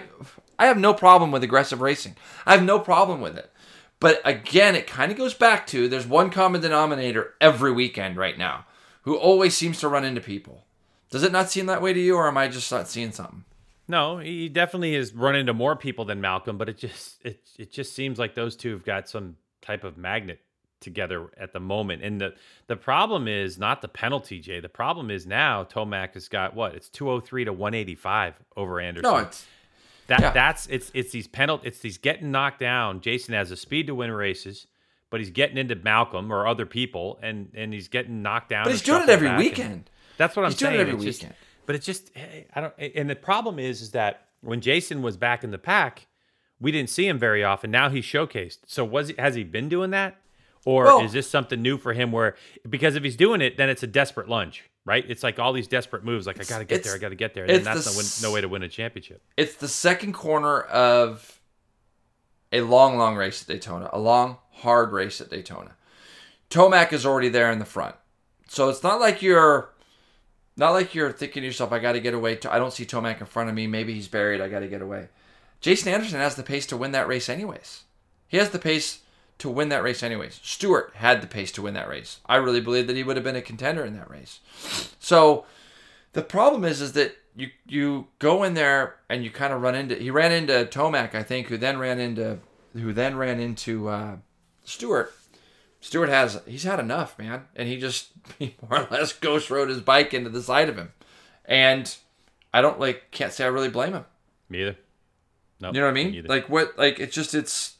I 0.60 0.66
have 0.66 0.78
no 0.78 0.94
problem 0.94 1.32
with 1.32 1.44
aggressive 1.44 1.82
racing. 1.82 2.16
I 2.46 2.54
have 2.54 2.64
no 2.64 2.80
problem 2.80 3.22
with 3.22 3.38
it. 3.38 3.52
But 4.00 4.20
again, 4.26 4.76
it 4.76 4.88
kind 4.88 5.12
of 5.12 5.18
goes 5.18 5.34
back 5.34 5.68
to 5.68 5.88
there's 5.88 6.08
one 6.08 6.32
common 6.32 6.62
denominator 6.62 7.36
every 7.40 7.72
weekend 7.72 8.18
right 8.18 8.38
now, 8.38 8.66
who 9.04 9.16
always 9.16 9.56
seems 9.56 9.80
to 9.80 9.88
run 9.88 10.04
into 10.04 10.22
people. 10.22 10.66
Does 11.12 11.24
it 11.24 11.32
not 11.32 11.52
seem 11.52 11.68
that 11.68 11.82
way 11.82 11.94
to 11.94 12.00
you, 12.00 12.16
or 12.16 12.28
am 12.28 12.38
I 12.38 12.48
just 12.48 12.72
not 12.72 12.88
seeing 12.88 13.12
something? 13.12 13.44
No, 13.88 14.20
he 14.20 14.48
definitely 14.48 14.96
has 14.96 15.14
run 15.14 15.36
into 15.36 15.54
more 15.54 15.76
people 15.76 16.06
than 16.06 16.22
Malcolm, 16.22 16.58
but 16.58 16.70
it 16.70 16.78
just 16.78 17.24
it 17.26 17.42
it 17.58 17.72
just 17.72 17.94
seems 17.94 18.18
like 18.20 18.36
those 18.36 18.56
two 18.56 18.72
have 18.72 18.86
got 18.86 19.10
some 19.10 19.36
type 19.62 19.84
of 19.84 19.98
magnet 19.98 20.40
together 20.80 21.30
at 21.38 21.54
the 21.54 21.60
moment. 21.60 22.02
And 22.04 22.20
the 22.22 22.34
the 22.68 22.76
problem 22.78 23.28
is 23.28 23.58
not 23.58 23.82
the 23.82 23.88
penalty, 23.88 24.40
Jay. 24.40 24.60
The 24.60 24.70
problem 24.70 25.12
is 25.12 25.28
now 25.28 25.64
Tomac 25.64 26.14
has 26.14 26.28
got 26.30 26.56
what? 26.56 26.74
It's 26.76 26.90
203 26.90 27.46
to 27.46 27.54
185 27.54 28.36
over 28.56 28.80
Anderson. 28.80 29.10
No, 29.12 29.18
it's 29.18 29.46
that 30.08 30.22
yeah. 30.22 30.32
that's 30.32 30.68
it's 30.68 30.90
it's 30.94 31.12
these 31.12 31.28
penalty 31.28 31.68
it's 31.68 31.80
these 31.80 31.98
getting 31.98 32.32
knocked 32.32 32.60
down. 32.60 33.02
Jason 33.02 33.34
has 33.34 33.52
a 33.52 33.58
speed 33.58 33.88
to 33.88 33.96
win 33.96 34.12
races, 34.12 34.68
but 35.10 35.20
he's 35.20 35.30
getting 35.32 35.58
into 35.58 35.76
Malcolm 35.76 36.32
or 36.32 36.48
other 36.48 36.66
people 36.66 37.20
and 37.22 37.52
and 37.56 37.74
he's 37.74 37.88
getting 37.90 38.22
knocked 38.22 38.50
down. 38.50 38.64
but 38.64 38.72
he's 38.72 38.82
doing 38.82 39.04
it 39.04 39.10
every 39.10 39.36
weekend. 39.36 39.90
that's 40.18 40.36
what 40.36 40.46
I'm 40.46 40.52
He's 40.52 40.60
doing 40.60 40.72
saying. 40.76 40.80
it 40.88 40.92
every 40.94 40.96
It's 40.96 41.04
just- 41.20 41.22
weekend. 41.24 41.36
But 41.72 41.78
it's 41.78 41.86
just 41.86 42.12
eh, 42.18 42.44
I 42.54 42.60
don't. 42.60 42.74
And 42.78 43.10
the 43.10 43.16
problem 43.16 43.58
is, 43.58 43.82
is 43.82 43.92
that 43.92 44.26
when 44.42 44.60
Jason 44.60 45.02
was 45.02 45.16
back 45.16 45.42
in 45.42 45.52
the 45.52 45.58
pack, 45.58 46.08
we 46.60 46.70
didn't 46.70 46.90
see 46.90 47.08
him 47.08 47.18
very 47.18 47.46
often. 47.46 47.72
Now 47.72 47.88
he's 47.88 48.04
showcased. 48.04 48.58
So 48.68 48.84
was 48.84 49.08
he, 49.08 49.16
has 49.18 49.36
he 49.36 49.46
been 49.46 49.70
doing 49.70 49.92
that, 49.92 50.18
or 50.66 50.84
Well- 50.84 51.06
is 51.06 51.14
this 51.14 51.30
something 51.30 51.62
new 51.62 51.78
for 51.78 51.94
him? 51.94 52.12
Where 52.12 52.36
because 52.70 52.98
if 52.98 53.04
he's 53.04 53.16
doing 53.16 53.40
it, 53.40 53.56
then 53.56 53.70
it's 53.70 53.84
a 53.84 53.88
desperate 53.88 54.28
lunge, 54.28 54.70
right? 54.84 55.06
It's 55.08 55.24
like 55.24 55.40
all 55.40 55.54
these 55.54 55.70
desperate 55.70 56.04
moves. 56.04 56.28
Like 56.28 56.42
I 56.42 56.44
got 56.44 56.58
to 56.58 56.66
get 56.66 56.84
there, 56.84 56.94
I 56.94 56.98
got 56.98 57.10
to 57.10 57.16
get 57.16 57.34
there. 57.34 57.46
And 57.46 57.66
that's 57.66 57.86
the 57.86 57.92
no, 57.92 57.98
win, 57.98 58.06
no 58.22 58.36
way 58.36 58.42
to 58.42 58.50
win 58.50 58.64
a 58.64 58.68
championship. 58.68 59.22
It's 59.38 59.56
the 59.56 59.70
second 59.70 60.12
corner 60.12 60.60
of 60.60 61.40
a 62.52 62.60
long, 62.60 62.98
long 62.98 63.16
race 63.16 63.44
at 63.44 63.48
Daytona, 63.48 63.90
a 63.94 64.00
long, 64.00 64.40
hard 64.56 64.92
race 64.92 65.22
at 65.22 65.30
Daytona. 65.30 65.78
Tomac 66.50 66.92
is 66.92 67.06
already 67.06 67.30
there 67.30 67.50
in 67.50 67.60
the 67.60 67.66
front, 67.66 67.96
so 68.50 68.68
it's 68.68 68.84
not 68.84 69.00
like 69.00 69.22
you're, 69.22 69.71
not 70.62 70.72
like 70.72 70.96
you're 70.96 71.12
thinking 71.12 71.42
to 71.42 71.48
yourself, 71.48 71.74
"I 71.74 71.80
got 71.80 71.94
to 71.94 72.00
get 72.00 72.14
away." 72.14 72.40
I 72.50 72.60
don't 72.60 72.72
see 72.72 72.86
Tomac 72.86 73.20
in 73.20 73.26
front 73.26 73.50
of 73.50 73.56
me. 73.56 73.68
Maybe 73.68 73.94
he's 73.94 74.08
buried. 74.08 74.40
I 74.40 74.48
got 74.48 74.60
to 74.60 74.68
get 74.68 74.82
away. 74.82 75.10
Jason 75.60 75.92
Anderson 75.92 76.20
has 76.20 76.36
the 76.36 76.44
pace 76.44 76.66
to 76.68 76.78
win 76.78 76.92
that 76.92 77.08
race, 77.08 77.28
anyways. 77.28 77.84
He 78.28 78.38
has 78.38 78.52
the 78.52 78.60
pace 78.60 79.00
to 79.40 79.50
win 79.50 79.70
that 79.70 79.84
race, 79.84 80.04
anyways. 80.04 80.40
Stewart 80.44 80.92
had 80.96 81.22
the 81.22 81.28
pace 81.28 81.52
to 81.54 81.62
win 81.62 81.74
that 81.74 81.90
race. 81.90 82.20
I 82.28 82.36
really 82.36 82.62
believe 82.62 82.88
that 82.88 82.96
he 82.96 83.04
would 83.04 83.18
have 83.18 83.24
been 83.26 83.36
a 83.36 83.42
contender 83.42 83.84
in 83.84 83.96
that 83.96 84.10
race. 84.10 84.40
So 85.00 85.46
the 86.14 86.22
problem 86.22 86.64
is, 86.64 86.80
is 86.80 86.94
that 86.94 87.16
you 87.36 87.50
you 87.66 88.08
go 88.20 88.44
in 88.44 88.54
there 88.54 88.98
and 89.10 89.24
you 89.24 89.32
kind 89.32 89.54
of 89.54 89.62
run 89.62 89.76
into. 89.76 89.96
He 89.96 90.12
ran 90.12 90.32
into 90.32 90.66
Tomac, 90.66 91.16
I 91.16 91.24
think, 91.24 91.48
who 91.48 91.58
then 91.58 91.80
ran 91.80 92.00
into 92.00 92.40
who 92.74 92.94
then 92.94 93.18
ran 93.18 93.40
into 93.40 93.90
uh, 93.90 94.18
Stewart. 94.64 95.14
Stewart 95.82 96.10
has 96.10 96.40
he's 96.48 96.64
had 96.64 96.80
enough, 96.80 97.18
man, 97.20 97.48
and 97.56 97.68
he 97.68 97.78
just 97.78 98.12
he 98.40 98.56
more 98.70 98.82
or 98.82 98.88
less 98.90 99.12
ghost 99.14 99.50
rode 99.50 99.70
his 99.70 99.82
bike 99.82 100.14
into 100.14 100.30
the 100.30 100.42
side 100.42 100.70
of 100.70 100.78
him, 100.78 100.94
and 101.44 101.94
I 102.54 102.62
don't 102.62 102.80
like 102.80 103.12
can't 103.12 103.34
say 103.34 103.44
I 103.44 103.48
really 103.48 103.70
blame 103.70 103.94
him. 103.94 104.06
Me 104.48 104.62
either. 104.62 104.78
No, 105.60 105.68
You 105.70 105.80
know 105.80 105.86
what 105.86 105.92
I 105.92 105.94
mean? 105.94 106.12
Neither. 106.12 106.28
Like 106.30 106.50
what? 106.50 106.78
Like 106.78 107.00
it's 107.00 107.14
just 107.16 107.34
it's 107.36 107.76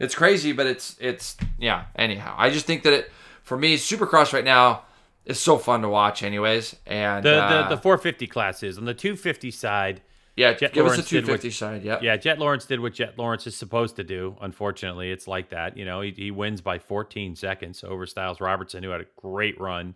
it's 0.00 0.14
crazy, 0.14 0.52
but 0.52 0.66
it's 0.66 0.96
it's 0.98 1.36
yeah. 1.58 1.84
Anyhow, 1.94 2.34
I 2.36 2.50
just 2.50 2.66
think 2.66 2.82
that 2.84 2.92
it 2.92 3.10
for 3.42 3.56
me, 3.56 3.76
Supercross 3.76 4.32
right 4.32 4.44
now 4.44 4.84
is 5.26 5.38
so 5.38 5.58
fun 5.58 5.82
to 5.82 5.88
watch, 5.88 6.22
anyways. 6.22 6.74
And 6.86 7.24
the, 7.24 7.42
uh, 7.42 7.68
the 7.68 7.76
the 7.76 7.82
450 7.82 8.26
classes 8.26 8.78
on 8.78 8.86
the 8.86 8.94
250 8.94 9.50
side. 9.50 10.00
Yeah, 10.36 10.54
Jett 10.54 10.72
give 10.72 10.86
us 10.86 10.90
Lawrence 10.92 11.10
the 11.10 11.20
did 11.20 11.28
what- 11.28 11.52
side. 11.52 11.82
Yeah, 11.82 11.98
Yeah, 12.00 12.16
Jett 12.16 12.38
Lawrence 12.38 12.64
did 12.64 12.80
what 12.80 12.94
Jett 12.94 13.18
Lawrence 13.18 13.46
is 13.46 13.54
supposed 13.54 13.96
to 13.96 14.04
do. 14.04 14.36
Unfortunately, 14.40 15.10
it's 15.10 15.28
like 15.28 15.50
that. 15.50 15.76
You 15.76 15.84
know, 15.84 16.00
he, 16.00 16.10
he 16.12 16.30
wins 16.30 16.60
by 16.62 16.78
14 16.78 17.36
seconds 17.36 17.84
over 17.84 18.06
Stilez 18.06 18.40
Robertson, 18.40 18.82
who 18.82 18.90
had 18.90 19.02
a 19.02 19.06
great 19.16 19.60
run. 19.60 19.94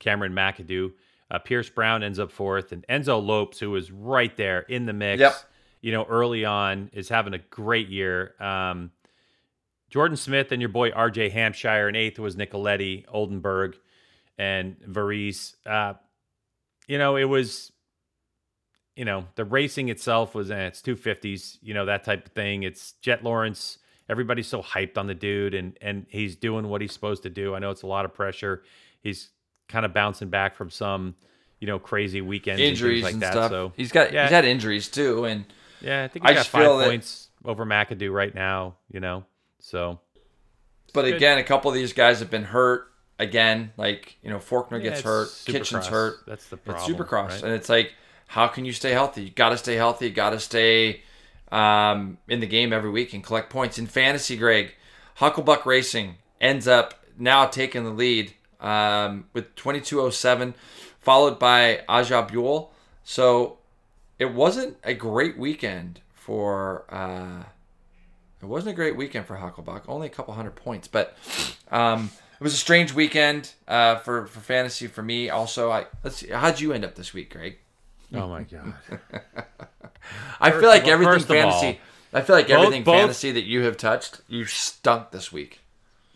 Cameron 0.00 0.32
McAdoo. 0.32 0.92
Uh, 1.30 1.38
Pierce 1.38 1.68
Brown 1.70 2.02
ends 2.02 2.18
up 2.18 2.30
fourth, 2.32 2.72
and 2.72 2.84
Enzo 2.88 3.24
Lopes, 3.24 3.58
who 3.60 3.70
was 3.70 3.90
right 3.92 4.36
there 4.36 4.60
in 4.62 4.86
the 4.86 4.92
mix, 4.92 5.20
Yep. 5.20 5.34
you 5.80 5.92
know, 5.92 6.04
early 6.04 6.44
on, 6.44 6.90
is 6.92 7.08
having 7.08 7.34
a 7.34 7.38
great 7.38 7.88
year. 7.88 8.34
Um, 8.40 8.90
Jordan 9.90 10.16
Smith 10.16 10.50
and 10.52 10.60
your 10.60 10.68
boy 10.68 10.90
RJ 10.90 11.30
Hampshire, 11.30 11.86
and 11.88 11.96
eighth 11.96 12.18
was 12.18 12.34
Nicoletti, 12.36 13.04
Oldenburg, 13.08 13.76
and 14.36 14.76
Varese. 14.80 15.54
Uh, 15.64 15.94
you 16.88 16.98
know, 16.98 17.16
it 17.16 17.24
was 17.24 17.72
you 18.96 19.04
know, 19.04 19.26
the 19.36 19.44
racing 19.44 19.88
itself 19.88 20.34
was 20.34 20.50
eh, 20.50 20.66
it's 20.66 20.80
250s, 20.82 21.58
you 21.62 21.74
know, 21.74 21.84
that 21.86 22.04
type 22.04 22.26
of 22.26 22.32
thing. 22.32 22.62
It's 22.62 22.92
Jett 23.02 23.22
Lawrence. 23.22 23.78
Everybody's 24.08 24.46
so 24.46 24.62
hyped 24.62 24.96
on 24.98 25.06
the 25.06 25.14
dude 25.14 25.54
and 25.54 25.76
and 25.80 26.06
he's 26.08 26.36
doing 26.36 26.68
what 26.68 26.80
he's 26.80 26.92
supposed 26.92 27.22
to 27.24 27.30
do. 27.30 27.54
I 27.54 27.58
know 27.58 27.70
it's 27.70 27.82
a 27.82 27.86
lot 27.86 28.04
of 28.04 28.14
pressure. 28.14 28.62
He's 29.00 29.30
kind 29.68 29.84
of 29.84 29.92
bouncing 29.92 30.28
back 30.28 30.54
from 30.54 30.70
some, 30.70 31.14
you 31.60 31.66
know, 31.66 31.78
crazy 31.78 32.20
weekends 32.20 32.60
injuries 32.60 33.04
and 33.04 33.14
and, 33.14 33.22
like 33.22 33.32
that. 33.32 33.32
stuff. 33.32 33.50
So 33.50 33.72
he's 33.76 33.92
got 33.92 34.12
yeah. 34.12 34.24
he's 34.24 34.32
had 34.32 34.44
injuries 34.44 34.88
too, 34.88 35.24
and 35.24 35.44
yeah, 35.80 36.04
I 36.04 36.08
think 36.08 36.24
I 36.24 36.28
he's 36.28 36.38
got 36.38 36.46
five 36.46 36.78
that- 36.78 36.86
points 36.86 37.28
over 37.44 37.64
McAdoo 37.66 38.12
right 38.12 38.34
now, 38.34 38.76
you 38.90 39.00
know. 39.00 39.24
So 39.60 40.00
but 40.96 41.02
Good. 41.04 41.14
again, 41.14 41.38
a 41.38 41.44
couple 41.44 41.70
of 41.70 41.74
these 41.74 41.92
guys 41.92 42.20
have 42.20 42.30
been 42.30 42.44
hurt 42.44 42.86
again. 43.18 43.72
Like 43.76 44.16
you 44.22 44.30
know, 44.30 44.38
Forkner 44.38 44.82
yeah, 44.82 44.90
gets 44.90 45.02
hurt, 45.02 45.28
Supercross. 45.28 45.52
Kitchen's 45.52 45.86
hurt. 45.88 46.14
That's 46.26 46.46
the 46.48 46.56
It's 46.56 46.64
problem. 46.64 46.96
Supercross, 46.96 47.28
right? 47.28 47.42
and 47.42 47.52
it's 47.52 47.68
like, 47.68 47.94
how 48.26 48.48
can 48.48 48.64
you 48.64 48.72
stay 48.72 48.90
healthy? 48.90 49.24
You 49.24 49.30
got 49.30 49.50
to 49.50 49.56
stay 49.56 49.74
healthy. 49.74 50.06
You 50.06 50.12
got 50.12 50.30
to 50.30 50.40
stay 50.40 51.02
um, 51.52 52.18
in 52.28 52.40
the 52.40 52.46
game 52.46 52.72
every 52.72 52.90
week 52.90 53.14
and 53.14 53.22
collect 53.22 53.50
points. 53.50 53.78
In 53.78 53.86
fantasy, 53.86 54.36
Greg, 54.36 54.74
Hucklebuck 55.18 55.64
Racing 55.64 56.16
ends 56.40 56.66
up 56.68 57.04
now 57.18 57.46
taking 57.46 57.84
the 57.84 57.90
lead 57.90 58.34
um, 58.60 59.26
with 59.32 59.54
2207, 59.54 60.54
followed 61.00 61.38
by 61.38 61.82
Aja 61.88 62.22
Buell. 62.22 62.72
So 63.04 63.58
it 64.18 64.32
wasn't 64.32 64.76
a 64.84 64.94
great 64.94 65.38
weekend 65.38 66.00
for. 66.14 66.84
Uh, 66.88 67.44
it 68.42 68.46
wasn't 68.46 68.72
a 68.72 68.76
great 68.76 68.96
weekend 68.96 69.26
for 69.26 69.36
Hucklebuck. 69.36 69.82
Only 69.88 70.08
a 70.08 70.10
couple 70.10 70.34
hundred 70.34 70.56
points, 70.56 70.88
but 70.88 71.16
um, 71.70 72.10
it 72.38 72.44
was 72.44 72.52
a 72.52 72.58
strange 72.58 72.92
weekend 72.92 73.52
uh, 73.66 73.96
for 73.96 74.26
for 74.26 74.40
fantasy 74.40 74.88
for 74.88 75.02
me. 75.02 75.30
Also, 75.30 75.70
I 75.70 75.86
let's 76.02 76.16
see. 76.16 76.28
How'd 76.28 76.60
you 76.60 76.72
end 76.72 76.84
up 76.84 76.96
this 76.96 77.14
week, 77.14 77.32
Greg? 77.32 77.58
Oh 78.14 78.28
my 78.28 78.42
god. 78.44 78.74
I 80.40 80.50
feel 80.52 80.68
like 80.68 80.86
everything 80.86 81.12
first 81.14 81.30
of 81.30 81.36
all, 81.36 81.50
fantasy. 81.60 81.80
I 82.12 82.20
feel 82.22 82.36
like 82.36 82.48
both- 82.48 82.56
everything 82.58 82.84
both- 82.84 82.96
fantasy 83.00 83.32
that 83.32 83.44
you 83.44 83.62
have 83.62 83.76
touched, 83.76 84.20
you 84.28 84.44
stunk 84.44 85.10
this 85.10 85.32
week. 85.32 85.60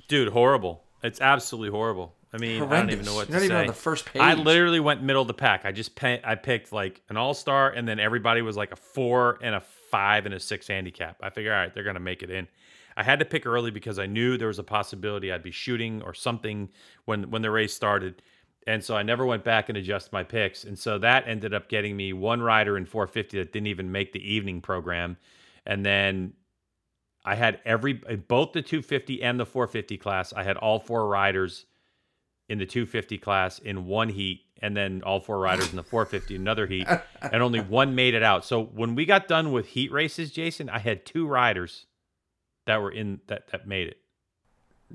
Dude, 0.09 0.29
horrible. 0.33 0.85
It's 1.03 1.21
absolutely 1.21 1.71
horrible. 1.71 2.15
I 2.33 2.37
mean, 2.39 2.63
I 2.63 2.67
don't 2.81 2.91
even 2.91 3.05
Horrendous. 3.05 3.07
know 3.07 3.15
what 3.17 3.29
You're 3.29 3.41
to 3.41 3.45
not 3.49 3.53
even 3.53 3.57
say. 3.57 3.61
on 3.63 3.67
the 3.67 3.73
first 3.73 4.05
page. 4.07 4.23
I 4.23 4.35
literally 4.35 4.79
went 4.79 5.03
middle 5.03 5.23
of 5.23 5.27
the 5.29 5.35
pack. 5.35 5.65
I 5.65 5.73
just 5.73 5.97
pe- 5.97 6.21
I 6.23 6.37
picked 6.37 6.73
like 6.73 7.01
an 7.09 7.17
all 7.17 7.35
star, 7.35 7.71
and 7.71 7.89
then 7.89 7.99
everybody 7.99 8.41
was 8.43 8.57
like 8.57 8.71
a 8.71 8.77
four 8.77 9.39
and 9.43 9.55
a 9.55 9.61
five 9.91 10.27
and 10.27 10.35
a 10.35 10.39
six 10.39 10.69
handicap. 10.69 11.17
I 11.23 11.31
figure, 11.31 11.53
all 11.53 11.59
right, 11.61 11.75
they're 11.75 11.83
gonna 11.83 11.99
make 11.99 12.23
it 12.23 12.31
in. 12.31 12.47
I 12.97 13.03
had 13.03 13.19
to 13.19 13.25
pick 13.25 13.47
early 13.47 13.73
because 13.73 13.99
I 13.99 14.07
knew 14.07 14.37
there 14.37 14.49
was 14.49 14.59
a 14.61 14.65
possibility 14.65 15.33
I'd 15.33 15.43
be 15.43 15.51
shooting 15.51 16.03
or 16.03 16.15
something 16.15 16.69
when 17.05 17.31
when 17.31 17.43
the 17.43 17.51
race 17.51 17.75
started, 17.75 18.23
and 18.67 18.85
so 18.85 18.97
I 18.97 19.03
never 19.03 19.25
went 19.25 19.43
back 19.45 19.69
and 19.69 19.79
adjusted 19.79 20.13
my 20.13 20.23
picks. 20.23 20.65
And 20.65 20.79
so 20.79 20.99
that 20.99 21.27
ended 21.27 21.55
up 21.55 21.69
getting 21.69 21.97
me 21.97 22.13
one 22.13 22.43
rider 22.43 22.77
in 22.77 22.85
450 22.87 23.39
that 23.39 23.53
didn't 23.53 23.69
even 23.69 23.91
make 23.91 24.13
the 24.13 24.33
evening 24.33 24.61
program, 24.61 25.17
and 25.67 25.85
then 25.85 26.35
I 27.25 27.35
had 27.35 27.61
every 27.65 27.95
both 27.95 28.53
the 28.53 28.63
250 28.63 29.23
and 29.23 29.39
the 29.39 29.47
450 29.47 29.97
class. 29.99 30.33
I 30.33 30.43
had 30.43 30.57
all 30.57 30.79
four 30.81 31.07
riders 31.07 31.67
in 32.49 32.59
the 32.59 32.67
250 32.67 33.19
class 33.19 33.59
in 33.59 33.87
one 33.87 34.09
heat, 34.09 34.41
and 34.63 34.77
then 34.77 35.03
all 35.05 35.21
four 35.21 35.39
riders 35.39 35.71
in 35.71 35.77
the 35.77 35.83
450 35.85 36.35
another 36.37 36.67
heat, 36.67 36.89
and 37.21 37.43
only 37.43 37.61
one 37.61 37.95
made 37.95 38.15
it 38.15 38.23
out. 38.23 38.45
So 38.45 38.63
when 38.65 38.95
we 38.95 39.05
got 39.05 39.29
done 39.29 39.53
with 39.53 39.67
heat 39.67 39.93
races, 39.93 40.31
Jason, 40.33 40.69
I 40.71 40.79
had 40.79 41.05
two 41.07 41.27
riders 41.27 41.87
that 42.67 42.81
were 42.83 42.91
in 42.91 43.21
that 43.27 43.49
that 43.49 43.67
made 43.69 43.89
it. 43.89 43.99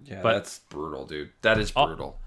Yeah, 0.04 0.22
But- 0.22 0.34
that's 0.34 0.60
brutal, 0.60 1.06
dude. 1.06 1.32
That 1.44 1.58
is 1.60 1.72
brutal. 1.72 2.06
All 2.06 2.20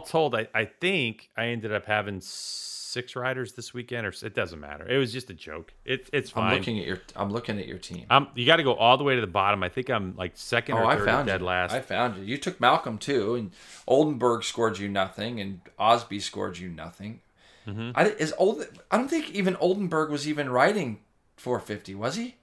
told, 0.00 0.34
I, 0.34 0.48
I 0.54 0.64
think 0.64 1.30
I 1.36 1.46
ended 1.46 1.72
up 1.72 1.86
having 1.86 2.20
six 2.20 3.16
riders 3.16 3.52
this 3.54 3.72
weekend, 3.74 4.06
or 4.06 4.10
it 4.22 4.34
doesn't 4.34 4.60
matter. 4.60 4.86
It 4.86 4.98
was 4.98 5.12
just 5.12 5.30
a 5.30 5.34
joke. 5.34 5.72
It, 5.84 6.08
it's 6.12 6.30
fine. 6.30 6.52
I'm 6.52 6.58
looking 6.58 6.78
at 6.78 6.86
your. 6.86 7.00
I'm 7.16 7.32
looking 7.32 7.58
at 7.58 7.66
your 7.66 7.78
team. 7.78 8.06
Um, 8.10 8.28
you 8.34 8.46
got 8.46 8.56
to 8.56 8.62
go 8.62 8.74
all 8.74 8.96
the 8.96 9.04
way 9.04 9.14
to 9.14 9.20
the 9.20 9.26
bottom. 9.26 9.62
I 9.62 9.68
think 9.68 9.90
I'm 9.90 10.14
like 10.16 10.32
second 10.34 10.76
Oh, 10.76 10.82
or 10.82 10.86
I 10.86 10.96
third 10.96 11.06
found 11.06 11.26
dead 11.26 11.40
you. 11.40 11.46
last. 11.46 11.72
I 11.72 11.80
found 11.80 12.16
you. 12.16 12.24
You 12.24 12.38
took 12.38 12.60
Malcolm 12.60 12.98
too, 12.98 13.34
and 13.34 13.50
Oldenburg 13.86 14.44
scored 14.44 14.78
you 14.78 14.88
nothing, 14.88 15.40
and 15.40 15.60
Osby 15.78 16.20
scored 16.20 16.58
you 16.58 16.68
nothing. 16.68 17.20
Mm-hmm. 17.66 17.90
I 17.94 18.06
is 18.10 18.34
old. 18.38 18.66
I 18.90 18.98
don't 18.98 19.08
think 19.08 19.30
even 19.30 19.56
Oldenburg 19.56 20.10
was 20.10 20.28
even 20.28 20.50
riding 20.50 20.98
450, 21.36 21.94
was 21.94 22.16
he? 22.16 22.36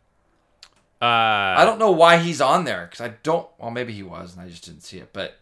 uh, 1.02 1.06
I 1.06 1.64
don't 1.66 1.80
know 1.80 1.92
why 1.92 2.18
he's 2.18 2.42
on 2.42 2.66
there 2.66 2.88
because 2.90 3.02
I 3.02 3.14
don't. 3.24 3.48
Well, 3.58 3.72
maybe 3.72 3.94
he 3.94 4.04
was, 4.04 4.34
and 4.36 4.44
I 4.46 4.50
just 4.50 4.66
didn't 4.66 4.82
see 4.82 4.98
it. 4.98 5.10
But 5.14 5.38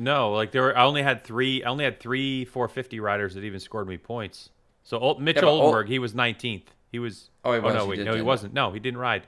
No, 0.00 0.32
like 0.32 0.50
there 0.50 0.62
were. 0.62 0.76
I 0.76 0.84
only 0.84 1.02
had 1.02 1.22
three. 1.24 1.62
I 1.62 1.68
only 1.68 1.84
had 1.84 2.00
three 2.00 2.44
450 2.46 3.00
riders 3.00 3.34
that 3.34 3.44
even 3.44 3.60
scored 3.60 3.86
me 3.86 3.98
points. 3.98 4.48
So 4.82 4.98
Ol- 4.98 5.18
Mitchell 5.20 5.42
but 5.42 5.48
Ol- 5.48 5.60
Oldenburg, 5.60 5.88
he 5.88 5.98
was 5.98 6.14
19th. 6.14 6.62
He 6.90 6.98
was. 6.98 7.28
Oh, 7.44 7.52
he 7.52 7.60
was. 7.60 7.74
no, 7.74 7.84
He 7.84 7.90
wait, 7.90 8.00
no, 8.00 8.14
he 8.14 8.22
wasn't. 8.22 8.54
No, 8.54 8.72
he 8.72 8.80
didn't 8.80 8.98
ride. 8.98 9.22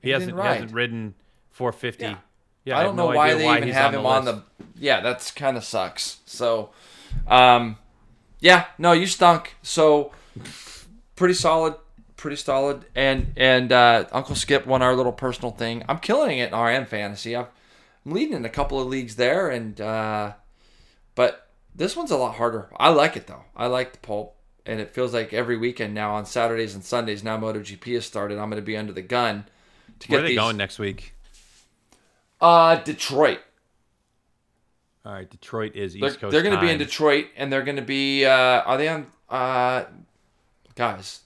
He, 0.00 0.08
He 0.08 0.12
hasn't. 0.12 0.32
didn't 0.32 0.42
He 0.42 0.48
hasn't 0.48 0.72
ridden 0.72 1.14
450. 1.50 2.04
Yeah. 2.04 2.16
Yeah, 2.64 2.78
I 2.78 2.82
don't 2.82 2.96
no 2.96 3.10
know 3.10 3.14
why 3.16 3.34
they 3.34 3.44
why 3.44 3.58
even 3.58 3.68
have 3.68 3.94
on 3.94 4.00
him 4.00 4.06
on 4.06 4.24
the. 4.24 4.42
Yeah, 4.78 5.00
that's 5.00 5.30
kind 5.30 5.58
of 5.58 5.64
sucks. 5.64 6.20
So, 6.24 6.70
um, 7.28 7.76
yeah, 8.40 8.64
no, 8.78 8.92
you 8.92 9.06
stunk. 9.06 9.56
So, 9.62 10.12
pretty 11.14 11.34
solid, 11.34 11.74
pretty 12.16 12.36
solid. 12.36 12.86
And 12.94 13.34
and 13.36 13.70
uh, 13.70 14.06
Uncle 14.12 14.34
Skip 14.34 14.66
won 14.66 14.80
our 14.80 14.96
little 14.96 15.12
personal 15.12 15.50
thing. 15.50 15.84
I'm 15.86 15.98
killing 15.98 16.38
it 16.38 16.52
in 16.54 16.58
RM 16.58 16.86
fantasy. 16.86 17.36
I'm, 17.36 17.46
I'm 18.04 18.12
leading 18.12 18.34
in 18.34 18.44
a 18.44 18.50
couple 18.50 18.80
of 18.80 18.86
leagues 18.88 19.16
there, 19.16 19.48
and 19.48 19.80
uh, 19.80 20.32
but 21.14 21.48
this 21.74 21.96
one's 21.96 22.10
a 22.10 22.16
lot 22.16 22.34
harder. 22.36 22.68
I 22.76 22.90
like 22.90 23.16
it 23.16 23.26
though. 23.26 23.44
I 23.56 23.66
like 23.66 23.92
the 23.92 23.98
pulp, 23.98 24.36
and 24.66 24.80
it 24.80 24.90
feels 24.90 25.14
like 25.14 25.32
every 25.32 25.56
weekend 25.56 25.94
now 25.94 26.14
on 26.14 26.26
Saturdays 26.26 26.74
and 26.74 26.84
Sundays. 26.84 27.24
Now 27.24 27.38
MotoGP 27.38 27.94
has 27.94 28.04
started. 28.04 28.38
I'm 28.38 28.50
going 28.50 28.60
to 28.62 28.66
be 28.66 28.76
under 28.76 28.92
the 28.92 29.02
gun 29.02 29.46
to 30.00 30.08
Where 30.10 30.18
get 30.18 30.24
are 30.24 30.26
they 30.26 30.28
these. 30.34 30.38
going 30.38 30.56
next 30.56 30.78
week? 30.78 31.14
Uh, 32.40 32.76
Detroit. 32.76 33.40
All 35.06 35.12
right, 35.12 35.28
Detroit 35.30 35.74
is 35.76 35.94
East 35.94 36.00
They're, 36.02 36.10
Coast. 36.14 36.32
they're 36.32 36.42
going 36.42 36.54
to 36.54 36.60
be 36.60 36.70
in. 36.70 36.78
Detroit, 36.78 37.26
and 37.36 37.52
they're 37.52 37.62
going 37.62 37.76
to 37.76 37.82
be. 37.82 38.24
Uh, 38.24 38.30
are 38.32 38.76
they 38.78 38.88
on? 38.88 39.06
Uh, 39.28 39.84
guys, 40.74 41.20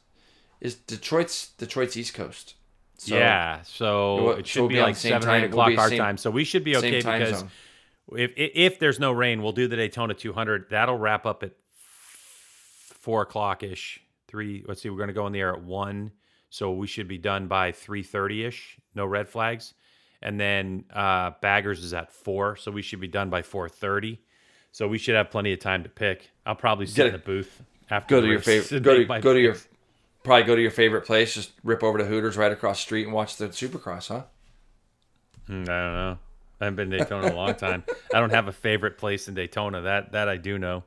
is 0.60 0.74
Detroit's 0.76 1.48
Detroit's 1.58 1.96
East 1.96 2.14
Coast? 2.14 2.54
So, 3.00 3.16
yeah, 3.16 3.62
so 3.62 4.18
It 4.18 4.22
will- 4.22 4.32
it 4.32 4.46
should 4.46 4.60
we'll 4.62 4.68
be 4.68 4.74
be 4.74 4.80
like 4.82 4.96
seven 4.96 5.22
or 5.22 5.30
time- 5.30 5.44
eight 5.44 5.46
o'clock 5.46 5.78
our 5.78 5.88
same- 5.88 5.98
time, 5.98 6.16
so 6.16 6.30
we 6.30 6.42
should 6.44 6.64
be 6.64 6.76
okay 6.76 6.96
because 6.96 7.44
if 8.12 8.32
if 8.36 8.50
if 8.54 8.78
there's 8.80 8.98
no 8.98 9.12
rain, 9.12 9.40
we'll 9.42 9.52
do 9.52 9.68
the 9.68 9.76
Daytona 9.76 10.14
200. 10.14 10.68
That'll 10.70 10.98
wrap 10.98 11.24
up 11.24 11.42
at 11.44 11.52
four 13.00 13.22
o'clock 13.22 13.62
ish. 13.62 14.00
Three. 14.26 14.64
Let's 14.66 14.82
see, 14.82 14.90
we're 14.90 14.98
going 14.98 15.08
to 15.08 15.14
go 15.14 15.26
in 15.26 15.32
the 15.32 15.40
air 15.40 15.54
at 15.54 15.62
one, 15.62 16.10
so 16.50 16.72
we 16.72 16.86
should 16.86 17.08
be 17.08 17.18
done 17.18 17.46
by 17.46 17.72
three 17.72 18.02
thirty 18.02 18.44
ish. 18.44 18.76
No 18.94 19.06
red 19.06 19.28
flags, 19.28 19.74
and 20.20 20.38
then 20.38 20.84
uh, 20.92 21.30
Baggers 21.40 21.82
is 21.82 21.94
at 21.94 22.12
four, 22.12 22.56
so 22.56 22.70
we 22.70 22.82
should 22.82 23.00
be 23.00 23.08
done 23.08 23.30
by 23.30 23.42
four 23.42 23.68
thirty. 23.68 24.20
So 24.72 24.86
we 24.86 24.98
should 24.98 25.14
have 25.14 25.30
plenty 25.30 25.52
of 25.52 25.60
time 25.60 25.82
to 25.84 25.88
pick. 25.88 26.30
I'll 26.44 26.54
probably 26.54 26.86
sit 26.86 26.96
Get 26.96 27.06
in 27.06 27.12
the 27.12 27.18
booth 27.18 27.62
after 27.90 28.16
Go 28.16 28.20
to 28.20 28.26
your 28.28 28.40
favorite. 28.40 28.82
Go 28.82 28.96
to 28.98 29.20
go 29.20 29.32
to 29.32 29.40
your. 29.40 29.56
Probably 30.28 30.44
go 30.44 30.54
to 30.56 30.62
your 30.62 30.70
favorite 30.70 31.06
place. 31.06 31.34
Just 31.34 31.52
rip 31.64 31.82
over 31.82 31.98
to 31.98 32.04
Hooters 32.04 32.36
right 32.36 32.52
across 32.52 32.78
the 32.78 32.82
street 32.82 33.04
and 33.04 33.12
watch 33.12 33.36
the 33.36 33.48
Supercross, 33.48 34.08
huh? 34.08 34.24
Mm, 35.48 35.62
I 35.62 35.82
don't 35.84 35.94
know. 35.94 36.18
I 36.60 36.64
haven't 36.64 36.76
been 36.76 36.90
to 36.90 36.98
Daytona 36.98 37.26
in 37.28 37.32
a 37.32 37.36
long 37.36 37.54
time. 37.54 37.84
I 38.12 38.20
don't 38.20 38.30
have 38.30 38.48
a 38.48 38.52
favorite 38.52 38.98
place 38.98 39.28
in 39.28 39.34
Daytona. 39.34 39.80
That 39.80 40.12
that 40.12 40.28
I 40.28 40.36
do 40.36 40.58
know. 40.58 40.84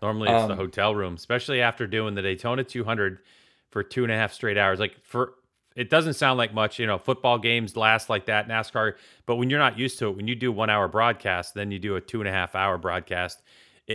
Normally 0.00 0.28
it's 0.30 0.46
the 0.46 0.52
Um, 0.52 0.58
hotel 0.58 0.94
room, 0.94 1.14
especially 1.14 1.60
after 1.60 1.86
doing 1.86 2.14
the 2.14 2.22
Daytona 2.22 2.64
200 2.64 3.18
for 3.70 3.82
two 3.82 4.02
and 4.04 4.12
a 4.12 4.16
half 4.16 4.32
straight 4.32 4.58
hours. 4.58 4.78
Like 4.78 4.96
for 5.02 5.34
it 5.74 5.88
doesn't 5.88 6.14
sound 6.14 6.36
like 6.38 6.52
much, 6.52 6.78
you 6.78 6.86
know. 6.86 6.98
Football 6.98 7.38
games 7.38 7.76
last 7.76 8.10
like 8.10 8.26
that, 8.26 8.46
NASCAR. 8.46 8.94
But 9.26 9.36
when 9.36 9.48
you're 9.48 9.58
not 9.58 9.78
used 9.78 9.98
to 10.00 10.08
it, 10.08 10.16
when 10.16 10.28
you 10.28 10.34
do 10.34 10.52
one 10.52 10.68
hour 10.70 10.86
broadcast, 10.86 11.54
then 11.54 11.70
you 11.70 11.78
do 11.78 11.96
a 11.96 12.00
two 12.00 12.20
and 12.20 12.28
a 12.28 12.32
half 12.32 12.54
hour 12.54 12.76
broadcast, 12.78 13.42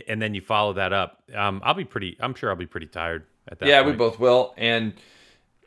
and 0.07 0.21
then 0.21 0.33
you 0.33 0.41
follow 0.41 0.73
that 0.73 0.91
up. 0.91 1.23
Um, 1.33 1.61
I'll 1.63 1.75
be 1.75 1.85
pretty. 1.85 2.17
I'm 2.19 2.33
sure 2.33 2.49
I'll 2.49 2.55
be 2.55 2.65
pretty 2.65 2.87
tired 2.87 3.25
at 3.47 3.59
that. 3.59 3.67
yeah, 3.67 3.81
point. 3.83 3.93
we 3.93 3.97
both 3.97 4.19
will, 4.19 4.53
and 4.57 4.93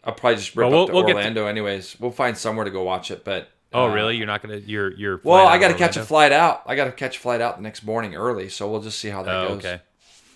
I'll 0.04 0.14
probably 0.14 0.36
just 0.36 0.56
rip 0.56 0.64
Well, 0.64 0.70
we'll- 0.70 0.82
up 0.82 0.88
to 0.88 0.94
we'll 0.94 1.02
get 1.04 1.12
to- 1.12 1.18
Orlando 1.18 1.46
anyways. 1.46 1.98
We'll 2.00 2.10
find 2.10 2.36
somewhere 2.36 2.64
to 2.64 2.70
go 2.70 2.82
watch 2.82 3.10
it, 3.10 3.24
but. 3.24 3.48
Oh, 3.72 3.84
uh, 3.88 3.94
really? 3.94 4.16
You're 4.16 4.26
not 4.26 4.42
gonna? 4.42 4.56
You're 4.56 4.92
you're. 4.94 5.20
Well, 5.22 5.46
I 5.46 5.58
got 5.58 5.68
to 5.68 5.74
catch 5.74 5.96
a 5.96 6.02
flight 6.04 6.32
out. 6.32 6.62
I 6.66 6.74
got 6.74 6.86
to 6.86 6.92
catch 6.92 7.16
a 7.18 7.20
flight 7.20 7.40
out 7.40 7.56
the 7.56 7.62
next 7.62 7.84
morning 7.84 8.16
early, 8.16 8.48
so 8.48 8.68
we'll 8.68 8.80
just 8.82 8.98
see 8.98 9.08
how 9.10 9.22
that 9.22 9.34
Oh, 9.34 9.48
goes. 9.50 9.58
okay. 9.58 9.80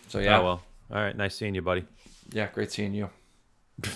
So 0.08 0.20
yeah, 0.20 0.38
Oh 0.38 0.44
well. 0.44 0.62
All 0.92 1.02
right. 1.02 1.16
Nice 1.16 1.34
seeing 1.34 1.54
you, 1.54 1.62
buddy. 1.62 1.84
yeah, 2.30 2.46
great 2.52 2.70
seeing 2.70 2.94
you. 2.94 3.10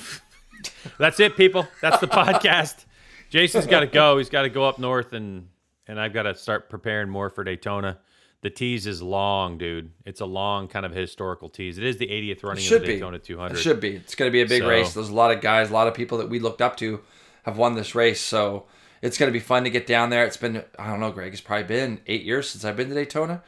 That's 0.99 1.21
it, 1.21 1.37
people. 1.37 1.67
That's 1.81 2.01
the 2.01 2.09
podcast. 2.09 2.85
Jason's 3.31 3.67
got 3.67 3.81
to 3.81 3.87
go. 3.87 4.19
He's 4.19 4.29
got 4.31 4.43
to 4.43 4.49
go 4.49 4.65
up 4.65 4.79
north, 4.79 5.13
and 5.13 5.49
and 5.87 6.01
I've 6.01 6.13
got 6.13 6.25
to 6.25 6.35
start 6.35 6.69
preparing 6.69 7.09
more 7.09 7.31
for 7.31 7.45
Daytona. 7.45 7.99
The 8.41 8.51
tease 8.51 8.87
is 8.87 9.03
long, 9.03 9.59
dude. 9.59 9.91
It's 10.07 10.21
a 10.21 10.27
long 10.27 10.69
kind 10.69 10.87
of 10.87 10.93
historical 10.93 11.49
tease. 11.49 11.77
It 11.77 11.85
is 11.85 11.97
the 11.97 12.07
80th 12.07 12.45
running 12.45 12.65
of 12.65 12.71
the 12.71 12.79
be. 12.81 12.87
Daytona 12.87 13.19
200. 13.19 13.57
It 13.57 13.61
should 13.61 13.81
be. 13.81 13.97
It's 13.97 14.15
going 14.15 14.29
to 14.31 14.33
be 14.33 14.43
a 14.43 14.47
big 14.47 14.63
So- 14.63 14.69
race. 14.69 14.93
There's 14.95 15.09
a 15.09 15.15
lot 15.15 15.33
of 15.33 15.41
guys, 15.41 15.71
a 15.71 15.73
lot 15.73 15.89
of 15.89 15.95
people 15.95 16.19
that 16.19 16.29
we 16.29 16.39
looked 16.39 16.63
up 16.63 16.77
to 16.77 17.01
have 17.43 17.59
won 17.59 17.75
this 17.75 17.97
race. 17.97 18.21
So 18.21 18.67
it's 19.03 19.19
going 19.19 19.29
to 19.29 19.33
be 19.33 19.41
fun 19.41 19.65
to 19.65 19.71
get 19.71 19.87
down 19.89 20.11
there. 20.11 20.25
It's 20.25 20.37
been, 20.37 20.63
I 20.79 20.87
don't 20.89 21.01
know, 21.01 21.11
Greg, 21.11 21.33
it's 21.33 21.41
probably 21.41 21.65
been 21.65 22.01
eight 22.07 22.23
years 22.23 22.49
since 22.49 22.65
I've 22.65 22.77
been 22.77 22.89
to 22.91 22.95
Daytona. 22.95 23.43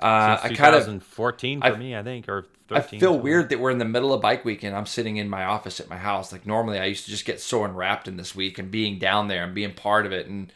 Uh, 0.00 0.38
I 0.42 0.48
kind 0.54 0.74
of, 0.74 0.82
2014 0.82 1.60
for 1.60 1.66
I- 1.68 1.76
me, 1.76 1.94
I 1.96 2.02
think, 2.02 2.28
or 2.28 2.46
I 2.70 2.80
feel 2.80 3.16
weird 3.18 3.50
that 3.50 3.60
we're 3.60 3.70
in 3.70 3.78
the 3.78 3.84
middle 3.84 4.12
of 4.14 4.22
bike 4.22 4.44
week 4.46 4.62
and 4.64 4.74
I'm 4.74 4.86
sitting 4.86 5.18
in 5.18 5.28
my 5.28 5.44
office 5.44 5.78
at 5.78 5.88
my 5.90 5.98
house. 5.98 6.32
Like 6.32 6.46
normally 6.46 6.78
I 6.78 6.86
used 6.86 7.04
to 7.04 7.10
just 7.10 7.26
get 7.26 7.38
so 7.40 7.64
enwrapped 7.64 8.08
in 8.08 8.16
this 8.16 8.34
week 8.34 8.58
and 8.58 8.70
being 8.70 8.98
down 8.98 9.28
there 9.28 9.44
and 9.44 9.54
being 9.54 9.74
part 9.74 10.06
of 10.06 10.12
it. 10.12 10.26
And, 10.26 10.52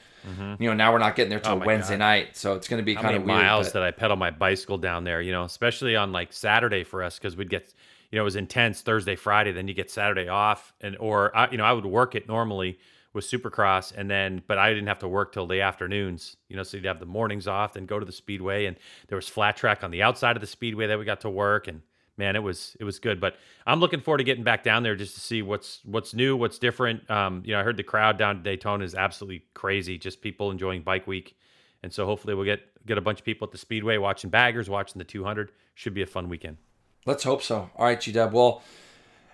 you 0.59 0.69
know, 0.69 0.75
now 0.75 0.93
we're 0.93 0.99
not 0.99 1.15
getting 1.17 1.31
there 1.31 1.41
till 1.41 1.53
Mm-hmm. 1.55 1.63
Oh 1.63 1.67
Wednesday 1.67 1.95
God. 1.95 1.99
night. 1.99 2.37
So 2.37 2.55
it's 2.55 2.69
going 2.69 2.81
to 2.81 2.85
be 2.85 2.95
kind 2.95 3.17
of 3.17 3.23
weird. 3.25 3.39
miles 3.39 3.67
but- 3.69 3.75
that 3.75 3.83
I 3.83 3.91
pedal 3.91 4.17
my 4.17 4.31
bicycle 4.31 4.79
down 4.79 5.05
there? 5.05 5.21
You 5.23 5.33
know, 5.33 5.45
especially 5.45 5.97
on 5.97 6.13
like 6.13 6.33
Saturday 6.33 6.85
for 6.85 7.03
us 7.03 7.19
because 7.19 7.37
we'd 7.37 7.51
get, 7.51 7.73
you 8.11 8.17
know, 8.17 8.23
it 8.23 8.25
was 8.25 8.37
intense 8.37 8.83
Thursday, 8.83 9.17
Friday, 9.17 9.53
then 9.53 9.69
you 9.69 9.75
get 9.75 9.91
Saturday 9.91 10.29
off, 10.29 10.73
and 10.81 10.97
or 10.99 11.37
I, 11.37 11.51
you 11.51 11.57
know, 11.59 11.65
I 11.65 11.73
would 11.73 11.87
work 11.87 12.15
it 12.15 12.27
normally 12.29 12.79
with 13.13 13.25
Supercross, 13.25 13.93
and 13.97 14.11
then 14.11 14.43
but 14.47 14.59
I 14.59 14.69
didn't 14.71 14.89
have 14.89 14.99
to 15.01 15.09
work 15.09 15.33
till 15.33 15.47
the 15.47 15.61
afternoons. 15.63 16.37
You 16.49 16.57
know, 16.57 16.63
so 16.63 16.77
you'd 16.77 16.87
have 16.87 17.01
the 17.01 17.07
mornings 17.07 17.47
off, 17.49 17.73
then 17.75 17.87
go 17.87 17.99
to 17.99 18.05
the 18.07 18.13
speedway, 18.13 18.67
and 18.67 18.77
there 19.09 19.17
was 19.17 19.29
flat 19.29 19.57
track 19.57 19.83
on 19.85 19.91
the 19.91 20.03
outside 20.03 20.37
of 20.37 20.41
the 20.41 20.47
speedway 20.47 20.87
that 20.89 20.99
we 20.99 21.05
got 21.05 21.21
to 21.23 21.31
work, 21.31 21.67
and 21.69 21.81
man, 22.17 22.37
it 22.37 22.43
was 22.43 22.77
it 22.81 22.85
was 22.85 22.99
good. 22.99 23.21
But 23.21 23.37
I'm 23.67 23.81
looking 23.81 24.01
forward 24.01 24.19
to 24.19 24.25
getting 24.25 24.45
back 24.45 24.65
down 24.65 24.83
there 24.83 24.97
just 24.97 25.15
to 25.15 25.21
see 25.21 25.43
what's 25.43 25.81
what's 25.85 26.15
new, 26.15 26.37
what's 26.37 26.59
different. 26.59 27.09
Um, 27.11 27.43
you 27.45 27.53
know, 27.53 27.61
I 27.61 27.63
heard 27.63 27.77
the 27.77 27.83
crowd 27.83 28.19
down 28.19 28.39
at 28.39 28.43
Daytona 28.43 28.85
is 28.85 28.95
absolutely 28.95 29.45
crazy, 29.55 29.99
just 29.99 30.21
people 30.21 30.51
enjoying 30.51 30.83
Bike 30.83 31.07
Week. 31.07 31.37
And 31.83 31.93
so 31.93 32.07
hopefully 32.07 32.35
we'll 32.35 32.45
get 32.45 32.61
get 32.87 32.99
a 32.99 33.01
bunch 33.01 33.21
of 33.21 33.25
people 33.25 33.47
at 33.47 33.53
the 33.53 33.59
speedway 33.59 33.97
watching 33.99 34.31
baggers, 34.31 34.69
watching 34.69 34.99
the 34.99 35.05
200. 35.05 35.53
Should 35.75 35.95
be 35.95 36.03
a 36.03 36.07
fun 36.07 36.29
weekend. 36.29 36.57
Let's 37.05 37.25
hope 37.25 37.43
so. 37.43 37.71
All 37.77 37.85
right, 37.85 38.01
G 38.01 38.13
Dub. 38.13 38.33
Well, 38.33 38.63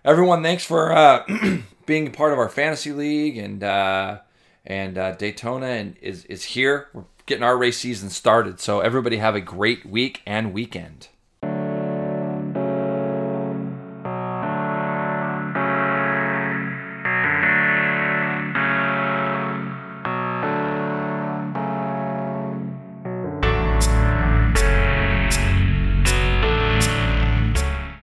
everyone, 0.05 0.43
thanks 0.43 0.65
for 0.65 0.93
uh, 0.93 1.25
being 1.87 2.11
part 2.13 2.33
of 2.33 2.39
our 2.39 2.49
fantasy 2.49 2.93
league 2.93 3.39
and 3.39 3.63
uh, 3.63 4.21
and 4.67 4.99
uh, 4.99 5.13
Daytona 5.13 5.67
and 5.67 5.97
is 6.01 6.25
is 6.27 6.45
here. 6.45 6.89
We're 6.93 7.05
getting 7.27 7.45
our 7.45 7.57
race 7.57 7.79
season 7.79 8.11
started. 8.11 8.61
So 8.61 8.81
everybody 8.81 9.17
have 9.19 9.35
a 9.35 9.41
great 9.41 9.87
week 9.87 10.23
and 10.27 10.53
weekend. 10.53 11.09